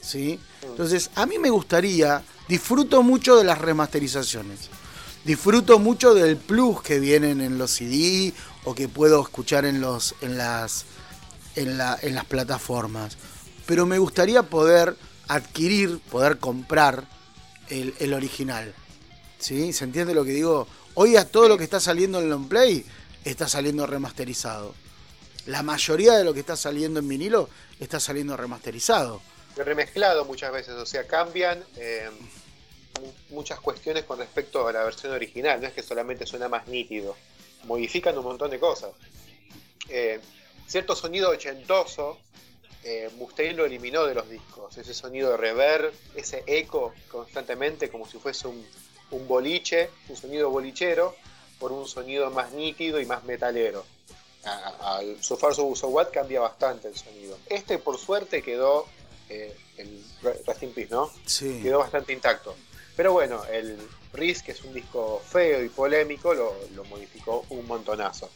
¿sí? 0.00 0.38
Entonces, 0.62 1.10
a 1.14 1.26
mí 1.26 1.38
me 1.38 1.50
gustaría, 1.50 2.22
disfruto 2.48 3.02
mucho 3.02 3.36
de 3.36 3.44
las 3.44 3.58
remasterizaciones. 3.58 4.68
Disfruto 5.28 5.78
mucho 5.78 6.14
del 6.14 6.38
plus 6.38 6.80
que 6.80 6.98
vienen 6.98 7.42
en 7.42 7.58
los 7.58 7.72
CD 7.72 8.32
o 8.64 8.74
que 8.74 8.88
puedo 8.88 9.20
escuchar 9.20 9.66
en, 9.66 9.78
los, 9.78 10.14
en, 10.22 10.38
las, 10.38 10.86
en, 11.54 11.78
en 12.00 12.14
las 12.14 12.24
plataformas. 12.24 13.18
Pero 13.66 13.84
me 13.84 13.98
gustaría 13.98 14.44
poder 14.44 14.96
adquirir, 15.28 16.00
poder 16.10 16.38
comprar 16.38 17.04
el, 17.68 18.14
original. 18.14 18.74
¿Sí? 19.38 19.74
¿Se 19.74 19.84
entiende 19.84 20.14
lo 20.14 20.24
que 20.24 20.30
digo? 20.30 20.66
Hoy 20.94 21.18
a 21.18 21.28
todo 21.28 21.46
lo 21.46 21.58
que 21.58 21.64
está 21.64 21.78
saliendo 21.78 22.20
en 22.20 22.30
long 22.30 22.48
play 22.48 22.86
está 23.22 23.48
saliendo 23.48 23.86
remasterizado. 23.86 24.74
La 25.44 25.62
mayoría 25.62 26.14
de 26.14 26.24
lo 26.24 26.32
que 26.32 26.40
está 26.40 26.56
saliendo 26.56 27.00
en 27.00 27.06
vinilo 27.06 27.50
está 27.78 28.00
saliendo 28.00 28.34
remasterizado. 28.34 29.20
Remezclado 29.56 30.24
muchas 30.24 30.52
veces, 30.52 30.72
o 30.72 30.86
sea, 30.86 31.06
cambian 31.06 31.62
eh, 31.76 32.08
muchas 33.30 33.60
cuestiones 33.60 34.04
con 34.04 34.18
respecto 34.18 34.66
a 34.66 34.72
la 34.72 34.84
versión 34.84 35.12
original, 35.12 35.60
no 35.60 35.66
es 35.66 35.72
que 35.72 35.82
solamente 35.82 36.26
suena 36.26 36.48
más 36.48 36.66
nítido, 36.68 37.16
modifican 37.64 38.16
un 38.18 38.24
montón 38.24 38.50
de 38.50 38.58
cosas. 38.58 38.90
Eh, 39.88 40.20
cierto 40.66 40.94
sonido 40.94 41.30
ochentoso 41.30 42.18
eh, 42.84 43.10
Mustaine 43.16 43.54
lo 43.54 43.66
eliminó 43.66 44.04
de 44.06 44.14
los 44.14 44.28
discos. 44.28 44.76
Ese 44.78 44.94
sonido 44.94 45.30
de 45.32 45.36
reverb, 45.36 45.92
ese 46.14 46.42
eco 46.46 46.94
constantemente 47.10 47.90
como 47.90 48.08
si 48.08 48.18
fuese 48.18 48.48
un, 48.48 48.64
boliche, 49.26 49.90
un 50.08 50.16
sonido 50.16 50.50
bolichero, 50.50 51.14
por 51.58 51.72
un 51.72 51.86
sonido 51.88 52.30
más 52.30 52.52
nítido 52.52 53.00
y 53.00 53.06
más 53.06 53.24
metalero. 53.24 53.84
Al 54.44 55.22
So 55.22 55.36
Far 55.36 55.54
So, 55.54 55.64
What 55.64 56.08
cambia 56.12 56.40
bastante 56.40 56.88
el 56.88 56.96
sonido. 56.96 57.36
Este, 57.50 57.78
por 57.78 57.98
suerte, 57.98 58.42
quedó, 58.42 58.86
eh, 59.28 59.54
el 59.76 60.02
Rest 60.22 60.46
Peace, 60.74 60.88
¿no? 60.90 61.10
Sí. 61.26 61.60
Quedó 61.62 61.80
bastante 61.80 62.12
intacto. 62.12 62.54
Pero 62.98 63.12
bueno, 63.12 63.44
el 63.44 63.78
Risk, 64.12 64.46
que 64.46 64.52
es 64.52 64.64
un 64.64 64.74
disco 64.74 65.22
feo 65.24 65.62
y 65.62 65.68
polémico, 65.68 66.34
lo, 66.34 66.84
modificó 66.86 67.46
un 67.50 67.64
montonazo. 67.64 68.28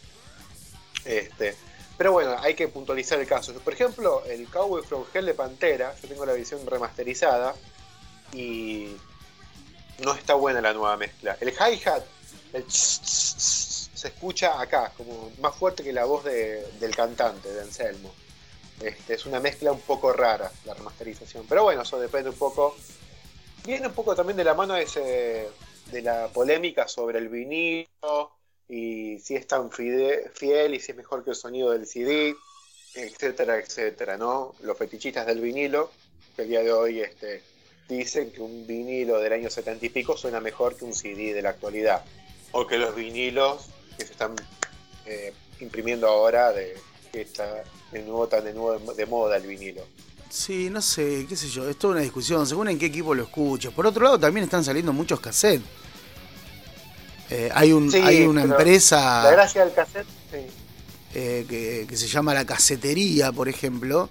Este, 1.05 1.57
pero 1.99 2.13
bueno, 2.13 2.37
hay 2.39 2.55
que 2.55 2.69
puntualizar 2.69 3.19
el 3.19 3.27
caso. 3.27 3.53
Por 3.55 3.73
ejemplo, 3.73 4.25
el 4.25 4.47
Cowboy 4.47 4.85
From 4.85 5.05
Hell 5.13 5.27
de 5.27 5.35
Pantera, 5.35 5.97
yo 6.01 6.07
tengo 6.07 6.25
la 6.25 6.35
edición 6.35 6.65
remasterizada 6.65 7.57
y 8.33 8.95
no 9.99 10.15
está 10.15 10.35
buena 10.35 10.61
la 10.61 10.73
nueva 10.73 10.97
mezcla. 10.97 11.37
El 11.41 11.49
hi-hat 11.49 12.05
se 12.71 14.07
escucha 14.07 14.61
acá, 14.61 14.93
como 14.97 15.33
más 15.41 15.57
fuerte 15.57 15.83
que 15.83 15.93
la 15.93 16.05
voz 16.05 16.23
del 16.23 16.95
cantante, 16.95 17.53
de 17.53 17.63
Anselmo. 17.63 18.15
Este, 18.81 19.15
es 19.15 19.27
una 19.27 19.41
mezcla 19.41 19.73
un 19.73 19.81
poco 19.81 20.13
rara 20.13 20.53
la 20.67 20.75
remasterización. 20.75 21.47
Pero 21.49 21.65
bueno, 21.65 21.83
eso 21.83 21.99
depende 21.99 22.31
un 22.31 22.37
poco. 22.37 22.77
Viene 23.65 23.87
un 23.87 23.95
poco 23.95 24.15
también 24.15 24.37
de 24.37 24.45
la 24.45 24.55
mano 24.55 24.75
de, 24.75 25.49
de 25.91 26.03
la 26.03 26.29
polémica 26.29 26.89
sobre 26.89 27.19
el 27.19 27.29
vinilo 27.29 28.33
y 28.69 29.19
si 29.21 29.37
es 29.37 29.47
tan 29.47 29.71
fiel 29.71 30.75
y 30.75 30.81
si 30.81 30.93
es 30.93 30.97
mejor 30.97 31.23
que 31.23 31.31
el 31.31 31.37
sonido 31.37 31.71
del 31.71 31.87
CD, 31.87 32.35
etcétera, 32.95 33.59
etcétera, 33.59 34.17
¿no? 34.17 34.55
Los 34.63 34.77
fetichistas 34.79 35.27
del 35.27 35.41
vinilo, 35.41 35.91
que 36.35 36.43
el 36.43 36.49
día 36.49 36.63
de 36.63 36.73
hoy 36.73 37.01
este, 37.01 37.43
dicen 37.89 38.33
que 38.33 38.41
un 38.41 38.67
vinilo 38.67 39.19
del 39.19 39.33
año 39.33 39.51
setenta 39.51 39.85
y 39.85 39.91
pico 39.91 40.17
suena 40.17 40.41
mejor 40.41 40.77
que 40.77 40.85
un 40.85 40.95
CD 40.95 41.35
de 41.35 41.43
la 41.43 41.51
actualidad, 41.51 42.05
o 42.53 42.67
que 42.67 42.79
los 42.79 42.95
vinilos 42.95 43.69
que 43.97 44.07
se 44.07 44.13
están 44.13 44.35
eh, 45.07 45.33
imprimiendo 45.61 46.09
ahora, 46.09 46.53
de, 46.53 46.77
que 47.13 47.23
está 47.23 47.65
de 47.91 48.03
nuevo 48.03 48.27
tan 48.29 48.45
de, 48.45 48.55
nuevo 48.55 48.95
de 48.95 49.07
moda 49.07 49.37
el 49.37 49.47
vinilo. 49.47 49.87
Sí, 50.33 50.71
no 50.71 50.81
sé, 50.81 51.27
qué 51.29 51.37
sé 51.37 51.47
yo, 51.51 51.69
es 51.69 51.77
toda 51.77 51.93
una 51.93 52.03
discusión, 52.03 52.47
según 52.47 52.69
en 52.69 52.79
qué 52.79 52.87
equipo 52.87 53.15
lo 53.15 53.25
escuches. 53.25 53.71
Por 53.71 53.87
otro 53.87 54.03
lado, 54.03 54.19
también 54.19 54.45
están 54.45 54.65
saliendo 54.65 54.91
muchos 54.91 55.21
cassettes 55.21 55.69
eh, 57.29 57.51
hay, 57.53 57.73
un, 57.73 57.95
hay 57.95 58.23
una 58.23 58.43
empresa. 58.43 59.25
La 59.25 59.31
gracia 59.31 59.65
del 59.65 59.75
cassette, 59.75 60.07
eh, 61.15 61.87
que, 61.87 61.97
se 61.97 62.07
llama 62.07 62.33
La 62.33 62.47
Casetería, 62.47 63.31
por 63.31 63.49
ejemplo, 63.49 64.09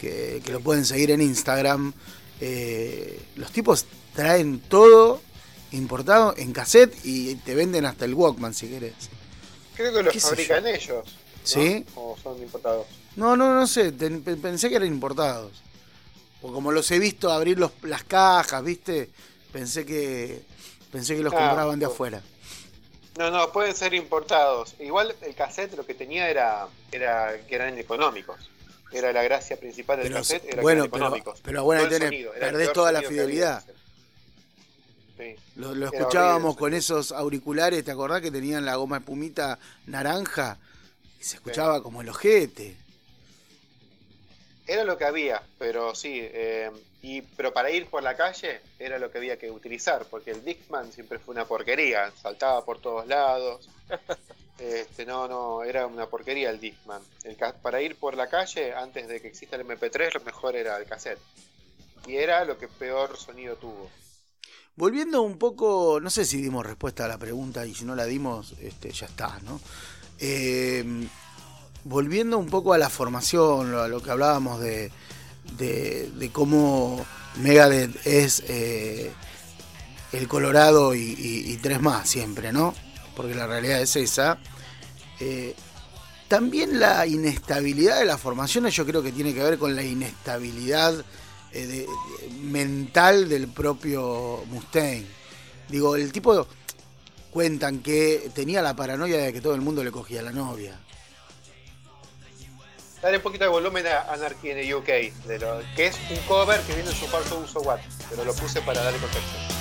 que, 0.00 0.40
lo 0.48 0.60
pueden 0.60 0.84
seguir 0.84 1.10
en 1.10 1.20
Instagram. 1.20 1.92
Eh, 2.40 3.20
los 3.34 3.50
tipos 3.50 3.86
traen 4.14 4.60
todo 4.60 5.20
importado 5.72 6.34
en 6.36 6.52
cassette 6.52 6.96
y 7.04 7.34
te 7.36 7.56
venden 7.56 7.84
hasta 7.84 8.04
el 8.04 8.14
Walkman 8.14 8.54
si 8.54 8.68
querés. 8.68 8.94
Creo 9.74 9.92
que 9.92 10.02
los 10.04 10.22
fabrican 10.22 10.66
ellos. 10.68 11.04
¿Sí? 11.42 11.84
¿O 11.96 12.16
son 12.22 12.40
importados? 12.40 12.86
No, 13.16 13.36
no, 13.36 13.54
no 13.54 13.66
sé. 13.66 13.92
pensé 13.92 14.68
que 14.68 14.76
eran 14.76 14.88
importados. 14.88 15.62
O 16.42 16.52
como 16.52 16.70
los 16.70 16.90
he 16.90 16.98
visto 16.98 17.32
abrir 17.32 17.58
los, 17.58 17.72
las 17.82 18.04
cajas, 18.04 18.62
¿viste? 18.62 19.10
Pensé 19.52 19.84
que 19.84 20.42
pensé 20.92 21.16
que 21.16 21.22
los 21.22 21.32
ah, 21.32 21.36
compraban 21.36 21.78
de 21.78 21.86
afuera. 21.86 22.22
No, 23.18 23.30
no, 23.30 23.50
pueden 23.50 23.74
ser 23.74 23.94
importados. 23.94 24.74
Igual 24.78 25.14
el 25.22 25.34
cassette 25.34 25.76
lo 25.76 25.84
que 25.84 25.94
tenía 25.94 26.30
era, 26.30 26.68
era 26.92 27.36
que 27.46 27.54
eran 27.54 27.76
económicos. 27.78 28.50
Era 28.92 29.12
la 29.12 29.22
gracia 29.22 29.56
principal 29.58 30.02
del 30.02 30.12
cassette, 30.12 30.44
era 30.44 30.62
bueno, 30.62 30.84
que 30.84 30.88
eran 30.88 31.02
económicos. 31.02 31.40
Pero, 31.42 31.64
bueno, 31.64 31.88
perdés 32.38 32.72
toda 32.72 32.92
la 32.92 33.02
fidelidad. 33.02 33.64
Lo, 35.56 35.86
escuchábamos 35.86 36.56
con 36.56 36.72
esos 36.72 37.10
auriculares, 37.10 37.84
¿te 37.84 37.90
acordás 37.90 38.22
que 38.22 38.30
tenían 38.30 38.64
la 38.64 38.76
goma 38.76 38.98
espumita 38.98 39.58
naranja? 39.86 40.58
Y 41.20 41.24
se 41.24 41.36
escuchaba 41.36 41.82
como 41.82 42.00
el 42.00 42.08
ojete. 42.08 42.76
Era 44.68 44.84
lo 44.84 44.98
que 44.98 45.06
había, 45.06 45.42
pero 45.58 45.94
sí, 45.94 46.20
eh, 46.20 46.70
y, 47.00 47.22
pero 47.22 47.54
para 47.54 47.70
ir 47.70 47.86
por 47.86 48.02
la 48.02 48.14
calle 48.14 48.60
era 48.78 48.98
lo 48.98 49.10
que 49.10 49.16
había 49.16 49.38
que 49.38 49.50
utilizar, 49.50 50.04
porque 50.10 50.30
el 50.30 50.44
Dickman 50.44 50.92
siempre 50.92 51.18
fue 51.18 51.32
una 51.32 51.46
porquería, 51.46 52.12
saltaba 52.20 52.62
por 52.64 52.78
todos 52.80 53.06
lados. 53.08 53.68
Este, 54.58 55.06
no, 55.06 55.28
no, 55.28 55.62
era 55.62 55.86
una 55.86 56.06
porquería 56.06 56.50
el 56.50 56.58
Dickman. 56.58 57.00
El, 57.22 57.36
para 57.62 57.80
ir 57.80 57.94
por 57.94 58.16
la 58.16 58.28
calle, 58.28 58.74
antes 58.74 59.06
de 59.06 59.20
que 59.20 59.28
exista 59.28 59.54
el 59.54 59.64
MP3, 59.64 60.14
lo 60.14 60.20
mejor 60.22 60.56
era 60.56 60.76
el 60.78 60.84
cassette. 60.84 61.20
Y 62.08 62.16
era 62.16 62.44
lo 62.44 62.58
que 62.58 62.66
peor 62.66 63.16
sonido 63.16 63.54
tuvo. 63.54 63.88
Volviendo 64.74 65.22
un 65.22 65.38
poco, 65.38 66.00
no 66.02 66.10
sé 66.10 66.24
si 66.24 66.42
dimos 66.42 66.66
respuesta 66.66 67.04
a 67.04 67.08
la 67.08 67.18
pregunta 67.18 67.64
y 67.66 67.72
si 67.72 67.84
no 67.84 67.94
la 67.94 68.04
dimos, 68.04 68.56
este, 68.60 68.90
ya 68.90 69.06
está, 69.06 69.38
¿no? 69.44 69.60
Eh, 70.18 70.84
volviendo 71.84 72.38
un 72.38 72.46
poco 72.46 72.72
a 72.72 72.78
la 72.78 72.90
formación, 72.90 73.74
a 73.74 73.88
lo 73.88 74.02
que 74.02 74.10
hablábamos 74.10 74.60
de, 74.60 74.90
cómo 76.32 77.04
Megadeth 77.36 78.06
es 78.06 78.42
eh, 78.48 79.12
el 80.12 80.28
Colorado 80.28 80.94
y, 80.94 81.58
tres 81.62 81.80
más 81.80 82.08
siempre, 82.08 82.52
¿no? 82.52 82.74
Porque 83.16 83.34
la 83.34 83.46
realidad 83.46 83.80
es 83.80 83.96
esa. 83.96 84.38
Eh, 85.20 85.54
también 86.28 86.78
la 86.78 87.06
inestabilidad 87.06 87.98
de 87.98 88.04
las 88.04 88.20
formaciones 88.20 88.74
yo 88.74 88.84
creo 88.84 89.02
que 89.02 89.12
tiene 89.12 89.32
que 89.32 89.42
ver 89.42 89.58
con 89.58 89.74
la 89.74 89.82
inestabilidad 89.82 90.94
eh, 91.52 91.86
mental 92.42 93.28
del 93.28 93.48
propio 93.48 94.44
Mustaine. 94.50 95.06
Digo, 95.68 95.96
el 95.96 96.12
tipo 96.12 96.46
cuentan 97.30 97.80
que 97.80 98.30
tenía 98.34 98.62
la 98.62 98.76
paranoia 98.76 99.18
de 99.18 99.32
que 99.32 99.40
todo 99.40 99.54
el 99.54 99.60
mundo 99.60 99.82
le 99.82 99.90
cogía 99.90 100.22
la 100.22 100.32
novia. 100.32 100.78
Dale 103.00 103.18
un 103.18 103.22
poquito 103.22 103.44
de 103.44 103.50
volumen 103.50 103.86
a 103.86 104.12
Anarchy 104.12 104.50
en 104.50 104.58
el 104.58 104.74
UK, 104.74 104.86
que 105.76 105.86
es 105.86 105.96
un 106.10 106.16
cover 106.26 106.60
que 106.62 106.74
viene 106.74 106.90
en 106.90 106.96
su 106.96 107.06
falso 107.06 107.38
uso 107.38 107.60
What, 107.60 107.78
pero 108.10 108.24
lo 108.24 108.34
puse 108.34 108.60
para 108.60 108.82
darle 108.82 108.98
contexto. 108.98 109.57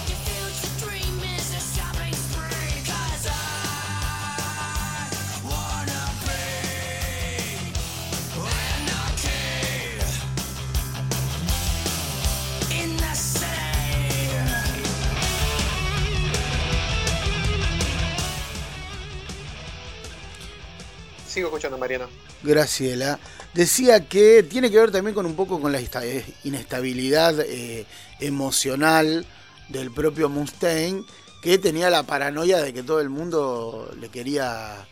Escuchando, 21.58 21.78
Mariano. 21.78 22.08
Graciela. 22.44 23.20
Decía 23.54 24.08
que 24.08 24.44
tiene 24.44 24.70
que 24.70 24.80
ver 24.80 24.92
también 24.92 25.16
con 25.16 25.26
un 25.26 25.36
poco 25.36 25.60
con 25.60 25.72
la 25.72 25.80
eh, 25.80 26.26
inestabilidad 26.44 27.40
eh, 27.40 27.86
emocional 28.20 29.26
del 29.70 29.92
propio 29.92 30.30
Mustaine, 30.30 31.04
que 31.42 31.58
tenía 31.58 31.90
la 31.90 32.04
paranoia 32.04 32.60
de 32.60 32.74
que 32.74 32.84
todo 32.84 33.02
el 33.02 33.10
mundo 33.10 33.92
le 34.00 34.10
quería 34.10 34.88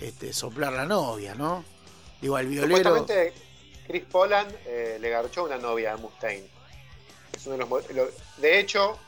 este, 0.00 0.32
soplar 0.32 0.72
la 0.72 0.86
novia, 0.86 1.34
¿no? 1.34 1.64
Digo, 2.20 2.36
al 2.36 2.46
violero. 2.46 3.06
Chris 3.86 4.04
Poland 4.10 4.50
eh, 4.66 4.96
le 5.00 5.10
garchó 5.10 5.44
una 5.44 5.58
novia 5.58 5.92
a 5.92 5.96
Mustaine. 5.96 6.48
de, 8.38 8.60
hecho, 8.60 8.98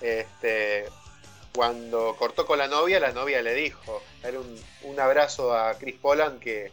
este, 0.00 0.86
cuando 1.54 2.16
cortó 2.16 2.46
con 2.46 2.58
la 2.58 2.66
novia, 2.66 2.98
la 2.98 3.12
novia 3.12 3.40
le 3.40 3.54
dijo, 3.54 4.02
era 4.22 4.40
un, 4.40 5.00
abrazo 5.00 5.56
a 5.56 5.78
Chris 5.78 5.94
Poland 6.00 6.40
que, 6.40 6.72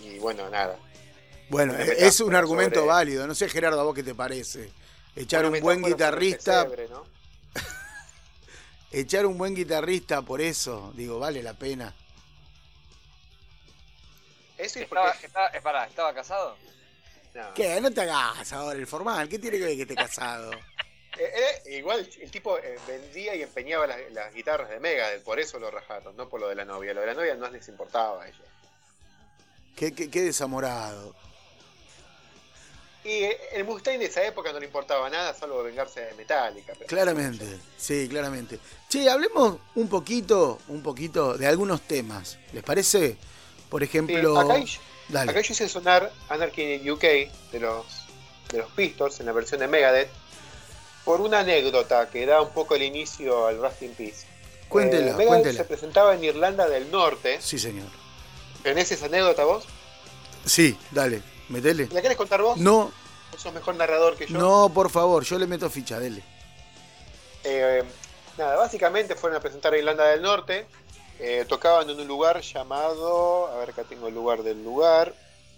y 0.00 0.18
bueno, 0.18 0.50
nada. 0.50 0.76
Bueno, 1.48 1.74
es 1.78 2.20
un 2.20 2.34
argumento 2.34 2.84
válido, 2.86 3.26
no 3.26 3.34
sé 3.34 3.48
Gerardo, 3.48 3.80
a 3.80 3.84
vos 3.84 3.94
qué 3.94 4.02
te 4.02 4.14
parece. 4.14 4.70
Echar 5.14 5.46
un 5.46 5.60
buen 5.60 5.82
guitarrista... 5.82 6.66
echar 8.90 9.26
un 9.26 9.38
buen 9.38 9.54
guitarrista 9.54 10.22
por 10.22 10.40
eso, 10.40 10.92
digo, 10.96 11.20
vale 11.20 11.42
la 11.42 11.54
pena. 11.54 11.94
Eso 14.58 14.80
estaba, 14.80 15.14
estaba, 15.52 15.86
¿estaba 15.86 16.14
casado? 16.14 16.56
¿Qué? 17.54 17.80
No 17.80 17.92
te 17.92 18.00
hagas 18.00 18.52
ahora 18.52 18.76
el 18.76 18.88
formal. 18.88 19.28
¿Qué 19.28 19.38
tiene 19.38 19.58
que 19.58 19.64
ver 19.64 19.76
que 19.76 19.82
esté 19.82 19.94
casado? 19.94 20.50
Eh, 21.18 21.32
eh, 21.66 21.76
igual 21.78 22.08
el 22.20 22.30
tipo 22.30 22.58
eh, 22.58 22.78
vendía 22.86 23.34
y 23.34 23.42
empeñaba 23.42 23.88
las, 23.88 24.32
guitarras 24.32 24.70
de 24.70 24.78
Megadeth, 24.78 25.24
por 25.24 25.40
eso 25.40 25.58
lo 25.58 25.68
rajaron, 25.68 26.16
no 26.16 26.28
por 26.28 26.40
lo 26.40 26.48
de 26.48 26.54
la 26.54 26.64
novia. 26.64 26.94
Lo 26.94 27.00
de 27.00 27.08
la 27.08 27.14
novia 27.14 27.34
no 27.34 27.50
les 27.50 27.66
importaba 27.68 28.22
a 28.22 28.28
ellos. 28.28 28.40
Qué, 29.74 29.92
qué, 29.92 30.22
desamorado. 30.22 31.14
Y 33.04 33.24
el 33.52 33.64
Mustaine 33.64 33.98
de 33.98 34.06
esa 34.06 34.24
época 34.24 34.52
no 34.52 34.60
le 34.60 34.66
importaba 34.66 35.08
nada, 35.10 35.34
salvo 35.34 35.62
vengarse 35.62 36.00
de 36.00 36.14
Metallica. 36.14 36.72
Claramente, 36.86 37.46
sí, 37.76 38.06
claramente. 38.08 38.58
Che, 38.88 39.08
hablemos 39.08 39.58
un 39.74 39.88
poquito, 39.88 40.60
un 40.68 40.82
poquito 40.82 41.36
de 41.36 41.46
algunos 41.46 41.80
temas. 41.82 42.38
¿Les 42.52 42.62
parece? 42.62 43.16
Por 43.68 43.82
ejemplo. 43.82 44.38
acá, 44.38 44.54
acá, 45.14 45.40
yo 45.40 45.52
hice 45.52 45.68
sonar 45.68 46.12
Anarchy 46.28 46.74
in 46.74 46.90
UK 46.90 47.02
de 47.52 47.60
los, 47.60 47.86
de 48.52 48.58
los 48.58 48.70
Pistols 48.72 49.18
en 49.20 49.26
la 49.26 49.32
versión 49.32 49.60
de 49.60 49.68
Megadeth 49.68 50.10
por 51.08 51.22
una 51.22 51.38
anécdota 51.38 52.10
que 52.10 52.26
da 52.26 52.42
un 52.42 52.50
poco 52.50 52.74
el 52.74 52.82
inicio 52.82 53.46
al 53.46 53.56
Rust 53.62 53.80
in 53.80 53.94
Peace. 53.94 54.26
Cuéntela, 54.68 55.16
eh, 55.18 55.52
se 55.54 55.64
presentaba 55.64 56.14
en 56.14 56.22
Irlanda 56.22 56.68
del 56.68 56.90
Norte. 56.90 57.38
Sí, 57.40 57.58
señor. 57.58 57.86
¿Tenés 58.62 58.92
esa 58.92 59.06
anécdota 59.06 59.42
vos? 59.44 59.64
Sí, 60.44 60.76
dale, 60.90 61.22
metele. 61.48 61.88
¿La 61.92 62.02
querés 62.02 62.18
contar 62.18 62.42
vos? 62.42 62.58
No. 62.58 62.92
¿Vos 63.32 63.40
sos 63.40 63.54
mejor 63.54 63.76
narrador 63.76 64.16
que 64.16 64.26
yo? 64.26 64.38
No, 64.38 64.68
por 64.68 64.90
favor, 64.90 65.24
yo 65.24 65.38
le 65.38 65.46
meto 65.46 65.70
ficha, 65.70 65.98
dele. 65.98 66.22
Eh, 67.42 67.82
nada, 68.36 68.56
básicamente 68.56 69.14
fueron 69.14 69.38
a 69.38 69.40
presentar 69.40 69.72
a 69.72 69.78
Irlanda 69.78 70.04
del 70.08 70.20
Norte. 70.20 70.66
Eh, 71.20 71.46
tocaban 71.48 71.88
en 71.88 71.98
un 71.98 72.06
lugar 72.06 72.42
llamado. 72.42 73.46
A 73.46 73.56
ver, 73.60 73.70
acá 73.70 73.84
tengo 73.84 74.08
el 74.08 74.14
lugar 74.14 74.42
del 74.42 74.62
lugar. 74.62 75.14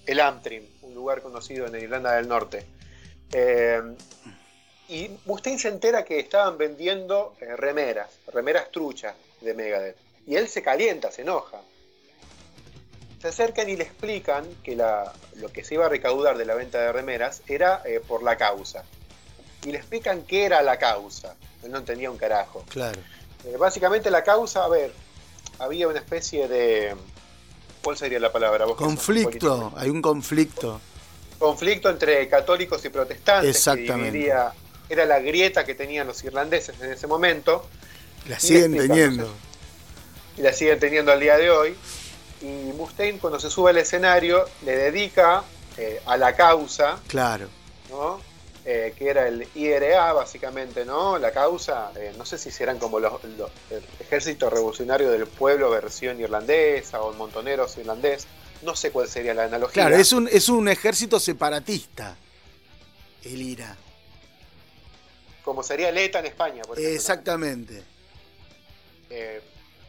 El 0.07 0.21
Antrim, 0.21 0.63
un 0.83 0.95
lugar 0.95 1.23
conocido 1.23 1.67
en 1.67 1.75
Irlanda 1.75 2.13
del 2.13 2.29
Norte. 2.29 2.65
Eh, 3.33 3.83
y 4.91 5.09
Mustaine 5.25 5.59
se 5.59 5.69
entera 5.69 6.05
que 6.05 6.19
estaban 6.19 6.59
vendiendo 6.59 7.37
eh, 7.41 7.55
remeras, 7.55 8.11
remeras 8.33 8.73
truchas 8.73 9.15
de 9.41 9.55
Megadeth. 9.55 9.97
Y 10.27 10.35
él 10.35 10.49
se 10.49 10.63
calienta, 10.63 11.13
se 11.13 11.23
enoja. 11.23 11.61
Se 13.23 13.29
acercan 13.29 13.69
y 13.71 13.77
le 13.77 13.85
explican 13.85 14.45
que 14.65 14.75
lo 14.75 15.53
que 15.53 15.63
se 15.63 15.75
iba 15.75 15.87
a 15.87 15.89
recaudar 15.89 16.37
de 16.37 16.45
la 16.45 16.57
venta 16.57 16.81
de 16.81 16.93
remeras 16.93 17.43
era 17.47 17.83
eh, 17.85 18.01
por 18.07 18.25
la 18.25 18.37
causa. 18.37 18.85
Y 19.65 19.71
le 19.71 19.79
explican 19.79 20.23
qué 20.23 20.47
era 20.47 20.61
la 20.63 20.77
causa. 20.77 21.37
Él 21.63 21.71
no 21.71 21.79
entendía 21.79 22.11
un 22.11 22.19
carajo. 22.19 22.65
Claro. 22.69 23.01
Eh, 23.45 23.57
básicamente 23.59 24.11
la 24.11 24.25
causa, 24.25 24.65
a 24.65 24.69
ver, 24.69 24.93
había 25.61 25.87
una 25.87 26.01
especie 26.01 26.49
de... 26.49 26.97
¿Cuál 27.85 27.97
sería 27.97 28.19
la 28.19 28.33
palabra? 28.33 28.67
conflicto, 28.77 29.73
hay 29.77 29.89
un 29.89 30.03
conflicto. 30.03 30.81
Conflicto 31.39 31.89
entre 31.89 32.29
católicos 32.29 32.85
y 32.85 32.89
protestantes. 32.89 33.57
Exactamente 33.57 34.33
era 34.91 35.07
la 35.07 35.21
grieta 35.21 35.65
que 35.65 35.75
tenían 35.75 36.07
los 36.09 36.23
irlandeses 36.25 36.79
en 36.81 36.93
ese 36.93 37.07
momento. 37.07 37.65
La 38.29 38.39
siguen 38.41 38.77
teniendo. 38.77 39.33
y 40.37 40.43
la 40.43 40.53
siguen 40.53 40.81
teniendo 40.81 41.13
al 41.13 41.21
día 41.21 41.39
de 41.39 41.51
hoy. 41.51 41.77
Y 42.43 42.73
Mustaine 42.77 43.19
cuando 43.19 43.39
se 43.39 43.51
sube 43.51 43.71
al 43.71 43.79
escenario 43.79 44.45
le 44.65 44.77
dedica 44.77 45.45
eh, 45.79 46.03
a 46.05 46.17
la 46.17 46.35
causa. 46.35 46.99
Claro. 47.07 47.49
¿no? 47.89 48.21
Eh, 48.65 48.93
que 48.99 49.09
era 49.09 49.29
el 49.29 49.47
IRA 49.55 50.13
básicamente, 50.13 50.85
¿no? 50.85 51.19
La 51.19 51.31
causa, 51.33 51.93
eh, 51.97 52.13
no 52.19 52.27
sé 52.27 52.37
si 52.37 52.51
serán 52.51 52.79
como 52.79 52.99
los, 52.99 53.13
el 53.25 53.83
ejército 54.01 54.51
revolucionario 54.51 55.11
del 55.11 55.27
pueblo 55.27 55.71
versión 55.71 56.21
irlandesa 56.21 57.01
o 57.01 57.13
montoneros 57.15 57.79
irlandés, 57.79 58.27
no 58.63 58.77
sé 58.77 58.91
cuál 58.91 59.09
sería 59.09 59.33
la 59.33 59.45
analogía. 59.45 59.87
Claro, 59.87 59.97
es 59.97 60.13
un, 60.13 60.29
es 60.29 60.51
un 60.51 60.69
ejército 60.69 61.19
separatista, 61.19 62.17
el 63.25 63.41
IRA 63.41 63.77
como 65.51 65.65
sería 65.65 65.89
el 65.89 65.99
ETA 65.99 66.21
en 66.21 66.27
España, 66.27 66.63
por 66.63 66.79
ejemplo. 66.79 66.95
Exactamente. 66.95 67.83
Eh, 69.11 69.41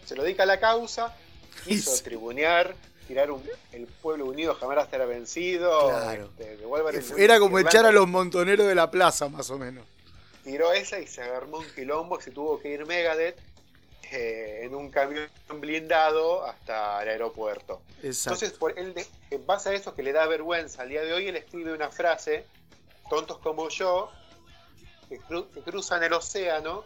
se 0.03 0.15
lo 0.15 0.23
dedica 0.23 0.41
a 0.41 0.47
la 0.47 0.59
causa, 0.59 1.15
quiso 1.63 1.95
tribunear, 2.01 2.73
tirar 3.07 3.29
un, 3.29 3.47
el 3.71 3.85
pueblo 3.85 4.25
unido 4.25 4.55
jamás 4.55 4.89
será 4.89 5.05
vencido. 5.05 5.89
Claro. 5.89 6.31
Este, 6.91 7.23
Era 7.23 7.37
como 7.37 7.59
echar 7.59 7.85
a 7.85 7.91
los 7.91 8.07
montoneros 8.07 8.65
de 8.65 8.73
la 8.73 8.89
plaza, 8.89 9.29
más 9.29 9.51
o 9.51 9.59
menos. 9.59 9.85
Tiró 10.43 10.73
esa 10.73 10.99
y 10.99 11.05
se 11.05 11.21
agarró 11.21 11.59
un 11.59 11.65
quilombo 11.75 12.17
y 12.17 12.23
se 12.23 12.31
tuvo 12.31 12.59
que 12.59 12.69
ir 12.69 12.87
Megadeth 12.87 13.37
eh, 14.11 14.61
en 14.63 14.73
un 14.73 14.89
camión 14.89 15.29
blindado 15.59 16.43
hasta 16.43 17.03
el 17.03 17.09
aeropuerto. 17.09 17.83
Entonces, 18.01 18.51
por 18.53 18.79
él, 18.79 18.95
en 19.29 19.45
base 19.45 19.69
a 19.69 19.73
eso 19.73 19.93
que 19.93 20.01
le 20.01 20.11
da 20.11 20.25
vergüenza 20.25 20.81
al 20.81 20.89
día 20.89 21.03
de 21.03 21.13
hoy, 21.13 21.27
él 21.27 21.35
escribe 21.35 21.71
una 21.71 21.91
frase, 21.91 22.45
tontos 23.11 23.37
como 23.37 23.69
yo, 23.69 24.09
que, 25.11 25.61
cruzan 25.61 26.03
el 26.03 26.13
océano 26.13 26.83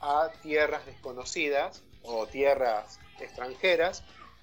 a 0.00 0.30
tierras 0.42 0.84
desconocidas 0.86 1.82
o 2.02 2.26
tierras 2.26 2.98
extranjeras. 3.20 4.02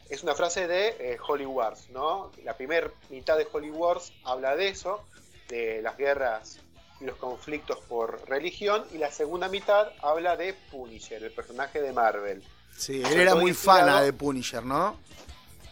Es 0.09 0.23
una 0.23 0.33
frase 0.33 0.67
de 0.67 0.87
eh, 0.99 1.17
Holy 1.27 1.45
Wars, 1.45 1.89
¿no? 1.89 2.31
La 2.43 2.55
primera 2.55 2.91
mitad 3.09 3.37
de 3.37 3.47
Holy 3.51 3.69
Wars 3.69 4.13
habla 4.23 4.55
de 4.55 4.69
eso, 4.69 5.03
de 5.49 5.81
las 5.81 5.97
guerras 5.97 6.59
y 7.01 7.05
los 7.05 7.17
conflictos 7.17 7.79
por 7.87 8.27
religión, 8.27 8.85
y 8.91 8.97
la 8.97 9.11
segunda 9.11 9.49
mitad 9.49 9.89
habla 10.01 10.35
de 10.35 10.53
Punisher, 10.71 11.23
el 11.23 11.31
personaje 11.31 11.81
de 11.81 11.93
Marvel. 11.93 12.43
Sí, 12.75 13.01
él 13.05 13.19
era 13.19 13.35
muy 13.35 13.53
fan 13.53 14.03
de 14.03 14.13
Punisher, 14.13 14.63
¿no? 14.63 14.97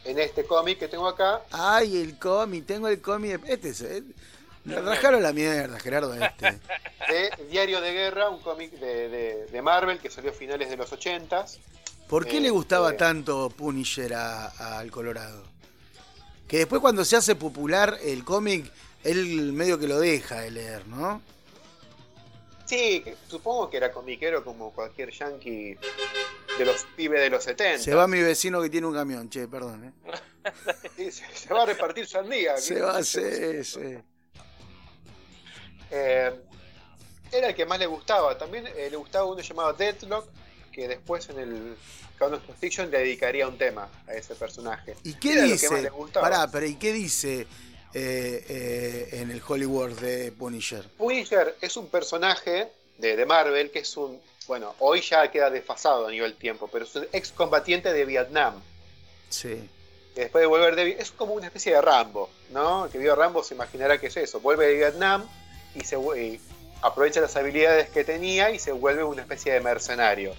En 0.03 0.19
este 0.19 0.45
cómic 0.45 0.79
que 0.79 0.87
tengo 0.87 1.07
acá. 1.07 1.41
Ay, 1.51 2.01
el 2.01 2.17
cómic, 2.17 2.65
tengo 2.65 2.87
el 2.87 3.01
cómic. 3.01 3.41
Este 3.45 3.69
es, 3.69 3.83
me 4.67 4.81
rajaron 4.81 5.23
la 5.23 5.33
mierda, 5.33 5.79
Gerardo, 5.79 6.13
este. 6.13 6.59
Diario 7.49 7.81
de 7.81 7.93
Guerra, 7.93 8.29
un 8.29 8.41
cómic 8.41 8.71
de, 8.71 9.61
Marvel 9.63 9.99
que 9.99 10.09
salió 10.09 10.31
a 10.31 10.33
finales 10.33 10.69
de 10.69 10.77
los 10.77 10.91
80 10.91 11.45
¿Por 12.07 12.25
qué 12.25 12.39
le 12.39 12.49
gustaba 12.49 12.91
este, 12.91 12.99
tanto 12.99 13.49
Punisher 13.49 14.13
al 14.13 14.89
Colorado? 14.91 15.43
Que 16.47 16.59
después 16.59 16.79
cuando 16.79 17.03
se 17.03 17.17
hace 17.17 17.35
popular 17.35 17.97
el 18.01 18.23
cómic, 18.23 18.71
él 19.03 19.51
medio 19.51 19.77
que 19.77 19.87
lo 19.87 19.99
deja 19.99 20.39
de 20.39 20.51
leer, 20.51 20.87
¿no? 20.87 21.21
Sí, 22.65 23.03
supongo 23.27 23.69
que 23.69 23.77
era 23.77 23.91
comiquero 23.91 24.43
como 24.43 24.71
cualquier 24.73 25.11
yankee 25.11 25.77
de 26.57 26.65
los 26.65 26.85
pibes 26.95 27.21
de 27.21 27.29
los 27.29 27.43
70. 27.43 27.79
Se 27.79 27.93
va 27.93 28.07
mi 28.07 28.21
vecino 28.21 28.61
que 28.61 28.69
tiene 28.69 28.87
un 28.87 28.93
camión, 28.93 29.29
che, 29.29 29.47
perdón. 29.47 29.85
¿eh? 29.85 31.11
se, 31.11 31.53
va 31.53 31.63
a 31.63 31.65
repartir 31.65 32.07
sandía. 32.07 32.57
Se 32.57 32.81
va, 32.81 33.03
sí, 33.03 33.63
sí. 33.63 33.97
Eh, 35.91 36.31
era 37.31 37.47
el 37.49 37.55
que 37.55 37.65
más 37.65 37.79
le 37.79 37.85
gustaba. 37.85 38.37
También 38.37 38.67
eh, 38.67 38.87
le 38.89 38.97
gustaba 38.97 39.25
uno 39.25 39.41
llamado 39.41 39.73
Deadlock, 39.73 40.27
que 40.71 40.87
después 40.87 41.29
en 41.29 41.39
el 41.39 41.77
Count 42.17 42.35
of 42.35 42.41
Fiction 42.59 42.89
le 42.89 42.99
dedicaría 42.99 43.47
un 43.47 43.57
tema 43.57 43.89
a 44.07 44.13
ese 44.13 44.35
personaje. 44.35 44.95
¿Y 45.03 45.13
qué 45.15 45.41
dice? 45.41 45.91
Pará, 46.13 46.49
pero 46.51 46.65
¿y 46.65 46.75
qué 46.75 46.93
dice 46.93 47.47
eh, 47.93 49.09
en 49.13 49.31
el 49.31 49.41
Hollywood 49.45 49.99
de 49.99 50.31
Punisher? 50.31 50.87
Punisher 50.97 51.55
es 51.61 51.77
un 51.77 51.87
personaje 51.87 52.71
de, 52.97 53.25
Marvel 53.25 53.71
que 53.71 53.79
es 53.79 53.97
un. 53.97 54.19
Bueno, 54.47 54.75
hoy 54.79 55.01
ya 55.01 55.29
queda 55.29 55.49
desfasado 55.49 56.07
a 56.07 56.11
nivel 56.11 56.35
tiempo, 56.35 56.69
pero 56.71 56.85
es 56.85 56.95
un 56.95 57.05
excombatiente 57.11 57.91
de 57.91 58.05
Vietnam. 58.05 58.61
Sí. 59.29 59.69
Que 60.15 60.21
después 60.21 60.41
de 60.41 60.47
volver 60.47 60.75
de. 60.75 60.91
Es 60.91 61.11
como 61.11 61.33
una 61.33 61.47
especie 61.47 61.73
de 61.73 61.81
Rambo, 61.81 62.29
¿no? 62.51 62.85
El 62.85 62.91
que 62.91 62.97
vio 62.97 63.15
Rambo 63.15 63.43
se 63.43 63.55
imaginará 63.55 63.99
que 63.99 64.07
es 64.07 64.17
eso. 64.17 64.39
Vuelve 64.39 64.67
de 64.67 64.75
Vietnam 64.75 65.27
y, 65.75 65.81
se, 65.81 65.97
aprovecha 66.81 67.21
las 67.21 67.35
habilidades 67.35 67.89
que 67.89 68.03
tenía 68.03 68.51
y 68.51 68.59
se 68.59 68.71
vuelve 68.71 69.03
una 69.03 69.21
especie 69.21 69.53
de 69.53 69.61
mercenario. 69.61 70.33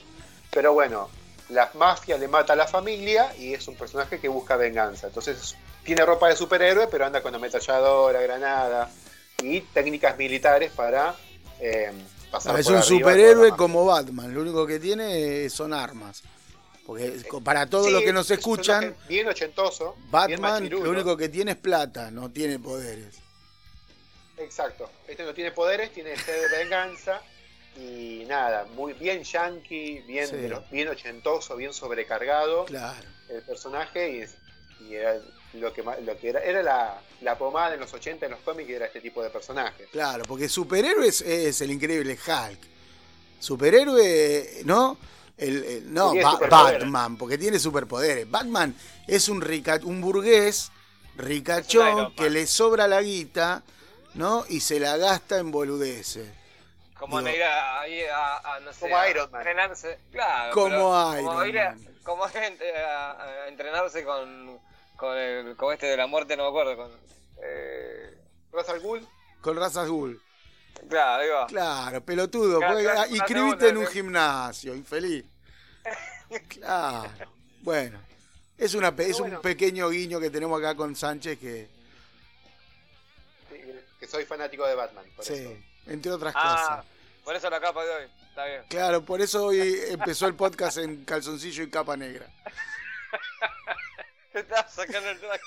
Pero 0.51 0.73
bueno, 0.73 1.09
la 1.49 1.71
mafia 1.75 2.19
le 2.19 2.29
mata 2.29 2.53
a 2.53 2.57
la 2.57 2.67
familia 2.67 3.35
y 3.39 3.55
es 3.55 3.67
un 3.69 3.77
personaje 3.77 4.19
que 4.21 4.29
busca 4.29 4.57
venganza. 4.57 5.09
Entonces 5.09 5.57
tiene 5.85 6.05
ropa 6.05 6.29
de 6.29 6.37
superhéroe, 6.37 6.89
pero 6.89 7.07
anda 7.07 7.23
con 7.23 7.35
ametralladora, 7.35 8.21
granada 8.21 8.91
y 9.43 9.61
técnicas 9.61 10.19
militares 10.19 10.73
para 10.75 11.15
eh, 11.61 11.93
pasar 12.31 12.59
es 12.59 12.67
por 12.67 12.75
un 12.75 12.79
arriba 12.81 12.99
superhéroe 12.99 13.51
como 13.53 13.85
Batman, 13.85 14.35
lo 14.35 14.43
único 14.43 14.67
que 14.67 14.79
tiene 14.79 15.49
son 15.51 15.73
armas. 15.73 16.23
Porque 16.87 17.23
para 17.45 17.67
todos 17.67 17.87
Sí, 17.87 17.93
los 17.93 18.03
que 18.03 18.15
nos 18.15 18.31
es 18.31 18.39
escuchan, 18.39 18.97
Bien 19.09 19.29
ochentoso. 19.29 19.95
Batman 20.11 20.71
lo 20.71 20.91
único 20.91 21.17
que 21.19 21.29
tiene 21.29 21.53
es 21.53 21.59
plata, 21.59 22.11
no 22.11 22.31
tiene 22.31 22.59
poderes. 22.59 23.28
Exacto. 24.41 24.91
Este 25.07 25.25
no 25.25 25.35
tiene 25.35 25.51
poderes, 25.53 25.93
tiene 25.93 26.17
sed 26.17 26.51
de 26.51 26.59
venganza. 26.59 27.21
Y 27.77 28.25
nada, 28.27 28.65
muy 28.75 28.93
bien 28.95 29.23
yankee, 29.23 30.01
bien, 30.07 30.27
Sí. 30.29 30.37
bien 30.71 30.89
ochentoso, 30.89 31.55
bien 31.57 31.73
sobrecargado 31.73 32.65
Claro. 32.65 33.07
el 33.29 33.43
personaje. 33.43 34.11
Y, 34.11 34.19
es- 34.23 34.35
y 34.81 34.95
era 34.95 35.17
lo 35.55 35.73
que, 35.73 35.83
lo 35.83 36.19
que 36.19 36.29
era, 36.31 36.41
era 36.41 36.63
la, 36.63 37.01
la 37.21 37.39
pomada 37.39 37.75
en 37.75 37.81
los 37.81 37.93
80 37.93 38.27
en 38.27 38.33
los 38.33 38.41
cómics, 38.41 38.69
era 38.71 38.87
este 38.87 39.01
tipo 39.01 39.23
de 39.23 39.31
personaje. 39.31 39.85
Claro, 39.93 40.25
porque 40.27 40.49
superhéroes 40.49 41.21
es 41.21 41.61
el 41.61 41.71
increíble 41.71 42.13
Hulk. 42.27 42.59
Superhéroe, 43.39 44.63
¿no? 44.65 44.99
El, 45.37 45.65
el- 45.65 45.95
no, 45.95 46.15
Ba-. 46.15 46.39
Batman, 46.51 47.17
porque 47.17 47.39
tiene 47.39 47.59
superpoderes. 47.59 48.29
Batman 48.29 48.75
es 49.07 49.29
un 49.29 49.41
rica, 49.41 49.79
un 49.85 50.01
burgués 50.01 50.71
ricachón 51.17 52.13
que 52.15 52.29
le 52.31 52.47
sobra 52.47 52.87
la 52.89 53.01
guita, 53.03 53.63
¿no? 54.19 54.45
Y 54.49 54.61
se 54.61 54.79
la 54.81 54.97
gasta 54.97 55.39
en 55.39 55.51
boludeces. 55.51 56.29
Como 56.99 57.21
Digo- 57.21 57.37
ir 57.37 57.43
a, 57.45 57.81
a, 57.81 58.55
a, 58.57 58.61
no 58.61 58.73
sé, 58.73 58.81
Como 58.81 58.97
a 58.97 59.09
Iron 59.09 59.31
Man. 59.31 59.41
entrenarse. 59.41 59.99
Claro. 60.11 60.53
Como 60.53 60.69
pero 60.69 61.13
Iron 61.21 61.25
como 61.27 61.45
ir 61.45 61.59
a, 61.61 61.71
Man. 61.71 61.89
como 62.03 62.25
a- 62.77 63.23
a 63.23 63.49
entrenarse 63.49 64.05
con, 64.05 64.59
con 64.97 65.17
el 65.17 65.57
con 65.57 65.73
este 65.73 65.87
de 65.87 65.97
la 65.97 66.07
muerte, 66.09 66.37
no 66.37 66.43
me 66.45 66.49
acuerdo. 66.49 66.77
Con, 66.77 66.91
eh, 67.43 68.15
Ghul, 68.83 69.07
Con 69.41 69.57
razas 69.57 69.89
Ghoul. 69.89 70.21
claro, 70.89 71.23
digo. 71.23 71.47
Claro, 71.47 72.01
pelotudo. 72.05 72.59
Claro, 72.59 72.79
claro, 72.81 73.03
segunda, 73.29 73.69
en 73.69 73.77
un 73.77 73.87
gimnasio, 73.87 74.75
infeliz. 74.75 75.25
Claro. 76.49 77.11
Bueno. 77.63 78.01
Es, 78.59 78.75
una, 78.75 78.93
es 78.99 79.21
un 79.21 79.41
pequeño 79.41 79.89
guiño 79.89 80.19
que 80.19 80.31
tenemos 80.31 80.59
acá 80.59 80.75
con 80.75 80.97
Sánchez 80.97 81.39
que 81.39 81.69
soy 84.11 84.25
fanático 84.25 84.67
de 84.67 84.75
Batman. 84.75 85.05
Por 85.17 85.25
sí, 85.25 85.35
eso. 85.35 85.57
entre 85.87 86.13
otras 86.13 86.35
Ah, 86.37 86.81
cosas. 86.83 86.87
por 87.25 87.37
eso 87.37 87.51
la 87.51 87.61
capa 87.61 87.85
de 87.85 87.91
hoy. 87.95 88.11
Está 88.29 88.45
bien. 88.47 88.63
Claro, 88.69 89.05
por 89.05 89.21
eso 89.21 89.47
hoy 89.47 89.81
empezó 89.89 90.27
el 90.27 90.35
podcast 90.35 90.79
en 90.79 91.05
calzoncillo 91.05 91.63
y 91.65 91.71
capa 91.71 91.97
negra. 91.97 92.27
Te 94.33 94.41
estás 94.41 94.73
sacando 94.73 95.09
el 95.11 95.19
traje. 95.19 95.43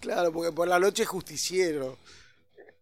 Claro, 0.00 0.32
porque 0.32 0.52
por 0.52 0.68
la 0.68 0.78
noche 0.78 1.04
es 1.04 1.08
justiciero. 1.08 1.98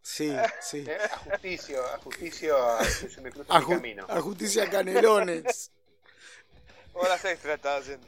Sí, 0.03 0.35
sí. 0.61 0.85
Eh, 0.87 0.99
A 1.13 1.17
justicio, 1.19 1.87
a 1.95 1.99
justicio, 1.99 2.57
a 2.59 2.81
me 3.23 3.31
cruza 3.31 3.55
A, 3.55 3.61
mi 3.61 3.65
ju- 3.65 3.75
camino. 3.77 4.07
a 4.09 4.21
justicia 4.21 4.69
canelones. 4.69 5.71
Horas 6.93 7.25
extra 7.25 7.55
estaba 7.55 7.77
haciendo. 7.79 8.07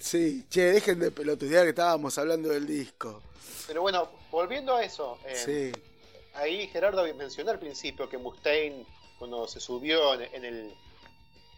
Sí, 0.00 0.46
che, 0.48 0.72
dejen 0.72 0.98
de 0.98 1.10
pelotudear 1.10 1.64
que 1.64 1.70
estábamos 1.70 2.16
hablando 2.18 2.48
del 2.48 2.66
disco. 2.66 3.22
Pero 3.66 3.82
bueno, 3.82 4.08
volviendo 4.30 4.74
a 4.76 4.82
eso, 4.82 5.18
eh, 5.26 5.36
Sí, 5.72 5.82
ahí 6.34 6.66
Gerardo 6.68 7.04
mencionó 7.14 7.50
al 7.50 7.58
principio 7.58 8.08
que 8.08 8.16
Mustaine, 8.18 8.84
cuando 9.18 9.46
se 9.46 9.60
subió 9.60 10.14
en, 10.14 10.22
en 10.34 10.44
el 10.44 10.74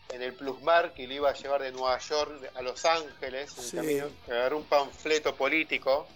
en 0.08 0.20
el 0.20 0.34
Plusmar 0.34 0.92
que 0.92 1.06
lo 1.06 1.14
iba 1.14 1.30
a 1.30 1.32
llevar 1.32 1.62
de 1.62 1.72
Nueva 1.72 1.98
York 1.98 2.50
a 2.54 2.60
Los 2.60 2.84
Ángeles, 2.84 3.50
en 3.56 3.64
Sí. 3.64 3.76
camino, 3.76 4.06
agarró 4.26 4.58
un 4.58 4.64
panfleto 4.64 5.34
político 5.34 6.06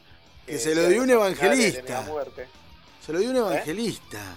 Que 0.44 0.58
se 0.58 0.74
lo 0.74 0.86
dio 0.88 1.02
un 1.02 1.08
evangelista. 1.10 2.02
muerte. 2.02 2.46
se 3.04 3.12
lo 3.12 3.20
dio 3.20 3.30
un 3.30 3.36
evangelista. 3.36 4.36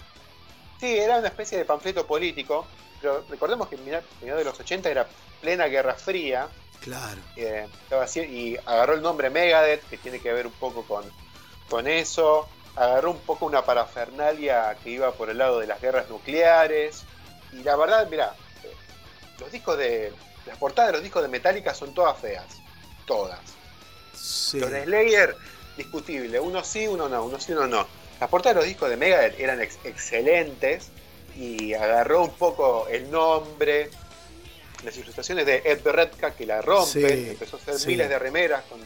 Sí, 0.79 0.97
era 0.97 1.17
una 1.17 1.27
especie 1.27 1.57
de 1.57 1.65
panfleto 1.65 2.07
político, 2.07 2.65
pero 3.01 3.25
recordemos 3.29 3.67
que 3.67 3.75
en 3.75 3.83
de 3.85 4.43
los 4.45 4.57
80 4.57 4.89
era 4.89 5.09
plena 5.41 5.65
Guerra 5.65 5.95
Fría, 5.95 6.47
Claro. 6.81 7.19
eh, 7.35 7.67
estaba 7.83 8.03
así- 8.03 8.21
y 8.21 8.57
agarró 8.65 8.93
el 8.93 9.01
nombre 9.01 9.29
Megadeth, 9.29 9.83
que 9.89 9.97
tiene 9.97 10.19
que 10.19 10.31
ver 10.33 10.47
un 10.47 10.53
poco 10.53 10.83
con, 10.85 11.03
con 11.69 11.87
eso, 11.87 12.47
agarró 12.75 13.11
un 13.11 13.19
poco 13.19 13.45
una 13.45 13.65
parafernalia 13.65 14.75
que 14.83 14.91
iba 14.91 15.11
por 15.11 15.29
el 15.29 15.37
lado 15.37 15.59
de 15.59 15.67
las 15.67 15.81
guerras 15.81 16.09
nucleares, 16.09 17.03
y 17.51 17.63
la 17.63 17.75
verdad, 17.75 18.07
mira, 18.09 18.33
eh, 18.63 18.71
los 19.39 19.51
discos 19.51 19.77
de, 19.77 20.13
las 20.45 20.57
portadas 20.57 20.89
de 20.89 20.93
los 20.93 21.03
discos 21.03 21.21
de 21.21 21.27
Metallica 21.27 21.73
son 21.73 21.93
todas 21.93 22.17
feas, 22.19 22.45
todas. 23.05 23.39
Sí. 24.13 24.59
Los 24.59 24.71
de 24.71 24.83
Slayer, 24.85 25.35
discutible, 25.77 26.39
uno 26.39 26.63
sí, 26.63 26.87
uno 26.87 27.09
no, 27.09 27.23
uno 27.25 27.39
sí, 27.39 27.51
uno 27.51 27.67
no. 27.67 27.87
Las 28.19 28.29
portadas 28.29 28.55
de 28.55 28.61
los 28.61 28.67
discos 28.67 28.89
de 28.89 28.97
Megadeth 28.97 29.39
eran 29.39 29.61
ex- 29.61 29.79
excelentes 29.85 30.89
y 31.35 31.73
agarró 31.73 32.23
un 32.23 32.31
poco 32.31 32.87
el 32.89 33.09
nombre, 33.09 33.89
las 34.83 34.95
ilustraciones 34.97 35.45
de 35.45 35.61
Ed 35.65 35.81
Berretka 35.83 36.31
que 36.31 36.45
la 36.45 36.61
rompen, 36.61 37.09
Sí, 37.25 37.29
empezó 37.31 37.57
a 37.57 37.59
hacer 37.59 37.79
sí. 37.79 37.87
miles 37.87 38.09
de 38.09 38.19
remeras 38.19 38.63
con, 38.69 38.79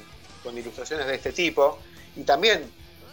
con 0.44 0.58
ilustraciones 0.58 1.06
de 1.08 1.16
este 1.16 1.32
tipo 1.32 1.80
y 2.16 2.24
también 2.24 2.64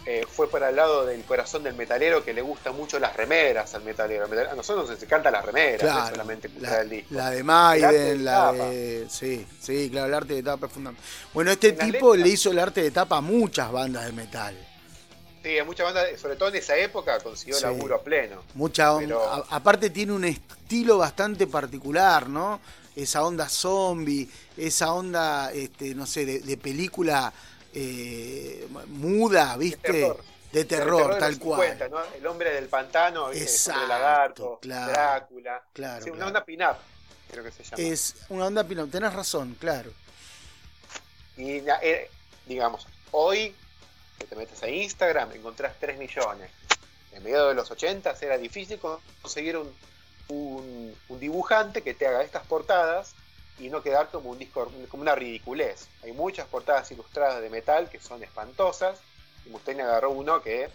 eh, 0.05 0.25
fue 0.27 0.49
para 0.49 0.69
el 0.69 0.75
lado 0.75 1.05
del 1.05 1.21
corazón 1.25 1.61
del 1.61 1.75
metalero 1.75 2.23
que 2.25 2.33
le 2.33 2.41
gustan 2.41 2.75
mucho 2.75 2.97
las 2.97 3.15
remeras 3.15 3.75
al 3.75 3.83
metalero. 3.83 4.23
Al 4.25 4.31
metalero- 4.31 4.51
A 4.51 4.55
nosotros 4.55 4.89
nos 4.89 5.01
encantan 5.03 5.31
las 5.33 5.45
remeras, 5.45 5.95
no 5.95 6.09
solamente 6.09 6.49
la, 6.59 6.81
el 6.81 6.89
disco. 6.89 7.13
la 7.13 7.29
de 7.29 7.43
Maiden, 7.43 8.25
la 8.25 8.51
de. 8.51 9.05
Sí, 9.11 9.45
sí, 9.61 9.89
claro, 9.91 10.07
el 10.07 10.13
arte 10.15 10.33
de 10.33 10.41
tapa 10.43 10.65
es 10.65 10.71
fundamental. 10.73 11.07
Bueno, 11.35 11.51
este 11.51 11.73
tipo 11.73 12.15
letras- 12.15 12.25
le 12.27 12.33
hizo 12.33 12.49
el 12.49 12.57
arte 12.57 12.81
de 12.81 12.89
tapa 12.89 13.17
a 13.17 13.21
muchas 13.21 13.71
bandas 13.71 14.05
de 14.05 14.11
metal. 14.13 14.57
Sí, 15.43 15.57
a 15.57 15.63
muchas 15.63 15.85
bandas, 15.85 16.19
sobre 16.19 16.35
todo 16.35 16.49
en 16.49 16.55
esa 16.55 16.75
época, 16.77 17.19
consiguió 17.19 17.55
Sí. 17.55 17.63
laburo 17.63 17.95
a 17.95 18.01
pleno. 18.03 18.43
Mucha 18.53 18.93
on- 18.93 19.03
Pero- 19.03 19.27
a- 19.27 19.45
aparte 19.49 19.89
tiene 19.89 20.11
un 20.13 20.23
estilo 20.23 20.97
bastante 20.99 21.47
particular, 21.47 22.29
¿no? 22.29 22.61
Esa 22.95 23.23
onda 23.23 23.49
zombie, 23.49 24.29
esa 24.57 24.93
onda, 24.93 25.51
este, 25.51 25.95
no 25.95 26.05
sé, 26.05 26.25
de, 26.25 26.39
de 26.41 26.57
película 26.57 27.33
eh, 27.73 28.67
muda, 28.87 29.55
¿viste? 29.57 29.81
terror. 29.93 30.23
De 30.51 30.65
terror, 30.65 31.03
El 31.03 31.13
de 31.13 31.19
tal 31.21 31.31
los 31.31 31.39
cual. 31.39 31.61
50, 31.69 31.87
¿no? 31.87 32.03
El 32.13 32.27
hombre 32.27 32.53
del 32.53 32.65
pantano, 32.67 33.29
el 33.31 33.41
Exacto, 33.41 33.79
hombre 33.81 33.95
lagarto, 33.97 34.59
claro, 34.61 34.91
Drácula. 34.91 35.63
claro, 35.71 36.03
Sí, 36.03 36.09
una 36.09 36.27
onda 36.27 36.43
pin-up, 36.43 36.75
creo 37.31 37.43
que 37.45 37.51
se 37.51 37.63
llama. 37.63 37.81
Es 37.81 38.15
una 38.27 38.47
onda 38.47 38.65
pino, 38.65 38.85
tenés 38.87 39.13
razón, 39.13 39.55
claro. 39.57 39.89
Y 41.37 41.61
eh, 41.81 42.09
digamos, 42.45 42.85
hoy 43.11 43.55
que 44.21 44.27
te 44.27 44.35
metes 44.35 44.61
a 44.63 44.69
Instagram 44.69 45.31
encontrás 45.33 45.73
3 45.79 45.97
millones. 45.97 46.49
En 47.11 47.23
medio 47.23 47.47
de 47.47 47.55
los 47.55 47.69
80 47.71 48.15
era 48.21 48.37
difícil 48.37 48.79
conseguir 49.21 49.57
un, 49.57 49.73
un- 50.29 50.95
un 51.09 51.19
dibujante 51.19 51.81
que 51.81 51.93
te 51.93 52.07
haga 52.07 52.23
estas 52.23 52.45
portadas 52.45 53.13
y 53.59 53.69
no 53.69 53.81
quedar 53.83 54.09
como 54.09 54.29
un 54.29 54.37
disco, 54.39 54.71
como 54.89 55.01
una 55.03 55.15
ridiculez. 55.15 55.87
Hay 56.03 56.13
muchas 56.13 56.47
portadas 56.47 56.89
ilustradas 56.91 57.41
de 57.41 57.49
metal 57.49 57.89
que 57.89 57.99
son 57.99 58.23
espantosas 58.23 58.97
y 59.45 59.49
Mustaine 59.49 59.83
agarró 59.83 60.11
uno 60.11 60.41
que, 60.41 60.69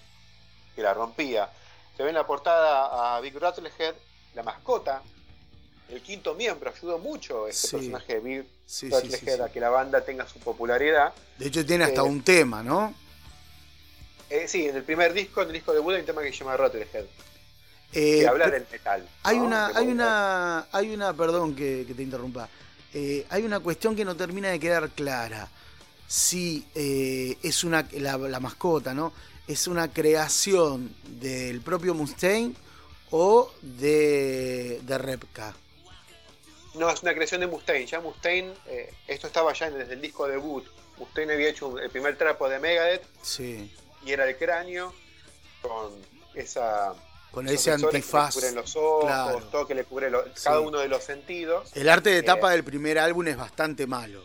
que 0.74 0.82
la 0.82 0.92
rompía. 0.92 1.48
Se 1.96 2.02
ve 2.02 2.10
en 2.10 2.16
la 2.16 2.26
portada 2.26 3.16
a 3.16 3.20
Big 3.20 3.38
Rattlehead, 3.38 3.94
la 4.34 4.42
mascota, 4.42 5.02
el 5.88 6.02
quinto 6.02 6.34
miembro, 6.34 6.70
ayudó 6.70 6.98
mucho 6.98 7.46
este 7.48 7.68
Sí. 7.68 7.76
personaje 7.76 8.14
de 8.14 8.20
Big 8.20 8.46
sí. 8.66 8.90
a 8.92 9.48
que 9.48 9.60
la 9.60 9.70
banda 9.70 10.02
tenga 10.04 10.28
su 10.28 10.38
popularidad. 10.40 11.12
De 11.38 11.46
hecho 11.46 11.64
tiene 11.64 11.84
hasta 11.84 12.00
Eh, 12.02 12.04
un 12.04 12.22
tema, 12.22 12.62
¿no? 12.62 12.92
Eh, 14.30 14.46
sí, 14.48 14.66
en 14.66 14.76
el 14.76 14.82
primer 14.82 15.12
disco, 15.12 15.42
en 15.42 15.48
el 15.48 15.54
disco 15.54 15.72
de 15.72 15.80
Buda 15.80 15.96
hay 15.96 16.00
un 16.00 16.06
tema 16.06 16.22
que 16.22 16.32
se 16.32 16.38
llama 16.38 16.56
Rattlehead, 16.56 17.04
Eh, 17.92 18.20
que 18.20 18.26
habla 18.28 18.48
del 18.50 18.66
metal. 18.70 19.08
hay 19.22 19.38
una, 19.38 19.68
De 19.68 19.78
hay 19.78 19.86
una, 19.88 20.66
hay 20.72 20.90
una, 20.94 21.12
perdón 21.14 21.54
que, 21.54 21.84
que 21.86 21.94
te 21.94 22.02
interrumpa. 22.02 22.48
Eh, 22.92 23.24
hay 23.30 23.42
una 23.44 23.60
cuestión 23.60 23.94
que 23.94 24.04
no 24.04 24.16
termina 24.16 24.48
de 24.48 24.58
quedar 24.58 24.90
clara. 24.90 25.48
Si 26.08 26.64
eh, 26.74 27.36
es 27.42 27.62
una 27.64 27.86
la, 27.92 28.16
la 28.18 28.40
mascota, 28.40 28.94
¿no? 28.94 29.12
Es 29.46 29.66
una 29.68 29.92
creación 29.92 30.94
del 31.20 31.60
propio 31.60 31.94
Mustaine 31.94 32.54
o 33.10 33.52
de, 33.62 34.80
de 34.82 34.98
Repka. 34.98 35.54
No, 36.74 36.90
es 36.90 37.02
una 37.02 37.14
creación 37.14 37.40
de 37.40 37.46
Mustaine. 37.46 37.86
Ya 37.86 38.00
Mustaine, 38.00 38.52
eh, 38.66 38.92
esto 39.06 39.28
estaba 39.28 39.52
ya 39.52 39.70
desde 39.70 39.94
el 39.94 40.00
disco 40.00 40.26
debut. 40.26 40.64
Mustaine 40.98 41.32
había 41.34 41.48
hecho 41.50 41.78
el 41.78 41.90
primer 41.90 42.16
trapo 42.18 42.48
de 42.48 42.58
Megadeth 42.58 43.02
Sí. 43.22 43.70
Y 44.06 44.12
era 44.12 44.26
el 44.28 44.36
cráneo 44.36 44.94
con 45.60 45.92
esa 46.34 46.94
Con 47.32 47.48
ese 47.48 47.72
antifaz. 47.72 48.34
que 48.34 48.40
le 48.40 48.46
cubren 48.46 48.54
los 48.54 48.76
ojos, 48.76 49.04
claro. 49.06 49.38
todo 49.50 49.66
que 49.66 49.74
le 49.74 49.84
cubre 49.84 50.10
lo- 50.10 50.24
Sí. 50.26 50.44
cada 50.44 50.60
uno 50.60 50.78
de 50.78 50.88
los 50.88 51.02
sentidos. 51.02 51.74
El 51.76 51.88
arte 51.88 52.10
de 52.10 52.18
Eh, 52.18 52.22
tapa 52.22 52.50
del 52.52 52.62
primer 52.64 52.98
álbum 52.98 53.26
es 53.26 53.36
bastante 53.36 53.86
malo. 53.86 54.24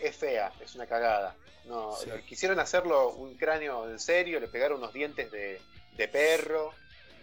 Es 0.00 0.16
fea, 0.16 0.52
es 0.60 0.74
una 0.74 0.86
cagada. 0.86 1.36
No, 1.66 1.94
Sí. 1.96 2.10
Quisieron 2.26 2.58
hacerlo 2.58 3.10
un 3.10 3.34
cráneo 3.36 3.88
en 3.88 3.98
serio, 4.00 4.40
le 4.40 4.48
pegaron 4.48 4.78
unos 4.78 4.92
dientes 4.92 5.30
de, 5.30 5.60
de 5.96 6.08
perro, 6.08 6.72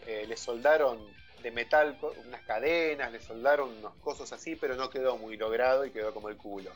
eh, 0.07 0.25
le 0.27 0.37
soldaron 0.37 0.99
de 1.43 1.51
metal, 1.51 1.97
unas 2.25 2.41
cadenas, 2.43 3.11
le 3.11 3.19
soldaron 3.21 3.69
unos 3.77 3.93
cosas 4.03 4.31
así, 4.31 4.55
pero 4.55 4.75
no 4.75 4.89
quedó 4.91 5.17
muy 5.17 5.37
logrado 5.37 5.85
y 5.85 5.91
quedó 5.91 6.13
como 6.13 6.29
el 6.29 6.37
culo. 6.37 6.71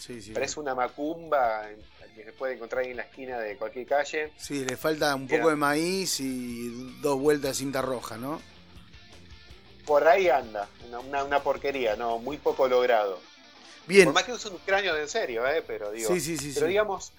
Sí, 0.00 0.22
sí. 0.22 0.32
Parece 0.32 0.58
una 0.58 0.74
macumba 0.74 1.68
que 2.16 2.24
se 2.24 2.32
puede 2.32 2.54
encontrar 2.54 2.84
ahí 2.84 2.90
en 2.90 2.96
la 2.96 3.02
esquina 3.02 3.38
de 3.38 3.56
cualquier 3.56 3.86
calle. 3.86 4.32
Sí, 4.38 4.64
le 4.64 4.76
falta 4.76 5.14
un 5.14 5.28
poco 5.28 5.50
de 5.50 5.56
maíz 5.56 6.20
y 6.20 6.98
dos 7.02 7.20
vueltas 7.20 7.50
de 7.50 7.54
cinta 7.56 7.82
roja, 7.82 8.16
¿no? 8.16 8.40
Por 9.86 10.08
ahí 10.08 10.28
anda, 10.28 10.68
una, 11.08 11.42
porquería, 11.42 11.96
no, 11.96 12.18
muy 12.18 12.38
poco 12.38 12.66
logrado. 12.66 13.20
Bien. 13.86 14.06
Por 14.06 14.14
más 14.14 14.24
que 14.24 14.32
es 14.32 14.44
un 14.46 14.58
cráneo 14.58 14.94
de 14.94 15.02
en 15.02 15.08
serio, 15.08 15.46
¿eh? 15.46 15.62
pero 15.66 15.90
digo. 15.90 16.12
Sí, 16.12 16.20
sí, 16.20 16.38
sí. 16.38 16.52
Pero 16.54 16.66
digamos, 16.66 17.12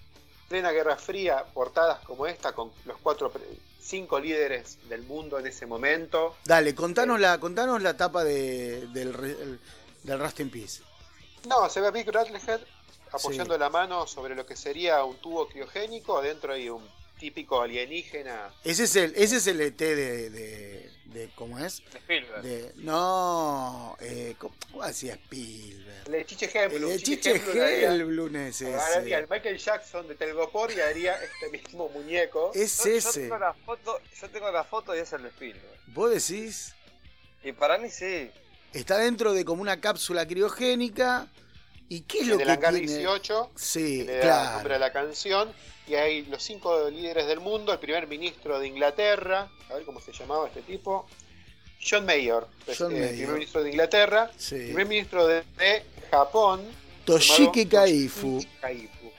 plena 0.50 0.72
Guerra 0.72 0.96
Fría, 0.96 1.46
portadas 1.54 2.00
como 2.00 2.26
esta, 2.26 2.54
con 2.54 2.72
los 2.86 2.98
cuatro, 2.98 3.32
cinco 3.80 4.20
líderes 4.20 4.78
del 4.90 5.04
mundo 5.04 5.38
en 5.38 5.48
ese 5.48 5.68
momento. 5.68 6.36
Dale, 6.46 6.74
contanos, 6.74 7.20
la, 7.20 7.40
contanos 7.40 7.82
la 7.82 7.96
tapa 7.96 8.24
de, 8.24 8.88
del, 8.88 9.60
del 10.04 10.20
Rust 10.20 10.40
in 10.40 10.50
Peace. 10.50 10.82
No, 11.48 11.70
se 11.70 11.82
ve 11.82 11.88
a 11.88 11.92
Big 11.92 12.10
Rattlehead 12.10 12.62
apoyando 13.12 13.58
la 13.58 13.70
mano 13.70 14.08
sobre 14.08 14.36
lo 14.36 14.46
que 14.46 14.56
sería 14.56 15.04
un 15.04 15.18
tubo 15.18 15.48
criogénico, 15.48 16.18
adentro 16.18 16.54
hay 16.54 16.70
un 16.70 16.88
típico 17.20 17.62
alienígena. 17.62 18.52
Ese 18.64 18.86
es 18.86 18.96
el, 18.96 19.14
ese 19.16 19.38
es 19.38 19.48
el 19.48 19.62
ET 19.62 19.78
de, 19.78 20.90
de, 21.06 21.30
¿cómo 21.36 21.60
es? 21.60 21.84
De 21.92 22.00
Spielberg. 22.00 22.42
De, 22.42 22.72
no, 22.78 23.96
eh, 24.00 24.36
¿cómo, 24.40 24.56
hacía 24.82 25.14
Spielberg? 25.14 26.08
El 26.08 26.12
de 26.14 26.26
Chiche 26.26 26.50
Hellblum. 26.52 26.92
El 26.92 26.98
de 26.98 27.04
Chiche 27.04 27.36
Hellblum 27.36 28.36
es 28.38 28.62
ese. 28.62 28.76
Haría 28.76 29.20
el 29.20 29.28
Michael 29.30 29.58
Jackson 29.58 30.08
de 30.08 30.16
Telgopor 30.16 30.72
y 30.72 30.80
haría 30.80 31.16
este 31.22 31.50
mismo 31.50 31.90
muñeco. 31.90 32.52
Es 32.56 32.86
ese. 32.86 33.02
Yo 33.04 33.22
tengo, 33.22 33.38
la 33.38 33.54
foto, 33.54 34.00
yo 34.20 34.30
tengo 34.30 34.52
la 34.52 34.64
foto 34.64 34.96
y 34.96 35.00
es 35.00 35.14
el 35.14 35.24
de 35.24 35.30
Spielberg. 35.30 35.80
¿Vos 35.88 36.10
decís? 36.10 36.74
Y 37.44 37.52
para 37.52 37.78
mí 37.78 37.90
sí. 37.90 38.32
Está 38.74 38.98
dentro 38.98 39.34
de 39.34 39.44
como 39.46 39.62
una 39.62 39.80
cápsula 39.80 40.26
criogénica. 40.28 41.28
¿Y 41.90 42.02
qué 42.02 42.20
es 42.20 42.28
lo 42.28 42.34
en 42.34 42.38
que 42.40 42.44
el 42.46 42.50
hangar 42.52 42.74
tiene? 42.74 42.88
18, 42.88 43.52
sí, 43.56 44.00
que 44.00 44.04
le 44.06 44.14
da 44.18 44.22
claro. 44.22 44.52
nombre 44.54 44.76
a 44.76 44.80
la 44.80 44.94
canción, 44.94 45.52
y 45.88 45.96
hay 45.96 46.26
los 46.28 46.42
cinco 46.42 46.90
líderes 46.90 47.28
del 47.28 47.42
mundo, 47.42 47.74
el 47.74 47.80
primer 47.80 48.08
ministro 48.08 48.60
de 48.60 48.68
Inglaterra, 48.68 49.50
a 49.70 49.74
ver 49.74 49.84
cómo 49.84 50.00
se 50.00 50.14
llamaba 50.14 50.48
este 50.48 50.62
tipo, 50.62 51.06
John 51.86 52.06
Mayer, 52.06 52.46
John 52.78 52.96
eh, 52.96 53.00
Mayer. 53.00 53.16
primer 53.18 53.34
ministro 53.34 53.64
de 53.64 53.70
Inglaterra, 53.72 54.32
Sí. 54.38 54.56
primer 54.56 54.86
ministro 54.88 55.28
de, 55.28 55.44
de 55.58 55.84
Japón, 56.10 56.62
Toshiki 57.04 57.66
Kaifu. 57.66 58.36
Toshiki 58.36 58.56
Kaifu. 58.62 59.12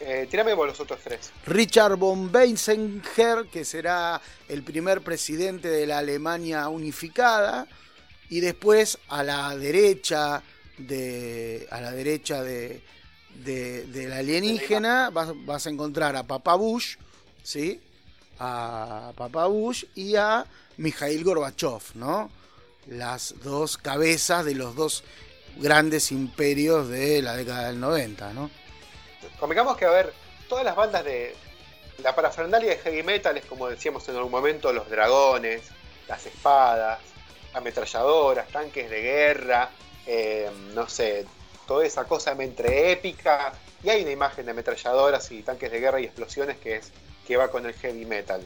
Eh, 0.00 0.26
tirame 0.30 0.54
vos 0.54 0.66
los 0.66 0.80
otros 0.80 0.98
tres. 1.04 1.30
Richard 1.46 1.96
von 1.96 2.34
Weizsäcker, 2.34 3.46
que 3.52 3.64
será 3.64 4.20
el 4.48 4.64
primer 4.64 5.02
presidente 5.02 5.68
de 5.68 5.86
la 5.86 5.98
Alemania 5.98 6.68
unificada, 6.68 7.68
y 8.30 8.40
después 8.40 8.98
a 9.08 9.22
la 9.22 9.56
derecha 9.56 10.42
de 10.76 11.66
a 11.70 11.80
la 11.80 11.90
derecha 11.90 12.42
de, 12.42 12.82
de, 13.44 13.86
del 13.86 14.12
alienígena 14.12 15.10
vas, 15.10 15.30
vas 15.44 15.66
a 15.66 15.70
encontrar 15.70 16.16
a 16.16 16.24
Papa 16.24 16.54
Bush, 16.54 16.96
¿sí? 17.42 17.80
A 18.38 19.12
Papa 19.16 19.46
Bush 19.46 19.84
y 19.94 20.16
a 20.16 20.44
Mikhail 20.76 21.24
Gorbachev, 21.24 21.82
¿no? 21.94 22.30
Las 22.86 23.34
dos 23.42 23.76
cabezas 23.76 24.44
de 24.44 24.54
los 24.54 24.74
dos 24.74 25.04
grandes 25.56 26.12
imperios 26.12 26.88
de 26.88 27.20
la 27.22 27.34
década 27.36 27.68
del 27.68 27.80
90, 27.80 28.32
¿no? 28.32 28.50
Convengamos 29.40 29.76
que, 29.76 29.84
a 29.84 29.90
ver, 29.90 30.12
todas 30.48 30.64
las 30.64 30.76
bandas 30.76 31.04
de 31.04 31.34
la 32.02 32.14
parafernalia 32.14 32.70
de 32.70 32.78
heavy 32.78 33.02
metal 33.02 33.36
es 33.36 33.44
como 33.44 33.68
decíamos 33.68 34.08
en 34.08 34.16
algún 34.16 34.30
momento, 34.30 34.72
los 34.72 34.88
dragones, 34.88 35.62
las 36.06 36.24
espadas, 36.26 37.00
ametralladoras, 37.58 38.48
tanques 38.48 38.88
de 38.90 39.00
guerra, 39.02 39.70
eh, 40.06 40.50
no 40.74 40.88
sé, 40.88 41.26
toda 41.66 41.84
esa 41.86 42.04
cosa 42.04 42.32
entre 42.38 42.92
épica. 42.92 43.52
Y 43.82 43.90
hay 43.90 44.02
una 44.02 44.10
imagen 44.12 44.44
de 44.46 44.50
ametralladoras 44.52 45.30
y 45.30 45.42
tanques 45.42 45.70
de 45.70 45.80
guerra 45.80 46.00
y 46.00 46.04
explosiones 46.04 46.56
que 46.58 46.76
es 46.76 46.90
que 47.26 47.36
va 47.36 47.50
con 47.50 47.66
el 47.66 47.74
heavy 47.74 48.04
metal. 48.06 48.44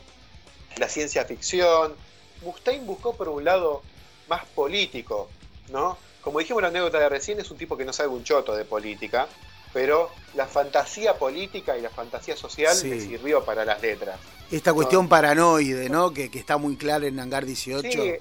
La 0.77 0.89
ciencia 0.89 1.25
ficción. 1.25 1.95
Mustaine 2.43 2.85
buscó 2.85 3.15
por 3.15 3.29
un 3.29 3.45
lado 3.45 3.83
más 4.29 4.45
político, 4.47 5.29
¿no? 5.71 5.97
Como 6.23 6.41
dijimos 6.41 6.61
en 6.61 6.63
la 6.65 6.69
anécdota 6.71 6.99
de 6.99 7.09
recién, 7.09 7.39
es 7.41 7.51
un 7.51 7.57
tipo 7.59 7.77
que 7.77 7.85
no 7.85 7.93
sabe 7.93 8.09
un 8.09 8.25
choto 8.25 8.55
de 8.57 8.65
política, 8.65 9.29
pero 9.73 10.11
la 10.35 10.47
fantasía 10.47 11.15
política 11.15 11.77
y 11.79 11.81
la 11.81 11.91
fantasía 11.91 12.37
social 12.37 12.75
Sí. 12.75 12.89
le 12.91 13.01
sirvió 13.01 13.45
para 13.45 13.65
las 13.65 13.81
letras. 13.81 14.19
Esta 14.51 14.73
cuestión 14.75 15.09
paranoide, 15.09 15.89
¿no? 15.89 16.13
Que, 16.13 16.31
que 16.31 16.39
está 16.39 16.57
muy 16.59 16.77
clara 16.77 17.07
en 17.07 17.19
Hangar 17.21 17.47
18. 17.47 17.91
Sí, 17.91 18.15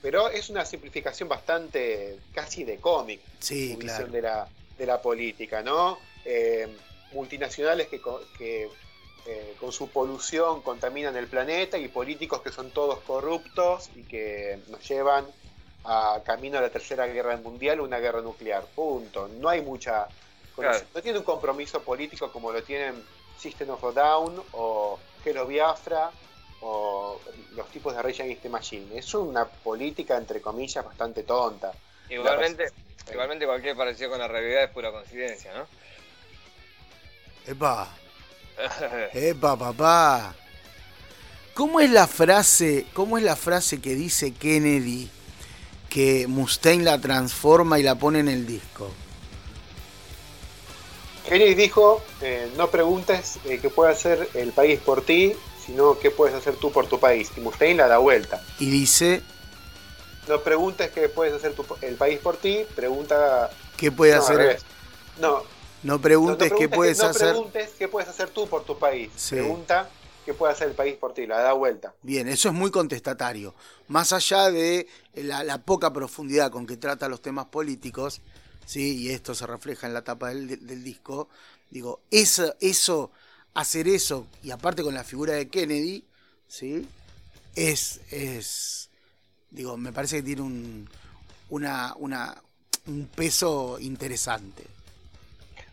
pero 0.00 0.28
es 0.28 0.48
una 0.50 0.64
simplificación 0.64 1.28
bastante 1.28 2.18
casi 2.32 2.64
de 2.64 2.78
cómic. 2.78 3.20
Sí, 3.40 3.72
su 3.72 3.78
claro. 3.78 3.94
visión 4.04 4.12
de 4.12 4.22
la, 4.22 4.48
de 4.78 4.86
la 4.86 5.00
política, 5.02 5.62
¿no? 5.62 5.98
Eh, 6.24 6.68
multinacionales 7.12 7.88
que, 7.88 8.00
co- 8.00 8.22
que, 8.36 8.68
eh, 9.26 9.54
con 9.58 9.72
su 9.72 9.88
polución 9.90 10.62
contaminan 10.62 11.16
el 11.16 11.26
planeta 11.26 11.78
y 11.78 11.88
políticos 11.88 12.42
que 12.42 12.50
son 12.50 12.70
todos 12.70 13.00
corruptos 13.00 13.90
y 13.94 14.02
que 14.04 14.60
nos 14.68 14.86
llevan 14.88 15.26
a 15.84 16.20
camino 16.24 16.58
a 16.58 16.60
la 16.60 16.70
tercera 16.70 17.06
guerra 17.06 17.36
mundial 17.36 17.80
una 17.80 17.98
guerra 17.98 18.20
nuclear. 18.20 18.64
Punto. 18.74 19.28
No 19.28 19.48
hay 19.48 19.62
mucha. 19.62 20.08
Claro. 20.54 20.80
No 20.94 21.00
tiene 21.02 21.18
un 21.18 21.24
compromiso 21.24 21.82
político 21.82 22.30
como 22.32 22.52
lo 22.52 22.62
tienen 22.62 23.02
System 23.38 23.70
of 23.70 23.84
a 23.84 23.92
Down 23.92 24.42
o 24.52 24.98
Hello 25.24 25.46
Biafra 25.46 26.10
o 26.60 27.20
los 27.54 27.68
tipos 27.70 27.94
de 27.94 28.02
Rage 28.02 28.22
Against 28.22 28.42
the 28.42 28.48
Machine. 28.48 28.98
Es 28.98 29.14
una 29.14 29.44
política, 29.44 30.16
entre 30.16 30.40
comillas, 30.40 30.84
bastante 30.84 31.22
tonta. 31.22 31.72
Igualmente, 32.08 32.72
igualmente 33.10 33.46
cualquier 33.46 33.76
parecido 33.76 34.10
con 34.10 34.18
la 34.18 34.28
realidad 34.28 34.64
es 34.64 34.70
pura 34.70 34.90
coincidencia, 34.90 35.52
¿no? 35.54 35.66
Epa, 37.46 37.88
epa, 39.12 39.56
papá. 39.56 40.34
¿Cómo 41.54 41.80
es 41.80 41.90
la 41.90 42.06
frase, 42.06 42.86
cómo 42.92 43.18
es 43.18 43.24
la 43.24 43.34
frase 43.34 43.80
que 43.80 43.94
dice 43.94 44.32
Kennedy 44.32 45.10
que 45.88 46.26
Mustaine 46.28 46.84
la 46.84 47.00
transforma 47.00 47.78
y 47.78 47.82
la 47.82 47.96
pone 47.96 48.20
en 48.20 48.28
el 48.28 48.46
disco? 48.46 48.90
Kennedy 51.28 51.54
dijo, 51.54 52.02
eh, 52.22 52.50
no 52.56 52.70
preguntes 52.70 53.38
eh, 53.44 53.58
qué 53.60 53.70
puede 53.70 53.92
hacer 53.92 54.28
el 54.34 54.52
país 54.52 54.78
por 54.80 55.02
ti, 55.04 55.34
sino 55.68 55.98
qué 55.98 56.10
puedes 56.10 56.34
hacer 56.34 56.56
tú 56.56 56.72
por 56.72 56.86
tu 56.86 56.98
país. 56.98 57.30
Y 57.36 57.40
Mustaine 57.40 57.76
la 57.76 57.88
da 57.88 57.98
vuelta. 57.98 58.42
Y 58.58 58.70
dice, 58.70 59.22
No 60.26 60.40
preguntes 60.42 60.90
qué 60.90 61.10
puedes 61.10 61.34
hacer 61.34 61.52
tu- 61.52 61.66
el 61.82 61.94
país 61.96 62.18
por 62.20 62.38
ti, 62.38 62.64
pregunta... 62.74 63.50
¿qué 63.76 63.92
puede 63.92 64.16
no, 64.16 64.22
hacer? 64.22 64.60
No, 65.20 65.28
No 65.28 65.38
no, 65.38 65.44
no 65.82 66.00
preguntes 66.00 66.52
qué 66.56 66.70
puedes 66.70 66.98
no 66.98 67.04
hacer. 67.04 67.28
preguntes 67.32 67.70
qué 67.78 67.86
puedes 67.86 68.08
hacer 68.08 68.30
tú 68.30 68.48
por 68.48 68.64
tu 68.64 68.78
país. 68.78 69.10
Sí. 69.14 69.34
Pregunta 69.36 69.90
qué 70.24 70.32
puede 70.32 70.54
hacer 70.54 70.68
el 70.68 70.74
país 70.74 70.96
por 70.96 71.12
ti, 71.12 71.26
la 71.26 71.40
da 71.40 71.52
vuelta. 71.52 71.92
Bien, 72.02 72.28
eso 72.28 72.48
es 72.48 72.54
muy 72.54 72.70
contestatario. 72.70 73.54
Más 73.88 74.14
allá 74.14 74.50
de 74.50 74.86
la, 75.14 75.44
la 75.44 75.58
poca 75.58 75.92
profundidad 75.92 76.50
con 76.50 76.66
que 76.66 76.78
trata 76.78 77.08
los 77.10 77.20
temas 77.20 77.46
políticos, 77.46 78.22
¿sí? 78.64 78.96
y 79.02 79.10
esto 79.10 79.34
se 79.34 79.46
refleja 79.46 79.86
en 79.86 79.92
la 79.92 80.02
tapa 80.02 80.28
del, 80.28 80.66
del 80.66 80.82
disco, 80.82 81.28
digo, 81.70 82.00
eso, 82.10 82.54
eso, 82.60 83.10
hacer 83.54 83.88
eso, 83.88 84.26
y 84.42 84.50
aparte 84.50 84.82
con 84.82 84.94
la 84.94 85.04
figura 85.04 85.34
de 85.34 85.48
Kennedy, 85.48 86.04
¿sí? 86.46 86.86
es, 87.54 88.00
es 88.10 88.90
digo, 89.50 89.76
me 89.76 89.92
parece 89.92 90.16
que 90.18 90.22
tiene 90.22 90.42
un, 90.42 90.88
una, 91.50 91.94
una, 91.96 92.42
un 92.86 93.06
peso 93.08 93.78
interesante. 93.80 94.64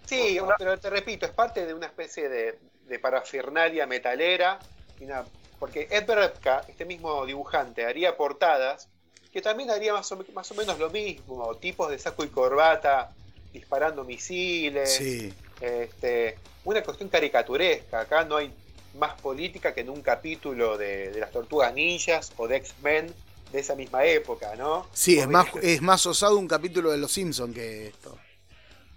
Sí, 0.06 0.38
pero 0.58 0.78
te 0.78 0.90
repito, 0.90 1.26
es 1.26 1.32
parte 1.32 1.66
de 1.66 1.74
una 1.74 1.88
especie 1.88 2.30
de, 2.30 2.60
de 2.88 3.00
parafernalia 3.00 3.88
metalera. 3.88 4.60
una- 5.00 5.26
porque 5.60 5.88
Ed 5.90 6.06
Berepka, 6.06 6.66
este 6.68 6.86
mismo 6.86 7.26
dibujante, 7.26 7.86
haría 7.86 8.16
portadas 8.18 8.90
que 9.32 9.42
también 9.42 9.70
haría 9.70 9.94
más 9.94 10.10
o, 10.12 10.24
más 10.34 10.52
o 10.52 10.56
menos 10.56 10.78
lo 10.80 10.90
mismo. 10.90 11.56
Tipos 11.56 11.90
de 11.90 11.98
saco 12.00 12.24
y 12.24 12.30
corbata 12.30 13.12
disparando 13.52 14.04
misiles. 14.04 14.90
Sí, 14.90 15.34
Este, 15.62 16.38
una 16.64 16.82
cuestión 16.84 17.10
caricaturesca. 17.10 18.02
Acá 18.02 18.24
no 18.26 18.38
hay 18.38 18.54
más 18.96 19.20
política 19.22 19.74
que 19.74 19.82
en 19.82 19.90
un 19.90 20.02
capítulo 20.02 20.78
de, 20.78 21.12
de 21.12 21.20
las 21.20 21.32
Tortugas 21.32 21.74
Ninjas 21.74 22.32
o 22.38 22.48
de 22.48 22.58
X-Men 22.58 23.14
de 23.52 23.60
esa 23.60 23.76
misma 23.76 24.06
época, 24.06 24.56
¿no? 24.56 24.88
sí 24.94 25.20
es, 25.20 25.28
más, 25.28 25.52
veías- 25.54 25.66
es 25.76 25.82
más 25.82 26.06
osado 26.06 26.38
un 26.38 26.48
capítulo 26.48 26.92
de 26.92 26.98
Los 26.98 27.12
Simpsons 27.12 27.54
que 27.54 27.88
esto. 27.88 28.18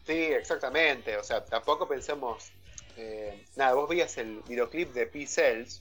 Sí, 0.06 0.12
exactamente. 0.14 1.16
O 1.16 1.24
sea, 1.24 1.44
tampoco 1.44 1.86
pensemos. 1.86 2.50
eh, 2.96 3.44
nada, 3.56 3.74
vos 3.74 3.88
veías 3.88 4.16
el 4.18 4.40
videoclip 4.48 4.92
de 4.94 5.06
P-Cells. 5.06 5.80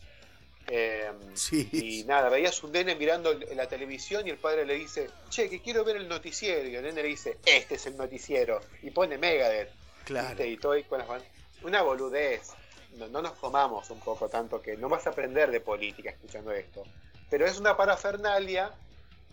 eh, 0.69 1.09
Sí. 1.33 1.69
y 1.71 2.03
nada, 2.03 2.27
veías 2.29 2.61
un 2.63 2.71
nene 2.73 2.93
mirando 2.95 3.33
la 3.55 3.67
televisión 3.69 4.27
y 4.27 4.31
el 4.31 4.37
padre 4.37 4.65
le 4.65 4.73
dice, 4.75 5.07
che, 5.29 5.49
que 5.49 5.61
quiero 5.61 5.83
ver 5.85 5.95
el 5.95 6.07
noticiero. 6.09 6.67
Y 6.67 6.75
el 6.75 6.83
nene 6.83 7.01
le 7.03 7.07
dice, 7.07 7.37
este 7.45 7.75
es 7.75 7.85
el 7.85 7.95
noticiero. 7.97 8.59
Y 8.83 8.91
pone 8.91 9.17
Megadeth. 9.17 9.69
Claro. 10.07 10.29
¿viste? 10.29 10.47
Y 10.47 10.57
todo 10.57 10.71
ahí 10.71 10.83
con 10.83 10.99
las 10.99 11.07
ban- 11.07 11.23
Una 11.63 11.81
boludez. 11.81 12.53
No, 12.95 13.07
no 13.09 13.21
nos 13.21 13.33
comamos 13.33 13.89
un 13.89 13.99
poco 13.99 14.29
tanto 14.29 14.61
que 14.61 14.77
no 14.77 14.87
vas 14.87 15.05
a 15.05 15.09
aprender 15.09 15.51
de 15.51 15.59
política 15.59 16.09
escuchando 16.09 16.51
esto. 16.53 16.83
Pero 17.29 17.45
es 17.45 17.59
una 17.59 17.75
parafernalia 17.75 18.71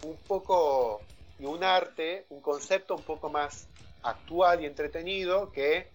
un 0.03 0.16
poco, 0.16 1.01
y 1.39 1.45
un 1.47 1.62
arte, 1.62 2.27
un 2.31 2.41
concepto 2.41 2.97
un 2.97 3.03
poco 3.03 3.31
más 3.31 3.68
actual 4.03 4.62
y 4.62 4.66
entretenido 4.66 5.53
que 5.53 5.89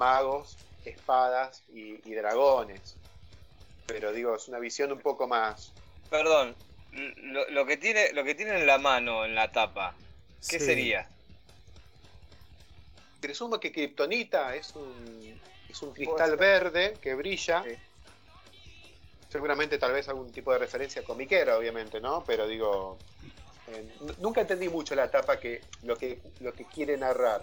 magos, 0.00 0.56
espadas 0.84 1.62
y, 1.68 2.12
dragones. 2.12 2.96
Pero 3.86 4.12
digo, 4.12 4.34
es 4.34 4.48
una 4.48 4.58
visión 4.58 4.90
un 4.90 5.00
poco 5.00 5.28
más. 5.28 5.72
Perdón, 6.10 6.56
lo, 7.50 7.64
que 7.64 7.76
tiene, 7.76 8.12
lo 8.12 8.24
que 8.24 8.34
tiene 8.34 8.58
en 8.58 8.66
la 8.66 8.78
mano, 8.78 9.24
en 9.24 9.36
la 9.36 9.52
tapa, 9.52 9.94
¿qué 10.48 10.58
sería? 10.58 11.08
Presumo 13.26 13.58
que 13.58 13.72
Kryptonita 13.72 14.54
es 14.54 14.72
un, 14.76 15.40
es 15.68 15.82
un 15.82 15.92
cristal 15.92 16.36
verde 16.36 16.96
que 17.02 17.12
brilla. 17.14 17.64
Seguramente 19.28 19.78
tal 19.78 19.92
vez 19.92 20.08
algún 20.08 20.30
tipo 20.30 20.52
de 20.52 20.60
referencia 20.60 21.02
comiquera, 21.02 21.58
obviamente, 21.58 22.00
¿no? 22.00 22.22
Pero 22.24 22.46
digo, 22.46 22.96
eh, 23.66 23.84
nunca 24.20 24.42
entendí 24.42 24.68
mucho 24.68 24.94
la 24.94 25.10
tapa 25.10 25.40
que 25.40 25.60
lo 25.82 25.96
que 25.96 26.20
lo 26.38 26.52
que 26.52 26.66
quiere 26.66 26.96
narrar. 26.96 27.42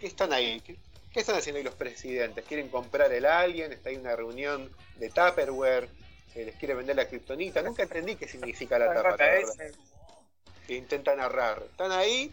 ¿Qué 0.00 0.08
están 0.08 0.32
ahí? 0.32 0.60
¿Qué, 0.60 0.76
están 1.14 1.36
haciendo 1.36 1.58
ahí 1.58 1.64
los 1.64 1.76
presidentes? 1.76 2.44
¿Quieren 2.44 2.68
comprar 2.68 3.12
el 3.12 3.24
alien? 3.24 3.72
¿Está 3.72 3.90
ahí 3.90 3.96
una 3.98 4.16
reunión 4.16 4.72
de 4.96 5.08
Tupperware? 5.08 5.88
¿Les 6.34 6.56
quiere 6.56 6.74
vender 6.74 6.96
la 6.96 7.06
kriptonita? 7.06 7.62
Nunca 7.62 7.84
entendí 7.84 8.16
qué 8.16 8.26
significa 8.26 8.76
la 8.76 8.92
tapa. 8.92 9.16
Que 10.66 10.74
intenta 10.74 11.14
narrar. 11.14 11.62
Están 11.70 11.92
ahí, 11.92 12.32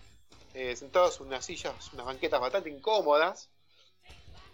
eh, 0.54 0.76
sentados 0.76 1.20
en 1.20 1.28
unas 1.28 1.46
sillas, 1.46 1.74
unas 1.94 2.06
banquetas 2.06 2.40
bastante 2.40 2.70
incómodas. 2.70 3.50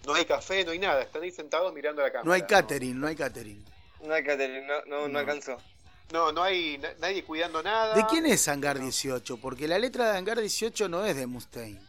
No 0.05 0.13
hay 0.13 0.25
café, 0.25 0.63
no 0.63 0.71
hay 0.71 0.79
nada. 0.79 1.01
Están 1.01 1.23
ahí 1.23 1.31
sentados 1.31 1.73
mirando 1.73 2.01
la 2.01 2.11
cámara. 2.11 2.25
No 2.25 2.33
hay 2.33 2.43
catering, 2.43 2.99
no 2.99 3.07
hay 3.07 3.15
catering. 3.15 3.65
No 4.03 4.13
hay 4.13 4.23
catering, 4.23 4.67
no, 4.67 4.85
no, 4.85 5.07
no 5.07 5.19
alcanzó. 5.19 5.57
No, 6.11 6.31
no 6.31 6.43
hay 6.43 6.79
nadie 6.99 7.23
cuidando 7.23 7.63
nada. 7.63 7.95
¿De 7.95 8.05
quién 8.05 8.25
es 8.27 8.47
Hangar 8.47 8.79
18? 8.79 9.37
Porque 9.37 9.67
la 9.67 9.79
letra 9.79 10.11
de 10.11 10.17
Hangar 10.17 10.39
18 10.39 10.87
no 10.87 11.03
es 11.05 11.15
de 11.15 11.25
Mustaine. 11.25 11.81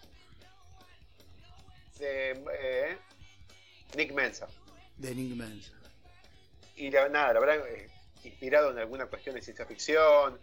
De 1.99 2.31
eh, 2.33 2.99
Nick 3.97 4.13
Mensa. 4.13 4.49
De 4.97 5.15
Nick 5.15 5.37
Mensa. 5.37 5.73
Y 6.77 6.91
nada, 6.91 7.33
la 7.35 7.41
verdad, 7.41 7.67
eh, 7.69 7.91
inspirado 8.25 8.71
en 8.71 8.79
alguna 8.79 9.07
cuestión 9.07 9.35
de 9.35 9.43
ciencia 9.43 9.67
ficción. 9.67 10.39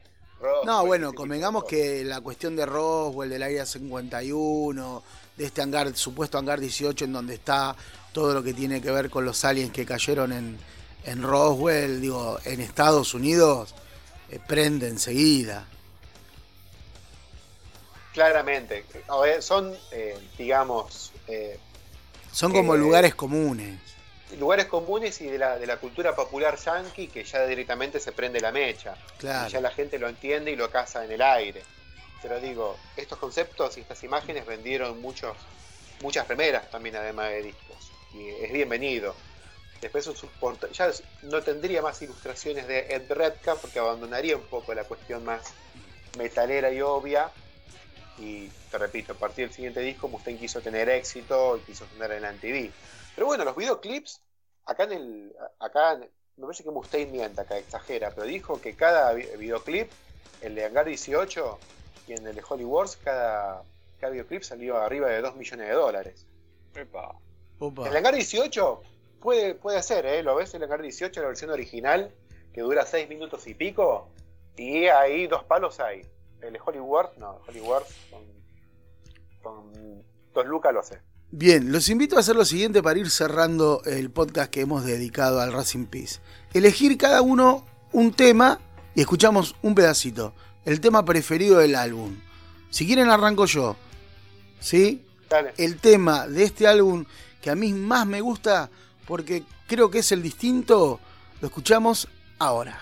No, 0.66 0.86
bueno, 0.86 1.14
convengamos 1.14 1.64
que 1.64 2.04
la 2.04 2.22
cuestión 2.22 2.56
de 2.56 2.66
Roswell, 2.66 3.30
del 3.30 3.44
Área 3.44 3.66
51, 3.66 5.04
de 5.38 5.46
este 5.46 5.62
hangar, 5.62 5.96
supuesto 5.96 6.38
hangar 6.38 6.60
18, 6.60 7.06
en 7.06 7.14
donde 7.14 7.36
está 7.36 7.76
todo 8.12 8.34
lo 8.34 8.44
que 8.44 8.54
tiene 8.54 8.82
que 8.82 8.92
ver 8.92 9.10
con 9.10 9.26
los 9.26 9.44
aliens 9.46 9.72
que 9.72 9.86
cayeron 9.86 10.32
en, 10.32 10.58
en 11.06 11.24
Roswell, 11.24 12.02
digo, 12.02 12.40
en 12.46 12.62
Estados 12.62 13.14
Unidos, 13.14 13.74
eh, 14.30 14.40
prende 14.46 14.88
enseguida. 14.88 15.66
Claramente, 18.14 18.86
son, 19.40 19.74
eh, 19.92 20.20
digamos... 20.38 21.12
Eh, 21.28 21.58
son 22.32 22.52
como 22.52 22.76
lugares 22.76 23.16
comunes. 23.16 23.80
Lugares 24.40 24.66
comunes 24.66 25.20
y 25.22 25.28
de 25.28 25.38
la, 25.38 25.58
de 25.58 25.66
la 25.68 25.78
cultura 25.78 26.16
popular 26.16 26.58
yankee 26.58 27.08
que 27.08 27.24
ya 27.24 27.46
directamente 27.46 28.00
se 28.00 28.12
prende 28.12 28.40
la 28.40 28.52
mecha. 28.52 28.96
Claro. 29.18 29.50
ya 29.50 29.62
la 29.62 29.72
gente 29.72 30.00
lo 30.00 30.08
entiende 30.10 30.52
y 30.52 30.56
lo 30.56 30.70
caza 30.70 31.04
en 31.06 31.12
el 31.12 31.22
aire. 31.22 31.64
Pero 32.22 32.40
digo, 32.40 32.78
estos 32.96 33.20
conceptos 33.20 33.78
y 33.78 33.82
estas 33.82 34.04
imágenes 34.04 34.46
vendieron 34.46 35.02
muchos, 35.02 35.36
muchas 36.02 36.28
remeras 36.28 36.70
también 36.72 36.96
además 36.96 37.30
de 37.30 37.44
discos. 37.44 37.92
Y 38.14 38.30
es 38.30 38.52
bienvenido. 38.52 39.14
Después 39.82 40.10
ya 40.72 40.90
no 41.24 41.42
tendría 41.42 41.82
más 41.82 42.02
ilustraciones 42.02 42.68
de 42.68 42.96
Ed 42.96 43.12
Redka 43.12 43.56
porque 43.56 43.80
abandonaría 43.80 44.38
un 44.38 44.44
poco 44.44 44.74
la 44.74 44.86
cuestión 44.86 45.26
más 45.26 45.54
metalera 46.18 46.72
y 46.72 46.82
obvia. 46.82 47.30
Y 48.18 48.48
te 48.72 48.78
repito, 48.78 49.12
a 49.12 49.16
partir 49.16 49.48
del 49.48 49.54
siguiente 49.54 49.82
disco 49.82 50.08
Mustaine 50.08 50.40
quiso 50.40 50.62
tener 50.62 50.88
éxito 50.88 51.58
y 51.58 51.62
quiso 51.62 51.84
tener 51.86 52.12
el 52.12 52.24
MTV. 52.24 52.72
Pero 53.16 53.28
bueno, 53.28 53.44
los 53.44 53.58
videoclips, 53.58 54.22
acá 54.66 54.84
en 54.84 54.92
el. 54.92 55.36
acá 55.60 56.00
me 56.38 56.46
parece 56.46 56.64
que 56.64 56.72
Mustaine 56.72 57.12
mienta 57.12 57.44
acá, 57.44 57.58
exagera, 57.58 58.12
pero 58.12 58.26
dijo 58.26 58.60
que 58.60 58.76
cada 58.76 59.14
videoclip, 59.14 59.90
el 60.42 60.56
de 60.56 60.66
Hangar 60.66 60.86
18 60.86 61.60
y 62.08 62.14
en 62.14 62.28
el 62.28 62.36
de 62.36 62.44
Hollywood, 62.48 62.90
cada, 63.04 63.64
cada 64.00 64.12
videoclip 64.12 64.42
salió 64.42 64.78
arriba 64.78 65.10
de 65.10 65.22
2 65.22 65.36
millones 65.36 65.68
de 65.68 65.74
dólares. 65.74 66.26
Epa. 66.76 67.16
El 67.60 67.96
Hangar 67.96 68.16
18 68.16 68.82
Puede, 69.24 69.56
puede 69.56 69.82
ser, 69.82 70.06
¿eh? 70.06 70.22
Lo 70.22 70.36
ves 70.36 70.54
en 70.54 70.60
la 70.60 70.68
Car 70.68 70.82
18, 70.82 71.22
la 71.22 71.28
versión 71.28 71.50
original, 71.50 72.12
que 72.54 72.60
dura 72.60 72.86
6 72.86 73.08
minutos 73.08 73.48
y 73.48 73.54
pico, 73.54 74.10
y 74.58 74.88
ahí 74.88 75.28
dos 75.28 75.46
palos 75.46 75.80
hay. 75.80 76.06
El 76.42 76.60
Hollywood, 76.64 77.06
no, 77.16 77.40
Hollywood 77.48 77.84
con, 79.42 80.04
dos 80.34 80.46
lucas 80.46 80.74
lo 80.74 80.84
sé. 80.84 81.00
Bien, 81.36 81.72
los 81.72 81.90
invito 81.90 82.16
a 82.16 82.20
hacer 82.20 82.36
lo 82.36 82.46
siguiente 82.46 82.84
para 82.84 83.00
ir 83.00 83.10
cerrando 83.10 83.82
el 83.86 84.12
podcast 84.12 84.52
que 84.52 84.62
hemos 84.62 84.86
dedicado 84.86 85.42
al 85.42 85.52
Racing 85.52 85.88
Peace. 85.88 86.20
Elegir 86.54 86.96
cada 86.96 87.24
uno 87.24 87.66
un 87.92 88.14
tema 88.14 88.60
y 88.94 89.02
escuchamos 89.02 89.56
un 89.64 89.74
pedacito. 89.74 90.36
El 90.64 90.80
tema 90.80 91.04
preferido 91.04 91.58
del 91.58 91.74
álbum. 91.74 92.18
Si 92.70 92.86
quieren 92.86 93.10
arranco 93.10 93.48
yo. 93.48 93.76
¿Sí? 94.60 95.08
Dale. 95.28 95.56
El 95.58 95.78
tema 95.78 96.28
de 96.28 96.44
este 96.44 96.68
álbum 96.68 97.04
que 97.42 97.50
a 97.50 97.56
mí 97.56 97.74
más 97.74 98.06
me 98.06 98.22
gusta 98.22 98.70
porque 99.08 99.44
creo 99.66 99.90
que 99.90 100.00
es 100.00 100.12
el 100.12 100.22
distinto, 100.22 101.00
lo 101.42 101.48
escuchamos 101.48 102.10
ahora. 102.38 102.80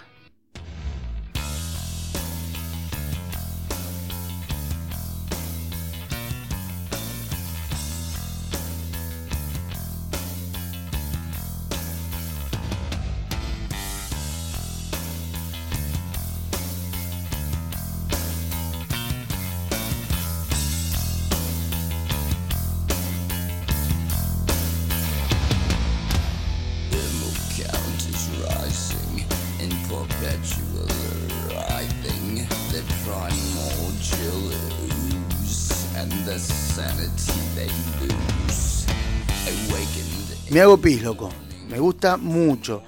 Me 40.51 40.59
hago 40.59 40.77
pis, 40.77 41.01
loco. 41.01 41.29
Me 41.69 41.79
gusta 41.79 42.17
mucho. 42.17 42.83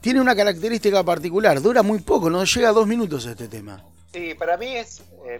Tiene 0.00 0.22
una 0.22 0.34
característica 0.34 1.04
particular, 1.04 1.60
dura 1.60 1.82
muy 1.82 1.98
poco, 1.98 2.30
no 2.30 2.44
llega 2.44 2.70
a 2.70 2.72
dos 2.72 2.86
minutos 2.86 3.26
este 3.26 3.46
tema. 3.46 3.84
Sí, 4.10 4.34
para 4.34 4.56
mí 4.56 4.74
es. 4.74 5.02
Eh, 5.26 5.38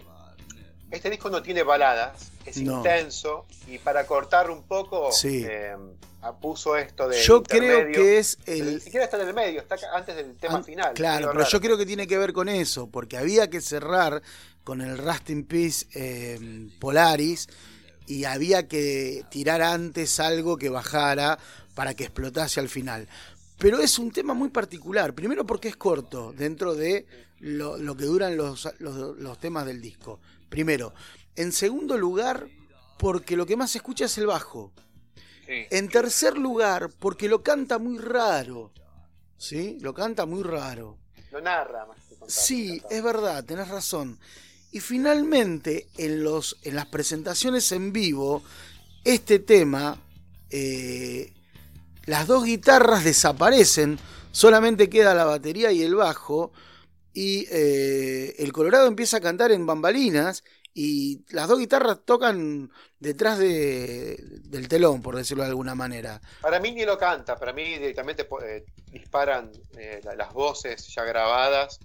este 0.91 1.09
disco 1.09 1.31
no 1.31 1.41
tiene 1.41 1.63
baladas, 1.63 2.31
es 2.45 2.57
intenso 2.57 3.47
y 3.67 3.79
para 3.79 4.05
cortar 4.05 4.51
un 4.51 4.61
poco 4.61 5.09
eh, 5.23 5.75
puso 6.39 6.77
esto 6.77 7.09
de. 7.09 7.19
Yo 7.23 7.41
creo 7.41 7.91
que 7.91 8.19
es 8.19 8.37
el. 8.45 8.75
Ni 8.75 8.79
siquiera 8.81 9.05
está 9.05 9.19
en 9.19 9.27
el 9.27 9.33
medio, 9.33 9.61
está 9.61 9.75
antes 9.95 10.15
del 10.15 10.35
tema 10.35 10.61
final. 10.61 10.93
Claro, 10.93 11.31
pero 11.31 11.47
yo 11.47 11.59
creo 11.59 11.77
que 11.77 11.87
tiene 11.87 12.05
que 12.05 12.19
ver 12.19 12.31
con 12.31 12.47
eso, 12.47 12.87
porque 12.91 13.17
había 13.17 13.49
que 13.49 13.59
cerrar 13.59 14.21
con 14.63 14.81
el 14.81 14.99
Rusting 14.99 15.45
Peace 15.45 15.87
eh, 15.95 16.69
Polaris 16.79 17.47
y 18.07 18.25
había 18.25 18.67
que 18.67 19.25
tirar 19.29 19.61
antes 19.61 20.19
algo 20.19 20.57
que 20.57 20.69
bajara 20.69 21.39
para 21.73 21.93
que 21.93 22.05
explotase 22.05 22.59
al 22.59 22.69
final. 22.69 23.07
Pero 23.57 23.79
es 23.79 23.99
un 23.99 24.11
tema 24.11 24.33
muy 24.33 24.49
particular, 24.49 25.13
primero 25.13 25.45
porque 25.45 25.69
es 25.69 25.77
corto 25.77 26.33
dentro 26.33 26.75
de 26.75 27.05
lo, 27.39 27.95
que 27.95 28.05
duran 28.05 28.35
los, 28.37 28.67
los, 28.79 29.39
temas 29.39 29.65
del 29.65 29.81
disco. 29.81 30.19
Primero. 30.49 30.93
En 31.35 31.51
segundo 31.51 31.97
lugar, 31.97 32.47
porque 32.97 33.35
lo 33.35 33.45
que 33.45 33.57
más 33.57 33.71
se 33.71 33.79
escucha 33.79 34.05
es 34.05 34.17
el 34.17 34.27
bajo. 34.27 34.71
En 35.47 35.89
tercer 35.89 36.37
lugar, 36.37 36.89
porque 36.99 37.29
lo 37.29 37.43
canta 37.43 37.77
muy 37.77 37.99
raro. 37.99 38.71
¿Sí? 39.37 39.77
Lo 39.81 39.93
canta 39.93 40.25
muy 40.25 40.43
raro. 40.43 40.97
Lo 41.31 41.41
narra 41.41 41.85
más 41.85 41.97
que 41.97 42.15
Sí, 42.27 42.81
es 42.89 43.03
verdad, 43.03 43.43
tenés 43.43 43.67
razón. 43.67 44.17
Y 44.75 44.81
finalmente, 44.81 45.87
en, 45.97 46.21
los, 46.21 46.57
en 46.63 46.75
las 46.75 46.87
presentaciones 46.87 47.71
en 47.71 47.93
vivo, 47.93 48.43
este 49.05 49.39
tema, 49.39 49.97
eh, 50.49 51.31
las 52.03 52.27
dos 52.27 52.43
guitarras 52.43 53.05
desaparecen, 53.05 53.97
solamente 54.33 54.89
queda 54.89 55.13
la 55.13 55.23
batería 55.23 55.71
y 55.71 55.81
el 55.81 55.95
bajo, 55.95 56.51
y 57.13 57.47
eh, 57.51 58.35
el 58.39 58.51
Colorado 58.51 58.87
empieza 58.87 59.15
a 59.15 59.21
cantar 59.21 59.53
en 59.53 59.65
bambalinas, 59.65 60.43
y 60.73 61.23
las 61.29 61.47
dos 61.47 61.57
guitarras 61.59 61.99
tocan 62.03 62.69
detrás 62.99 63.39
de, 63.39 64.17
del 64.43 64.67
telón, 64.67 65.01
por 65.01 65.15
decirlo 65.15 65.43
de 65.43 65.51
alguna 65.51 65.73
manera. 65.73 66.19
Para 66.41 66.59
mí 66.59 66.73
ni 66.73 66.83
lo 66.83 66.97
canta, 66.97 67.37
para 67.37 67.53
mí 67.53 67.63
directamente 67.63 68.27
eh, 68.45 68.65
disparan 68.91 69.53
las 70.17 70.33
voces 70.33 70.85
ya 70.93 71.05
grabadas. 71.05 71.79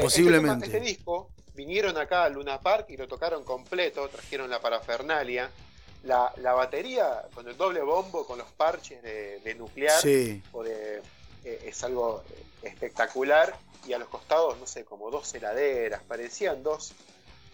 Posiblemente. 0.00 0.66
este 0.66 0.78
disco 0.78 1.32
vinieron 1.58 1.98
acá 1.98 2.22
al 2.22 2.34
Luna 2.34 2.60
Park 2.60 2.86
y 2.90 2.96
lo 2.96 3.08
tocaron 3.08 3.42
completo, 3.42 4.08
trajeron 4.08 4.48
la 4.48 4.60
parafernalia. 4.60 5.50
La, 6.04 6.32
la 6.36 6.52
batería 6.52 7.24
con 7.34 7.48
el 7.48 7.56
doble 7.56 7.80
bombo, 7.80 8.24
con 8.24 8.38
los 8.38 8.46
parches 8.52 9.02
de, 9.02 9.54
nuclear, 9.58 10.00
sí. 10.00 10.40
eh, 10.64 11.02
es 11.42 11.82
algo 11.82 12.22
espectacular. 12.62 13.56
Y 13.88 13.92
a 13.92 13.98
los 13.98 14.08
costados, 14.08 14.56
no 14.58 14.68
sé, 14.68 14.84
como 14.84 15.10
dos 15.10 15.34
heladeras, 15.34 16.00
parecían 16.06 16.62
dos 16.62 16.92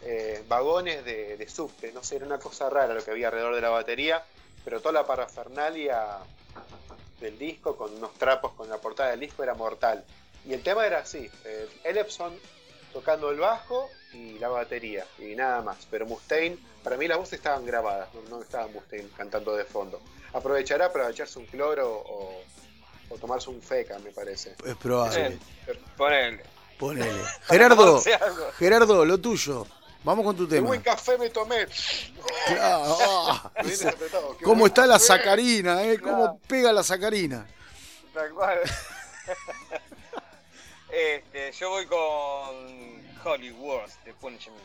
eh, 0.02 0.44
vagones 0.48 1.02
de, 1.06 1.38
de 1.38 1.48
subte, 1.48 1.90
no 1.92 2.04
sé, 2.04 2.16
era 2.16 2.26
una 2.26 2.38
cosa 2.38 2.68
rara 2.68 2.92
lo 2.92 3.02
que 3.02 3.10
había 3.10 3.28
alrededor 3.28 3.54
de 3.54 3.60
la 3.62 3.70
batería, 3.70 4.22
pero 4.64 4.80
toda 4.80 4.92
la 4.92 5.06
parafernalia 5.06 6.18
del 7.20 7.38
disco, 7.38 7.76
con 7.76 7.94
unos 7.94 8.12
trapos 8.14 8.52
con 8.52 8.68
la 8.68 8.76
portada 8.76 9.10
del 9.12 9.20
disco, 9.20 9.42
era 9.42 9.54
mortal. 9.54 10.04
Y 10.46 10.52
el 10.52 10.62
tema 10.62 10.86
era 10.86 10.98
así, 10.98 11.30
eh, 11.46 11.68
Elepson 11.84 12.34
tocando 12.94 13.30
el 13.30 13.40
bajo 13.40 13.90
y 14.12 14.38
la 14.38 14.48
batería, 14.48 15.04
y 15.18 15.34
nada 15.34 15.60
más. 15.60 15.86
Pero 15.90 16.06
Mustaine, 16.06 16.56
para 16.82 16.96
mí 16.96 17.06
las 17.08 17.18
voces 17.18 17.34
estaban 17.34 17.66
grabadas, 17.66 18.08
no, 18.30 18.40
estaba 18.40 18.68
Mustaine 18.68 19.08
cantando 19.16 19.54
de 19.56 19.64
fondo. 19.64 20.00
Aprovechará 20.32 20.92
para 20.92 21.10
echarse 21.10 21.38
un 21.38 21.46
cloro 21.46 21.90
o, 21.90 22.40
tomarse 23.20 23.50
un 23.50 23.60
feca, 23.60 23.98
me 23.98 24.10
parece. 24.10 24.54
Es 24.64 24.76
probable. 24.76 25.38
ponele. 25.96 26.42
Ponele. 26.78 27.22
Gerardo, 27.48 28.02
Gerardo, 28.58 29.04
lo 29.04 29.18
tuyo. 29.18 29.66
Vamos 30.04 30.24
con 30.24 30.36
tu 30.36 30.46
tema. 30.46 30.60
Qué 30.60 30.66
buen 30.66 30.82
café 30.82 31.18
me 31.18 31.30
tomé. 31.30 31.66
Ah. 32.60 33.50
¿Cómo 34.44 34.66
está 34.66 34.86
la 34.86 34.98
sacarina? 34.98 35.82
Eh? 35.82 35.98
¿Cómo 35.98 36.38
pega 36.46 36.72
la 36.72 36.82
sacarina? 36.82 37.46
Tal 38.12 38.30
cual. 38.30 38.60
Este, 40.94 41.50
yo 41.52 41.70
voy 41.70 41.86
con 41.86 41.98
Hollywood 43.24 43.90
de 44.04 44.14
Punishment 44.14 44.62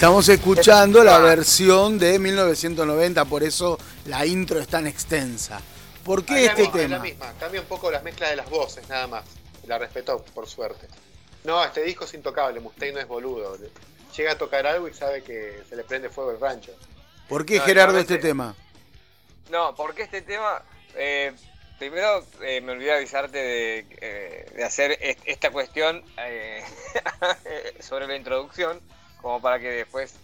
Estamos 0.00 0.30
escuchando 0.30 1.04
la 1.04 1.18
versión 1.18 1.98
de 1.98 2.18
1990, 2.18 3.22
por 3.26 3.42
eso 3.42 3.78
la 4.06 4.24
intro 4.24 4.58
es 4.58 4.66
tan 4.66 4.86
extensa. 4.86 5.60
¿Por 6.02 6.24
qué 6.24 6.46
este 6.46 6.68
tema? 6.68 6.96
la 6.96 7.02
misma, 7.02 7.34
cambia 7.38 7.60
un 7.60 7.66
poco 7.66 7.90
las 7.90 8.02
mezclas 8.02 8.30
de 8.30 8.36
las 8.36 8.48
voces, 8.48 8.88
nada 8.88 9.06
más. 9.08 9.24
La 9.66 9.76
respetó, 9.76 10.24
por 10.34 10.48
suerte. 10.48 10.86
No, 11.44 11.62
este 11.62 11.82
disco 11.82 12.06
es 12.06 12.14
intocable, 12.14 12.60
Mustaine 12.60 12.94
no 12.94 13.00
es 13.00 13.08
boludo. 13.08 13.58
Llega 14.16 14.32
a 14.32 14.38
tocar 14.38 14.66
algo 14.66 14.88
y 14.88 14.94
sabe 14.94 15.22
que 15.22 15.60
se 15.68 15.76
le 15.76 15.84
prende 15.84 16.08
fuego 16.08 16.30
el 16.30 16.40
rancho. 16.40 16.72
¿Por 17.28 17.44
qué, 17.44 17.60
Gerardo, 17.60 17.98
este 17.98 18.16
tema? 18.16 18.54
No, 19.50 19.74
porque 19.74 20.04
este 20.04 20.22
tema... 20.22 20.62
Eh, 20.94 21.30
primero 21.78 22.24
eh, 22.40 22.62
me 22.62 22.72
olvidé 22.72 22.94
avisarte 22.94 23.36
de, 23.36 23.86
eh, 24.00 24.50
de 24.56 24.64
hacer 24.64 24.96
esta 25.26 25.50
cuestión 25.50 26.02
sobre 27.80 28.06
la 28.06 28.16
introducción 28.16 28.80
como 29.20 29.40
para 29.40 29.58
que 29.58 29.68
después 29.68 30.14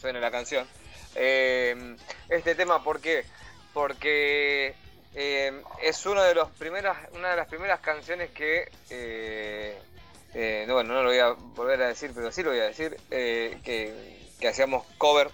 suene 0.00 0.20
la 0.20 0.30
canción. 0.30 0.66
Eh, 1.14 1.96
este 2.28 2.54
tema, 2.54 2.82
¿por 2.82 3.00
qué? 3.00 3.24
Porque 3.72 4.74
eh, 5.14 5.62
es 5.82 6.06
una 6.06 6.24
de, 6.24 6.34
los 6.34 6.50
primeras, 6.52 6.96
una 7.14 7.30
de 7.30 7.36
las 7.36 7.48
primeras 7.48 7.80
canciones 7.80 8.30
que, 8.30 8.70
eh, 8.90 10.64
no, 10.68 10.74
bueno, 10.74 10.94
no 10.94 11.02
lo 11.02 11.08
voy 11.08 11.18
a 11.18 11.30
volver 11.30 11.82
a 11.82 11.88
decir, 11.88 12.12
pero 12.14 12.30
sí 12.30 12.42
lo 12.42 12.50
voy 12.50 12.60
a 12.60 12.64
decir, 12.64 12.96
que, 13.08 14.26
hacíamos 14.46 14.86
cover 14.98 15.30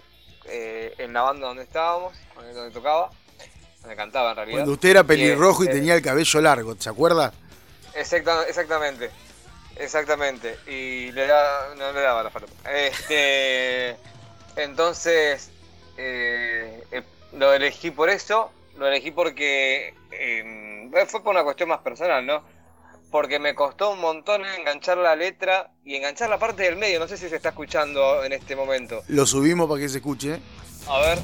en 0.46 1.12
la 1.12 1.22
banda 1.22 1.48
donde 1.48 1.64
estábamos, 1.64 2.16
donde 2.36 2.70
tocaba, 2.70 3.10
donde 3.80 3.96
cantaba 3.96 4.30
en 4.30 4.36
realidad. 4.36 4.58
Cuando 4.58 4.72
usted 4.72 4.90
era 4.90 5.04
pelirrojo 5.04 5.64
y, 5.64 5.68
tenía 5.68 5.94
el 5.94 6.02
cabello 6.02 6.40
largo, 6.40 6.76
¿se 6.78 6.88
acuerda? 6.88 7.32
exactamente. 7.94 9.10
Exactamente, 9.82 10.58
y 10.68 11.10
le 11.10 11.26
da, 11.26 11.74
no 11.76 11.92
le 11.92 12.00
daba 12.00 12.22
la 12.22 12.30
falta. 12.30 12.52
Este, 12.72 13.96
entonces, 14.56 15.50
eh, 15.96 16.84
eh, 16.92 17.02
lo 17.32 17.52
elegí 17.52 17.90
por 17.90 18.08
eso, 18.08 18.52
lo 18.78 18.86
elegí 18.86 19.10
porque 19.10 19.92
em, 20.12 20.90
fue 21.08 21.22
por 21.22 21.34
una 21.34 21.42
cuestión 21.42 21.68
más 21.68 21.80
personal, 21.80 22.24
¿no? 22.24 22.44
Porque 23.10 23.40
me 23.40 23.56
costó 23.56 23.90
un 23.90 24.00
montón 24.00 24.46
enganchar 24.46 24.98
la 24.98 25.16
letra 25.16 25.72
y 25.84 25.96
enganchar 25.96 26.30
la 26.30 26.38
parte 26.38 26.62
del 26.62 26.76
medio, 26.76 27.00
no 27.00 27.08
sé 27.08 27.16
si 27.16 27.28
se 27.28 27.36
está 27.36 27.48
escuchando 27.48 28.22
en 28.24 28.32
este 28.32 28.54
momento. 28.54 29.02
Lo 29.08 29.26
subimos 29.26 29.68
para 29.68 29.80
que 29.80 29.88
se 29.88 29.98
escuche. 29.98 30.40
A 30.86 31.00
ver. 31.00 31.18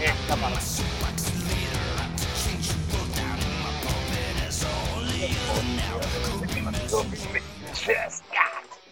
Esta 0.00 0.36
parte. 0.36 0.77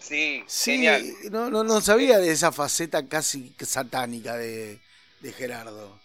Sí, 0.07 0.43
sí 0.47 0.87
No, 1.31 1.49
no, 1.49 1.63
no 1.63 1.81
sabía 1.81 2.19
de 2.19 2.31
esa 2.31 2.51
faceta 2.51 3.07
casi 3.07 3.53
satánica 3.59 4.35
de, 4.35 4.79
Gerardo. 5.35 5.99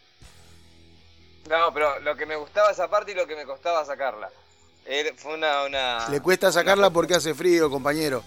No, 1.48 1.72
pero 1.72 2.00
lo 2.00 2.16
que 2.16 2.26
me 2.26 2.34
gustaba 2.34 2.70
esa 2.70 2.88
parte 2.88 3.12
y 3.12 3.14
lo 3.14 3.26
que 3.26 3.36
me 3.36 3.44
costaba 3.44 3.84
sacarla. 3.84 4.30
Fue 5.16 5.34
una, 5.34 6.08
Le 6.08 6.20
cuesta 6.20 6.50
sacarla 6.50 6.90
porque 6.90 7.14
hace 7.14 7.34
frío, 7.34 7.70
compañero. 7.70 8.24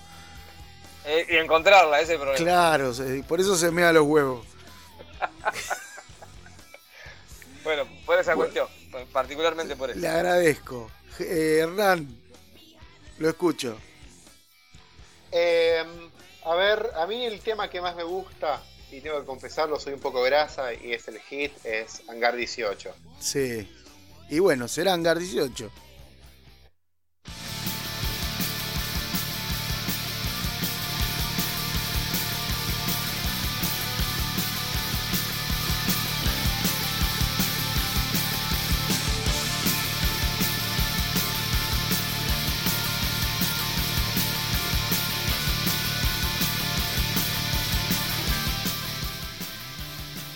Eh, 1.05 1.27
y 1.29 1.35
encontrarla, 1.35 1.99
ese 1.99 2.15
problema. 2.15 2.37
Claro, 2.37 2.93
por 3.27 3.39
eso 3.39 3.55
se 3.55 3.69
mea 3.69 3.91
los 3.91 4.03
huevos. 4.03 4.45
bueno, 7.63 7.83
por 8.05 8.17
esa 8.17 8.35
cuestión, 8.35 8.67
particularmente 9.11 9.75
por 9.75 9.91
eso. 9.91 9.99
Le 9.99 10.07
agradezco. 10.07 10.89
Eh, 11.19 11.59
Hernán, 11.61 12.07
lo 13.19 13.29
escucho. 13.29 13.77
Em, 15.31 15.87
a 16.43 16.55
ver, 16.55 16.91
a 16.95 17.07
mí 17.07 17.25
el 17.25 17.41
tema 17.41 17.69
que 17.69 17.81
más 17.81 17.95
me 17.95 18.03
gusta, 18.03 18.61
y 18.91 19.01
tengo 19.01 19.19
que 19.19 19.25
confesarlo, 19.25 19.79
soy 19.79 19.93
un 19.93 19.99
poco 19.99 20.21
grasa 20.21 20.73
y 20.73 20.93
es 20.93 21.07
el 21.07 21.19
hit, 21.19 21.51
es 21.65 22.03
Hangar 22.07 22.35
18. 22.35 22.93
Sí. 23.19 23.69
Y 24.29 24.39
bueno, 24.39 24.67
será 24.67 24.93
Hangar 24.93 25.19
18. 25.19 25.71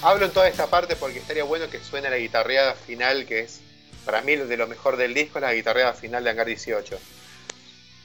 Hablo 0.10 0.26
en 0.26 0.31
toda 0.31 0.48
esta 0.48 0.65
parte 0.65 0.95
porque 0.95 1.19
estaría 1.19 1.44
bueno 1.44 1.69
que 1.69 1.80
suene 1.84 2.10
la 2.10 2.18
guitarreada 2.18 2.73
final, 2.73 3.27
que 3.27 3.41
es 3.41 3.60
para 4.06 4.23
mí 4.23 4.36
de 4.36 4.57
lo 4.57 4.65
mejor 4.65 4.98
del 4.98 5.14
disco, 5.14 5.40
la 5.40 5.53
guitarreada 5.53 5.94
final 5.94 6.23
de 6.23 6.31
Hangar 6.31 6.48
18. 6.48 6.99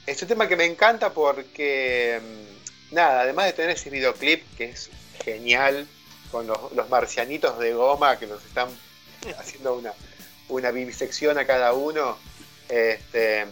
Es 0.04 0.20
un 0.20 0.28
tema 0.28 0.46
que 0.46 0.54
me 0.54 0.66
encanta 0.66 1.14
porque 1.14 2.20
mm, 2.22 2.94
nada, 2.94 3.22
además 3.22 3.46
de 3.46 3.52
tener 3.54 3.70
ese 3.70 3.88
videoclip 3.88 4.44
que 4.54 4.64
es 4.64 4.90
genial, 5.24 5.86
con 6.30 6.46
los, 6.46 6.90
marcianitos 6.90 7.58
de 7.58 7.72
goma 7.72 8.18
que 8.18 8.26
nos 8.26 8.44
están 8.44 8.68
haciendo 9.38 9.72
una, 9.72 9.94
una 10.50 10.68
a 10.68 11.46
cada 11.46 11.72
uno, 11.72 12.18
este, 12.68 13.46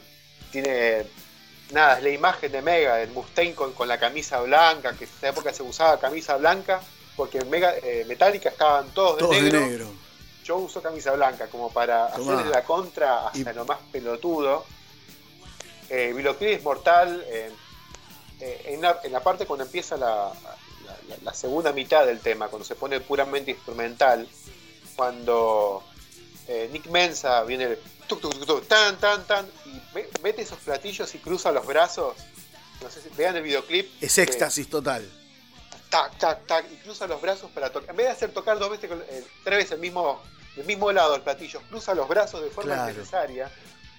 tiene 0.50 1.06
nada, 1.70 1.96
es 1.96 2.02
la 2.02 2.10
imagen 2.10 2.52
de 2.52 2.60
Mega, 2.60 3.00
el 3.00 3.12
Mustaine 3.12 3.54
con, 3.54 3.88
la 3.88 3.98
camisa 3.98 4.42
blanca, 4.42 4.92
que 4.92 5.04
en 5.04 5.10
esa 5.10 5.28
época 5.30 5.54
se 5.54 5.62
usaba 5.62 5.98
camisa 5.98 6.36
blanca, 6.36 6.82
porque 7.22 7.38
en 7.38 7.50
Mega, 7.50 7.76
eh, 7.76 8.04
Metallica 8.08 8.48
estaban 8.48 8.88
todos, 8.92 9.30
de, 9.30 9.52
negro. 9.52 9.86
Yo 10.42 10.56
uso 10.56 10.82
camisa 10.82 11.12
blanca 11.12 11.46
como 11.46 11.72
para 11.72 12.06
hacerle 12.06 12.46
la 12.46 12.64
contra 12.64 13.28
hasta 13.28 13.52
lo 13.52 13.64
más 13.64 13.78
pelotudo. 13.92 14.66
Eh, 15.88 16.12
es 16.40 16.62
mortal. 16.64 17.24
Eh, 17.28 17.48
eh, 18.40 18.62
en, 18.74 18.80
la, 19.12 19.20
parte 19.20 19.46
cuando 19.46 19.64
empieza 19.64 19.96
la, 19.96 20.32
segunda 21.32 21.72
mitad 21.72 22.04
del 22.04 22.18
tema, 22.18 22.48
cuando 22.48 22.66
se 22.66 22.74
pone 22.74 22.98
puramente 22.98 23.52
instrumental, 23.52 24.26
cuando 24.96 25.84
Nick 26.72 26.88
Mensa 26.88 27.44
viene 27.44 27.64
el 27.66 27.78
tan, 28.66 28.98
tan, 28.98 29.24
tan, 29.28 29.46
y 29.66 29.80
mete 30.24 30.42
esos 30.42 30.58
platillos 30.58 31.14
y 31.14 31.18
cruza 31.18 31.52
los 31.52 31.64
brazos. 31.64 32.16
No 32.82 32.90
sé 32.90 33.00
si 33.00 33.10
vean 33.10 33.36
el 33.36 33.44
videoclip. 33.44 33.88
Es 34.02 34.18
éxtasis 34.18 34.68
total. 34.68 35.08
Tac, 35.92 36.16
tac, 36.16 36.46
tac, 36.46 36.64
y 36.72 36.76
cruza 36.76 37.06
los 37.06 37.20
brazos 37.20 37.50
para 37.50 37.70
tocar. 37.70 37.90
En 37.90 37.96
vez 37.96 38.06
de 38.06 38.12
hacer 38.12 38.32
tocar 38.32 38.58
dos 38.58 38.70
veces, 38.70 38.90
eh, 38.90 39.24
tres 39.44 39.58
veces 39.58 39.72
el 39.72 39.80
mismo, 39.80 40.22
del 40.56 40.64
mismo 40.64 40.90
lado 40.90 41.14
el 41.14 41.20
platillo, 41.20 41.60
cruza 41.68 41.94
los 41.94 42.08
brazos 42.08 42.42
de 42.42 42.48
forma 42.48 42.86
necesaria, 42.86 43.50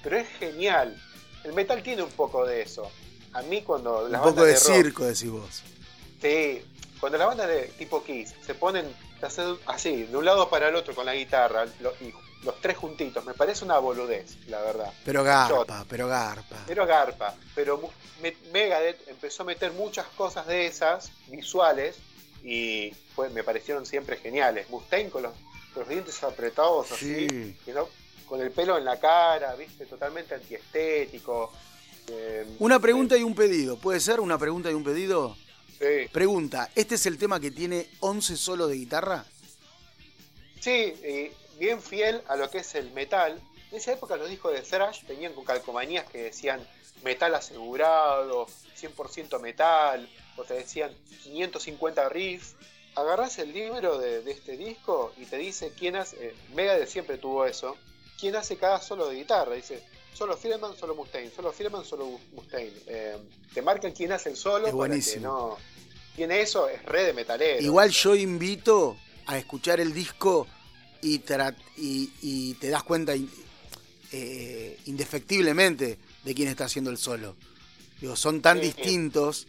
pero 0.01 0.17
es 0.17 0.27
genial. 0.39 0.99
El 1.43 1.53
metal 1.53 1.83
tiene 1.83 2.01
un 2.01 2.09
poco 2.09 2.47
de 2.47 2.63
eso. 2.63 2.91
A 3.33 3.43
mí 3.43 3.61
cuando 3.61 4.05
Un 4.05 4.21
poco 4.21 4.43
de, 4.43 4.57
circo, 4.57 5.05
decís 5.05 5.29
vos. 5.29 5.61
Sí, 6.19 6.65
cuando 6.99 7.19
las 7.19 7.27
bandas 7.27 7.47
de 7.47 7.67
tipo 7.77 8.03
Kiss 8.03 8.33
se 8.43 8.55
ponen 8.55 8.91
así, 9.67 10.03
de 10.03 10.17
un 10.17 10.25
lado 10.25 10.49
para 10.49 10.69
el 10.69 10.75
otro 10.75 10.95
con 10.95 11.05
la 11.05 11.13
guitarra 11.13 11.65
y 12.01 12.11
los 12.43 12.59
tres 12.61 12.77
juntitos. 12.77 13.23
Me 13.25 13.33
parece 13.33 13.65
una 13.65 13.77
boludez, 13.79 14.37
la 14.47 14.61
verdad. 14.61 14.93
Pero 15.05 15.23
garpa, 15.23 15.85
pero 15.89 16.07
garpa. 16.07 16.63
Pero 16.67 16.85
garpa. 16.85 17.35
Pero 17.55 17.91
Megadeth 18.51 19.07
empezó 19.07 19.43
a 19.43 19.45
meter 19.45 19.71
muchas 19.73 20.05
cosas 20.07 20.47
de 20.47 20.67
esas, 20.67 21.11
visuales, 21.27 21.97
y 22.43 22.93
me 23.33 23.43
parecieron 23.43 23.85
siempre 23.85 24.17
geniales. 24.17 24.69
Mustaine 24.69 25.09
con 25.09 25.23
los, 25.23 25.33
dientes 25.87 26.21
apretados 26.23 26.91
así, 26.91 27.55
con 28.27 28.41
el 28.41 28.51
pelo 28.51 28.77
en 28.77 28.85
la 28.85 28.99
cara, 28.99 29.55
viste, 29.55 29.85
totalmente 29.85 30.35
antiestético. 30.35 31.51
Eh, 32.07 32.45
una 32.59 32.79
pregunta 32.79 33.17
y 33.17 33.23
un 33.23 33.33
pedido. 33.33 33.77
¿Puede 33.77 33.99
ser 33.99 34.19
una 34.19 34.37
pregunta 34.37 34.69
y 34.69 34.73
un 34.73 34.83
pedido? 34.83 35.37
Sí. 35.79 36.09
Pregunta, 36.11 36.69
¿este 36.75 36.95
es 36.95 37.05
el 37.05 37.17
tema 37.17 37.39
que 37.39 37.51
tiene 37.51 37.89
11 37.99 38.37
solos 38.37 38.69
de 38.69 38.75
guitarra? 38.75 39.25
Sí, 40.59 40.93
bien 41.63 41.81
fiel 41.81 42.21
a 42.27 42.35
lo 42.35 42.49
que 42.49 42.59
es 42.59 42.75
el 42.75 42.91
metal. 42.91 43.39
En 43.71 43.77
esa 43.77 43.93
época 43.93 44.17
los 44.17 44.29
discos 44.29 44.53
de 44.53 44.61
thrash 44.61 45.05
venían 45.07 45.33
con 45.33 45.45
calcomanías 45.45 46.05
que 46.09 46.23
decían 46.23 46.65
metal 47.03 47.33
asegurado, 47.35 48.47
100% 48.79 49.39
metal, 49.39 50.09
o 50.35 50.43
te 50.43 50.55
decían 50.55 50.93
550 51.23 52.09
riffs. 52.09 52.55
Agarrás 52.95 53.39
el 53.39 53.53
libro 53.53 53.97
de, 53.97 54.29
este 54.29 54.57
disco 54.57 55.13
y 55.17 55.25
te 55.25 55.37
dice 55.37 55.71
quién 55.77 55.95
hace, 55.95 56.27
eh, 56.27 56.35
Megadeth 56.53 56.89
siempre 56.89 57.17
tuvo 57.17 57.45
eso, 57.45 57.75
quién 58.19 58.35
hace 58.35 58.57
cada 58.57 58.79
solo 58.81 59.07
de 59.07 59.15
guitarra. 59.15 59.55
Dice, 59.55 59.81
solo 60.13 60.37
Firman, 60.37 60.77
solo 60.77 60.93
Mustaine, 60.95 61.31
solo 61.31 61.51
Firman, 61.51 61.85
solo 61.85 62.19
Mustaine. 62.33 62.73
Eh, 62.87 63.17
te 63.53 63.61
marcan 63.61 63.93
quién 63.93 64.11
hace 64.11 64.29
el 64.29 64.35
solo. 64.37 64.67
Es 64.67 64.73
buenísimo. 64.73 65.27
no, 65.27 65.57
tiene 66.15 66.41
eso, 66.41 66.69
es 66.69 66.83
red 66.83 67.07
de 67.07 67.13
metalero. 67.13 67.63
Igual 67.63 67.89
yo 67.89 68.13
invito 68.15 68.97
a 69.25 69.37
escuchar 69.37 69.79
el 69.79 69.93
disco 69.93 70.45
y, 71.03 71.21
y, 72.21 72.53
te 72.55 72.69
das 72.69 72.83
cuenta 72.83 73.13
eh, 74.11 74.77
indefectiblemente 74.85 75.97
de 76.23 76.35
quién 76.35 76.47
está 76.47 76.65
haciendo 76.65 76.91
el 76.91 76.97
solo. 76.97 77.35
Digo, 77.99 78.15
son 78.15 78.41
tan 78.41 78.59
distintos 78.59 79.47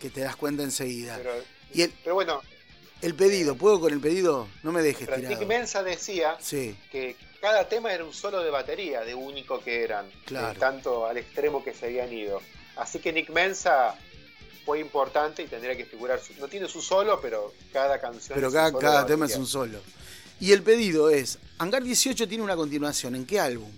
que 0.00 0.10
te 0.10 0.20
das 0.20 0.36
cuenta 0.36 0.62
enseguida. 0.62 1.16
Pero, 1.16 1.32
y 1.72 1.82
el, 1.82 1.92
pero 2.02 2.14
bueno. 2.14 2.42
El 3.02 3.14
pedido, 3.14 3.56
¿puedo 3.56 3.80
con 3.80 3.92
el 3.92 4.00
pedido? 4.00 4.48
No 4.62 4.72
me 4.72 4.80
dejes 4.80 5.06
tirar. 5.06 5.20
Nick 5.20 5.46
Mensa 5.46 5.82
decía 5.82 6.38
que 6.90 7.16
cada 7.40 7.68
tema 7.68 7.92
era 7.92 8.04
un 8.04 8.14
solo 8.14 8.42
de 8.42 8.50
batería, 8.50 9.02
de 9.02 9.14
único 9.14 9.60
que 9.60 9.82
eran. 9.82 10.10
Claro. 10.24 10.58
tanto 10.58 11.06
al 11.06 11.18
extremo 11.18 11.62
que 11.62 11.74
se 11.74 11.86
habían 11.86 12.12
ido. 12.12 12.40
Así 12.76 13.00
que 13.00 13.12
Nick 13.12 13.30
Mensa 13.30 13.94
fue 14.64 14.80
importante 14.80 15.42
y 15.42 15.46
tendría 15.46 15.76
que 15.76 15.84
figurar. 15.84 16.20
no 16.38 16.48
tiene 16.48 16.68
su 16.68 16.80
solo, 16.80 17.20
pero 17.20 17.52
cada 17.72 18.00
canción. 18.00 18.34
Pero 18.34 18.50
cada, 18.50 18.76
cada 18.78 19.06
tema 19.06 19.26
es 19.26 19.36
un 19.36 19.46
solo. 19.46 19.80
Y 20.40 20.52
el 20.52 20.62
pedido 20.62 21.10
es: 21.10 21.38
Hangar 21.58 21.82
18 21.82 22.26
tiene 22.26 22.42
una 22.42 22.56
continuación. 22.56 23.14
¿En 23.14 23.26
qué 23.26 23.40
álbum? 23.40 23.70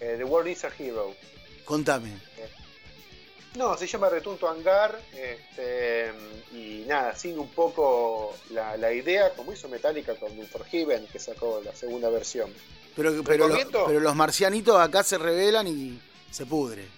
Eh, 0.00 0.14
The 0.18 0.24
World 0.24 0.50
is 0.50 0.64
a 0.64 0.70
Hero. 0.78 1.14
Contame. 1.64 2.10
Eh, 2.36 2.48
no, 3.56 3.76
se 3.76 3.86
llama 3.86 4.08
Retunto 4.08 4.48
Hangar. 4.48 4.98
Este, 5.12 6.12
y 6.52 6.84
nada, 6.86 7.16
sigue 7.16 7.38
un 7.38 7.48
poco 7.48 8.36
la, 8.50 8.92
idea, 8.92 9.32
como 9.34 9.52
hizo 9.52 9.68
Metallica 9.68 10.14
con 10.16 10.30
For 10.46 10.64
Heaven, 10.64 11.06
que 11.08 11.18
sacó 11.18 11.60
la 11.64 11.74
segunda 11.74 12.08
versión. 12.10 12.52
Pero, 12.94 13.22
pero, 13.24 13.48
pero 13.86 14.00
los 14.00 14.14
marcianitos 14.14 14.78
acá 14.78 15.02
se 15.02 15.18
revelan 15.18 15.66
y 15.66 16.00
se 16.30 16.46
pudre. 16.46 16.95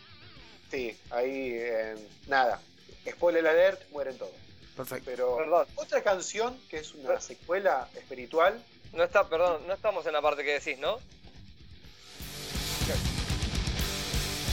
Sí, 0.70 0.98
ahí 1.10 1.52
eh, 1.54 1.96
nada. 2.26 2.60
Spoiler 3.08 3.46
alert, 3.46 3.80
mueren 3.90 4.18
todos. 4.18 4.32
Perfecto. 4.76 5.04
Pero 5.06 5.36
perdón. 5.36 5.66
otra 5.76 6.02
canción 6.02 6.58
que 6.68 6.78
es 6.78 6.94
una 6.94 7.20
secuela 7.20 7.88
espiritual. 7.94 8.62
No 8.92 9.02
está, 9.02 9.28
perdón, 9.28 9.66
no 9.66 9.74
estamos 9.74 10.06
en 10.06 10.12
la 10.12 10.22
parte 10.22 10.44
que 10.44 10.52
decís, 10.60 10.78
¿no? 10.78 10.98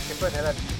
¿Qué 0.08 0.16
puede 0.20 0.75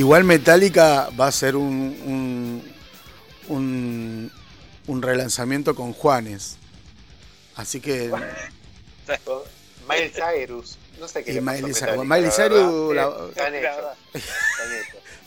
Igual 0.00 0.24
Metallica 0.24 1.10
va 1.10 1.26
a 1.26 1.32
ser 1.32 1.56
un, 1.56 2.64
un, 3.48 4.32
un, 4.86 5.02
relanzamiento 5.02 5.74
con 5.74 5.92
Juanes. 5.92 6.56
Así 7.54 7.82
que. 7.82 8.10
Miles 9.86 10.12
Cyrus. 10.14 10.78
No 10.98 11.06
sé 11.06 11.22
qué. 11.22 11.34
Y 11.34 11.40
Miley 11.42 11.74
Cyrus. 11.74 12.06
Miley 12.06 12.30
Cyrus. 12.30 12.96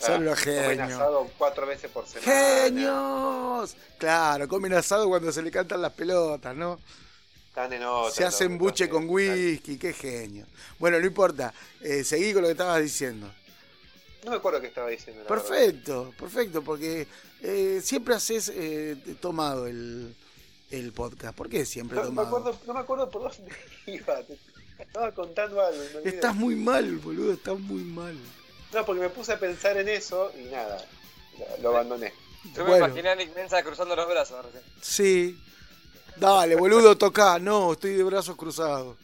Son 0.00 0.24
los 0.24 0.40
genios. 0.40 0.90
asado 0.90 1.30
cuatro 1.38 1.66
veces 1.66 1.88
por 1.88 2.04
semana. 2.08 2.32
¡Genios! 2.32 3.76
Claro, 3.96 4.48
comen 4.48 4.74
asado 4.74 5.08
cuando 5.08 5.30
se 5.30 5.40
le 5.40 5.52
cantan 5.52 5.82
las 5.82 5.92
pelotas, 5.92 6.56
¿no? 6.56 6.80
Se 8.10 8.24
hacen 8.24 8.58
buche 8.58 8.88
con 8.88 9.08
whisky, 9.08 9.78
qué 9.78 9.92
genio. 9.92 10.46
Bueno, 10.80 10.98
no 10.98 11.06
importa. 11.06 11.54
Eh, 11.80 12.02
seguí 12.02 12.32
con 12.32 12.42
lo 12.42 12.48
que 12.48 12.52
estabas 12.52 12.82
diciendo. 12.82 13.30
No 14.24 14.30
me 14.30 14.38
acuerdo 14.38 14.60
qué 14.60 14.68
estaba 14.68 14.88
diciendo. 14.88 15.24
perfecto, 15.24 16.14
perfecto, 16.18 16.62
porque 16.62 17.06
eh, 17.42 17.80
siempre 17.82 18.14
haces 18.14 18.50
eh, 18.54 18.96
tomado 19.20 19.66
el, 19.66 20.14
el, 20.70 20.92
podcast. 20.92 21.36
¿Por 21.36 21.50
qué 21.50 21.66
siempre 21.66 21.98
no, 21.98 22.04
tomado? 22.04 22.30
Me 22.30 22.36
acuerdo, 22.38 22.60
no 22.66 22.74
me 22.74 22.80
acuerdo 22.80 23.10
por 23.10 23.22
dónde 23.22 23.52
iba. 23.86 24.20
estaba 24.78 25.12
contando 25.12 25.60
algo. 25.60 25.82
estás 26.04 26.34
muy 26.34 26.56
mal, 26.56 26.96
boludo, 26.98 27.34
estás 27.34 27.58
muy 27.58 27.82
mal. 27.82 28.16
No, 28.72 28.84
porque 28.86 29.02
me 29.02 29.10
puse 29.10 29.34
a 29.34 29.38
pensar 29.38 29.76
en 29.76 29.88
eso 29.88 30.32
y 30.36 30.44
nada, 30.50 30.82
lo, 31.60 31.68
abandoné. 31.68 32.12
Yo 32.54 32.64
me 32.64 32.78
imaginé 32.78 33.10
a 33.10 33.14
Nick 33.14 33.34
Mensa 33.34 33.62
cruzando 33.62 33.94
los 33.94 34.08
brazos 34.08 34.42
recién. 34.44 34.62
Sí. 34.80 35.38
Dale, 36.16 36.56
boludo, 36.56 36.96
toca. 36.96 37.38
No, 37.38 37.72
estoy 37.72 37.92
de 37.92 38.02
brazos 38.04 38.36
cruzados. 38.36 38.96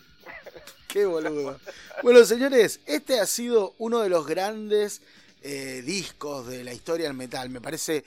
Qué 0.92 1.04
boludo. 1.04 1.58
Bueno, 2.02 2.24
señores, 2.24 2.80
este 2.86 3.20
ha 3.20 3.26
sido 3.26 3.74
uno 3.78 4.00
de 4.00 4.08
los 4.08 4.26
grandes 4.26 5.02
eh, 5.42 5.82
discos 5.84 6.46
de 6.46 6.64
la 6.64 6.72
historia 6.72 7.06
del 7.06 7.16
metal. 7.16 7.50
Me 7.50 7.60
parece 7.60 8.04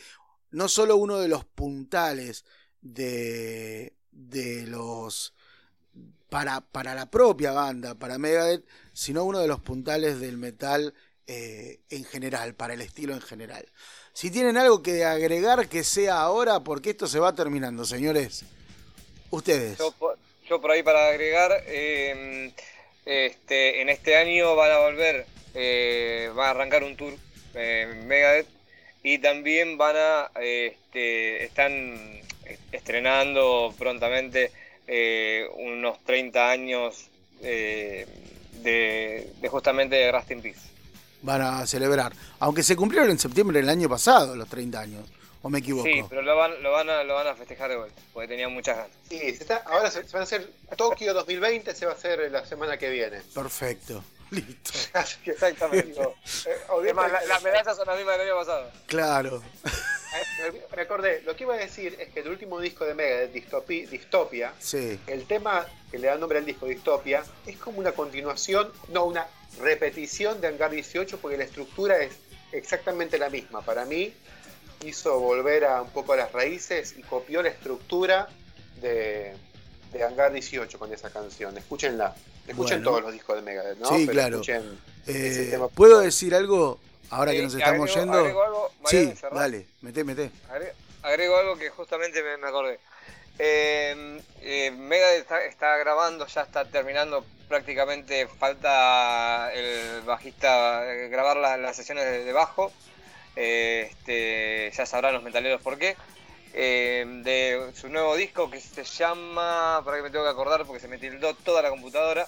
no 0.51 0.67
solo 0.67 0.97
uno 0.97 1.19
de 1.19 1.27
los 1.27 1.45
puntales 1.45 2.45
de, 2.81 3.93
de 4.11 4.67
los. 4.67 5.33
Para, 6.29 6.61
para 6.61 6.95
la 6.95 7.11
propia 7.11 7.51
banda, 7.51 7.93
para 7.93 8.17
Megadeth, 8.17 8.65
sino 8.91 9.23
uno 9.23 9.39
de 9.39 9.47
los 9.47 9.59
puntales 9.59 10.19
del 10.19 10.37
metal 10.37 10.95
eh, 11.27 11.79
en 11.89 12.03
general, 12.05 12.55
para 12.55 12.73
el 12.73 12.81
estilo 12.81 13.13
en 13.13 13.21
general. 13.21 13.67
Si 14.13 14.31
tienen 14.31 14.57
algo 14.57 14.81
que 14.81 15.05
agregar, 15.05 15.69
que 15.69 15.83
sea 15.83 16.21
ahora, 16.21 16.61
porque 16.61 16.89
esto 16.89 17.07
se 17.07 17.19
va 17.19 17.35
terminando, 17.35 17.85
señores. 17.85 18.45
Ustedes. 19.29 19.77
Yo, 19.77 20.59
por, 20.59 20.71
ahí 20.71 20.83
para 20.83 21.07
agregar. 21.07 21.51
Eh, 21.67 22.53
este, 23.05 23.81
en 23.81 23.89
este 23.89 24.15
año 24.17 24.55
van 24.55 24.71
a 24.71 24.79
volver, 24.79 25.25
eh, 25.53 26.31
van 26.35 26.47
a 26.47 26.49
arrancar 26.51 26.83
un 26.83 26.95
tour 26.95 27.13
en 27.53 28.07
Megadeth 28.07 28.47
y 29.03 29.19
también 29.19 29.77
van 29.77 29.95
a, 29.97 30.31
este, 30.39 31.43
están 31.43 32.21
estrenando 32.71 33.73
prontamente 33.77 34.51
eh, 34.87 35.47
unos 35.55 36.03
30 36.03 36.49
años 36.49 37.07
eh, 37.41 38.07
de, 38.61 39.49
justamente 39.49 39.95
de 39.95 40.11
Rust 40.11 40.31
in 40.31 40.41
Peace. 40.41 40.59
Van 41.21 41.41
a 41.41 41.65
celebrar, 41.65 42.13
aunque 42.39 42.63
se 42.63 42.75
cumplieron 42.75 43.09
en 43.11 43.19
septiembre 43.19 43.59
del 43.59 43.69
año 43.69 43.87
pasado 43.87 44.35
los 44.35 44.49
30 44.49 44.79
años. 44.79 45.05
¿O 45.43 45.49
me 45.49 45.59
equivoco? 45.59 45.83
Sí, 45.83 46.01
pero 46.09 46.21
lo 46.21 46.37
van, 46.37 46.63
lo 46.63 46.71
van, 46.71 46.89
a, 46.89 47.03
lo 47.03 47.15
van 47.15 47.27
a 47.27 47.35
festejar 47.35 47.69
de 47.69 47.75
vuelta, 47.75 48.01
porque 48.13 48.29
tenían 48.29 48.53
muchas 48.53 48.77
ganas. 48.77 48.91
Sí, 49.09 49.37
ahora 49.65 49.91
se, 49.91 50.03
van 50.03 50.21
a 50.21 50.23
hacer 50.23 50.49
Tokio 50.77 51.13
2020, 51.13 51.75
se 51.75 51.85
va 51.85 51.91
a 51.91 51.95
hacer 51.95 52.31
la 52.31 52.45
semana 52.45 52.77
que 52.77 52.89
viene. 52.89 53.21
Perfecto. 53.35 54.01
Listo. 54.31 54.71
Exactamente. 55.25 56.01
Eh, 56.45 56.93
las 57.27 57.43
medallas 57.43 57.75
son 57.77 57.87
las 57.87 57.97
mismas 57.97 58.17
del 58.17 58.27
año 58.27 58.39
pasado. 58.39 58.71
Claro. 58.87 59.43
Eh, 59.65 60.65
me 60.75 60.81
acordé, 60.81 61.21
lo 61.21 61.35
que 61.35 61.43
iba 61.43 61.55
a 61.55 61.57
decir 61.57 61.95
es 61.99 62.09
que 62.09 62.21
el 62.21 62.29
último 62.29 62.59
disco 62.59 62.85
de 62.85 62.93
Mega, 62.93 63.27
Distopia, 63.27 63.87
Distopia 63.87 64.53
sí. 64.59 64.99
el 65.07 65.25
tema 65.25 65.65
que 65.91 65.99
le 65.99 66.07
da 66.07 66.17
nombre 66.17 66.39
al 66.39 66.45
disco 66.45 66.65
Distopia 66.65 67.23
es 67.45 67.57
como 67.57 67.79
una 67.79 67.91
continuación, 67.91 68.71
no 68.89 69.05
una 69.05 69.27
repetición 69.59 70.41
de 70.41 70.47
Hangar 70.47 70.71
18, 70.71 71.17
porque 71.19 71.37
la 71.37 71.43
estructura 71.43 71.97
es 71.97 72.13
exactamente 72.51 73.17
la 73.17 73.29
misma. 73.29 73.61
Para 73.61 73.85
mí, 73.85 74.13
hizo 74.87 75.19
volver 75.19 75.65
a 75.65 75.81
un 75.81 75.89
poco 75.89 76.13
a 76.13 76.17
las 76.17 76.31
raíces 76.31 76.95
y 76.97 77.03
copió 77.03 77.41
la 77.41 77.49
estructura 77.49 78.27
de, 78.81 79.33
de 79.91 80.03
Hangar 80.03 80.31
18 80.31 80.77
con 80.79 80.91
esa 80.93 81.09
canción. 81.09 81.57
Escúchenla. 81.57 82.15
Escuchen 82.47 82.83
todos 82.83 83.01
los 83.01 83.13
discos 83.13 83.37
de 83.37 83.41
Megadeth, 83.41 83.77
¿no? 83.77 83.89
Sí, 83.89 84.07
claro. 84.07 84.41
Eh, 85.07 85.59
¿Puedo 85.75 85.99
decir 85.99 86.35
algo 86.35 86.79
ahora 87.09 87.31
que 87.31 87.41
nos 87.41 87.55
estamos 87.55 87.93
yendo? 87.93 88.17
algo, 88.17 88.71
sí, 88.85 89.13
dale, 89.31 89.67
mete, 89.81 90.03
mete. 90.03 90.31
Agrego, 91.01 91.37
algo 91.37 91.57
que 91.57 91.69
justamente 91.69 92.21
me, 92.21 92.47
acordé. 92.47 92.79
Eh, 93.39 94.21
eh, 94.41 94.71
Megadeth 94.71 95.31
está, 95.47 95.77
grabando, 95.77 96.27
ya 96.27 96.41
está 96.41 96.65
terminando 96.65 97.25
prácticamente, 97.47 98.27
falta 98.27 99.51
el 99.53 100.01
bajista 100.01 100.93
eh, 100.93 101.07
grabar 101.09 101.37
las 101.37 101.75
sesiones 101.75 102.25
de 102.25 102.33
bajo 102.33 102.71
este, 103.35 104.71
ya 104.75 104.85
sabrán 104.85 105.13
los 105.13 105.23
metaleros 105.23 105.61
por 105.61 105.77
qué. 105.77 105.95
Eh, 106.55 107.03
de 107.23 107.71
su 107.73 107.89
nuevo 107.89 108.15
disco 108.15 108.49
que 108.51 108.61
se 108.61 108.83
llama, 108.83 109.81
para 109.83 109.97
que 109.97 110.03
me 110.03 110.09
tengo 110.11 110.23
que 110.23 110.29
acordar 110.29 110.65
porque 110.65 110.79
se 110.79 110.87
me 110.87 110.99
tildó 110.99 111.33
toda 111.33 111.63
la 111.63 111.69
computadora, 111.71 112.27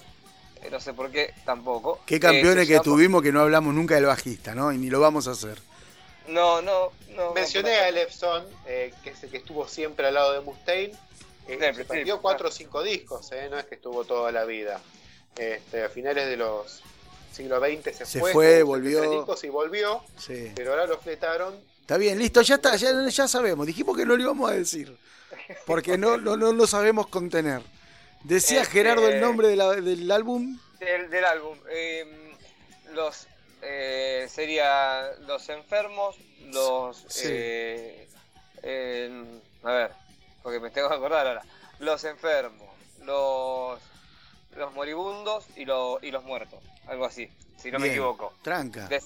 eh, 0.62 0.68
no 0.68 0.80
sé 0.80 0.92
por 0.92 1.12
qué 1.12 1.32
tampoco. 1.44 2.00
Qué 2.06 2.18
campeones 2.18 2.66
que 2.66 2.80
tuvimos 2.80 3.22
que 3.22 3.30
no 3.30 3.40
hablamos 3.40 3.72
nunca 3.72 3.94
del 3.94 4.06
bajista, 4.06 4.52
¿no? 4.52 4.72
Y 4.72 4.78
ni 4.78 4.90
lo 4.90 4.98
vamos 4.98 5.28
a 5.28 5.32
hacer. 5.32 5.60
No, 6.26 6.60
no, 6.60 6.90
no. 7.10 7.34
Mencioné 7.34 7.70
a 7.70 7.88
Elefson, 7.88 8.44
eh, 8.66 8.92
que 9.04 9.10
es 9.10 9.22
el 9.22 9.30
que 9.30 9.36
estuvo 9.36 9.68
siempre 9.68 10.08
al 10.08 10.14
lado 10.14 10.32
de 10.32 10.40
Mustaine. 10.40 10.92
se 11.46 11.84
perdió 11.84 12.20
cuatro 12.20 12.48
o 12.48 12.50
cinco 12.50 12.82
discos, 12.82 13.30
no 13.48 13.58
es 13.60 13.66
que 13.66 13.76
estuvo 13.76 14.04
toda 14.04 14.32
la 14.32 14.44
vida. 14.44 14.80
Este, 15.36 15.84
a 15.84 15.88
finales 15.88 16.26
de 16.26 16.36
los 16.36 16.82
siglo 17.36 17.60
XX 17.60 17.96
se, 17.96 18.06
se 18.06 18.20
fue, 18.20 18.32
fue 18.32 18.62
volvió. 18.62 19.04
y 19.42 19.48
volvió, 19.48 20.02
pero 20.54 20.70
ahora 20.70 20.86
lo 20.86 20.98
fletaron. 20.98 21.54
Está 21.80 21.98
bien, 21.98 22.18
listo, 22.18 22.42
ya 22.42 22.56
está, 22.56 22.74
ya, 22.76 23.08
ya 23.08 23.28
sabemos. 23.28 23.66
Dijimos 23.66 23.96
que 23.96 24.04
no 24.04 24.16
lo 24.16 24.22
íbamos 24.22 24.50
a 24.50 24.54
decir, 24.54 24.96
porque 25.66 25.98
no, 25.98 26.16
no, 26.16 26.36
no 26.36 26.52
lo 26.52 26.66
sabemos 26.66 27.06
contener. 27.08 27.62
Decía 28.24 28.62
este, 28.62 28.72
Gerardo 28.72 29.06
el 29.08 29.20
nombre 29.20 29.48
del 29.48 29.60
álbum. 30.10 30.58
Del, 30.80 31.24
álbum. 31.24 31.58
Em, 31.70 32.08
los 32.94 33.26
eh, 33.62 34.26
sería 34.28 35.12
Los 35.26 35.48
Enfermos, 35.48 36.16
los... 36.46 37.06
Eh, 37.24 38.08
a 39.62 39.72
ver, 39.72 39.90
porque 40.42 40.58
me 40.58 40.70
tengo 40.70 40.88
que 40.88 40.94
acordar 40.94 41.26
ahora. 41.26 41.42
Los 41.78 42.02
Enfermos, 42.04 42.68
los, 43.04 43.78
los 44.56 44.72
Moribundos 44.74 45.44
y, 45.56 45.62
y 45.62 46.10
los 46.10 46.24
Muertos 46.24 46.60
algo 46.86 47.06
así, 47.06 47.28
si 47.56 47.70
no 47.70 47.78
me 47.78 47.88
equivoco. 47.88 48.32
Tranca. 48.42 48.88
De, 48.88 49.00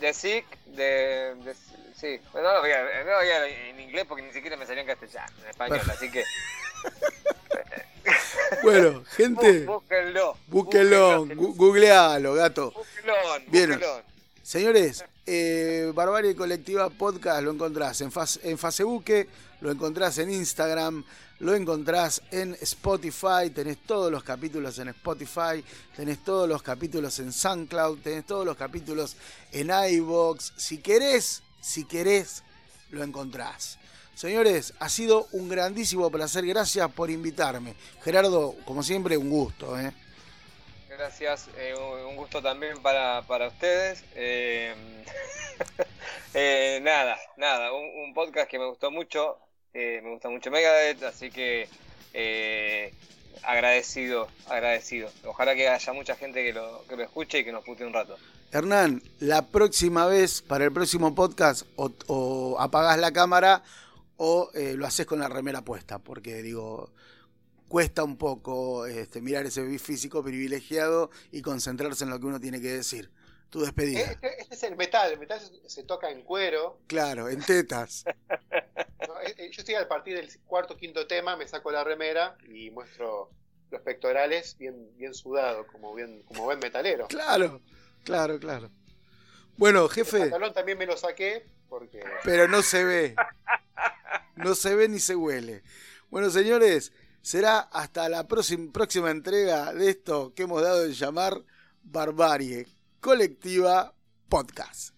de 0.00 0.14
Sick, 0.14 0.44
de, 0.66 1.34
de, 1.36 1.54
sí, 1.94 2.20
no 2.34 2.42
lo 2.42 2.60
voy, 2.60 2.70
a, 2.70 3.04
no 3.04 3.16
voy 3.16 3.28
a, 3.28 3.46
en 3.46 3.80
inglés 3.80 4.04
porque 4.08 4.22
ni 4.22 4.32
siquiera 4.32 4.56
me 4.56 4.66
salió 4.66 4.82
en 4.82 4.86
castellano, 4.86 5.32
en 5.42 5.50
español, 5.50 5.80
así 5.90 6.10
que... 6.10 6.24
bueno, 8.62 9.04
gente... 9.16 9.64
Búsquenlo. 9.64 10.36
Búsquenlo, 10.46 11.26
googlealo, 11.34 12.34
gato. 12.34 12.72
Búsquenlo, 12.72 13.14
Bien. 13.48 13.80
Señores, 14.46 15.04
eh, 15.26 15.90
Barbarie 15.92 16.36
Colectiva 16.36 16.88
Podcast 16.88 17.42
lo 17.42 17.50
encontrás 17.50 18.00
en, 18.00 18.12
en 18.44 18.56
Facebook, 18.56 19.04
lo 19.60 19.72
encontrás 19.72 20.18
en 20.18 20.30
Instagram, 20.30 21.04
lo 21.40 21.52
encontrás 21.52 22.22
en 22.30 22.56
Spotify, 22.60 23.50
tenés 23.52 23.78
todos 23.78 24.08
los 24.08 24.22
capítulos 24.22 24.78
en 24.78 24.86
Spotify, 24.90 25.64
tenés 25.96 26.22
todos 26.22 26.48
los 26.48 26.62
capítulos 26.62 27.18
en 27.18 27.32
SoundCloud, 27.32 27.98
tenés 27.98 28.24
todos 28.24 28.46
los 28.46 28.56
capítulos 28.56 29.16
en 29.50 29.68
iVoox. 29.68 30.52
Si 30.56 30.78
querés, 30.78 31.42
si 31.60 31.84
querés, 31.84 32.44
lo 32.92 33.02
encontrás. 33.02 33.80
Señores, 34.14 34.74
ha 34.78 34.88
sido 34.88 35.26
un 35.32 35.48
grandísimo 35.48 36.08
placer. 36.08 36.46
Gracias 36.46 36.88
por 36.92 37.10
invitarme. 37.10 37.74
Gerardo, 38.04 38.54
como 38.64 38.84
siempre, 38.84 39.16
un 39.16 39.28
gusto. 39.28 39.76
¿eh? 39.76 39.92
Gracias, 40.96 41.48
eh, 41.58 41.74
un 42.08 42.16
gusto 42.16 42.40
también 42.40 42.80
para, 42.82 43.22
ustedes. 43.46 44.04
Eh, 46.38 46.80
nada, 46.82 47.16
nada, 47.38 47.72
un, 47.72 48.12
podcast 48.12 48.50
que 48.50 48.58
me 48.58 48.66
gustó 48.66 48.90
mucho. 48.90 49.38
Eh, 49.72 50.02
me 50.04 50.10
gusta 50.10 50.28
mucho 50.28 50.50
Megadeth, 50.50 51.02
así 51.04 51.30
que 51.30 51.66
eh, 52.12 52.92
agradecido, 53.42 54.28
agradecido. 54.46 55.10
Ojalá 55.24 55.54
que 55.54 55.68
haya 55.68 55.92
mucha 55.94 56.14
gente 56.14 56.44
que 56.44 56.52
lo, 56.52 56.84
que 56.88 56.96
lo 56.96 57.04
escuche 57.04 57.38
y 57.38 57.44
que 57.44 57.52
nos 57.52 57.64
pute 57.64 57.86
un 57.86 57.94
rato. 57.94 58.18
Hernán, 58.52 59.02
la 59.20 59.42
próxima 59.42 60.06
vez, 60.06 60.40
para 60.40 60.64
el 60.64 60.72
próximo 60.72 61.14
podcast, 61.14 61.66
o, 61.76 62.56
apagás 62.58 62.98
la 62.98 63.12
cámara 63.12 63.62
o 64.16 64.50
eh, 64.54 64.74
lo 64.76 64.86
haces 64.86 65.04
con 65.04 65.18
la 65.18 65.28
remera 65.28 65.62
puesta, 65.62 65.98
porque 65.98 66.42
digo, 66.42 66.90
cuesta 67.68 68.04
un 68.04 68.16
poco 68.16 68.86
este, 68.86 69.20
mirar 69.20 69.46
ese 69.46 69.78
físico 69.78 70.22
privilegiado 70.22 71.10
y 71.30 71.42
concentrarse 71.42 72.04
en 72.04 72.10
lo 72.10 72.20
que 72.20 72.26
uno 72.26 72.40
tiene 72.40 72.60
que 72.60 72.68
decir. 72.68 73.10
Tu 73.50 73.60
despedida. 73.60 74.00
Este, 74.00 74.40
este 74.40 74.54
es 74.54 74.62
el 74.64 74.76
metal, 74.76 75.12
el 75.12 75.18
metal 75.18 75.40
se 75.66 75.84
toca 75.84 76.10
en 76.10 76.22
cuero. 76.22 76.80
Claro, 76.86 77.28
en 77.28 77.42
tetas. 77.42 78.04
Eh, 79.22 79.34
eh, 79.38 79.50
yo 79.50 79.60
estoy 79.60 79.74
a 79.76 79.88
partir 79.88 80.14
del 80.16 80.28
cuarto 80.46 80.76
quinto 80.76 81.06
tema, 81.06 81.36
me 81.36 81.46
saco 81.48 81.70
la 81.70 81.82
remera 81.82 82.36
y 82.48 82.70
muestro 82.70 83.30
los 83.70 83.80
pectorales 83.80 84.56
bien, 84.58 84.90
bien 84.96 85.14
sudados, 85.14 85.66
como 85.66 85.94
bien, 85.94 86.22
como 86.22 86.44
buen 86.44 86.58
metalero. 86.58 87.06
Claro, 87.06 87.62
claro, 88.04 88.38
claro. 88.38 88.70
Bueno, 89.56 89.88
jefe. 89.88 90.16
El 90.16 90.22
pantalón 90.24 90.52
también 90.52 90.76
me 90.76 90.86
lo 90.86 90.96
saqué 90.96 91.46
porque. 91.68 92.04
Pero 92.24 92.46
no 92.48 92.62
se 92.62 92.84
ve. 92.84 93.16
No 94.36 94.54
se 94.54 94.74
ve 94.74 94.88
ni 94.88 94.98
se 94.98 95.16
huele. 95.16 95.62
Bueno, 96.10 96.30
señores, 96.30 96.92
será 97.26 97.58
hasta 97.58 98.08
la 98.08 98.28
próxima, 98.28 98.70
próxima 98.72 99.10
entrega 99.10 99.72
de 99.72 99.90
esto 99.90 100.32
que 100.32 100.44
hemos 100.44 100.62
dado 100.62 100.84
en 100.84 100.92
llamar 100.92 101.42
Barbarie 101.82 102.68
Colectiva 103.00 103.92
Podcast. 104.28 104.95